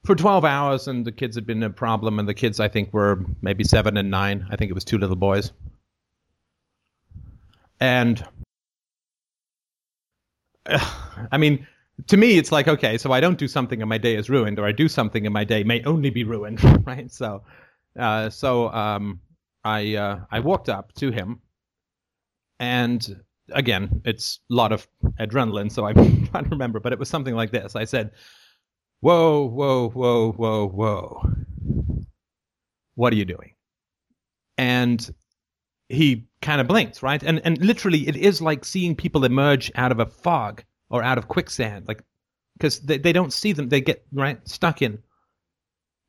for 0.06 0.14
12 0.14 0.44
hours 0.44 0.86
and 0.86 1.04
the 1.04 1.12
kids 1.12 1.34
had 1.34 1.46
been 1.46 1.62
a 1.64 1.70
problem 1.70 2.18
and 2.18 2.28
the 2.28 2.34
kids 2.34 2.60
i 2.60 2.68
think 2.68 2.94
were 2.94 3.24
maybe 3.42 3.64
seven 3.64 3.96
and 3.96 4.08
nine 4.08 4.46
i 4.50 4.56
think 4.56 4.70
it 4.70 4.74
was 4.74 4.84
two 4.84 4.98
little 4.98 5.16
boys 5.16 5.52
and 7.80 8.24
i 11.32 11.36
mean 11.36 11.66
to 12.06 12.16
me 12.16 12.38
it's 12.38 12.52
like 12.52 12.68
okay 12.68 12.98
so 12.98 13.12
i 13.12 13.20
don't 13.20 13.38
do 13.38 13.48
something 13.48 13.80
and 13.82 13.88
my 13.88 13.98
day 13.98 14.16
is 14.16 14.28
ruined 14.28 14.58
or 14.58 14.66
i 14.66 14.72
do 14.72 14.88
something 14.88 15.26
and 15.26 15.32
my 15.32 15.44
day 15.44 15.64
may 15.64 15.82
only 15.84 16.10
be 16.10 16.24
ruined 16.24 16.62
right 16.86 17.10
so 17.10 17.42
uh, 17.98 18.28
so 18.28 18.68
um, 18.72 19.20
i 19.64 19.94
uh, 19.94 20.20
i 20.30 20.40
walked 20.40 20.68
up 20.68 20.92
to 20.94 21.10
him 21.10 21.40
and 22.60 23.20
again 23.52 24.02
it's 24.04 24.40
a 24.50 24.54
lot 24.54 24.72
of 24.72 24.86
adrenaline 25.20 25.70
so 25.70 25.90
trying 26.30 26.44
to 26.44 26.50
remember 26.50 26.80
but 26.80 26.92
it 26.92 26.98
was 26.98 27.08
something 27.08 27.34
like 27.34 27.50
this 27.50 27.76
i 27.76 27.84
said 27.84 28.10
whoa, 29.00 29.46
whoa, 29.46 29.88
whoa, 29.90 30.32
whoa, 30.32 30.68
whoa. 30.68 31.30
What 32.94 33.12
are 33.12 33.16
you 33.16 33.24
doing? 33.24 33.52
And 34.58 35.14
he 35.88 36.26
kind 36.40 36.60
of 36.60 36.66
blinks, 36.66 37.02
right? 37.02 37.22
And 37.22 37.40
and 37.44 37.62
literally, 37.64 38.08
it 38.08 38.16
is 38.16 38.40
like 38.40 38.64
seeing 38.64 38.96
people 38.96 39.24
emerge 39.24 39.70
out 39.74 39.92
of 39.92 40.00
a 40.00 40.06
fog 40.06 40.64
or 40.90 41.02
out 41.02 41.18
of 41.18 41.28
quicksand, 41.28 41.88
like 41.88 42.02
because 42.58 42.80
they, 42.80 42.98
they 42.98 43.12
don't 43.12 43.32
see 43.32 43.52
them, 43.52 43.68
they 43.68 43.80
get 43.80 44.04
right 44.12 44.46
stuck 44.48 44.82
in 44.82 44.98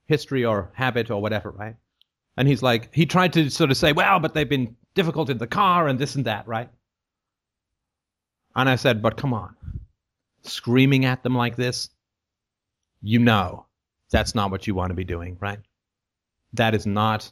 history 0.08 0.46
or 0.46 0.72
habit 0.74 1.12
or 1.12 1.22
whatever, 1.22 1.52
right? 1.52 1.76
And 2.38 2.48
he's 2.48 2.64
like, 2.64 2.94
he 2.94 3.06
tried 3.06 3.34
to 3.34 3.50
sort 3.50 3.72
of 3.72 3.78
say, 3.78 3.92
well, 3.92 4.20
but 4.20 4.34
they've 4.34 4.48
been 4.48 4.76
difficult 4.94 5.30
in 5.30 5.38
the 5.38 5.48
car 5.48 5.88
and 5.88 6.00
this 6.00 6.16
and 6.16 6.26
that, 6.26 6.48
right? 6.48 6.70
And 8.56 8.70
I 8.70 8.76
said, 8.76 9.02
but 9.02 9.18
come 9.18 9.34
on, 9.34 9.56
screaming 10.44 11.06
at 11.06 11.24
them 11.24 11.36
like 11.36 11.56
this, 11.56 11.90
you 13.02 13.20
know 13.20 13.66
that's 14.10 14.36
not 14.36 14.52
what 14.52 14.68
you 14.68 14.76
want 14.76 14.90
to 14.92 14.96
be 14.96 15.04
doing, 15.04 15.38
right? 15.40 15.60
That 16.54 16.74
is 16.74 16.86
not 16.86 17.32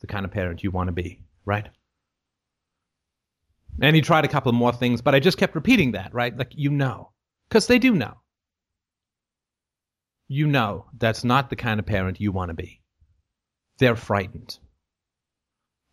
the 0.00 0.06
kind 0.06 0.24
of 0.24 0.30
parent 0.30 0.62
you 0.62 0.70
want 0.70 0.88
to 0.88 0.92
be, 0.92 1.20
right? 1.44 1.68
And 3.80 3.96
he 3.96 4.02
tried 4.02 4.24
a 4.24 4.28
couple 4.28 4.52
more 4.52 4.72
things, 4.72 5.00
but 5.00 5.14
I 5.14 5.20
just 5.20 5.38
kept 5.38 5.54
repeating 5.54 5.92
that, 5.92 6.12
right? 6.12 6.36
Like, 6.36 6.52
you 6.54 6.70
know, 6.70 7.12
because 7.48 7.66
they 7.66 7.78
do 7.78 7.94
know. 7.94 8.14
You 10.28 10.46
know 10.46 10.86
that's 10.98 11.24
not 11.24 11.50
the 11.50 11.56
kind 11.56 11.78
of 11.78 11.86
parent 11.86 12.20
you 12.20 12.32
want 12.32 12.48
to 12.50 12.54
be. 12.54 12.80
They're 13.78 13.96
frightened. 13.96 14.58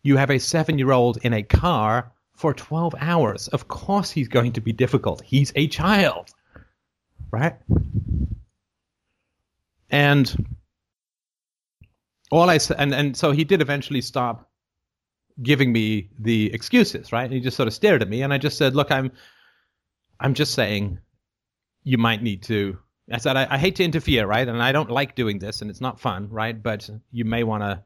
You 0.02 0.16
have 0.16 0.30
a 0.30 0.38
seven 0.38 0.78
year 0.78 0.92
old 0.92 1.18
in 1.22 1.34
a 1.34 1.42
car 1.42 2.12
for 2.34 2.54
12 2.54 2.94
hours. 2.98 3.48
Of 3.48 3.68
course, 3.68 4.10
he's 4.10 4.28
going 4.28 4.52
to 4.52 4.60
be 4.60 4.72
difficult. 4.72 5.22
He's 5.22 5.52
a 5.56 5.68
child, 5.68 6.30
right? 7.30 7.56
and 9.90 10.48
all 12.30 12.48
I 12.48 12.58
said, 12.58 12.76
and, 12.78 12.94
and 12.94 13.16
so 13.16 13.32
he 13.32 13.44
did 13.44 13.60
eventually 13.60 14.00
stop 14.00 14.49
giving 15.42 15.72
me 15.72 16.10
the 16.18 16.52
excuses, 16.52 17.12
right? 17.12 17.24
And 17.24 17.32
He 17.32 17.40
just 17.40 17.56
sort 17.56 17.66
of 17.66 17.74
stared 17.74 18.02
at 18.02 18.08
me, 18.08 18.22
and 18.22 18.32
I 18.32 18.38
just 18.38 18.58
said, 18.58 18.74
"Look, 18.74 18.90
I'm, 18.90 19.12
I'm 20.18 20.34
just 20.34 20.54
saying, 20.54 20.98
you 21.82 21.98
might 21.98 22.22
need 22.22 22.42
to." 22.44 22.78
I 23.12 23.18
said, 23.18 23.36
I, 23.36 23.46
I 23.50 23.58
hate 23.58 23.76
to 23.76 23.84
interfere, 23.84 24.24
right? 24.24 24.46
And 24.46 24.62
I 24.62 24.70
don't 24.70 24.90
like 24.90 25.16
doing 25.16 25.40
this, 25.40 25.62
and 25.62 25.70
it's 25.70 25.80
not 25.80 25.98
fun, 25.98 26.28
right? 26.30 26.60
But 26.60 26.88
you 27.10 27.24
may 27.24 27.42
want 27.42 27.64
to 27.64 27.82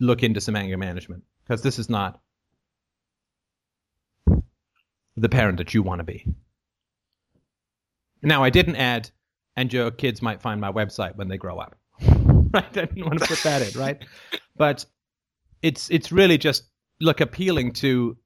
look 0.00 0.24
into 0.24 0.40
some 0.40 0.56
anger 0.56 0.76
management 0.76 1.22
because 1.44 1.62
this 1.62 1.78
is 1.78 1.88
not 1.88 2.20
the 5.16 5.28
parent 5.28 5.58
that 5.58 5.74
you 5.74 5.82
want 5.82 6.00
to 6.00 6.04
be. 6.04 6.26
Now, 8.22 8.42
I 8.42 8.50
didn't 8.50 8.76
add 8.76 9.10
and 9.56 9.72
your 9.72 9.90
kids 9.90 10.22
might 10.22 10.40
find 10.40 10.60
my 10.60 10.72
website 10.72 11.16
when 11.16 11.28
they 11.28 11.36
grow 11.36 11.58
up. 11.58 11.76
right? 12.00 12.64
I 12.76 12.84
didn't 12.86 13.04
want 13.04 13.20
to 13.20 13.26
put 13.26 13.42
that 13.42 13.62
in, 13.62 13.78
right? 13.80 14.02
But 14.56 14.84
it's 15.62 15.90
it's 15.90 16.12
really 16.12 16.38
just 16.38 16.64
look 17.00 17.20
appealing 17.20 17.72
to 17.72 18.16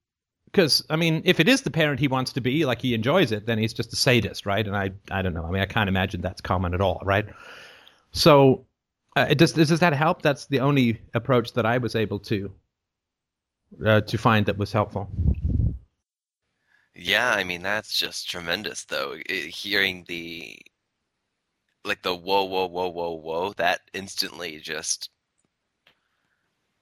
because 0.47 0.85
I 0.89 0.97
mean, 0.97 1.23
if 1.25 1.39
it 1.41 1.49
is 1.49 1.63
the 1.63 1.71
parent 1.71 2.01
he 2.01 2.09
wants 2.09 2.33
to 2.35 2.41
be, 2.41 2.65
like 2.65 2.81
he 2.81 2.95
enjoys 2.95 3.33
it, 3.33 3.47
then 3.47 3.59
he's 3.59 3.75
just 3.75 3.93
a 3.93 3.97
sadist, 3.97 4.47
right? 4.47 4.67
And 4.67 4.77
I 4.77 4.93
I 5.11 5.23
don't 5.23 5.35
know. 5.35 5.45
I 5.45 5.51
mean, 5.51 5.63
I 5.63 5.67
can't 5.67 5.89
imagine 5.89 6.21
that's 6.21 6.41
common 6.41 6.75
at 6.75 6.81
all, 6.81 7.01
right? 7.05 7.27
So, 8.13 8.67
uh, 9.17 9.35
does 9.35 9.53
does 9.53 9.81
that 9.81 9.93
help? 9.93 10.23
That's 10.23 10.47
the 10.47 10.61
only 10.61 11.01
approach 11.15 11.53
that 11.55 11.67
I 11.67 11.79
was 11.79 11.95
able 11.95 12.19
to 12.21 12.53
uh, 13.85 14.01
to 14.03 14.19
find 14.19 14.47
that 14.47 14.57
was 14.57 14.73
helpful. 14.73 15.09
Yeah, 16.95 17.31
I 17.31 17.45
mean 17.45 17.63
that's 17.63 17.99
just 17.99 18.29
tremendous 18.31 18.85
though. 18.85 19.17
Hearing 19.29 20.05
the 20.09 20.59
like 21.85 22.03
the 22.03 22.15
whoa 22.15 22.45
whoa 22.45 22.67
whoa 22.67 22.89
whoa 22.89 23.13
whoa 23.13 23.53
that 23.59 23.81
instantly 23.93 24.59
just 24.59 25.11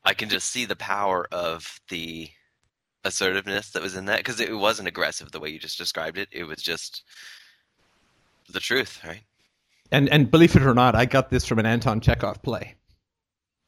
I 0.05 0.15
can 0.15 0.29
just 0.29 0.51
see 0.51 0.65
the 0.65 0.77
power 0.77 1.27
of 1.33 1.81
the 1.89 2.29
assertiveness 3.05 3.71
that 3.71 3.83
was 3.83 3.97
in 3.97 4.07
that 4.07 4.19
because 4.19 4.41
it 4.41 4.57
wasn't 4.57 4.89
aggressive 4.89 5.31
the 5.31 5.41
way 5.41 5.51
you 5.51 5.59
just 5.59 5.79
described 5.79 6.19
it. 6.19 6.29
It 6.33 6.45
was 6.45 6.63
just 6.63 7.05
the 8.51 8.61
truth, 8.61 9.01
right? 9.05 9.23
And 9.91 10.09
and 10.09 10.31
believe 10.31 10.57
it 10.57 10.63
or 10.63 10.75
not, 10.75 10.95
I 10.95 11.05
got 11.05 11.31
this 11.31 11.47
from 11.47 11.59
an 11.59 11.67
Anton 11.67 12.01
Chekhov 12.01 12.43
play. 12.43 12.75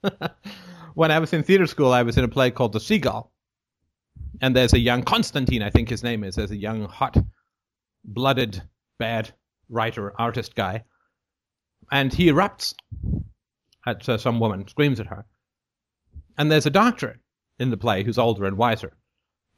when 0.95 1.11
I 1.11 1.19
was 1.19 1.33
in 1.33 1.43
theater 1.43 1.67
school, 1.67 1.93
I 1.93 2.03
was 2.03 2.17
in 2.19 2.25
a 2.25 2.29
play 2.29 2.51
called 2.51 2.73
The 2.73 2.81
Seagull. 2.81 3.33
And 4.41 4.55
there's 4.55 4.75
a 4.75 4.79
young 4.79 5.03
Constantine, 5.03 5.63
I 5.63 5.71
think 5.71 5.89
his 5.89 6.03
name 6.03 6.23
is. 6.23 6.35
There's 6.35 6.51
a 6.51 6.57
young, 6.57 6.85
hot 6.85 7.17
blooded, 8.05 8.63
bad 8.99 9.33
writer, 9.69 10.13
artist 10.21 10.55
guy. 10.55 10.85
And 11.91 12.13
he 12.13 12.27
erupts 12.27 12.75
at 13.87 14.07
uh, 14.09 14.19
some 14.19 14.41
woman, 14.41 14.67
screams 14.69 15.01
at 15.01 15.07
her. 15.07 15.25
And 16.39 16.51
there's 16.51 16.67
a 16.67 16.71
doctor 16.71 17.21
in 17.59 17.71
the 17.71 17.77
play 17.77 18.03
who's 18.03 18.19
older 18.19 18.45
and 18.45 18.57
wiser. 18.57 18.93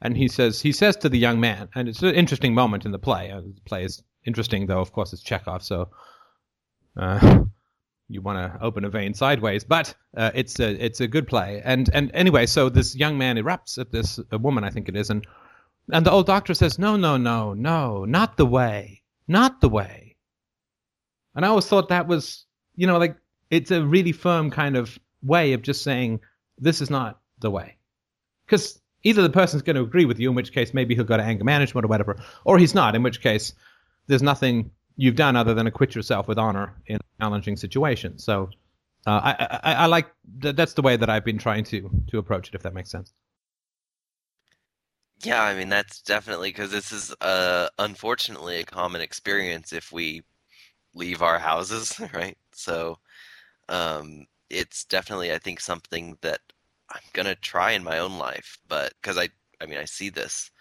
And 0.01 0.15
he 0.15 0.27
says 0.27 0.61
he 0.61 0.71
says 0.71 0.95
to 0.97 1.09
the 1.09 1.19
young 1.19 1.39
man, 1.39 1.69
and 1.75 1.89
it's 1.89 2.01
an 2.01 2.15
interesting 2.15 2.53
moment 2.53 2.85
in 2.85 2.91
the 2.91 2.99
play. 2.99 3.31
Uh, 3.31 3.41
the 3.41 3.61
play 3.65 3.83
is 3.83 4.01
interesting, 4.25 4.65
though. 4.65 4.79
Of 4.79 4.93
course, 4.93 5.11
it's 5.11 5.21
Chekhov, 5.21 5.61
so 5.61 5.89
uh, 6.95 7.43
you 8.07 8.21
want 8.21 8.37
to 8.37 8.63
open 8.63 8.85
a 8.85 8.89
vein 8.89 9.13
sideways. 9.13 9.65
But 9.65 9.93
uh, 10.15 10.31
it's 10.33 10.57
a 10.59 10.71
it's 10.83 11.01
a 11.01 11.07
good 11.07 11.27
play. 11.27 11.61
And 11.65 11.89
and 11.93 12.11
anyway, 12.13 12.45
so 12.45 12.69
this 12.69 12.95
young 12.95 13.17
man 13.17 13.35
erupts 13.35 13.77
at 13.77 13.91
this 13.91 14.21
woman, 14.31 14.63
I 14.63 14.69
think 14.69 14.87
it 14.87 14.95
is, 14.95 15.09
and 15.09 15.27
and 15.91 16.05
the 16.05 16.11
old 16.11 16.27
doctor 16.27 16.53
says, 16.53 16.77
no, 16.77 16.95
no, 16.95 17.17
no, 17.17 17.53
no, 17.53 18.05
not 18.05 18.37
the 18.37 18.45
way, 18.45 19.01
not 19.27 19.59
the 19.59 19.69
way. 19.69 20.15
And 21.35 21.45
I 21.45 21.49
always 21.49 21.65
thought 21.65 21.89
that 21.89 22.07
was, 22.07 22.45
you 22.75 22.87
know, 22.87 22.97
like 22.97 23.15
it's 23.49 23.71
a 23.71 23.83
really 23.83 24.11
firm 24.11 24.51
kind 24.51 24.77
of 24.77 24.97
way 25.21 25.53
of 25.53 25.61
just 25.61 25.83
saying 25.83 26.19
this 26.59 26.81
is 26.81 26.89
not 26.89 27.19
the 27.39 27.51
way, 27.51 27.77
because 28.45 28.79
either 29.03 29.21
the 29.21 29.29
person's 29.29 29.61
going 29.61 29.75
to 29.75 29.81
agree 29.81 30.05
with 30.05 30.19
you, 30.19 30.29
in 30.29 30.35
which 30.35 30.51
case 30.51 30.73
maybe 30.73 30.95
he'll 30.95 31.03
go 31.03 31.17
to 31.17 31.23
anger 31.23 31.43
management 31.43 31.85
or 31.85 31.87
whatever, 31.87 32.17
or 32.45 32.57
he's 32.57 32.75
not, 32.75 32.95
in 32.95 33.03
which 33.03 33.21
case 33.21 33.53
there's 34.07 34.23
nothing 34.23 34.71
you've 34.97 35.15
done 35.15 35.35
other 35.35 35.53
than 35.53 35.67
acquit 35.67 35.95
yourself 35.95 36.27
with 36.27 36.37
honor 36.37 36.73
in 36.87 36.97
a 36.97 37.23
challenging 37.23 37.55
situation. 37.55 38.17
So 38.19 38.49
uh, 39.07 39.21
I, 39.23 39.59
I, 39.63 39.73
I 39.73 39.85
like 39.85 40.07
that. 40.39 40.55
That's 40.55 40.73
the 40.73 40.81
way 40.81 40.97
that 40.97 41.09
I've 41.09 41.23
been 41.25 41.37
trying 41.37 41.63
to 41.65 41.89
to 42.09 42.17
approach 42.17 42.49
it, 42.49 42.55
if 42.55 42.63
that 42.63 42.73
makes 42.73 42.91
sense. 42.91 43.13
Yeah, 45.23 45.41
I 45.43 45.55
mean 45.55 45.69
that's 45.69 46.01
definitely 46.01 46.49
because 46.49 46.71
this 46.71 46.91
is 46.91 47.13
uh 47.21 47.69
unfortunately 47.77 48.59
a 48.59 48.63
common 48.65 49.01
experience 49.01 49.73
if 49.73 49.91
we 49.91 50.23
leave 50.93 51.21
our 51.21 51.39
houses, 51.39 51.99
right? 52.13 52.37
So 52.53 52.97
um 53.69 54.27
it's 54.49 54.85
definitely 54.85 55.31
I 55.33 55.39
think 55.39 55.59
something 55.59 56.17
that 56.21 56.41
I'm 56.89 57.01
gonna 57.13 57.35
try 57.35 57.71
in 57.71 57.83
my 57.83 57.99
own 57.99 58.17
life, 58.17 58.57
but 58.67 58.93
because 59.01 59.17
I 59.17 59.29
I 59.61 59.65
mean 59.65 59.77
I 59.79 59.85
see 59.85 60.09
this, 60.09 60.51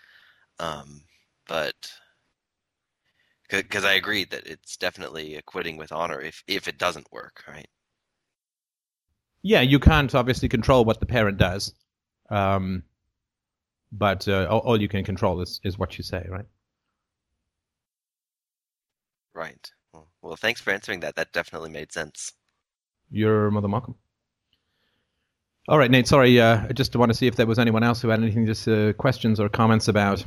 um, 0.60 1.02
but 1.48 1.93
because 3.51 3.85
I 3.85 3.94
agree 3.94 4.24
that 4.24 4.47
it's 4.47 4.77
definitely 4.77 5.35
acquitting 5.35 5.77
with 5.77 5.93
honor 5.93 6.20
if 6.20 6.44
if 6.47 6.69
it 6.69 6.78
doesn't 6.78 7.12
work, 7.12 7.44
right? 7.48 7.69
Yeah, 9.43 9.62
you 9.62 9.78
can't 9.81 10.15
obviously 10.15 10.48
control 10.48 10.85
what 10.85 11.01
the 11.01 11.06
parent 11.06 11.39
does, 11.39 11.73
um, 12.31 12.82
but 13.93 14.27
uh, 14.28 14.47
all, 14.51 14.60
all 14.60 14.81
you 14.81 14.89
can 14.89 15.05
control 15.05 15.40
is 15.40 15.60
is 15.65 15.78
what 15.78 15.98
you 15.98 16.05
say, 16.05 16.24
right? 16.28 16.47
Right. 19.32 19.73
Well, 19.93 20.10
well, 20.20 20.36
thanks 20.36 20.60
for 20.60 20.70
answering 20.70 21.01
that. 21.01 21.16
That 21.16 21.32
definitely 21.32 21.70
made 21.70 21.93
sense. 21.93 22.32
You're 23.10 23.51
more 23.51 23.62
than. 23.62 23.72
All 25.68 25.78
right, 25.78 25.90
Nate. 25.90 26.09
Sorry, 26.09 26.40
uh, 26.40 26.66
I 26.68 26.72
just 26.72 26.94
want 26.97 27.10
to 27.10 27.14
see 27.16 27.26
if 27.26 27.36
there 27.36 27.47
was 27.47 27.59
anyone 27.59 27.82
else 27.82 28.01
who 28.01 28.09
had 28.09 28.20
anything, 28.22 28.47
just 28.47 28.66
uh, 28.66 28.93
questions 28.94 29.39
or 29.39 29.48
comments 29.48 29.89
about 29.89 30.24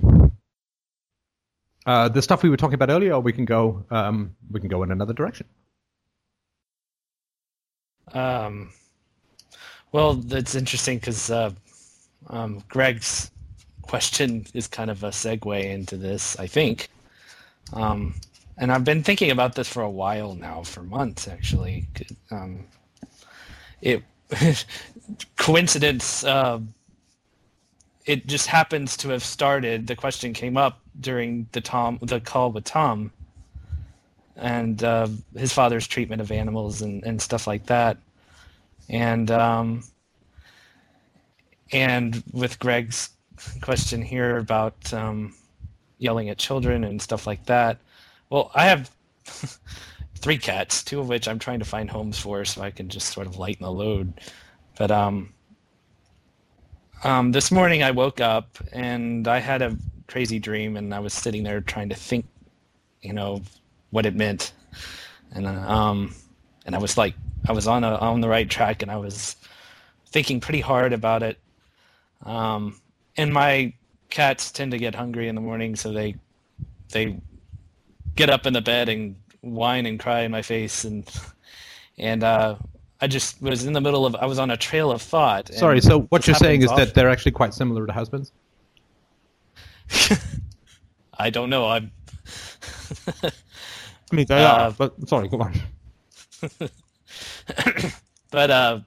uh, 1.85 2.09
the 2.09 2.21
stuff 2.21 2.43
we 2.43 2.49
were 2.49 2.57
talking 2.57 2.75
about 2.75 2.89
earlier. 2.89 3.13
Or 3.13 3.19
we 3.21 3.33
can 3.33 3.45
go, 3.45 3.83
um, 3.89 4.35
we 4.51 4.59
can 4.59 4.69
go 4.69 4.83
in 4.83 4.91
another 4.91 5.13
direction. 5.13 5.47
Um, 8.13 8.71
well, 9.91 10.13
that's 10.13 10.55
interesting 10.55 10.97
because 10.97 11.31
uh, 11.31 11.51
um, 12.29 12.63
Greg's 12.69 13.31
question 13.81 14.45
is 14.53 14.67
kind 14.67 14.89
of 14.89 15.03
a 15.03 15.09
segue 15.09 15.63
into 15.63 15.97
this, 15.97 16.37
I 16.39 16.47
think. 16.47 16.89
Um, 17.73 18.13
and 18.61 18.71
I've 18.71 18.85
been 18.85 19.01
thinking 19.01 19.31
about 19.31 19.55
this 19.55 19.67
for 19.67 19.81
a 19.81 19.89
while 19.89 20.35
now, 20.35 20.61
for 20.61 20.83
months 20.83 21.27
actually. 21.27 21.87
Um, 22.29 22.63
it 23.81 24.03
coincidence. 25.35 26.23
Uh, 26.23 26.59
it 28.05 28.27
just 28.27 28.45
happens 28.45 28.95
to 28.97 29.09
have 29.09 29.23
started. 29.23 29.87
The 29.87 29.95
question 29.95 30.31
came 30.31 30.57
up 30.57 30.79
during 30.99 31.47
the 31.53 31.61
Tom 31.61 31.97
the 32.03 32.19
call 32.19 32.51
with 32.51 32.63
Tom, 32.63 33.11
and 34.35 34.83
uh, 34.83 35.07
his 35.35 35.51
father's 35.51 35.87
treatment 35.87 36.21
of 36.21 36.31
animals 36.31 36.83
and, 36.83 37.03
and 37.03 37.19
stuff 37.19 37.47
like 37.47 37.65
that, 37.65 37.97
and 38.89 39.31
um, 39.31 39.83
and 41.71 42.23
with 42.31 42.59
Greg's 42.59 43.09
question 43.61 44.03
here 44.03 44.37
about 44.37 44.93
um, 44.93 45.33
yelling 45.97 46.29
at 46.29 46.37
children 46.37 46.83
and 46.83 47.01
stuff 47.01 47.25
like 47.25 47.43
that. 47.47 47.79
Well, 48.31 48.49
I 48.55 48.63
have 48.65 48.89
three 50.15 50.37
cats, 50.37 50.83
two 50.83 51.01
of 51.01 51.09
which 51.09 51.27
I'm 51.27 51.37
trying 51.37 51.59
to 51.59 51.65
find 51.65 51.89
homes 51.89 52.17
for, 52.17 52.45
so 52.45 52.61
I 52.61 52.71
can 52.71 52.87
just 52.87 53.13
sort 53.13 53.27
of 53.27 53.37
lighten 53.37 53.65
the 53.65 53.71
load. 53.71 54.21
But 54.77 54.89
um, 54.89 55.33
um, 57.03 57.33
this 57.33 57.51
morning 57.51 57.83
I 57.83 57.91
woke 57.91 58.21
up 58.21 58.57
and 58.71 59.27
I 59.27 59.39
had 59.39 59.61
a 59.61 59.75
crazy 60.07 60.39
dream, 60.39 60.77
and 60.77 60.93
I 60.93 60.99
was 60.99 61.13
sitting 61.13 61.43
there 61.43 61.59
trying 61.59 61.89
to 61.89 61.95
think, 61.95 62.25
you 63.01 63.11
know, 63.11 63.41
what 63.89 64.05
it 64.05 64.15
meant, 64.15 64.53
and 65.33 65.45
uh, 65.45 65.51
um, 65.51 66.15
and 66.65 66.73
I 66.73 66.77
was 66.77 66.97
like, 66.97 67.15
I 67.49 67.51
was 67.51 67.67
on 67.67 67.83
a 67.83 67.95
on 67.97 68.21
the 68.21 68.29
right 68.29 68.49
track, 68.49 68.81
and 68.81 68.89
I 68.89 68.95
was 68.95 69.35
thinking 70.07 70.39
pretty 70.39 70.61
hard 70.61 70.93
about 70.93 71.21
it. 71.21 71.37
Um, 72.25 72.79
and 73.17 73.33
my 73.33 73.73
cats 74.09 74.51
tend 74.53 74.71
to 74.71 74.77
get 74.77 74.95
hungry 74.95 75.27
in 75.27 75.35
the 75.35 75.41
morning, 75.41 75.75
so 75.75 75.91
they 75.91 76.15
they 76.93 77.19
get 78.15 78.29
up 78.29 78.45
in 78.45 78.53
the 78.53 78.61
bed 78.61 78.89
and 78.89 79.15
whine 79.41 79.85
and 79.85 79.99
cry 79.99 80.21
in 80.21 80.31
my 80.31 80.41
face, 80.41 80.83
and 80.83 81.09
and 81.97 82.23
uh, 82.23 82.55
I 82.99 83.07
just 83.07 83.41
was 83.41 83.65
in 83.65 83.73
the 83.73 83.81
middle 83.81 84.05
of 84.05 84.15
I 84.15 84.25
was 84.25 84.39
on 84.39 84.51
a 84.51 84.57
trail 84.57 84.91
of 84.91 85.01
thought. 85.01 85.49
and 85.49 85.59
Sorry. 85.59 85.81
So 85.81 86.01
what 86.03 86.27
you're 86.27 86.35
saying 86.35 86.61
is 86.63 86.69
happens 86.69 86.87
that 86.87 86.95
they're 86.95 87.09
actually 87.09 87.31
quite 87.33 87.53
similar 87.53 87.85
to 87.85 87.93
husbands. 87.93 88.31
I 91.17 91.29
don't 91.29 91.49
know. 91.49 91.67
I'm 91.67 91.91
I 93.23 94.15
mean, 94.15 94.25
they 94.27 94.43
Uh, 94.43 94.53
are. 94.53 94.71
But 94.71 95.07
sorry, 95.09 95.27
go 95.27 95.41
on. 95.41 95.53
but 98.31 98.49
uh, 98.51 98.79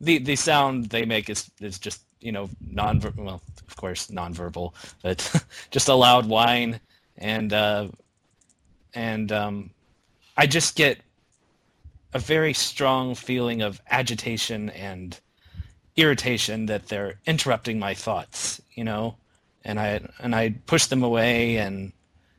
the 0.00 0.18
the 0.18 0.36
sound 0.36 0.86
they 0.86 1.04
make 1.04 1.28
is 1.30 1.50
is 1.60 1.78
just 1.78 2.02
you 2.20 2.32
know 2.32 2.48
non 2.60 3.00
well 3.16 3.40
of 3.66 3.76
course 3.76 4.08
nonverbal, 4.08 4.74
but 5.02 5.44
just 5.70 5.88
a 5.88 5.94
loud 5.94 6.26
whine 6.26 6.80
and 7.16 7.52
uh, 7.52 7.88
and 8.98 9.30
um, 9.30 9.70
I 10.36 10.48
just 10.48 10.74
get 10.74 10.98
a 12.12 12.18
very 12.18 12.52
strong 12.52 13.14
feeling 13.14 13.62
of 13.62 13.80
agitation 13.88 14.70
and 14.70 15.18
irritation 15.94 16.66
that 16.66 16.88
they're 16.88 17.14
interrupting 17.24 17.78
my 17.78 17.94
thoughts, 17.94 18.60
you 18.74 18.82
know, 18.82 19.14
and 19.64 19.78
I 19.78 20.00
and 20.18 20.34
I 20.34 20.56
push 20.66 20.86
them 20.86 21.04
away 21.04 21.58
and 21.58 21.92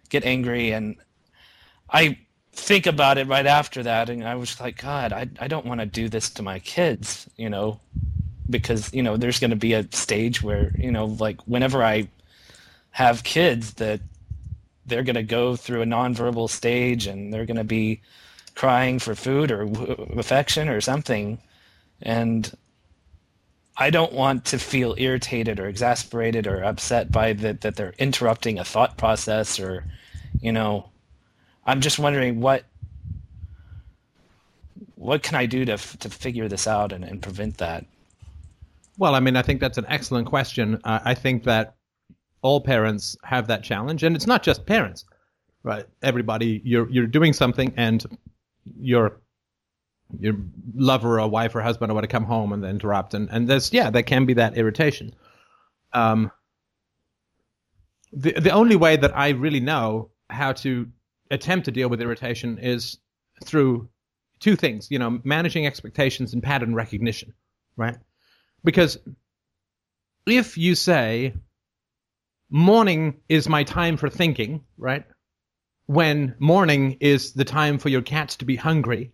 get 0.09 0.25
angry. 0.25 0.71
And 0.71 0.97
I 1.89 2.17
think 2.51 2.85
about 2.85 3.17
it 3.17 3.27
right 3.27 3.45
after 3.45 3.81
that 3.83 4.09
and 4.09 4.27
I 4.27 4.35
was 4.35 4.59
like, 4.59 4.81
God, 4.81 5.13
I 5.13 5.29
I 5.39 5.47
don't 5.47 5.65
want 5.65 5.79
to 5.79 5.85
do 5.85 6.09
this 6.09 6.29
to 6.31 6.43
my 6.43 6.59
kids, 6.59 7.29
you 7.37 7.49
know, 7.49 7.79
because, 8.49 8.93
you 8.93 9.01
know, 9.01 9.15
there's 9.15 9.39
gonna 9.39 9.55
be 9.55 9.71
a 9.71 9.87
stage 9.93 10.43
where, 10.43 10.73
you 10.77 10.91
know, 10.91 11.05
like 11.05 11.39
whenever 11.47 11.81
I 11.81 12.09
have 12.91 13.23
kids 13.23 13.75
that 13.75 14.01
they're 14.89 15.03
gonna 15.03 15.23
go 15.23 15.55
through 15.55 15.81
a 15.81 15.85
nonverbal 15.85 16.49
stage 16.49 17.07
and 17.07 17.33
they're 17.33 17.45
gonna 17.45 17.63
be 17.63 18.01
crying 18.55 18.99
for 18.99 19.15
food 19.15 19.51
or 19.51 19.63
affection 20.17 20.67
or 20.67 20.81
something 20.81 21.39
and 22.01 22.55
I 23.77 23.89
don't 23.91 24.11
want 24.11 24.43
to 24.45 24.59
feel 24.59 24.95
irritated 24.97 25.59
or 25.59 25.67
exasperated 25.67 26.47
or 26.47 26.63
upset 26.63 27.11
by 27.11 27.31
that 27.33 27.61
that 27.61 27.77
they're 27.77 27.93
interrupting 27.97 28.59
a 28.59 28.65
thought 28.65 28.97
process 28.97 29.59
or 29.59 29.85
you 30.41 30.51
know 30.51 30.89
I'm 31.65 31.81
just 31.81 31.99
wondering 31.99 32.41
what 32.41 32.65
what 34.95 35.23
can 35.23 35.35
I 35.35 35.45
do 35.45 35.63
to 35.65 35.77
to 35.77 36.09
figure 36.09 36.49
this 36.49 36.67
out 36.67 36.91
and, 36.91 37.05
and 37.05 37.21
prevent 37.21 37.57
that? 37.59 37.85
Well, 38.97 39.15
I 39.15 39.21
mean, 39.21 39.37
I 39.37 39.41
think 39.41 39.61
that's 39.61 39.77
an 39.77 39.85
excellent 39.87 40.27
question. 40.27 40.81
Uh, 40.83 40.99
I 41.05 41.13
think 41.13 41.45
that 41.45 41.75
all 42.41 42.61
parents 42.61 43.17
have 43.23 43.47
that 43.47 43.63
challenge, 43.63 44.03
and 44.03 44.15
it's 44.15 44.27
not 44.27 44.43
just 44.43 44.65
parents, 44.65 45.05
right? 45.63 45.85
Everybody, 46.01 46.61
you're 46.63 46.89
you're 46.89 47.07
doing 47.07 47.33
something, 47.33 47.73
and 47.77 48.05
your 48.79 49.19
your 50.19 50.35
lover 50.73 51.19
or 51.19 51.29
wife 51.29 51.53
or 51.55 51.61
husband 51.61 51.91
or 51.91 51.95
want 51.95 52.03
to 52.03 52.07
come 52.07 52.25
home 52.25 52.53
and 52.53 52.63
interrupt, 52.65 53.13
and 53.13 53.29
and 53.31 53.47
there's 53.47 53.71
yeah, 53.73 53.89
there 53.89 54.03
can 54.03 54.25
be 54.25 54.33
that 54.33 54.57
irritation. 54.57 55.13
Um, 55.93 56.31
the 58.11 58.33
the 58.33 58.51
only 58.51 58.75
way 58.75 58.95
that 58.95 59.17
I 59.17 59.29
really 59.29 59.59
know 59.59 60.11
how 60.29 60.53
to 60.53 60.87
attempt 61.31 61.65
to 61.65 61.71
deal 61.71 61.89
with 61.89 62.01
irritation 62.01 62.57
is 62.59 62.97
through 63.43 63.89
two 64.39 64.55
things, 64.55 64.89
you 64.89 64.99
know, 64.99 65.19
managing 65.23 65.65
expectations 65.65 66.33
and 66.33 66.41
pattern 66.41 66.73
recognition, 66.73 67.33
right? 67.75 67.97
Because 68.63 68.97
if 70.25 70.57
you 70.57 70.75
say, 70.75 71.33
morning 72.49 73.19
is 73.29 73.47
my 73.49 73.63
time 73.63 73.97
for 73.97 74.09
thinking, 74.09 74.63
right? 74.77 75.05
When 75.85 76.35
morning 76.39 76.97
is 76.99 77.33
the 77.33 77.45
time 77.45 77.77
for 77.77 77.89
your 77.89 78.01
cats 78.01 78.35
to 78.37 78.45
be 78.45 78.55
hungry, 78.55 79.11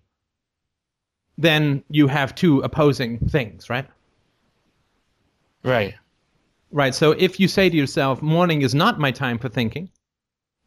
then 1.38 1.84
you 1.90 2.08
have 2.08 2.36
two 2.36 2.60
opposing 2.62 3.20
things, 3.30 3.70
right? 3.70 3.88
Right. 5.64 5.96
Right. 6.72 6.94
So 6.96 7.12
if 7.12 7.40
you 7.40 7.48
say 7.48 7.70
to 7.70 7.76
yourself, 7.76 8.22
morning 8.22 8.62
is 8.62 8.76
not 8.76 9.00
my 9.00 9.12
time 9.12 9.38
for 9.40 9.50
thinking, 9.50 9.90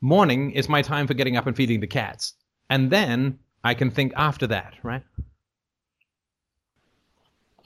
morning 0.00 0.50
is 0.52 0.68
my 0.68 0.82
time 0.82 1.06
for 1.06 1.14
getting 1.14 1.36
up 1.36 1.46
and 1.46 1.56
feeding 1.56 1.80
the 1.80 1.86
cats, 1.86 2.34
and 2.70 2.90
then 2.90 3.38
I 3.64 3.74
can 3.74 3.90
think 3.90 4.12
after 4.16 4.46
that, 4.48 4.74
right? 4.82 5.02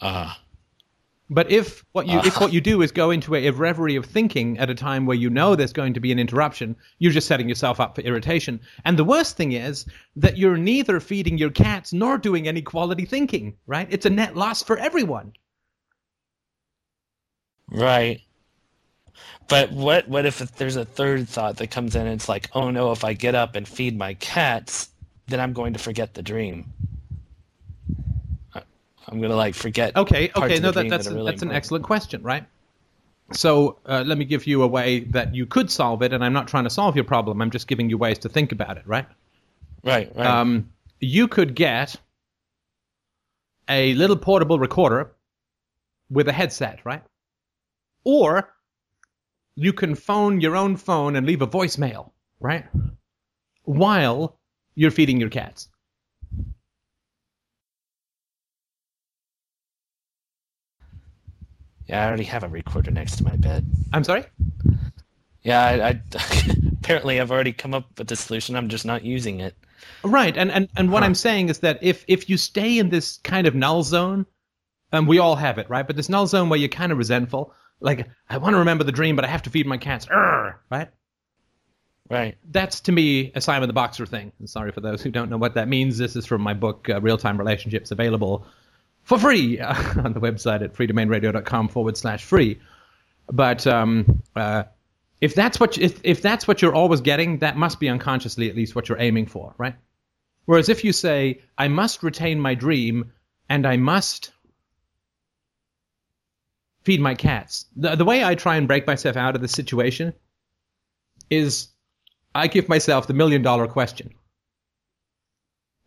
Uh 0.00 0.34
But 1.30 1.50
if 1.50 1.84
what 1.92 2.06
you 2.06 2.18
if 2.20 2.36
ah. 2.36 2.40
what 2.40 2.52
you 2.52 2.60
do 2.60 2.82
is 2.82 2.92
go 2.92 3.10
into 3.10 3.34
a, 3.34 3.46
a 3.46 3.52
reverie 3.52 3.96
of 3.96 4.04
thinking 4.04 4.58
at 4.58 4.70
a 4.70 4.74
time 4.74 5.06
where 5.06 5.16
you 5.16 5.30
know 5.30 5.56
there's 5.56 5.72
going 5.72 5.94
to 5.94 6.00
be 6.00 6.12
an 6.12 6.18
interruption, 6.18 6.76
you're 6.98 7.12
just 7.12 7.26
setting 7.26 7.48
yourself 7.48 7.80
up 7.80 7.94
for 7.94 8.02
irritation. 8.02 8.60
And 8.84 8.98
the 8.98 9.04
worst 9.04 9.36
thing 9.36 9.52
is 9.52 9.86
that 10.16 10.36
you're 10.36 10.58
neither 10.58 11.00
feeding 11.00 11.38
your 11.38 11.50
cats 11.50 11.92
nor 11.92 12.18
doing 12.18 12.46
any 12.48 12.62
quality 12.62 13.06
thinking, 13.06 13.56
right? 13.66 13.88
It's 13.90 14.06
a 14.06 14.10
net 14.10 14.36
loss 14.36 14.62
for 14.62 14.78
everyone. 14.78 15.32
right. 17.70 18.20
But 19.48 19.72
what 19.72 20.08
what 20.08 20.26
if 20.26 20.38
there's 20.56 20.76
a 20.76 20.84
third 20.84 21.28
thought 21.28 21.56
that 21.58 21.70
comes 21.70 21.96
in 21.96 22.02
and 22.06 22.14
it's 22.14 22.28
like, 22.28 22.50
oh 22.54 22.70
no, 22.70 22.92
if 22.92 23.04
I 23.04 23.12
get 23.14 23.34
up 23.34 23.54
and 23.56 23.66
feed 23.68 23.96
my 23.96 24.14
cats, 24.14 24.90
then 25.28 25.40
I'm 25.40 25.52
going 25.52 25.72
to 25.74 25.78
forget 25.78 26.14
the 26.14 26.22
dream. 26.22 26.72
I'm 29.08 29.20
gonna 29.20 29.36
like 29.36 29.54
forget. 29.54 29.96
Okay, 29.96 30.30
okay, 30.34 30.58
no, 30.60 30.70
that, 30.70 30.88
that's 30.88 31.06
that 31.06 31.14
really 31.14 31.30
that's 31.30 31.42
an 31.42 31.52
excellent 31.52 31.84
question, 31.84 32.22
right? 32.22 32.44
So 33.32 33.78
uh, 33.86 34.04
let 34.06 34.18
me 34.18 34.24
give 34.24 34.46
you 34.46 34.62
a 34.62 34.66
way 34.66 35.00
that 35.00 35.34
you 35.34 35.46
could 35.46 35.70
solve 35.70 36.02
it, 36.02 36.12
and 36.12 36.24
I'm 36.24 36.32
not 36.32 36.48
trying 36.48 36.64
to 36.64 36.70
solve 36.70 36.96
your 36.96 37.04
problem. 37.04 37.40
I'm 37.40 37.50
just 37.50 37.66
giving 37.66 37.88
you 37.88 37.98
ways 37.98 38.18
to 38.20 38.28
think 38.28 38.52
about 38.52 38.76
it, 38.76 38.86
right? 38.86 39.06
Right. 39.82 40.14
Right. 40.14 40.26
Um, 40.26 40.70
you 41.00 41.28
could 41.28 41.54
get 41.54 41.96
a 43.68 43.94
little 43.94 44.16
portable 44.16 44.58
recorder 44.58 45.12
with 46.10 46.28
a 46.28 46.32
headset, 46.32 46.80
right? 46.84 47.02
Or 48.04 48.52
you 49.54 49.72
can 49.72 49.94
phone 49.94 50.40
your 50.40 50.56
own 50.56 50.76
phone 50.76 51.16
and 51.16 51.26
leave 51.26 51.42
a 51.42 51.46
voicemail, 51.46 52.10
right? 52.40 52.64
While 53.64 54.38
you're 54.74 54.90
feeding 54.90 55.20
your 55.20 55.30
cats. 55.30 55.68
Yeah, 61.93 62.05
I 62.05 62.09
already 62.09 62.24
have 62.24 62.43
a 62.43 62.48
recorder 62.48 62.90
next 62.90 63.16
to 63.16 63.24
my 63.24 63.36
bed. 63.36 63.66
I'm 63.93 64.02
sorry? 64.02 64.24
Yeah, 65.43 65.60
I, 65.62 65.89
I 65.89 66.02
apparently 66.81 67.20
I've 67.20 67.31
already 67.31 67.52
come 67.52 67.74
up 67.74 67.98
with 67.98 68.09
the 68.09 68.16
solution. 68.16 68.56
I'm 68.56 68.69
just 68.69 68.86
not 68.86 69.05
using 69.05 69.40
it. 69.40 69.55
Right, 70.02 70.36
and 70.36 70.51
and, 70.51 70.69
and 70.77 70.90
what 70.90 71.02
Huh. 71.02 71.06
I'm 71.06 71.14
saying 71.14 71.51
is 71.51 71.59
that 71.59 71.78
if 71.82 72.05
if 72.09 72.31
you 72.31 72.39
stay 72.39 72.78
in 72.78 72.89
this 72.89 73.19
kind 73.19 73.47
of 73.47 73.55
null 73.55 73.82
zone, 73.82 74.24
and 74.90 75.06
we 75.06 75.19
all 75.19 75.36
have 75.36 75.59
it, 75.59 75.69
right? 75.69 75.86
But 75.86 75.97
this 75.97 76.09
null 76.09 76.27
zone 76.27 76.48
where 76.48 76.59
you're 76.59 76.69
kind 76.70 76.93
of 76.93 76.98
resentful, 76.98 77.52
like 77.81 78.09
I 78.31 78.39
want 78.39 78.55
to 78.55 78.59
remember 78.59 78.85
the 78.85 78.93
dream, 78.93 79.14
but 79.16 79.24
I 79.24 79.28
have 79.28 79.43
to 79.43 79.51
feed 79.51 79.66
my 79.66 79.77
cats, 79.77 80.06
Urgh, 80.06 80.55
right? 80.70 80.89
Right. 82.10 82.36
That's 82.51 82.81
to 82.81 82.93
me 82.93 83.32
a 83.35 83.40
Simon 83.40 83.69
the 83.69 83.73
Boxer 83.73 84.06
thing. 84.06 84.32
And 84.39 84.48
sorry 84.48 84.70
for 84.70 84.81
those 84.82 85.02
who 85.02 85.10
don't 85.10 85.31
know 85.31 85.39
what 85.39 85.55
that 85.55 85.66
means. 85.69 85.97
This 85.98 86.14
is 86.16 86.27
from 86.27 86.43
my 86.43 86.52
book, 86.55 86.89
uh, 86.90 87.01
Real 87.01 87.16
Time 87.16 87.39
Relationships, 87.39 87.90
available 87.90 88.47
for 89.04 89.18
free 89.18 89.60
on 89.60 90.12
the 90.12 90.20
website 90.20 90.62
at 90.62 90.74
freedomainradio.com 90.74 91.68
forward 91.68 91.96
slash 91.96 92.24
free. 92.24 92.60
But 93.30 93.66
um, 93.66 94.22
uh, 94.34 94.64
if 95.20 95.34
that's 95.34 95.60
what 95.60 95.78
if 95.78 96.00
if 96.02 96.22
that's 96.22 96.48
what 96.48 96.62
you're 96.62 96.74
always 96.74 97.00
getting, 97.00 97.38
that 97.38 97.56
must 97.56 97.80
be 97.80 97.88
unconsciously 97.88 98.50
at 98.50 98.56
least 98.56 98.74
what 98.74 98.88
you're 98.88 99.00
aiming 99.00 99.26
for, 99.26 99.54
right? 99.58 99.76
Whereas 100.44 100.68
if 100.68 100.84
you 100.84 100.92
say, 100.92 101.40
I 101.56 101.68
must 101.68 102.02
retain 102.02 102.40
my 102.40 102.54
dream 102.54 103.12
and 103.48 103.66
I 103.66 103.76
must 103.76 104.32
feed 106.82 107.00
my 107.00 107.14
cats, 107.14 107.66
the, 107.76 107.94
the 107.94 108.04
way 108.04 108.24
I 108.24 108.34
try 108.34 108.56
and 108.56 108.66
break 108.66 108.86
myself 108.86 109.16
out 109.16 109.36
of 109.36 109.40
the 109.40 109.48
situation 109.48 110.14
is 111.30 111.68
I 112.34 112.48
give 112.48 112.68
myself 112.68 113.06
the 113.06 113.14
million 113.14 113.42
dollar 113.42 113.68
question. 113.68 114.14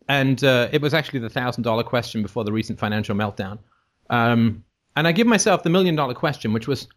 And 0.08 0.42
uh, 0.42 0.68
it 0.72 0.80
was 0.80 0.94
actually 0.94 1.20
the 1.20 1.30
thousand 1.30 1.64
dollar 1.64 1.82
question 1.82 2.22
before 2.22 2.44
the 2.44 2.52
recent 2.52 2.78
financial 2.78 3.16
meltdown. 3.16 3.58
Um, 4.08 4.64
and 4.94 5.06
I 5.06 5.12
give 5.12 5.26
myself 5.26 5.62
the 5.62 5.70
million 5.70 5.96
dollar 5.96 6.14
question, 6.14 6.52
which 6.52 6.68
was 6.68 6.88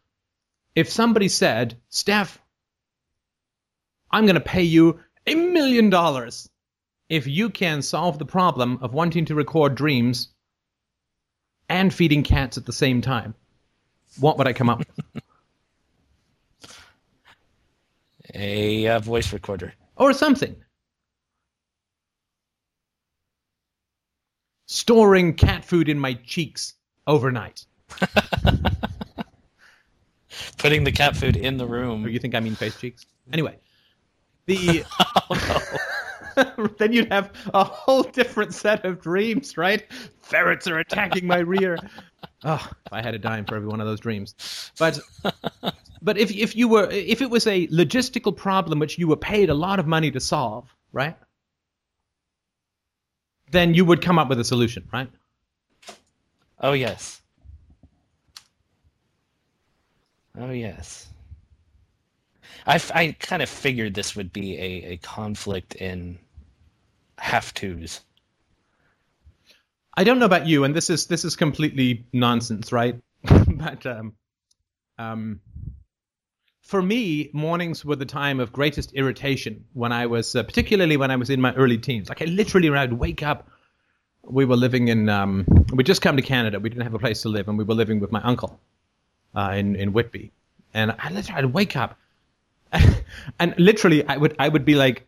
if 0.75 0.89
somebody 0.89 1.27
said, 1.27 1.77
Steph, 1.89 2.39
I'm 4.11 4.25
going 4.25 4.35
to 4.35 4.41
pay 4.41 4.63
you 4.63 4.99
a 5.25 5.35
million 5.35 5.89
dollars 5.89 6.49
if 7.09 7.25
you 7.25 7.49
can 7.49 7.81
solve 7.81 8.19
the 8.19 8.25
problem 8.25 8.79
of 8.81 8.93
wanting 8.93 9.25
to 9.25 9.35
record 9.35 9.75
dreams 9.75 10.29
and 11.67 11.93
feeding 11.93 12.23
cats 12.23 12.57
at 12.57 12.65
the 12.65 12.73
same 12.73 13.01
time, 13.01 13.33
what 14.19 14.37
would 14.37 14.47
I 14.47 14.53
come 14.53 14.69
up 14.69 14.79
with? 14.79 14.87
A 18.35 18.87
uh, 18.87 18.99
voice 18.99 19.33
recorder. 19.33 19.73
or 19.95 20.13
something. 20.13 20.55
Storing 24.71 25.33
cat 25.33 25.65
food 25.65 25.89
in 25.89 25.97
my 25.97 26.13
cheeks 26.13 26.75
overnight. 27.07 27.65
Putting 30.59 30.83
the 30.83 30.91
cat 30.91 31.17
food 31.17 31.35
in 31.35 31.57
the 31.57 31.65
room. 31.65 32.05
Or 32.05 32.09
you 32.09 32.19
think 32.19 32.35
I 32.35 32.39
mean 32.39 32.53
face 32.53 32.79
cheeks? 32.79 33.07
Anyway, 33.33 33.57
the 34.45 34.85
oh, 36.37 36.67
then 36.77 36.93
you'd 36.93 37.11
have 37.11 37.31
a 37.51 37.63
whole 37.63 38.03
different 38.03 38.53
set 38.53 38.85
of 38.85 39.01
dreams, 39.01 39.57
right? 39.57 39.91
Ferrets 40.21 40.67
are 40.67 40.77
attacking 40.77 41.25
my 41.25 41.39
rear. 41.39 41.79
Oh, 42.43 42.69
if 42.85 42.93
I 42.93 43.01
had 43.01 43.15
a 43.15 43.19
dime 43.19 43.45
for 43.45 43.55
every 43.55 43.69
one 43.69 43.81
of 43.81 43.87
those 43.87 43.99
dreams. 43.99 44.35
But 44.77 44.99
but 46.03 46.19
if 46.19 46.29
if 46.29 46.55
you 46.55 46.67
were 46.67 46.87
if 46.91 47.23
it 47.23 47.31
was 47.31 47.47
a 47.47 47.65
logistical 47.69 48.37
problem 48.37 48.77
which 48.77 48.99
you 48.99 49.07
were 49.07 49.17
paid 49.17 49.49
a 49.49 49.55
lot 49.55 49.79
of 49.79 49.87
money 49.87 50.11
to 50.11 50.19
solve, 50.19 50.71
right? 50.93 51.17
Then 53.51 53.73
you 53.73 53.85
would 53.85 54.01
come 54.01 54.19
up 54.19 54.29
with 54.29 54.39
a 54.39 54.43
solution, 54.43 54.87
right? 54.93 55.09
Oh 56.59 56.73
yes. 56.73 57.21
Oh 60.37 60.51
yes. 60.51 61.07
I, 62.65 62.75
f- 62.75 62.91
I 62.93 63.11
kind 63.13 63.41
of 63.41 63.49
figured 63.49 63.93
this 63.93 64.15
would 64.15 64.31
be 64.31 64.57
a, 64.57 64.91
a 64.93 64.97
conflict 64.97 65.75
in 65.75 66.19
have 67.17 67.53
tos. 67.53 68.01
I 69.95 70.03
don't 70.03 70.19
know 70.19 70.25
about 70.25 70.47
you, 70.47 70.63
and 70.63 70.75
this 70.75 70.89
is 70.89 71.07
this 71.07 71.25
is 71.25 71.35
completely 71.35 72.05
nonsense, 72.13 72.71
right? 72.71 72.99
but 73.23 73.85
um, 73.85 74.13
um, 74.97 75.41
for 76.69 76.83
me, 76.83 77.31
mornings 77.33 77.83
were 77.83 77.95
the 77.95 78.05
time 78.05 78.39
of 78.39 78.53
greatest 78.53 78.93
irritation 78.93 79.65
when 79.73 79.91
I 79.91 80.05
was, 80.05 80.35
uh, 80.35 80.43
particularly 80.43 80.97
when 80.97 81.09
I 81.09 81.15
was 81.15 81.31
in 81.31 81.41
my 81.41 81.51
early 81.55 81.79
teens. 81.79 82.09
Like 82.09 82.21
I 82.21 82.25
literally, 82.25 82.69
when 82.69 82.77
I'd 82.77 82.93
wake 82.93 83.23
up, 83.23 83.49
we 84.21 84.45
were 84.45 84.55
living 84.55 84.87
in, 84.87 85.09
um, 85.09 85.47
we 85.73 85.83
just 85.83 86.03
come 86.03 86.15
to 86.15 86.21
Canada. 86.21 86.59
We 86.59 86.69
didn't 86.69 86.83
have 86.83 86.93
a 86.93 86.99
place 86.99 87.23
to 87.23 87.29
live, 87.29 87.47
and 87.47 87.57
we 87.57 87.63
were 87.63 87.73
living 87.73 87.99
with 87.99 88.11
my 88.11 88.21
uncle 88.21 88.59
uh, 89.33 89.55
in 89.57 89.75
in 89.77 89.93
Whitby. 89.93 90.31
And 90.75 90.93
I 90.99 91.09
literally, 91.09 91.39
I'd 91.39 91.45
wake 91.55 91.75
up, 91.75 91.97
and 93.39 93.55
literally, 93.57 94.07
I 94.07 94.17
would 94.17 94.35
I 94.37 94.47
would 94.47 94.63
be 94.63 94.75
like, 94.75 95.07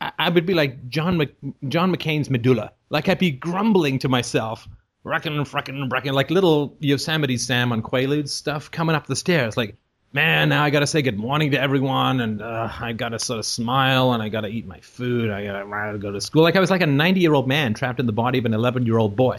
I 0.00 0.28
would 0.28 0.46
be 0.46 0.54
like 0.54 0.88
John 0.88 1.16
Mc, 1.16 1.34
John 1.66 1.92
McCain's 1.92 2.30
medulla. 2.30 2.70
Like 2.90 3.08
I'd 3.08 3.18
be 3.18 3.32
grumbling 3.32 3.98
to 3.98 4.08
myself, 4.08 4.68
reckon, 5.02 5.32
frickin', 5.46 5.90
reckon, 5.90 6.14
like 6.14 6.30
little 6.30 6.76
Yosemite 6.78 7.38
Sam 7.38 7.72
on 7.72 7.82
Quaaludes 7.82 8.28
stuff 8.28 8.70
coming 8.70 8.94
up 8.94 9.08
the 9.08 9.16
stairs. 9.16 9.56
Like, 9.56 9.74
man, 10.16 10.48
now 10.48 10.64
I 10.64 10.70
gotta 10.70 10.86
say 10.86 11.02
good 11.02 11.18
morning 11.18 11.50
to 11.50 11.60
everyone, 11.60 12.22
and 12.22 12.40
uh, 12.40 12.70
I 12.80 12.94
gotta 12.94 13.18
sort 13.18 13.38
of 13.38 13.44
smile, 13.44 14.14
and 14.14 14.22
I 14.22 14.30
gotta 14.30 14.48
eat 14.48 14.66
my 14.66 14.80
food. 14.80 15.30
I 15.30 15.44
gotta, 15.44 15.98
go 15.98 16.10
to 16.10 16.22
school. 16.22 16.42
Like 16.42 16.56
I 16.56 16.60
was 16.60 16.70
like 16.70 16.80
a 16.80 16.86
90 16.86 17.20
year 17.20 17.34
old 17.34 17.46
man 17.46 17.74
trapped 17.74 18.00
in 18.00 18.06
the 18.06 18.14
body 18.14 18.38
of 18.38 18.46
an 18.46 18.54
11 18.54 18.86
year 18.86 18.96
old 18.96 19.14
boy. 19.14 19.38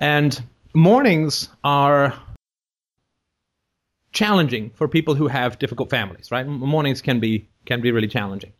And 0.00 0.42
mornings 0.74 1.48
are 1.62 2.14
challenging 4.10 4.70
for 4.74 4.88
people 4.88 5.14
who 5.14 5.28
have 5.28 5.56
difficult 5.60 5.88
families, 5.88 6.32
right? 6.32 6.44
Mornings 6.44 7.00
can 7.00 7.20
be 7.20 7.48
can 7.64 7.80
be 7.80 7.92
really 7.92 8.08
challenging. 8.08 8.52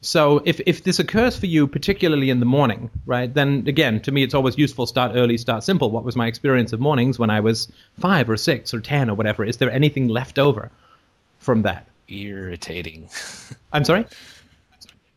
So 0.00 0.42
if 0.44 0.60
if 0.64 0.84
this 0.84 1.00
occurs 1.00 1.36
for 1.36 1.46
you 1.46 1.66
particularly 1.66 2.30
in 2.30 2.38
the 2.38 2.46
morning, 2.46 2.90
right? 3.04 3.32
Then 3.32 3.64
again, 3.66 4.00
to 4.02 4.12
me 4.12 4.22
it's 4.22 4.34
always 4.34 4.56
useful 4.56 4.86
start 4.86 5.12
early, 5.14 5.36
start 5.36 5.64
simple. 5.64 5.90
What 5.90 6.04
was 6.04 6.14
my 6.14 6.28
experience 6.28 6.72
of 6.72 6.78
mornings 6.78 7.18
when 7.18 7.30
I 7.30 7.40
was 7.40 7.70
5 8.00 8.30
or 8.30 8.36
6 8.36 8.74
or 8.74 8.80
10 8.80 9.10
or 9.10 9.14
whatever? 9.14 9.44
Is 9.44 9.56
there 9.56 9.70
anything 9.70 10.08
left 10.08 10.38
over 10.38 10.70
from 11.38 11.62
that? 11.62 11.88
Irritating. 12.08 13.08
I'm 13.72 13.84
sorry? 13.84 14.06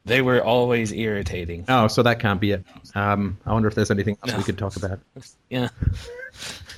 They 0.05 0.23
were 0.23 0.43
always 0.43 0.91
irritating. 0.91 1.65
Oh, 1.69 1.87
so 1.87 2.01
that 2.01 2.19
can't 2.19 2.41
be 2.41 2.51
it. 2.53 2.65
Um, 2.95 3.37
I 3.45 3.53
wonder 3.53 3.67
if 3.67 3.75
there's 3.75 3.91
anything 3.91 4.17
else 4.23 4.35
we 4.35 4.43
could 4.43 4.57
talk 4.57 4.75
about. 4.75 4.99
Yeah. 5.49 5.67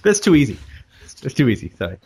That's 0.04 0.20
too 0.20 0.36
easy. 0.36 0.58
It's 1.22 1.34
too 1.36 1.48
easy. 1.48 1.72
Sorry. 1.78 1.98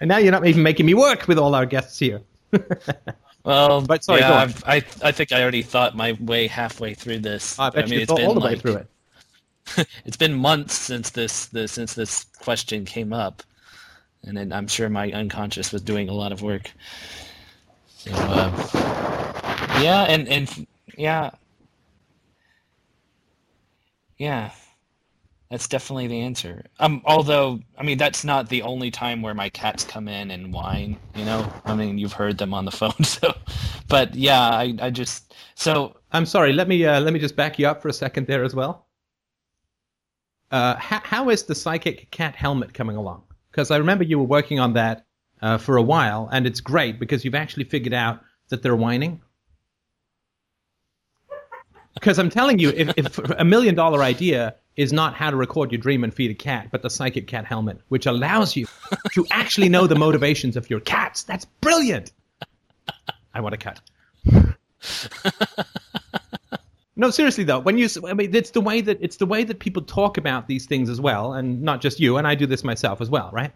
And 0.00 0.08
now 0.08 0.18
you're 0.18 0.32
not 0.32 0.46
even 0.46 0.62
making 0.62 0.84
me 0.84 0.92
work 0.92 1.26
with 1.26 1.38
all 1.38 1.54
our 1.54 1.64
guests 1.64 1.98
here. 1.98 2.20
Well, 3.48 3.80
But 3.80 4.04
sorry, 4.04 4.20
yeah. 4.20 4.34
I've, 4.34 4.62
I 4.66 4.76
I 5.02 5.10
think 5.10 5.32
I 5.32 5.40
already 5.40 5.62
thought 5.62 5.96
my 5.96 6.12
way 6.20 6.46
halfway 6.48 6.92
through 6.92 7.20
this. 7.20 7.58
I 7.58 7.70
bet 7.70 7.88
mean, 7.88 7.94
you 7.94 8.00
it's 8.00 8.08
thought 8.08 8.18
been 8.18 8.26
all 8.28 8.34
the 8.34 8.40
way 8.40 8.56
through 8.56 8.76
it. 8.76 8.86
It's 10.04 10.18
been 10.18 10.34
months 10.34 10.74
since 10.74 11.10
this, 11.10 11.46
this 11.46 11.72
since 11.72 11.94
this 11.94 12.24
question 12.40 12.84
came 12.84 13.14
up, 13.14 13.42
and 14.22 14.36
then 14.36 14.52
I'm 14.52 14.66
sure 14.68 14.90
my 14.90 15.10
unconscious 15.12 15.72
was 15.72 15.80
doing 15.80 16.10
a 16.10 16.12
lot 16.12 16.30
of 16.30 16.42
work. 16.42 16.70
So, 17.86 18.10
uh, 18.12 18.68
yeah, 19.82 20.04
and 20.04 20.28
and 20.28 20.66
yeah, 20.98 21.30
yeah, 24.18 24.50
that's 25.50 25.66
definitely 25.66 26.08
the 26.08 26.20
answer. 26.20 26.64
Um, 26.78 27.00
although 27.04 27.60
I 27.78 27.82
mean 27.82 27.98
that's 27.98 28.24
not 28.24 28.48
the 28.48 28.62
only 28.62 28.90
time 28.90 29.22
where 29.22 29.34
my 29.34 29.48
cats 29.48 29.82
come 29.84 30.08
in 30.08 30.30
and 30.30 30.52
whine. 30.52 30.98
You 31.14 31.24
know, 31.24 31.50
I 31.64 31.74
mean 31.74 31.98
you've 31.98 32.12
heard 32.12 32.38
them 32.38 32.52
on 32.52 32.64
the 32.64 32.70
phone. 32.80 33.04
So, 33.04 33.34
but 33.88 34.14
yeah, 34.14 34.40
I 34.40 34.74
I 34.80 34.90
just 34.90 35.34
so 35.54 35.96
I'm 36.12 36.26
sorry. 36.26 36.52
Let 36.52 36.68
me 36.68 36.84
uh, 36.84 37.00
let 37.00 37.12
me 37.12 37.18
just 37.18 37.36
back 37.36 37.58
you 37.58 37.66
up 37.66 37.80
for 37.80 37.88
a 37.88 37.92
second 37.92 38.26
there 38.26 38.44
as 38.44 38.54
well. 38.54 38.86
Uh, 40.50 40.76
how, 40.76 41.00
how 41.04 41.28
is 41.28 41.42
the 41.42 41.54
psychic 41.54 42.10
cat 42.10 42.34
helmet 42.34 42.72
coming 42.72 42.96
along? 42.96 43.22
Because 43.50 43.70
I 43.70 43.76
remember 43.76 44.04
you 44.04 44.18
were 44.18 44.24
working 44.24 44.58
on 44.60 44.72
that 44.74 45.04
uh, 45.42 45.58
for 45.58 45.76
a 45.76 45.82
while, 45.82 46.28
and 46.32 46.46
it's 46.46 46.60
great 46.60 46.98
because 46.98 47.24
you've 47.24 47.34
actually 47.34 47.64
figured 47.64 47.92
out 47.92 48.20
that 48.48 48.62
they're 48.62 48.76
whining. 48.76 49.20
Because 51.94 52.18
I'm 52.18 52.30
telling 52.30 52.58
you, 52.58 52.70
if, 52.70 52.92
if 52.96 53.18
a 53.18 53.44
million 53.44 53.74
dollar 53.74 54.02
idea 54.02 54.54
is 54.78 54.92
not 54.92 55.14
how 55.14 55.28
to 55.28 55.36
record 55.36 55.72
your 55.72 55.80
dream 55.80 56.04
and 56.04 56.14
feed 56.14 56.30
a 56.30 56.34
cat, 56.34 56.68
but 56.70 56.82
the 56.82 56.88
psychic 56.88 57.26
cat 57.26 57.44
helmet, 57.44 57.80
which 57.88 58.06
allows 58.06 58.54
you 58.54 58.64
to 59.12 59.26
actually 59.32 59.68
know 59.68 59.88
the 59.88 59.96
motivations 59.96 60.56
of 60.56 60.70
your 60.70 60.78
cats. 60.78 61.24
That's 61.24 61.44
brilliant. 61.60 62.12
I 63.34 63.40
want 63.40 63.54
a 63.54 63.58
cat. 63.58 63.80
No, 66.94 67.10
seriously 67.10 67.44
though, 67.44 67.60
when 67.60 67.78
you, 67.78 67.88
I 68.06 68.14
mean, 68.14 68.34
it's 68.34 68.50
the 68.50 68.60
way 68.60 68.80
that 68.80 68.98
it's 69.00 69.18
the 69.18 69.26
way 69.26 69.44
that 69.44 69.60
people 69.60 69.82
talk 69.82 70.18
about 70.18 70.48
these 70.48 70.66
things 70.66 70.88
as 70.88 71.00
well, 71.00 71.32
and 71.32 71.62
not 71.62 71.80
just 71.80 72.00
you. 72.00 72.16
And 72.16 72.26
I 72.26 72.34
do 72.34 72.46
this 72.46 72.64
myself 72.64 73.00
as 73.00 73.08
well, 73.08 73.30
right? 73.32 73.52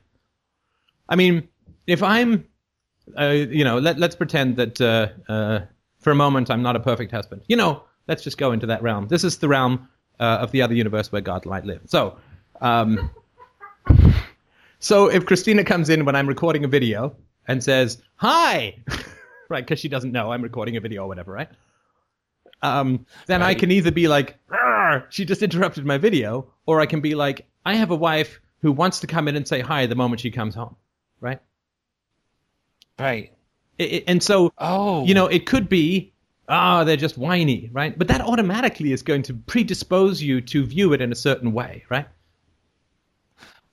I 1.09 1.17
mean, 1.17 1.49
if 1.87 2.05
I'm, 2.05 2.47
uh, 3.19 3.31
you 3.31 3.65
know, 3.65 3.79
let 3.79 3.99
let's 3.99 4.15
pretend 4.15 4.57
that 4.57 4.81
uh, 4.81 5.09
uh, 5.29 5.61
for 5.99 6.13
a 6.13 6.15
moment 6.15 6.51
I'm 6.51 6.63
not 6.63 6.77
a 6.77 6.81
perfect 6.81 7.11
husband. 7.11 7.43
You 7.49 7.57
know, 7.57 7.83
let's 8.07 8.23
just 8.23 8.39
go 8.39 8.53
into 8.53 8.67
that 8.67 8.81
realm. 8.81 9.09
This 9.09 9.25
is 9.25 9.39
the 9.39 9.49
realm 9.49 9.89
uh, 10.23 10.39
of 10.43 10.53
the 10.53 10.63
other 10.63 10.75
universe 10.75 11.11
where 11.11 11.21
God 11.21 11.45
might 11.47 11.65
live. 11.65 11.81
So, 11.87 12.17
um, 12.61 13.11
so 14.79 15.09
if 15.11 15.27
Christina 15.27 15.65
comes 15.65 15.89
in 15.89 16.05
when 16.05 16.15
I'm 16.17 16.29
recording 16.29 16.65
a 16.65 16.69
video 16.69 17.15
and 17.49 17.63
says 17.63 18.01
hi, 18.17 18.77
right, 19.49 19.65
because 19.65 19.79
she 19.81 19.89
doesn't 19.89 20.13
know 20.13 20.33
I'm 20.33 20.43
recording 20.43 20.77
a 20.77 20.81
video 20.81 21.03
or 21.05 21.09
whatever, 21.09 21.33
right? 21.33 21.49
um, 22.63 23.05
then 23.27 23.43
I 23.43 23.55
can 23.55 23.73
either 23.73 23.91
be 23.91 24.07
like, 24.07 24.39
she 25.11 25.25
just 25.25 25.43
interrupted 25.43 25.85
my 25.85 25.99
video, 25.99 26.47
or 26.67 26.81
I 26.81 26.87
can 26.87 27.01
be 27.01 27.15
like, 27.17 27.45
I 27.67 27.75
have 27.75 27.91
a 27.91 27.97
wife 27.97 28.41
who 28.61 28.71
wants 28.71 29.01
to 29.01 29.09
come 29.09 29.27
in 29.27 29.35
and 29.35 29.49
say 29.49 29.59
hi 29.61 29.87
the 29.87 29.97
moment 29.97 30.21
she 30.21 30.31
comes 30.31 30.55
home, 30.55 30.77
right? 31.21 31.41
Right. 33.01 33.33
It, 33.79 33.93
it- 33.93 34.05
and 34.07 34.23
so, 34.23 34.53
Oh. 34.59 35.05
you 35.05 35.15
know, 35.15 35.27
it 35.27 35.47
could 35.47 35.69
be, 35.69 36.12
ah, 36.53 36.85
they're 36.85 36.97
just 36.97 37.19
whiny, 37.19 37.71
right? 37.73 37.99
But 37.99 38.07
that 38.09 38.21
automatically 38.21 38.93
is 38.93 39.03
going 39.03 39.23
to 39.25 39.35
predispose 39.35 40.23
you 40.23 40.41
to 40.43 40.65
view 40.65 40.93
it 40.93 41.01
in 41.01 41.11
a 41.11 41.17
certain 41.17 41.53
way, 41.53 41.85
right? 41.89 42.07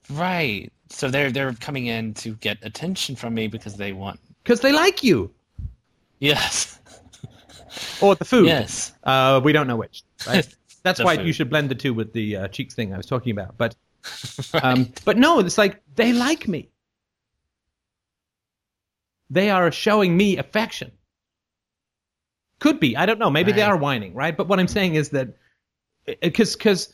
Right. 0.10 0.72
So 0.90 1.10
they're 1.10 1.32
they're 1.32 1.54
coming 1.54 1.86
in 1.86 2.16
to 2.16 2.34
get 2.36 2.58
attention 2.64 3.16
from 3.16 3.36
me 3.36 3.48
because 3.48 3.76
they 3.76 3.94
want. 3.94 4.20
Because 4.44 4.62
they 4.62 4.72
like 4.72 5.04
you 5.04 5.32
Yes. 6.20 6.80
or 8.02 8.16
the 8.16 8.26
food. 8.26 8.46
Yes. 8.48 8.94
Uh, 9.04 9.42
we 9.44 9.54
don't 9.54 9.68
know 9.68 9.78
which, 9.78 10.04
right? 10.28 10.48
That's 10.84 11.04
why 11.04 11.18
food. 11.18 11.28
you 11.28 11.34
should 11.34 11.50
blend 11.50 11.70
the 11.70 11.76
two 11.76 11.94
with 11.94 12.14
the 12.14 12.36
uh, 12.38 12.48
cheeks 12.50 12.74
thing 12.74 12.94
I 12.94 12.98
was 12.98 13.06
talking 13.06 13.32
about. 13.32 13.58
But, 13.58 13.76
um, 14.64 14.92
but 15.04 15.18
no, 15.18 15.40
it's 15.40 15.58
like 15.58 15.82
they 15.96 16.14
like 16.14 16.48
me. 16.48 16.70
They 19.30 19.50
are 19.50 19.72
showing 19.72 20.16
me 20.16 20.38
affection. 20.38 20.92
Could 22.60 22.80
be. 22.80 22.96
I 22.98 23.06
don't 23.06 23.20
know. 23.20 23.30
Maybe 23.30 23.52
they 23.52 23.62
are 23.62 23.78
whining, 23.78 24.14
right? 24.14 24.36
But 24.36 24.48
what 24.48 24.60
I'm 24.60 24.68
saying 24.68 24.96
is 24.96 25.10
that 25.10 25.30
because 26.22 26.56
because 26.56 26.94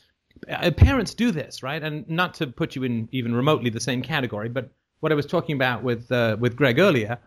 uh, 0.50 0.72
parents 0.72 1.14
do 1.14 1.32
this, 1.32 1.64
right? 1.64 1.82
And 1.82 2.08
not 2.10 2.34
to 2.36 2.48
put 2.48 2.76
you 2.76 2.84
in 2.84 3.10
even 3.12 3.34
remotely 3.34 3.70
the 3.70 3.80
same 3.80 4.02
category, 4.02 4.50
but 4.50 4.70
what 5.00 5.12
I 5.12 5.16
was 5.16 5.26
talking 5.26 5.56
about 5.56 5.84
with 5.84 6.12
uh, 6.12 6.38
with 6.40 6.56
Greg 6.56 6.80
earlier, 6.80 7.18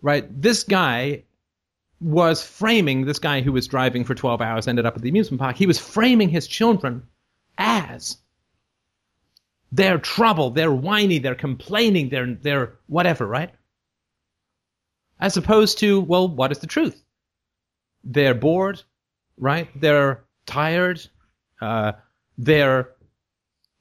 right? 0.00 0.24
This 0.40 0.62
guy 0.62 1.24
was 2.00 2.42
framing 2.42 3.04
this 3.04 3.18
guy 3.18 3.40
who 3.40 3.52
was 3.52 3.68
driving 3.68 4.04
for 4.04 4.14
12 4.14 4.40
hours 4.40 4.66
ended 4.66 4.84
up 4.84 4.96
at 4.96 5.02
the 5.02 5.08
amusement 5.08 5.40
park. 5.40 5.56
He 5.56 5.66
was 5.66 5.78
framing 5.78 6.28
his 6.28 6.48
children 6.48 7.02
as 7.58 8.16
they're 9.70 9.98
trouble, 9.98 10.50
they're 10.50 10.72
whiny, 10.72 11.18
they're 11.18 11.34
complaining, 11.34 12.08
they're 12.08 12.34
they're 12.34 12.74
whatever, 12.88 13.26
right? 13.26 13.50
As 15.20 15.36
opposed 15.36 15.78
to, 15.78 16.00
well, 16.00 16.28
what 16.28 16.50
is 16.50 16.58
the 16.58 16.66
truth? 16.66 17.01
They're 18.04 18.34
bored, 18.34 18.82
right? 19.36 19.68
They're 19.80 20.24
tired. 20.46 21.00
Uh, 21.60 21.92
they're 22.38 22.90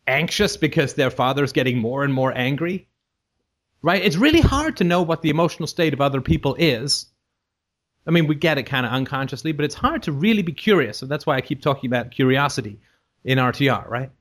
anxious 0.08 0.58
because 0.58 0.94
their 0.94 1.10
father's 1.10 1.52
getting 1.52 1.78
more 1.78 2.04
and 2.04 2.14
more 2.14 2.36
angry, 2.36 2.88
right? 3.82 4.04
It's 4.04 4.18
really 4.18 4.42
hard 4.42 4.78
to 4.78 4.84
know 4.84 5.02
what 5.02 5.22
the 5.22 5.30
emotional 5.30 5.68
state 5.68 5.94
of 5.94 6.02
other 6.02 6.22
people 6.22 6.56
is. 6.56 7.08
I 8.06 8.12
mean, 8.12 8.28
we 8.28 8.36
get 8.36 8.58
it 8.58 8.64
kind 8.64 8.86
of 8.86 8.92
unconsciously, 8.92 9.52
but 9.52 9.64
it's 9.64 9.76
hard 9.76 10.04
to 10.04 10.12
really 10.12 10.42
be 10.42 10.54
curious. 10.54 10.98
So 10.98 11.06
that's 11.06 11.26
why 11.26 11.36
I 11.38 11.42
keep 11.42 11.62
talking 11.62 11.88
about 11.88 12.12
curiosity 12.12 12.80
in 13.24 13.38
RTR, 13.38 13.88
right? 13.88 14.12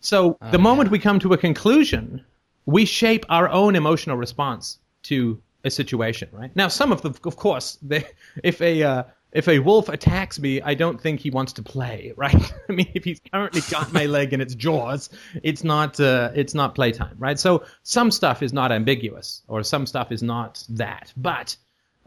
So 0.00 0.36
the 0.50 0.58
moment 0.58 0.90
we 0.90 0.98
come 0.98 1.20
to 1.20 1.32
a 1.32 1.38
conclusion, 1.38 2.24
we 2.66 2.84
shape 2.84 3.24
our 3.28 3.48
own 3.48 3.76
emotional 3.76 4.16
response 4.16 4.78
to 5.04 5.40
a 5.64 5.70
situation, 5.70 6.28
right? 6.32 6.54
Now, 6.54 6.68
some 6.68 6.92
of 6.92 7.02
the, 7.02 7.14
of 7.24 7.36
course, 7.36 7.78
they, 7.82 8.04
if 8.42 8.60
a 8.60 8.82
uh, 8.82 9.02
if 9.32 9.48
a 9.48 9.58
wolf 9.60 9.88
attacks 9.88 10.38
me, 10.38 10.60
I 10.60 10.74
don't 10.74 11.00
think 11.00 11.20
he 11.20 11.30
wants 11.30 11.54
to 11.54 11.62
play, 11.62 12.12
right? 12.16 12.52
I 12.68 12.72
mean, 12.72 12.90
if 12.94 13.04
he's 13.04 13.20
currently 13.32 13.62
got 13.70 13.92
my 13.92 14.06
leg 14.06 14.32
in 14.32 14.40
its 14.40 14.54
jaws, 14.54 15.08
it's 15.42 15.64
not 15.64 15.98
uh, 15.98 16.30
it's 16.34 16.54
not 16.54 16.74
playtime, 16.74 17.16
right? 17.18 17.38
So 17.38 17.64
some 17.82 18.10
stuff 18.10 18.42
is 18.42 18.52
not 18.52 18.72
ambiguous, 18.72 19.42
or 19.48 19.62
some 19.62 19.86
stuff 19.86 20.12
is 20.12 20.22
not 20.22 20.62
that. 20.70 21.12
But 21.16 21.56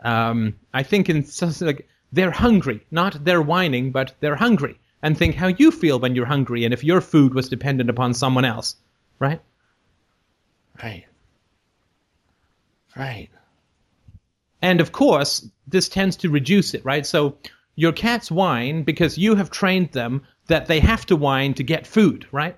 um, 0.03 0.55
I 0.73 0.83
think 0.83 1.09
in 1.09 1.25
like 1.61 1.87
they're 2.11 2.31
hungry, 2.31 2.85
not 2.91 3.23
they're 3.25 3.41
whining, 3.41 3.91
but 3.91 4.15
they're 4.19 4.35
hungry, 4.35 4.79
and 5.01 5.17
think 5.17 5.35
how 5.35 5.47
you 5.47 5.71
feel 5.71 5.99
when 5.99 6.15
you're 6.15 6.25
hungry, 6.25 6.63
and 6.63 6.73
if 6.73 6.83
your 6.83 7.01
food 7.01 7.33
was 7.33 7.49
dependent 7.49 7.89
upon 7.89 8.13
someone 8.13 8.45
else, 8.45 8.75
right? 9.19 9.41
Right. 10.81 11.05
Right. 12.95 13.29
And 14.65 14.81
of 14.81 14.91
course, 14.91 15.47
this 15.67 15.87
tends 15.87 16.15
to 16.17 16.31
reduce 16.31 16.73
it, 16.73 16.83
right? 16.83 17.05
So 17.05 17.37
your 17.75 17.91
cats 17.91 18.31
whine 18.31 18.81
because 18.81 19.15
you 19.15 19.35
have 19.35 19.51
trained 19.51 19.91
them 19.91 20.23
that 20.47 20.65
they 20.65 20.79
have 20.79 21.05
to 21.05 21.15
whine 21.15 21.53
to 21.53 21.63
get 21.63 21.85
food, 21.85 22.25
right? 22.31 22.57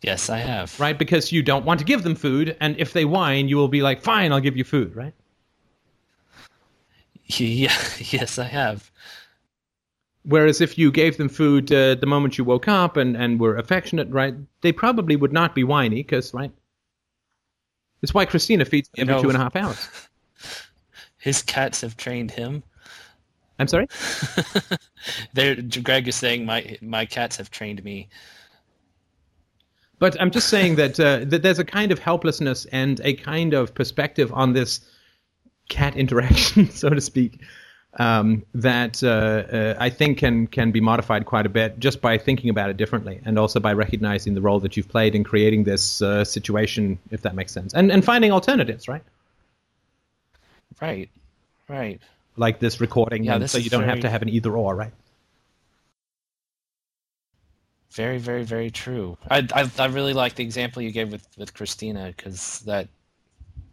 Yes, 0.00 0.30
I 0.30 0.38
have. 0.38 0.80
Right? 0.80 0.98
Because 0.98 1.30
you 1.30 1.42
don't 1.42 1.66
want 1.66 1.78
to 1.80 1.84
give 1.84 2.04
them 2.04 2.14
food, 2.14 2.56
and 2.58 2.74
if 2.78 2.94
they 2.94 3.04
whine, 3.04 3.48
you 3.48 3.58
will 3.58 3.68
be 3.68 3.82
like, 3.82 4.00
fine, 4.00 4.32
I'll 4.32 4.40
give 4.40 4.56
you 4.56 4.64
food, 4.64 4.96
right? 4.96 5.12
Yeah. 7.26 7.76
Yes, 7.98 8.38
I 8.38 8.44
have. 8.44 8.90
Whereas 10.22 10.62
if 10.62 10.78
you 10.78 10.90
gave 10.90 11.18
them 11.18 11.28
food 11.28 11.70
uh, 11.70 11.96
the 11.96 12.06
moment 12.06 12.38
you 12.38 12.44
woke 12.44 12.66
up 12.66 12.96
and, 12.96 13.14
and 13.14 13.38
were 13.38 13.56
affectionate, 13.56 14.08
right, 14.08 14.34
they 14.62 14.72
probably 14.72 15.16
would 15.16 15.34
not 15.34 15.54
be 15.54 15.64
whiny 15.64 15.96
because, 15.96 16.32
right? 16.32 16.52
It's 18.04 18.12
why 18.12 18.26
Christina 18.26 18.66
feeds 18.66 18.90
me 18.94 19.00
every 19.00 19.14
No. 19.14 19.22
two 19.22 19.28
and 19.30 19.36
a 19.36 19.40
half 19.40 19.56
hours. 19.56 19.88
His 21.18 21.40
cats 21.42 21.80
have 21.80 21.96
trained 21.96 22.30
him. 22.30 22.62
I'm 23.58 23.66
sorry? 23.66 23.88
There, 25.32 25.56
Greg 25.56 26.06
is 26.08 26.16
saying 26.16 26.44
my 26.44 26.76
my 26.82 27.06
cats 27.06 27.36
have 27.38 27.50
trained 27.50 27.82
me. 27.82 28.08
But 29.98 30.20
I'm 30.20 30.30
just 30.30 30.48
saying 30.48 30.76
that 30.76 31.00
uh, 31.00 31.24
that 31.24 31.42
there's 31.42 31.58
a 31.58 31.64
kind 31.64 31.92
of 31.92 31.98
helplessness 31.98 32.66
and 32.66 33.00
a 33.04 33.14
kind 33.14 33.54
of 33.54 33.74
perspective 33.74 34.30
on 34.32 34.52
this 34.52 34.80
cat 35.68 35.96
interaction, 35.96 36.70
so 36.80 36.90
to 36.90 37.00
speak, 37.00 37.40
um, 37.96 38.44
that 38.54 39.02
uh, 39.02 39.08
uh, 39.08 39.76
I 39.78 39.90
think 39.90 40.18
can 40.18 40.46
can 40.46 40.72
be 40.72 40.80
modified 40.80 41.26
quite 41.26 41.46
a 41.46 41.48
bit 41.48 41.78
just 41.78 42.00
by 42.00 42.18
thinking 42.18 42.50
about 42.50 42.70
it 42.70 42.76
differently, 42.76 43.20
and 43.24 43.38
also 43.38 43.60
by 43.60 43.72
recognizing 43.72 44.34
the 44.34 44.40
role 44.40 44.60
that 44.60 44.76
you've 44.76 44.88
played 44.88 45.14
in 45.14 45.24
creating 45.24 45.64
this 45.64 46.02
uh, 46.02 46.24
situation, 46.24 46.98
if 47.10 47.22
that 47.22 47.34
makes 47.34 47.52
sense, 47.52 47.74
and 47.74 47.90
and 47.90 48.04
finding 48.04 48.32
alternatives, 48.32 48.88
right? 48.88 49.02
Right. 50.80 51.08
Right. 51.68 52.00
Like 52.36 52.58
this 52.58 52.80
recording, 52.80 53.24
Yeah, 53.24 53.38
this 53.38 53.52
so 53.52 53.58
you 53.58 53.70
don't 53.70 53.84
have 53.84 54.00
to 54.00 54.10
have 54.10 54.22
an 54.22 54.28
either 54.28 54.56
or, 54.56 54.74
right? 54.74 54.92
Very, 57.92 58.18
very, 58.18 58.42
very 58.42 58.70
true. 58.70 59.16
I, 59.30 59.46
I, 59.54 59.70
I 59.78 59.86
really 59.86 60.14
like 60.14 60.34
the 60.34 60.42
example 60.42 60.82
you 60.82 60.90
gave 60.90 61.12
with, 61.12 61.26
with 61.38 61.54
Christina 61.54 62.12
because 62.16 62.58
that 62.60 62.88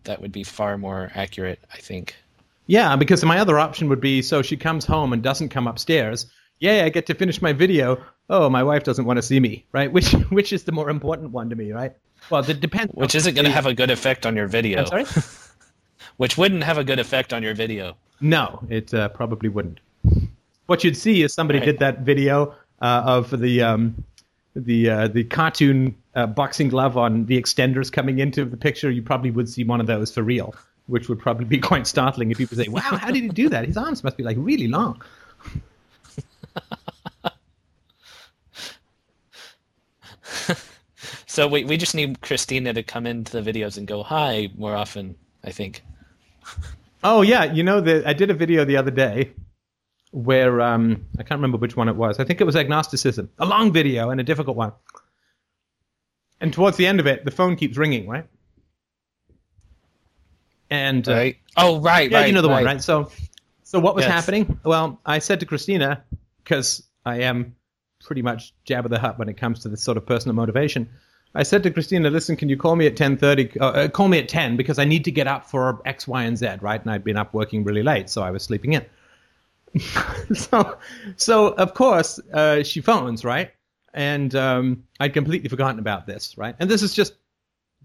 that 0.03 0.21
would 0.21 0.31
be 0.31 0.43
far 0.43 0.77
more 0.77 1.11
accurate, 1.15 1.59
I 1.73 1.77
think. 1.77 2.15
Yeah, 2.71 2.95
because 2.95 3.21
my 3.25 3.37
other 3.37 3.59
option 3.59 3.89
would 3.89 3.99
be 3.99 4.21
so 4.21 4.41
she 4.41 4.55
comes 4.55 4.85
home 4.85 5.11
and 5.11 5.21
doesn't 5.21 5.49
come 5.49 5.67
upstairs. 5.67 6.27
Yay, 6.59 6.83
I 6.83 6.87
get 6.87 7.05
to 7.07 7.13
finish 7.13 7.41
my 7.41 7.51
video. 7.51 8.01
Oh, 8.29 8.49
my 8.49 8.63
wife 8.63 8.85
doesn't 8.85 9.03
want 9.03 9.17
to 9.17 9.21
see 9.21 9.41
me, 9.41 9.65
right? 9.73 9.91
Which 9.95 10.13
which 10.29 10.53
is 10.53 10.63
the 10.63 10.71
more 10.71 10.89
important 10.89 11.31
one 11.31 11.49
to 11.49 11.55
me, 11.57 11.73
right? 11.73 11.91
Well, 12.29 12.49
it 12.49 12.61
depends. 12.61 12.93
Which 12.93 13.13
isn't 13.13 13.35
going 13.35 13.43
to 13.43 13.51
have 13.51 13.65
a 13.65 13.73
good 13.73 13.91
effect 13.91 14.25
on 14.25 14.37
your 14.37 14.47
video. 14.47 14.79
I'm 14.79 14.85
sorry? 14.85 15.05
Which 16.15 16.37
wouldn't 16.37 16.63
have 16.63 16.77
a 16.77 16.85
good 16.85 16.97
effect 16.97 17.33
on 17.33 17.43
your 17.43 17.53
video. 17.53 17.97
No, 18.21 18.63
it 18.69 18.93
uh, 18.93 19.09
probably 19.09 19.49
wouldn't. 19.49 19.81
What 20.67 20.85
you'd 20.85 20.95
see 20.95 21.23
is 21.23 21.33
somebody 21.33 21.59
Right. 21.59 21.65
did 21.65 21.79
that 21.79 21.99
video 22.03 22.55
uh, 22.81 23.03
of 23.05 23.37
the 23.37 23.63
um, 23.63 24.05
the 24.55 24.89
uh, 24.89 25.07
the 25.09 25.25
cartoon 25.25 25.93
uh, 26.15 26.25
boxing 26.25 26.69
glove 26.69 26.95
on 26.95 27.25
the 27.25 27.37
extenders 27.37 27.91
coming 27.91 28.19
into 28.19 28.45
the 28.45 28.55
picture. 28.55 28.89
You 28.89 29.01
probably 29.01 29.31
would 29.31 29.49
see 29.49 29.65
one 29.65 29.81
of 29.81 29.87
those 29.87 30.13
for 30.13 30.23
real, 30.23 30.55
which 30.87 31.09
would 31.09 31.19
probably 31.19 31.45
be 31.45 31.57
quite 31.69 31.87
startling 31.87 32.31
if 32.31 32.37
people 32.37 32.57
say, 32.57 32.67
"Wow, 32.67 32.81
how 32.81 33.11
did 33.11 33.23
he 33.23 33.29
do 33.29 33.49
that? 33.49 33.65
His 33.65 33.77
arms 33.77 34.03
must 34.03 34.17
be 34.17 34.23
like 34.23 34.37
really 34.39 34.67
long." 34.67 35.01
So 41.31 41.47
we, 41.47 41.63
we 41.63 41.77
just 41.77 41.95
need 41.95 42.19
Christina 42.19 42.73
to 42.73 42.83
come 42.83 43.07
into 43.07 43.41
the 43.41 43.53
videos 43.53 43.77
and 43.77 43.87
go 43.87 44.03
hi 44.03 44.49
more 44.57 44.75
often, 44.75 45.15
I 45.43 45.51
think. 45.51 45.83
Oh 47.03 47.23
yeah, 47.23 47.45
you 47.45 47.63
know 47.63 47.81
that 47.81 48.05
I 48.05 48.13
did 48.13 48.29
a 48.29 48.33
video 48.35 48.63
the 48.63 48.77
other 48.77 48.91
day 48.91 49.31
where 50.11 50.61
um, 50.61 51.07
I 51.17 51.23
can't 51.23 51.39
remember 51.39 51.57
which 51.57 51.75
one 51.75 51.89
it 51.89 51.95
was. 51.95 52.19
I 52.19 52.23
think 52.25 52.39
it 52.39 52.43
was 52.43 52.55
agnosticism, 52.55 53.27
a 53.39 53.45
long 53.47 53.73
video 53.73 54.11
and 54.11 54.21
a 54.21 54.23
difficult 54.23 54.55
one. 54.55 54.71
And 56.39 56.53
towards 56.53 56.77
the 56.77 56.85
end 56.85 56.99
of 56.99 57.07
it, 57.07 57.25
the 57.25 57.31
phone 57.31 57.55
keeps 57.55 57.75
ringing, 57.75 58.07
right? 58.07 58.27
And 60.71 61.07
uh, 61.07 61.13
Right. 61.13 61.37
Oh, 61.57 61.79
right, 61.81 62.09
yeah, 62.09 62.19
right. 62.19 62.27
you 62.27 62.33
know 62.33 62.41
the 62.41 62.47
one, 62.47 62.63
right. 62.63 62.75
right? 62.75 62.81
So, 62.81 63.11
so 63.63 63.79
what 63.79 63.93
was 63.93 64.05
Yes. 64.05 64.11
happening? 64.13 64.59
Well, 64.63 64.99
I 65.05 65.19
said 65.19 65.41
to 65.41 65.45
Christina 65.45 66.03
because 66.43 66.81
I 67.05 67.17
am 67.21 67.55
pretty 68.03 68.21
much 68.21 68.53
Jabba 68.65 68.89
the 68.89 68.97
Hutt 68.97 69.19
when 69.19 69.29
it 69.29 69.37
comes 69.37 69.59
to 69.59 69.69
this 69.69 69.83
sort 69.83 69.97
of 69.97 70.05
personal 70.05 70.33
motivation. 70.33 70.89
I 71.35 71.43
said 71.43 71.63
to 71.63 71.71
Christina, 71.71 72.09
"Listen, 72.09 72.35
can 72.35 72.49
you 72.49 72.57
call 72.57 72.75
me 72.75 72.87
at 72.87 72.97
ten 72.97 73.15
thirty? 73.17 73.57
Uh, 73.59 73.67
uh, 73.67 73.87
call 73.87 74.07
me 74.09 74.17
at 74.17 74.27
ten 74.27 74.57
because 74.57 74.79
I 74.79 74.85
need 74.85 75.05
to 75.05 75.11
get 75.11 75.27
up 75.27 75.45
for 75.45 75.81
X, 75.85 76.07
Y, 76.07 76.23
and 76.23 76.37
Z, 76.37 76.57
right? 76.61 76.81
And 76.81 76.91
I'd 76.91 77.03
been 77.03 77.15
up 77.15 77.33
working 77.33 77.63
really 77.63 77.83
late, 77.83 78.09
so 78.09 78.21
I 78.21 78.31
was 78.31 78.43
sleeping 78.43 78.73
in. 78.73 78.85
so, 80.33 80.77
so 81.15 81.47
of 81.49 81.73
course 81.73 82.19
uh, 82.33 82.63
she 82.63 82.81
phones, 82.81 83.23
right? 83.23 83.51
And 83.93 84.35
um, 84.35 84.83
I'd 84.99 85.13
completely 85.13 85.47
forgotten 85.47 85.79
about 85.79 86.05
this, 86.05 86.37
right? 86.37 86.55
And 86.59 86.69
this 86.69 86.81
is 86.81 86.93
just 86.93 87.13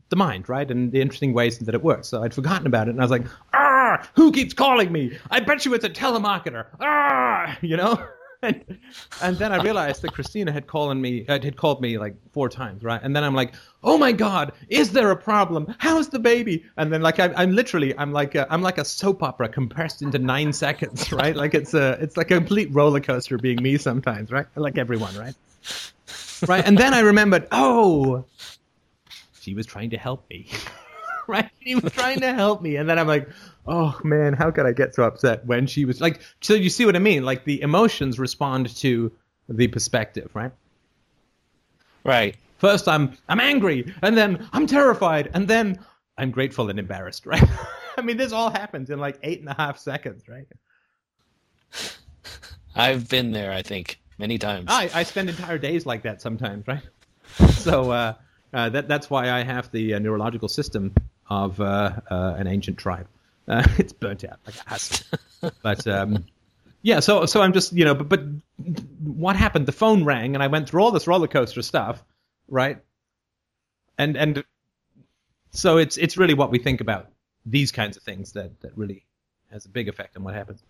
the 0.08 0.16
mind, 0.16 0.48
right? 0.48 0.70
And 0.70 0.92
the 0.92 1.00
interesting 1.00 1.32
ways 1.32 1.58
that 1.58 1.74
it 1.74 1.82
works. 1.82 2.08
So 2.08 2.22
I'd 2.22 2.34
forgotten 2.34 2.66
about 2.66 2.88
it, 2.88 2.92
and 2.92 3.00
I 3.00 3.04
was 3.04 3.10
like, 3.10 3.26
"Ah, 3.52 4.08
who 4.14 4.32
keeps 4.32 4.54
calling 4.54 4.92
me? 4.92 5.18
I 5.30 5.40
bet 5.40 5.64
you 5.64 5.74
it's 5.74 5.84
a 5.84 5.90
telemarketer." 5.90 6.66
Ah, 6.80 7.56
you 7.60 7.76
know. 7.76 8.06
and, 8.42 8.78
and 9.22 9.36
then 9.38 9.52
I 9.52 9.62
realized 9.62 10.02
that 10.02 10.12
Christina 10.12 10.52
had 10.52 10.66
called 10.66 10.96
me 10.96 11.26
uh, 11.26 11.40
had 11.40 11.56
called 11.56 11.80
me 11.80 11.98
like 11.98 12.14
four 12.32 12.48
times, 12.48 12.82
right? 12.82 13.00
And 13.02 13.16
then 13.16 13.24
I'm 13.24 13.34
like, 13.34 13.54
oh 13.82 13.98
my 13.98 14.12
god, 14.12 14.52
is 14.68 14.92
there 14.92 15.10
a 15.10 15.16
problem? 15.16 15.74
How's 15.78 16.08
the 16.10 16.18
baby? 16.18 16.64
And 16.76 16.92
then 16.92 17.02
like 17.02 17.18
I, 17.18 17.32
I'm 17.34 17.52
literally 17.52 17.96
I'm 17.98 18.12
like 18.12 18.34
a, 18.34 18.46
I'm 18.52 18.62
like 18.62 18.78
a 18.78 18.84
soap 18.84 19.22
opera 19.22 19.48
compressed 19.48 20.02
into 20.02 20.18
nine 20.18 20.52
seconds, 20.64 21.12
right? 21.12 21.34
Like 21.34 21.54
it's 21.54 21.74
a 21.74 21.92
it's 22.00 22.16
like 22.16 22.30
a 22.30 22.36
complete 22.36 22.68
roller 22.72 23.00
coaster 23.00 23.38
being 23.38 23.62
me 23.62 23.78
sometimes, 23.78 24.30
right? 24.30 24.46
Like 24.54 24.78
everyone, 24.78 25.16
right? 25.16 25.34
Right. 26.46 26.66
And 26.66 26.76
then 26.76 26.92
I 26.92 27.00
remembered, 27.00 27.48
oh, 27.50 28.26
she 29.46 29.54
was 29.54 29.64
trying 29.64 29.90
to 29.90 29.96
help 29.96 30.28
me. 30.28 30.48
right? 31.28 31.48
She 31.62 31.76
was 31.76 31.92
trying 31.92 32.18
to 32.18 32.34
help 32.34 32.62
me. 32.62 32.74
And 32.74 32.90
then 32.90 32.98
I'm 32.98 33.06
like, 33.06 33.28
oh 33.64 33.96
man, 34.02 34.32
how 34.32 34.50
could 34.50 34.66
I 34.66 34.72
get 34.72 34.92
so 34.96 35.04
upset 35.04 35.46
when 35.46 35.68
she 35.68 35.84
was 35.84 36.00
like, 36.00 36.20
so 36.40 36.52
you 36.54 36.68
see 36.68 36.84
what 36.84 36.96
I 36.96 36.98
mean? 36.98 37.24
Like 37.24 37.44
the 37.44 37.62
emotions 37.62 38.18
respond 38.18 38.74
to 38.78 39.12
the 39.48 39.68
perspective, 39.68 40.30
right? 40.34 40.50
Right. 42.02 42.36
First 42.58 42.88
I'm, 42.88 43.16
I'm 43.28 43.38
angry 43.38 43.94
and 44.02 44.16
then 44.16 44.48
I'm 44.52 44.66
terrified 44.66 45.30
and 45.32 45.46
then 45.46 45.78
I'm 46.18 46.32
grateful 46.32 46.68
and 46.68 46.78
embarrassed, 46.80 47.24
right? 47.24 47.48
I 47.96 48.02
mean, 48.02 48.16
this 48.16 48.32
all 48.32 48.50
happens 48.50 48.90
in 48.90 48.98
like 48.98 49.16
eight 49.22 49.38
and 49.38 49.48
a 49.48 49.54
half 49.54 49.78
seconds, 49.78 50.24
right? 50.28 50.46
I've 52.74 53.08
been 53.08 53.30
there, 53.30 53.52
I 53.52 53.62
think, 53.62 54.00
many 54.18 54.38
times. 54.38 54.66
I, 54.68 54.90
I 54.92 55.02
spend 55.04 55.30
entire 55.30 55.56
days 55.56 55.86
like 55.86 56.02
that 56.02 56.20
sometimes, 56.20 56.66
right? 56.66 56.82
So, 57.52 57.90
uh, 57.90 58.14
uh, 58.52 58.68
that, 58.70 58.88
that's 58.88 59.10
why 59.10 59.30
I 59.30 59.42
have 59.42 59.70
the 59.70 59.94
uh, 59.94 59.98
neurological 59.98 60.48
system 60.48 60.94
of 61.28 61.60
uh, 61.60 61.92
uh, 62.10 62.34
an 62.36 62.46
ancient 62.46 62.78
tribe. 62.78 63.08
Uh, 63.48 63.66
it's 63.78 63.92
burnt 63.92 64.24
out 64.24 64.38
like 64.46 64.56
a 64.56 64.68
husk. 64.68 65.06
but 65.62 65.86
um, 65.86 66.24
yeah, 66.82 67.00
so 67.00 67.26
so 67.26 67.42
I'm 67.42 67.52
just 67.52 67.72
you 67.72 67.84
know, 67.84 67.94
but, 67.94 68.08
but 68.08 68.20
what 69.02 69.36
happened? 69.36 69.66
The 69.66 69.72
phone 69.72 70.04
rang, 70.04 70.34
and 70.34 70.42
I 70.42 70.46
went 70.46 70.68
through 70.68 70.82
all 70.82 70.90
this 70.90 71.06
roller 71.06 71.28
coaster 71.28 71.62
stuff, 71.62 72.04
right? 72.48 72.78
And 73.98 74.16
and 74.16 74.44
so 75.50 75.78
it's 75.78 75.96
it's 75.96 76.16
really 76.16 76.34
what 76.34 76.50
we 76.50 76.58
think 76.58 76.80
about 76.80 77.10
these 77.44 77.72
kinds 77.72 77.96
of 77.96 78.02
things 78.02 78.32
that 78.32 78.60
that 78.60 78.76
really 78.76 79.04
has 79.50 79.64
a 79.64 79.68
big 79.68 79.88
effect 79.88 80.16
on 80.16 80.24
what 80.24 80.34
happens. 80.34 80.62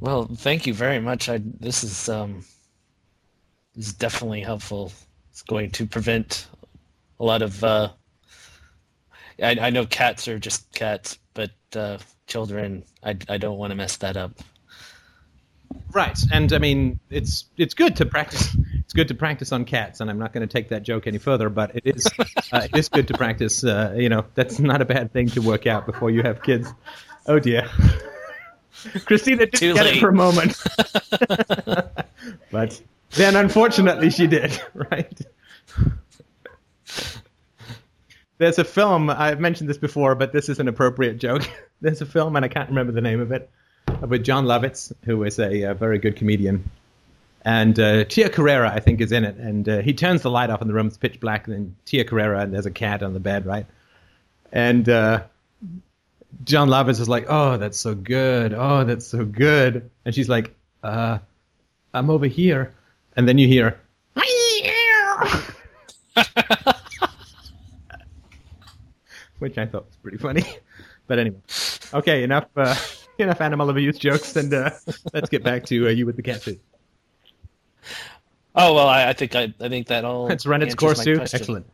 Well, 0.00 0.24
thank 0.24 0.66
you 0.66 0.74
very 0.74 0.98
much. 0.98 1.28
I 1.28 1.40
this 1.60 1.84
is 1.84 2.08
um 2.08 2.44
is 3.76 3.92
definitely 3.92 4.40
helpful. 4.42 4.92
It's 5.30 5.42
going 5.42 5.70
to 5.72 5.86
prevent 5.86 6.46
a 7.20 7.24
lot 7.24 7.42
of 7.42 7.62
uh 7.64 7.90
I, 9.42 9.56
I 9.60 9.70
know 9.70 9.86
cats 9.86 10.28
are 10.28 10.38
just 10.38 10.72
cats, 10.72 11.18
but 11.34 11.50
uh 11.74 11.98
children 12.26 12.84
I 13.02 13.16
I 13.28 13.38
don't 13.38 13.58
want 13.58 13.70
to 13.70 13.76
mess 13.76 13.96
that 13.98 14.16
up. 14.16 14.32
Right, 15.92 16.18
and 16.32 16.52
I 16.52 16.58
mean 16.58 17.00
it's 17.10 17.46
it's 17.56 17.74
good 17.74 17.96
to 17.96 18.06
practice. 18.06 18.56
It's 18.80 18.92
good 18.92 19.08
to 19.08 19.14
practice 19.14 19.52
on 19.52 19.64
cats, 19.64 20.00
and 20.00 20.10
I'm 20.10 20.18
not 20.18 20.32
going 20.34 20.46
to 20.46 20.52
take 20.52 20.68
that 20.68 20.82
joke 20.82 21.06
any 21.06 21.16
further. 21.18 21.48
But 21.48 21.76
it 21.76 21.82
is 21.86 22.06
uh, 22.52 22.60
it 22.64 22.76
is 22.76 22.88
good 22.90 23.08
to 23.08 23.14
practice. 23.14 23.64
Uh, 23.64 23.94
you 23.96 24.08
know, 24.10 24.24
that's 24.34 24.58
not 24.58 24.82
a 24.82 24.84
bad 24.84 25.12
thing 25.12 25.28
to 25.28 25.40
work 25.40 25.66
out 25.66 25.86
before 25.86 26.10
you 26.10 26.22
have 26.22 26.42
kids. 26.42 26.68
Oh 27.26 27.38
dear, 27.38 27.68
Christina 29.06 29.46
didn't 29.46 29.54
Too 29.54 29.74
get 29.74 29.84
late. 29.84 29.96
it 29.96 30.00
for 30.00 30.10
a 30.10 30.14
moment, 30.14 30.62
but 32.50 32.80
then 33.12 33.36
unfortunately 33.36 34.10
she 34.10 34.26
did. 34.26 34.60
Right. 34.74 35.20
There's 38.38 38.58
a 38.58 38.64
film 38.64 39.08
I've 39.08 39.38
mentioned 39.38 39.70
this 39.70 39.78
before, 39.78 40.16
but 40.16 40.32
this 40.32 40.48
is 40.48 40.58
an 40.58 40.66
appropriate 40.66 41.18
joke. 41.18 41.48
There's 41.80 42.00
a 42.00 42.06
film, 42.06 42.34
and 42.34 42.44
I 42.44 42.48
can't 42.48 42.68
remember 42.68 42.90
the 42.90 43.00
name 43.00 43.20
of 43.20 43.30
it, 43.30 43.48
with 44.00 44.24
Jon 44.24 44.46
Lovitz, 44.46 44.92
who 45.04 45.22
is 45.22 45.38
a, 45.38 45.70
uh 45.70 45.74
very 45.74 45.98
good 45.98 46.16
comedian, 46.16 46.68
and 47.44 47.78
uh, 47.78 48.04
Tia 48.04 48.30
Carrere, 48.30 48.66
I 48.66 48.80
think, 48.80 49.00
is 49.00 49.12
in 49.12 49.24
it. 49.24 49.36
And 49.36 49.68
uh, 49.68 49.78
he 49.78 49.94
turns 49.94 50.22
the 50.22 50.30
light 50.30 50.50
off 50.50 50.60
in 50.60 50.68
the 50.68 50.74
room; 50.74 50.88
it's 50.88 50.96
pitch 50.96 51.20
black. 51.20 51.46
And 51.46 51.54
then 51.54 51.76
Tia 51.84 52.04
Carrere, 52.04 52.34
and 52.34 52.52
there's 52.52 52.66
a 52.66 52.70
cat 52.70 53.02
on 53.02 53.14
the 53.14 53.20
bed, 53.20 53.46
right? 53.46 53.66
And 54.52 54.88
uh, 54.88 55.22
Jon 56.44 56.68
Lovitz 56.68 57.00
is 57.00 57.08
like, 57.08 57.26
"Oh, 57.28 57.58
that's 57.58 57.78
so 57.78 57.94
good! 57.94 58.54
Oh, 58.54 58.84
that's 58.84 59.06
so 59.06 59.24
good!" 59.24 59.88
And 60.04 60.14
she's 60.14 60.28
like, 60.28 60.54
"Uh, 60.82 61.18
I'm 61.94 62.10
over 62.10 62.26
here." 62.26 62.72
And 63.16 63.28
then 63.28 63.38
you 63.38 63.46
hear, 63.46 63.78
which 69.38 69.58
I 69.58 69.66
thought 69.66 69.86
was 69.86 69.96
pretty 70.02 70.18
funny. 70.18 70.44
But 71.08 71.18
anyway, 71.18 71.38
okay, 71.92 72.22
enough 72.22 72.46
uh, 72.56 72.76
enough 73.18 73.40
animal 73.40 73.68
abuse 73.68 73.98
jokes, 73.98 74.36
and 74.36 74.54
uh, 74.54 74.70
let's 75.12 75.28
get 75.28 75.42
back 75.42 75.66
to 75.66 75.88
uh, 75.88 75.90
you 75.90 76.06
with 76.06 76.14
the 76.14 76.22
cat 76.22 76.40
food. 76.40 76.60
Oh 78.54 78.72
well, 78.72 78.86
I, 78.86 79.08
I 79.08 79.12
think 79.12 79.34
I, 79.34 79.52
I 79.60 79.68
think 79.68 79.88
that 79.88 80.04
all. 80.04 80.30
It's 80.30 80.46
run 80.46 80.62
its 80.62 80.76
course 80.76 81.02
too. 81.02 81.16
question. 81.16 81.40
Excellent. 81.40 81.66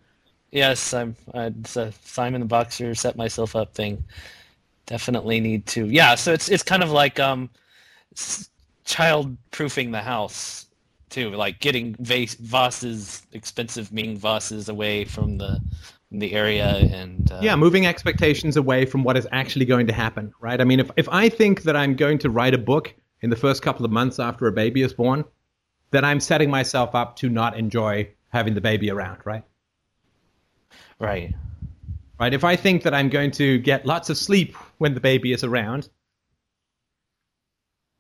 Yes, 0.51 0.95
I'm. 0.95 1.15
Uh, 1.33 1.51
it's 1.61 1.77
a 1.77 1.93
Simon 2.05 2.41
the 2.41 2.47
Boxer 2.47 2.95
set 2.95 3.17
myself 3.17 3.55
up 3.55 3.75
thing. 3.75 4.03
Definitely 4.87 5.41
need 5.41 5.67
to. 5.67 5.85
Yeah, 5.85 6.15
so 6.15 6.33
it's 6.33 6.49
it's 6.49 6.63
kind 6.63 6.83
of 6.83 6.91
like 6.91 7.21
um, 7.21 7.51
child 8.87 9.37
proofing 9.51 9.91
the 9.91 10.01
house 10.03 10.68
too, 11.11 11.31
like 11.31 11.61
getting 11.61 11.95
vase, 11.99 12.35
vases, 12.35 13.23
expensive 13.33 13.93
Ming 13.93 14.17
vases 14.17 14.69
away 14.69 15.05
from 15.05 15.39
the 15.39 15.61
the 16.11 16.33
area 16.33 16.77
and 16.77 17.31
uh, 17.31 17.41
Yeah, 17.43 17.57
moving 17.57 17.87
expectations 17.87 18.57
away 18.57 18.87
from 18.87 19.05
what 19.05 19.17
is 19.17 19.29
actually 19.31 19.67
going 19.67 19.87
to 19.89 19.93
happen, 19.93 20.33
right? 20.41 20.61
I 20.61 20.65
mean, 20.65 20.81
if, 20.81 20.91
if 20.97 21.09
I 21.11 21.29
think 21.29 21.63
that 21.65 21.77
I'm 21.77 21.97
going 21.97 22.19
to 22.21 22.31
write 22.31 22.55
a 22.55 22.59
book 22.59 22.95
in 23.21 23.31
the 23.31 23.37
first 23.37 23.63
couple 23.63 23.85
of 23.85 23.93
months 23.93 24.19
after 24.19 24.47
a 24.47 24.53
baby 24.53 24.83
is 24.83 24.95
born, 24.95 25.25
then 25.91 26.05
I'm 26.05 26.21
setting 26.21 26.51
myself 26.51 26.95
up 26.95 27.17
to 27.17 27.29
not 27.29 27.59
enjoy 27.59 28.09
having 28.31 28.55
the 28.55 28.61
baby 28.61 28.91
around, 28.91 29.19
right? 29.25 29.43
right. 30.99 31.35
Right? 32.19 32.35
If 32.35 32.45
I 32.45 32.57
think 32.57 32.83
that 32.83 32.95
I'm 32.95 33.11
going 33.11 33.31
to 33.33 33.59
get 33.59 33.87
lots 33.87 34.11
of 34.11 34.17
sleep 34.17 34.55
when 34.79 34.95
the 34.95 35.01
baby 35.01 35.33
is 35.33 35.45
around, 35.45 35.89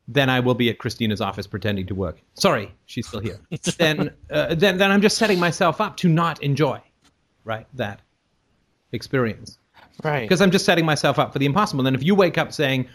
then 0.08 0.30
I 0.30 0.40
will 0.40 0.54
be 0.54 0.70
at 0.70 0.78
Christina's 0.78 1.20
office 1.20 1.46
pretending 1.46 1.86
to 1.86 1.94
work. 1.94 2.20
Sorry, 2.34 2.74
she's 2.86 3.06
still 3.06 3.20
here. 3.20 3.38
then, 3.78 4.10
uh, 4.30 4.54
then, 4.54 4.78
then 4.78 4.90
I'm 4.90 5.02
just 5.02 5.18
setting 5.18 5.38
myself 5.38 5.82
up 5.82 5.98
to 5.98 6.08
not 6.08 6.42
enjoy, 6.42 6.80
right? 7.44 7.66
That 7.74 8.00
experience. 8.90 9.58
Right. 10.02 10.22
because 10.22 10.40
I'm 10.40 10.52
just 10.52 10.64
setting 10.64 10.86
myself 10.86 11.18
up 11.18 11.32
for 11.32 11.40
the 11.40 11.46
impossible. 11.46 11.80
And 11.80 11.86
then 11.86 11.94
if 11.94 12.04
you 12.04 12.14
wake 12.14 12.38
up 12.38 12.52
saying, 12.52 12.88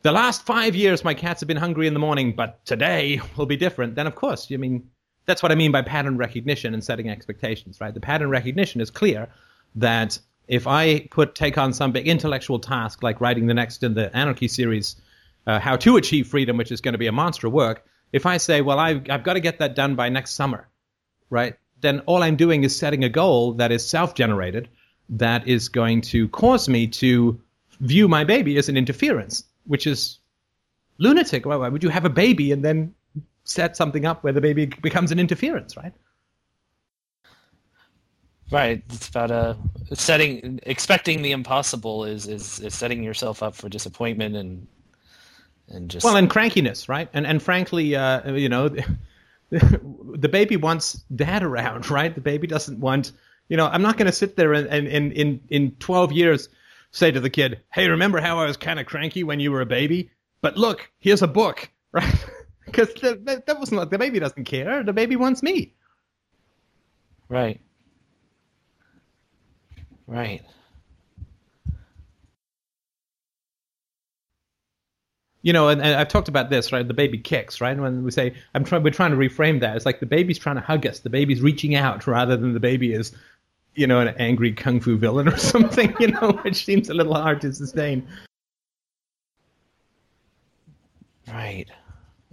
"The 0.00 0.12
last 0.12 0.44
five 0.46 0.74
years, 0.74 1.04
my 1.04 1.12
cats 1.12 1.40
have 1.40 1.46
been 1.46 1.58
hungry 1.58 1.86
in 1.86 1.92
the 1.92 2.00
morning, 2.00 2.34
but 2.34 2.64
today 2.64 3.20
will 3.36 3.46
be 3.46 3.56
different," 3.56 3.94
then 3.94 4.06
of 4.06 4.14
course, 4.14 4.48
I 4.50 4.56
mean, 4.56 4.88
that's 5.26 5.42
what 5.42 5.52
I 5.52 5.54
mean 5.54 5.72
by 5.72 5.82
pattern 5.82 6.16
recognition 6.16 6.72
and 6.74 6.82
setting 6.82 7.08
expectations, 7.08 7.80
right? 7.80 7.92
The 7.92 8.00
pattern 8.00 8.30
recognition 8.30 8.80
is 8.80 8.90
clear 8.90 9.28
that 9.74 10.18
if 10.48 10.66
I 10.66 11.06
put 11.10 11.34
take 11.34 11.58
on 11.58 11.72
some 11.72 11.92
big 11.92 12.08
intellectual 12.08 12.58
task 12.58 13.02
like 13.02 13.20
writing 13.20 13.46
the 13.46 13.54
next 13.54 13.82
in 13.82 13.94
the 13.94 14.14
Anarchy 14.16 14.48
series, 14.48 14.96
uh, 15.46 15.58
how 15.58 15.76
to 15.76 15.96
achieve 15.96 16.26
freedom, 16.28 16.56
which 16.56 16.72
is 16.72 16.80
going 16.80 16.92
to 16.92 16.98
be 16.98 17.06
a 17.06 17.12
monster 17.12 17.48
work, 17.48 17.84
if 18.12 18.26
I 18.26 18.36
say, 18.36 18.60
"Well, 18.60 18.78
I've 18.78 19.10
I've 19.10 19.24
got 19.24 19.34
to 19.34 19.40
get 19.40 19.58
that 19.58 19.74
done 19.74 19.94
by 19.96 20.08
next 20.08 20.32
summer," 20.32 20.68
right? 21.30 21.56
Then 21.80 22.00
all 22.00 22.22
I'm 22.22 22.36
doing 22.36 22.64
is 22.64 22.76
setting 22.76 23.04
a 23.04 23.08
goal 23.08 23.54
that 23.54 23.72
is 23.72 23.86
self-generated 23.88 24.68
that 25.10 25.48
is 25.48 25.68
going 25.68 26.00
to 26.00 26.28
cause 26.28 26.68
me 26.68 26.86
to 26.86 27.40
view 27.80 28.08
my 28.08 28.24
baby 28.24 28.56
as 28.56 28.68
an 28.68 28.76
interference, 28.76 29.44
which 29.66 29.86
is 29.86 30.18
lunatic. 30.98 31.44
Why, 31.44 31.56
why 31.56 31.68
would 31.68 31.82
you 31.82 31.88
have 31.88 32.04
a 32.04 32.10
baby 32.10 32.52
and 32.52 32.64
then 32.64 32.94
set 33.44 33.76
something 33.76 34.06
up 34.06 34.22
where 34.22 34.32
the 34.32 34.40
baby 34.40 34.66
becomes 34.66 35.10
an 35.10 35.18
interference, 35.18 35.76
right? 35.76 35.92
Right. 38.50 38.82
It's 38.90 39.08
about 39.08 39.30
uh 39.30 39.54
setting 39.94 40.60
expecting 40.64 41.22
the 41.22 41.32
impossible 41.32 42.04
is, 42.04 42.26
is 42.26 42.60
is 42.60 42.74
setting 42.74 43.02
yourself 43.02 43.42
up 43.42 43.54
for 43.54 43.68
disappointment 43.70 44.36
and 44.36 44.66
and 45.72 45.90
just 45.90 46.04
Well, 46.04 46.16
and 46.16 46.30
crankiness, 46.30 46.88
right? 46.88 47.08
And 47.12 47.26
and 47.26 47.42
frankly, 47.42 47.96
uh, 47.96 48.32
you 48.32 48.48
know, 48.48 48.68
the 49.50 50.28
baby 50.30 50.56
wants 50.56 50.94
dad 51.14 51.42
around, 51.42 51.90
right? 51.90 52.14
The 52.14 52.20
baby 52.20 52.46
doesn't 52.46 52.78
want, 52.78 53.12
you 53.48 53.56
know, 53.56 53.66
I'm 53.66 53.82
not 53.82 53.96
going 53.96 54.06
to 54.06 54.12
sit 54.12 54.36
there 54.36 54.52
and, 54.52 54.66
and, 54.68 54.86
and 54.86 55.12
in 55.12 55.40
in 55.48 55.70
12 55.78 56.12
years 56.12 56.48
say 56.90 57.10
to 57.10 57.20
the 57.20 57.30
kid, 57.30 57.60
"Hey, 57.72 57.88
remember 57.88 58.20
how 58.20 58.38
I 58.38 58.46
was 58.46 58.56
kind 58.56 58.78
of 58.78 58.86
cranky 58.86 59.24
when 59.24 59.40
you 59.40 59.50
were 59.52 59.60
a 59.60 59.66
baby? 59.66 60.10
But 60.40 60.56
look, 60.56 60.90
here's 60.98 61.22
a 61.22 61.28
book." 61.28 61.68
Right? 61.94 62.24
Because 62.64 62.94
that, 62.94 63.44
that 63.44 63.58
wasn't 63.58 63.80
like 63.80 63.90
the 63.90 63.98
baby 63.98 64.18
doesn't 64.18 64.44
care. 64.44 64.82
The 64.82 64.94
baby 64.94 65.14
wants 65.14 65.42
me. 65.42 65.74
right. 67.28 67.60
Right. 70.06 70.42
You 75.42 75.52
know, 75.52 75.68
and, 75.68 75.82
and 75.82 75.96
I've 75.96 76.08
talked 76.08 76.28
about 76.28 76.50
this, 76.50 76.72
right? 76.72 76.86
The 76.86 76.94
baby 76.94 77.18
kicks, 77.18 77.60
right? 77.60 77.76
When 77.76 78.04
we 78.04 78.10
say 78.10 78.34
I'm 78.54 78.64
trying, 78.64 78.82
we're 78.82 78.90
trying 78.90 79.10
to 79.10 79.16
reframe 79.16 79.60
that. 79.60 79.76
It's 79.76 79.84
like 79.84 80.00
the 80.00 80.06
baby's 80.06 80.38
trying 80.38 80.56
to 80.56 80.62
hug 80.62 80.86
us. 80.86 81.00
The 81.00 81.10
baby's 81.10 81.40
reaching 81.40 81.74
out 81.74 82.06
rather 82.06 82.36
than 82.36 82.54
the 82.54 82.60
baby 82.60 82.92
is, 82.92 83.12
you 83.74 83.86
know, 83.86 84.00
an 84.00 84.14
angry 84.18 84.52
kung 84.52 84.80
fu 84.80 84.96
villain 84.96 85.28
or 85.28 85.36
something, 85.52 85.94
you 85.98 86.08
know, 86.08 86.32
which 86.42 86.64
seems 86.64 86.88
a 86.88 86.94
little 86.94 87.14
hard 87.14 87.40
to 87.42 87.52
sustain. 87.52 88.06
Right. 91.28 91.66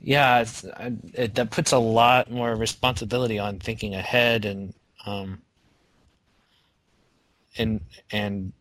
Yeah, 0.02 0.46
it, 1.14 1.36
that 1.36 1.52
puts 1.52 1.72
a 1.72 1.78
lot 1.78 2.32
more 2.32 2.56
responsibility 2.56 3.38
on 3.40 3.60
thinking 3.60 3.96
ahead 3.96 4.46
and 4.46 4.74
um, 5.06 5.42
and 7.58 7.82
and 8.12 8.54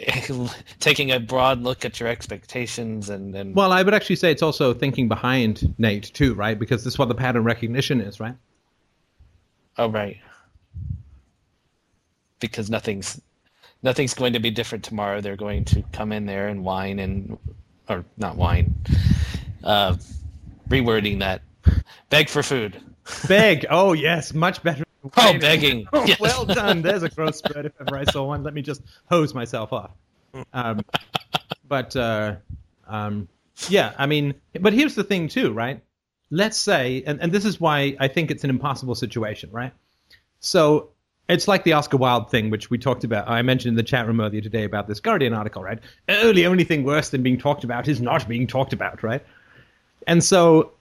taking 0.80 1.10
a 1.12 1.20
broad 1.20 1.62
look 1.62 1.84
at 1.84 2.00
your 2.00 2.08
expectations 2.08 3.08
and 3.08 3.34
and 3.34 3.54
Well, 3.54 3.72
I 3.72 3.82
would 3.82 3.94
actually 3.94 4.16
say 4.16 4.30
it's 4.30 4.42
also 4.42 4.74
thinking 4.74 5.08
behind 5.08 5.74
Nate 5.78 6.12
too, 6.14 6.34
right? 6.34 6.58
Because 6.58 6.84
this 6.84 6.94
is 6.94 6.98
what 6.98 7.08
the 7.08 7.14
pattern 7.14 7.44
recognition 7.44 8.00
is, 8.00 8.20
right? 8.20 8.34
oh 9.76 9.88
right 9.88 10.18
because 12.38 12.68
nothing's 12.68 13.20
nothing's 13.82 14.14
going 14.14 14.34
to 14.34 14.38
be 14.38 14.50
different 14.50 14.84
tomorrow. 14.84 15.20
They're 15.20 15.36
going 15.36 15.64
to 15.66 15.82
come 15.92 16.12
in 16.12 16.26
there 16.26 16.48
and 16.48 16.62
whine 16.62 16.98
and 16.98 17.38
or 17.88 18.04
not 18.16 18.36
whine, 18.36 18.74
uh, 19.62 19.96
rewording 20.68 21.20
that, 21.20 21.42
beg 22.10 22.28
for 22.28 22.42
food. 22.42 22.80
Beg. 23.28 23.66
Oh 23.70 23.92
yes, 23.92 24.32
much 24.34 24.62
better. 24.62 24.83
Oh, 25.16 25.38
begging. 25.38 25.86
Oh, 25.92 26.04
Yes. 26.06 26.18
well 26.20 26.44
done. 26.44 26.82
There's 26.82 27.02
a 27.02 27.08
gross 27.08 27.38
spread 27.38 27.66
if 27.66 27.72
ever 27.80 27.96
I 27.96 28.04
saw 28.04 28.24
one. 28.24 28.42
Let 28.42 28.54
me 28.54 28.62
just 28.62 28.82
hose 29.10 29.34
myself 29.34 29.72
off. 29.72 29.90
Um, 30.52 30.80
but 31.68 31.94
uh, 31.96 32.36
um, 32.86 33.28
yeah, 33.68 33.92
I 33.98 34.06
mean, 34.06 34.34
but 34.60 34.72
here's 34.72 34.94
the 34.94 35.04
thing 35.04 35.28
too, 35.28 35.52
right? 35.52 35.80
Let's 36.30 36.56
say, 36.56 37.02
and, 37.06 37.20
and 37.20 37.30
this 37.32 37.44
is 37.44 37.60
why 37.60 37.96
I 38.00 38.08
think 38.08 38.30
it's 38.30 38.44
an 38.44 38.50
impossible 38.50 38.94
situation, 38.94 39.50
right? 39.52 39.72
So 40.40 40.90
it's 41.28 41.46
like 41.48 41.64
the 41.64 41.74
Oscar 41.74 41.96
Wilde 41.96 42.30
thing, 42.30 42.50
which 42.50 42.70
we 42.70 42.78
talked 42.78 43.04
about. 43.04 43.28
I 43.28 43.40
mentioned 43.42 43.70
in 43.72 43.76
the 43.76 43.82
chat 43.82 44.06
room 44.06 44.20
earlier 44.20 44.40
today 44.40 44.64
about 44.64 44.88
this 44.88 45.00
Guardian 45.00 45.32
article, 45.32 45.62
right? 45.62 45.78
Oh, 46.08 46.32
the 46.32 46.46
only 46.46 46.64
thing 46.64 46.82
worse 46.84 47.10
than 47.10 47.22
being 47.22 47.38
talked 47.38 47.62
about 47.64 47.86
is 47.88 48.00
not 48.00 48.26
being 48.28 48.46
talked 48.46 48.72
about, 48.72 49.02
right? 49.02 49.24
And 50.06 50.22
so 50.24 50.72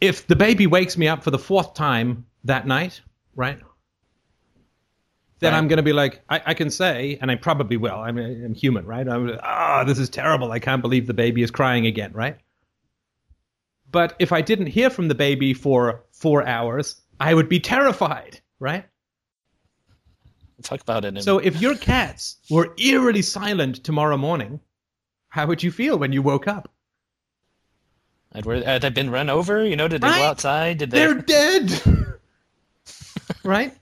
if 0.00 0.26
the 0.26 0.36
baby 0.36 0.66
wakes 0.66 0.96
me 0.98 1.08
up 1.08 1.22
for 1.22 1.30
the 1.30 1.38
fourth 1.38 1.74
time 1.74 2.26
that 2.44 2.66
night, 2.66 3.00
right? 3.34 3.58
Then 5.40 5.52
Right. 5.52 5.58
I'm 5.58 5.68
going 5.68 5.78
to 5.78 5.82
be 5.82 5.94
like, 5.94 6.22
I, 6.28 6.42
I 6.46 6.54
can 6.54 6.70
say, 6.70 7.18
and 7.20 7.30
I 7.30 7.34
probably 7.36 7.78
will. 7.78 7.94
I'm, 7.94 8.18
I'm 8.18 8.54
human, 8.54 8.84
right? 8.84 9.08
I'm, 9.08 9.38
ah, 9.42 9.84
this 9.84 9.98
is 9.98 10.10
terrible. 10.10 10.52
I 10.52 10.58
can't 10.58 10.82
believe 10.82 11.06
the 11.06 11.14
baby 11.14 11.42
is 11.42 11.50
crying 11.50 11.86
again, 11.86 12.12
right? 12.12 12.36
But 13.90 14.14
if 14.18 14.32
I 14.32 14.42
didn't 14.42 14.66
hear 14.66 14.90
from 14.90 15.08
the 15.08 15.14
baby 15.14 15.54
for 15.54 16.04
four 16.12 16.46
hours, 16.46 17.00
I 17.18 17.32
would 17.34 17.48
be 17.48 17.58
terrified, 17.58 18.40
right? 18.58 18.84
Talk 20.62 20.82
about 20.82 21.06
it. 21.06 21.16
In, 21.16 21.22
So 21.22 21.38
if 21.38 21.60
your 21.60 21.74
cats 21.74 22.36
were 22.50 22.74
eerily 22.78 23.22
silent 23.22 23.82
tomorrow 23.82 24.18
morning, 24.18 24.60
how 25.30 25.46
would 25.46 25.62
you 25.62 25.72
feel 25.72 25.98
when 25.98 26.12
you 26.12 26.20
woke 26.22 26.46
up? 26.46 26.70
were, 28.44 28.62
had 28.62 28.82
they 28.82 28.90
been 28.90 29.10
run 29.10 29.30
over? 29.30 29.64
You 29.64 29.74
know, 29.76 29.88
did 29.88 30.02
they 30.02 30.08
Right. 30.08 30.18
go 30.18 30.24
outside? 30.24 30.78
Did 30.78 30.90
they? 30.90 30.98
They're 30.98 31.14
dead. 31.14 31.99
Right? 33.44 33.76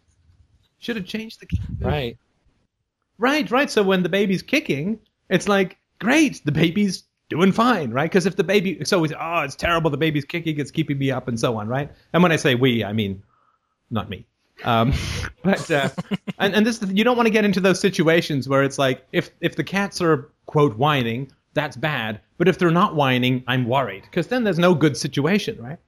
Should 0.78 0.97
have 0.97 1.06
changed 1.06 1.40
the 1.40 1.47
key. 1.47 1.60
Right. 1.80 2.16
Right, 3.18 3.51
right. 3.51 3.70
So 3.70 3.82
when 3.82 4.02
the 4.02 4.09
baby's 4.09 4.43
kicking, 4.43 5.01
it's 5.28 5.48
like, 5.48 5.76
great, 5.98 6.40
the 6.44 6.52
baby's 6.52 7.05
doing 7.28 7.52
fine, 7.52 7.90
right? 7.90 8.10
Because 8.10 8.26
if 8.26 8.36
the 8.36 8.44
baby, 8.44 8.85
so 8.85 9.05
it's, 9.05 9.12
oh, 9.18 9.40
it's 9.40 9.56
terrible, 9.56 9.90
the 9.90 9.97
baby's 9.97 10.24
kicking, 10.24 10.59
it's 10.59 10.70
keeping 10.70 10.98
me 10.98 11.10
up, 11.10 11.28
and 11.28 11.39
so 11.39 11.56
on, 11.56 11.68
right? 11.68 11.90
And 12.12 12.22
when 12.22 12.32
I 12.32 12.36
say 12.36 12.55
we, 12.55 12.85
I 12.85 12.93
mean, 12.93 13.22
not 13.90 14.09
me. 14.09 14.26
Um, 14.64 14.93
but 15.43 15.70
uh, 15.70 15.89
and 16.39 16.55
and 16.55 16.66
this 16.66 16.82
you 16.90 17.05
don't 17.05 17.16
want 17.16 17.26
to 17.26 17.32
get 17.32 17.44
into 17.44 17.60
those 17.60 17.80
situations 17.80 18.48
where 18.48 18.62
it's 18.62 18.78
like 18.78 19.06
if 19.12 19.30
if 19.40 19.56
the 19.56 19.64
cats 19.64 20.01
are 20.01 20.30
quote 20.47 20.76
whining, 20.76 21.30
that's 21.55 21.76
bad. 21.76 22.20
But 22.39 22.48
if 22.48 22.59
they're 22.59 22.70
not 22.70 22.94
whining, 22.94 23.44
I'm 23.47 23.66
worried 23.66 24.02
because 24.02 24.28
then 24.28 24.44
there's 24.44 24.59
no 24.59 24.74
good 24.74 24.97
situation, 24.97 25.60
right? 25.62 25.78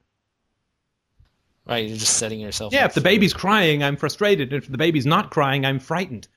Right. 1.67 1.87
You're 1.87 1.97
just 1.97 2.17
setting 2.17 2.39
yourself. 2.39 2.73
Yeah, 2.73 2.85
if 2.85 2.93
the 2.95 3.01
baby's 3.01 3.33
crying, 3.33 3.83
I'm 3.83 3.95
frustrated. 3.95 4.51
If 4.51 4.67
the 4.69 4.77
baby's 4.77 5.05
not 5.05 5.29
crying, 5.31 5.65
I'm 5.65 5.79
frightened. 5.79 6.27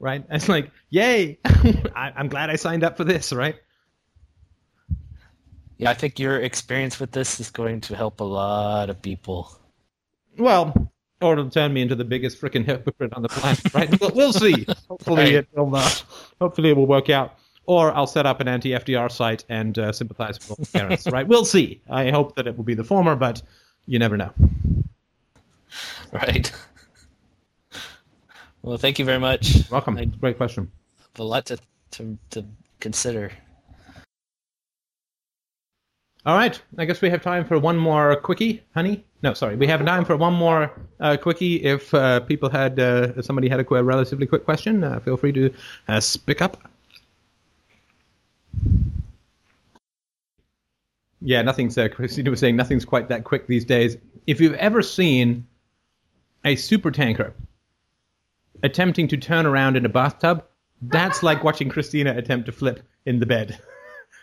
Right? 0.00 0.24
It's 0.30 0.48
like, 0.48 0.70
yay! 0.90 1.38
I, 1.44 2.12
I'm 2.16 2.28
glad 2.28 2.50
I 2.50 2.56
signed 2.56 2.82
up 2.82 2.96
for 2.96 3.04
this. 3.04 3.32
Right? 3.32 3.54
Yeah, 5.78 5.90
I 5.90 5.94
think 5.94 6.18
your 6.18 6.38
experience 6.40 7.00
with 7.00 7.12
this 7.12 7.40
is 7.40 7.50
going 7.50 7.80
to 7.82 7.96
help 7.96 8.20
a 8.20 8.24
lot 8.24 8.90
of 8.90 9.00
people. 9.02 9.50
Well, 10.38 10.90
or 11.20 11.32
it'll 11.34 11.50
turn 11.50 11.72
me 11.72 11.82
into 11.82 11.94
the 11.94 12.04
biggest 12.04 12.40
freaking 12.40 12.64
hypocrite 12.64 13.12
on 13.14 13.22
the 13.22 13.28
planet. 13.28 13.74
Right? 13.74 14.00
we'll, 14.00 14.10
we'll 14.14 14.32
see. 14.32 14.66
Hopefully, 14.88 15.16
Right. 15.22 15.34
it 15.34 15.48
will. 15.54 15.74
Uh, 15.74 15.88
hopefully, 16.40 16.70
it 16.70 16.76
will 16.76 16.86
work 16.86 17.10
out. 17.10 17.38
Or 17.66 17.94
I'll 17.96 18.08
set 18.08 18.26
up 18.26 18.40
an 18.40 18.48
anti-FDR 18.48 19.10
site 19.10 19.44
and 19.48 19.78
uh, 19.78 19.92
sympathize 19.92 20.38
with 20.48 20.72
parents. 20.72 21.06
Right? 21.06 21.26
We'll 21.26 21.44
see. 21.44 21.80
I 21.88 22.10
hope 22.10 22.34
that 22.36 22.48
it 22.48 22.56
will 22.56 22.64
be 22.64 22.74
the 22.74 22.82
former, 22.84 23.14
but 23.14 23.40
you 23.86 23.98
never 23.98 24.16
know. 24.16 24.32
Right. 26.12 26.52
Well, 28.60 28.76
thank 28.76 28.98
you 28.98 29.04
very 29.06 29.18
much. 29.18 29.68
Welcome. 29.70 29.96
I 29.96 30.04
Great 30.04 30.36
question. 30.36 30.70
a 31.18 31.22
lot 31.24 31.46
to, 31.46 31.58
to, 31.92 32.18
to 32.30 32.44
consider. 32.80 33.32
All 36.24 36.36
right. 36.36 36.60
I 36.78 36.84
guess 36.84 37.00
we 37.00 37.10
have 37.10 37.22
time 37.22 37.44
for 37.44 37.58
one 37.58 37.76
more 37.76 38.14
quickie, 38.16 38.62
honey. 38.74 39.04
No, 39.22 39.34
sorry. 39.34 39.56
We 39.56 39.66
have 39.66 39.84
time 39.84 40.04
for 40.04 40.16
one 40.16 40.34
more 40.34 40.70
uh, 41.00 41.16
quickie. 41.16 41.56
If 41.64 41.92
uh, 41.92 42.20
people 42.20 42.48
had, 42.48 42.78
uh, 42.78 43.12
if 43.16 43.24
somebody 43.24 43.48
had 43.48 43.58
a 43.58 43.64
relatively 43.64 44.26
quick 44.26 44.44
question, 44.44 44.84
uh, 44.84 45.00
feel 45.00 45.16
free 45.16 45.32
to 45.32 45.52
uh, 45.88 45.98
speak 45.98 46.40
up. 46.40 46.58
Yeah, 51.24 51.42
nothing's. 51.42 51.78
Uh, 51.78 51.88
Christina 51.88 52.30
was 52.30 52.40
saying 52.40 52.56
nothing's 52.56 52.84
quite 52.84 53.08
that 53.08 53.24
quick 53.24 53.46
these 53.46 53.64
days. 53.64 53.96
If 54.26 54.40
you've 54.40 54.54
ever 54.54 54.82
seen 54.82 55.46
a 56.44 56.56
super 56.56 56.90
tanker 56.90 57.34
attempting 58.62 59.08
to 59.08 59.16
turn 59.16 59.46
around 59.46 59.76
in 59.76 59.84
a 59.86 59.88
bathtub, 59.88 60.44
that's 60.80 61.22
like 61.22 61.44
watching 61.48 61.68
Christina 61.68 62.16
attempt 62.16 62.46
to 62.46 62.52
flip 62.52 62.80
in 63.06 63.20
the 63.20 63.26
bed. 63.26 63.58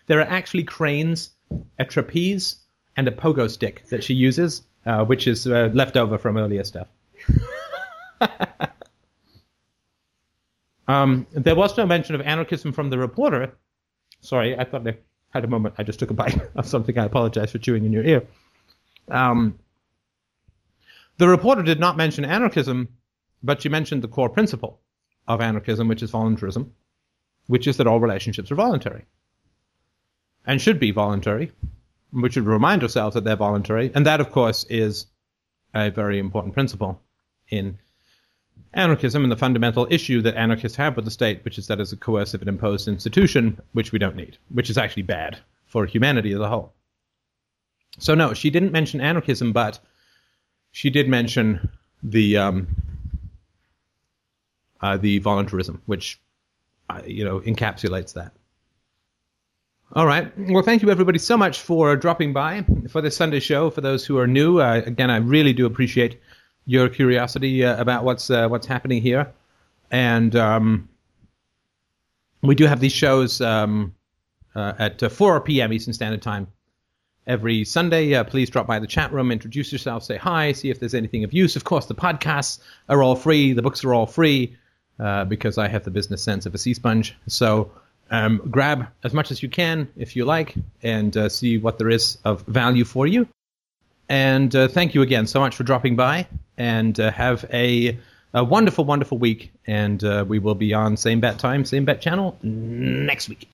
There 0.07 0.19
are 0.19 0.27
actually 0.27 0.63
cranes, 0.63 1.29
a 1.77 1.85
trapeze, 1.85 2.55
and 2.97 3.07
a 3.07 3.11
pogo 3.11 3.47
stick 3.47 3.85
that 3.89 4.03
she 4.03 4.15
uses, 4.15 4.63
uh, 4.83 5.05
which 5.05 5.27
is 5.27 5.45
uh, 5.45 5.69
left 5.71 5.95
over 5.97 6.17
from 6.17 6.35
earlier 6.35 6.63
stuff. 6.63 6.87
um, 10.87 11.27
there 11.31 11.53
was 11.53 11.77
no 11.77 11.85
mention 11.85 12.15
of 12.15 12.21
anarchism 12.21 12.71
from 12.73 12.89
the 12.89 12.97
reporter. 12.97 13.55
Sorry, 14.21 14.57
I 14.57 14.63
thought 14.63 14.87
I 14.87 14.97
had 15.33 15.43
a 15.43 15.47
moment. 15.47 15.75
I 15.77 15.83
just 15.83 15.99
took 15.99 16.11
a 16.11 16.13
bite 16.13 16.39
of 16.55 16.67
something. 16.67 16.97
I 16.97 17.05
apologize 17.05 17.51
for 17.51 17.59
chewing 17.59 17.85
in 17.85 17.93
your 17.93 18.03
ear. 18.03 18.23
Um, 19.09 19.59
the 21.17 21.27
reporter 21.27 21.63
did 21.63 21.79
not 21.79 21.97
mention 21.97 22.25
anarchism, 22.25 22.89
but 23.43 23.61
she 23.61 23.69
mentioned 23.69 24.01
the 24.01 24.07
core 24.07 24.29
principle 24.29 24.79
of 25.27 25.41
anarchism, 25.41 25.87
which 25.87 26.01
is 26.01 26.11
voluntarism, 26.11 26.73
which 27.47 27.67
is 27.67 27.77
that 27.77 27.87
all 27.87 27.99
relationships 27.99 28.51
are 28.51 28.55
voluntary 28.55 29.05
and 30.45 30.61
should 30.61 30.79
be 30.79 30.91
voluntary. 30.91 31.51
We 32.11 32.31
should 32.31 32.45
remind 32.45 32.81
ourselves 32.81 33.13
that 33.13 33.23
they're 33.23 33.35
voluntary, 33.35 33.91
and 33.93 34.05
that, 34.05 34.19
of 34.19 34.31
course, 34.31 34.65
is 34.69 35.05
a 35.75 35.91
very 35.91 36.17
important 36.17 36.55
principle 36.55 37.01
in 37.49 37.77
anarchism 38.73 39.23
and 39.23 39.31
the 39.31 39.37
fundamental 39.37 39.87
issue 39.89 40.21
that 40.21 40.35
anarchists 40.35 40.77
have 40.77 40.95
with 40.95 41.05
the 41.05 41.11
state, 41.11 41.43
which 41.43 41.57
is 41.57 41.67
that 41.67 41.79
it's 41.79 41.91
a 41.91 41.97
coercive 41.97 42.41
and 42.41 42.49
imposed 42.49 42.87
institution, 42.87 43.59
which 43.73 43.91
we 43.91 43.99
don't 43.99 44.15
need, 44.15 44.37
which 44.49 44.69
is 44.69 44.77
actually 44.77 45.03
bad 45.03 45.37
for 45.65 45.85
humanity 45.85 46.31
as 46.33 46.39
a 46.39 46.49
whole. 46.49 46.73
So, 47.97 48.15
no, 48.15 48.33
she 48.33 48.49
didn't 48.49 48.71
mention 48.71 49.01
anarchism, 49.01 49.51
but 49.51 49.79
she 50.71 50.89
did 50.89 51.09
mention 51.09 51.69
the 52.03 52.37
um, 52.37 52.67
uh, 54.81 54.97
the 54.97 55.19
voluntarism, 55.19 55.81
which 55.85 56.19
uh, 56.89 57.01
you 57.05 57.23
know 57.23 57.39
encapsulates 57.41 58.13
that. 58.13 58.31
All 59.93 60.05
right. 60.05 60.31
Well, 60.37 60.61
thank 60.61 60.83
you 60.83 60.91
everybody 60.91 61.17
so 61.17 61.35
much 61.35 61.61
for 61.61 61.95
dropping 61.95 62.31
by 62.31 62.63
for 62.89 63.01
this 63.01 63.17
Sunday 63.17 63.39
show. 63.39 63.71
For 63.71 63.81
those 63.81 64.05
who 64.05 64.19
are 64.19 64.27
new, 64.27 64.59
uh, 64.59 64.83
again, 64.85 65.09
I 65.09 65.17
really 65.17 65.51
do 65.51 65.65
appreciate 65.65 66.19
your 66.65 66.89
curiosity 66.89 67.65
uh, 67.65 67.79
about 67.79 68.03
what's 68.03 68.29
uh, 68.29 68.47
what's 68.47 68.67
happening 68.67 69.01
here, 69.01 69.31
and 69.91 70.35
um, 70.35 70.89
we 72.41 72.55
do 72.55 72.65
have 72.65 72.79
these 72.79 72.93
shows 72.93 73.41
um, 73.41 73.95
uh, 74.55 74.73
at 74.79 75.03
uh, 75.03 75.09
4 75.09 75.41
p.m. 75.41 75.73
Eastern 75.73 75.93
Standard 75.93 76.21
Time 76.21 76.47
every 77.27 77.63
Sunday. 77.65 78.13
Uh, 78.13 78.23
please 78.23 78.49
drop 78.49 78.67
by 78.67 78.79
the 78.79 78.87
chat 78.87 79.11
room, 79.11 79.31
introduce 79.31 79.71
yourself, 79.71 80.03
say 80.03 80.17
hi, 80.17 80.51
see 80.51 80.69
if 80.69 80.79
there's 80.79 80.93
anything 80.93 81.23
of 81.23 81.33
use. 81.33 81.55
Of 81.55 81.63
course, 81.63 81.85
the 81.85 81.95
podcasts 81.95 82.59
are 82.87 83.03
all 83.03 83.15
free, 83.15 83.53
the 83.53 83.61
books 83.61 83.83
are 83.83 83.93
all 83.93 84.05
free 84.05 84.55
uh, 84.99 85.25
because 85.25 85.57
I 85.57 85.67
have 85.67 85.83
the 85.83 85.91
business 85.91 86.23
sense 86.23 86.45
of 86.45 86.55
a 86.55 86.57
sea 86.57 86.73
sponge. 86.73 87.15
So 87.27 87.71
um, 88.09 88.41
grab 88.49 88.87
as 89.03 89.13
much 89.13 89.31
as 89.31 89.43
you 89.43 89.49
can 89.49 89.87
if 89.95 90.15
you 90.15 90.25
like 90.25 90.55
and 90.81 91.31
see 91.31 91.57
what 91.57 91.77
there 91.77 91.89
is 91.89 92.17
of 92.25 92.41
value 92.43 92.85
for 92.85 93.05
you. 93.05 93.27
And 94.09 94.55
uh, 94.55 94.67
thank 94.67 94.95
you 94.95 95.03
again 95.03 95.27
so 95.27 95.39
much 95.39 95.55
for 95.55 95.63
dropping 95.63 95.95
by 95.95 96.27
and 96.59 96.99
uh, 96.99 97.11
have 97.11 97.45
a, 97.51 97.97
a 98.33 98.43
wonderful, 98.43 98.85
wonderful 98.85 99.17
week. 99.17 99.51
And 99.65 100.03
uh, 100.03 100.25
we 100.27 100.37
will 100.37 100.55
be 100.55 100.73
on 100.75 100.97
same 100.97 101.19
bat 101.19 101.39
time, 101.39 101.65
same 101.65 101.85
bat 101.85 102.01
channel 102.01 102.37
next 102.43 103.29
week. 103.29 103.49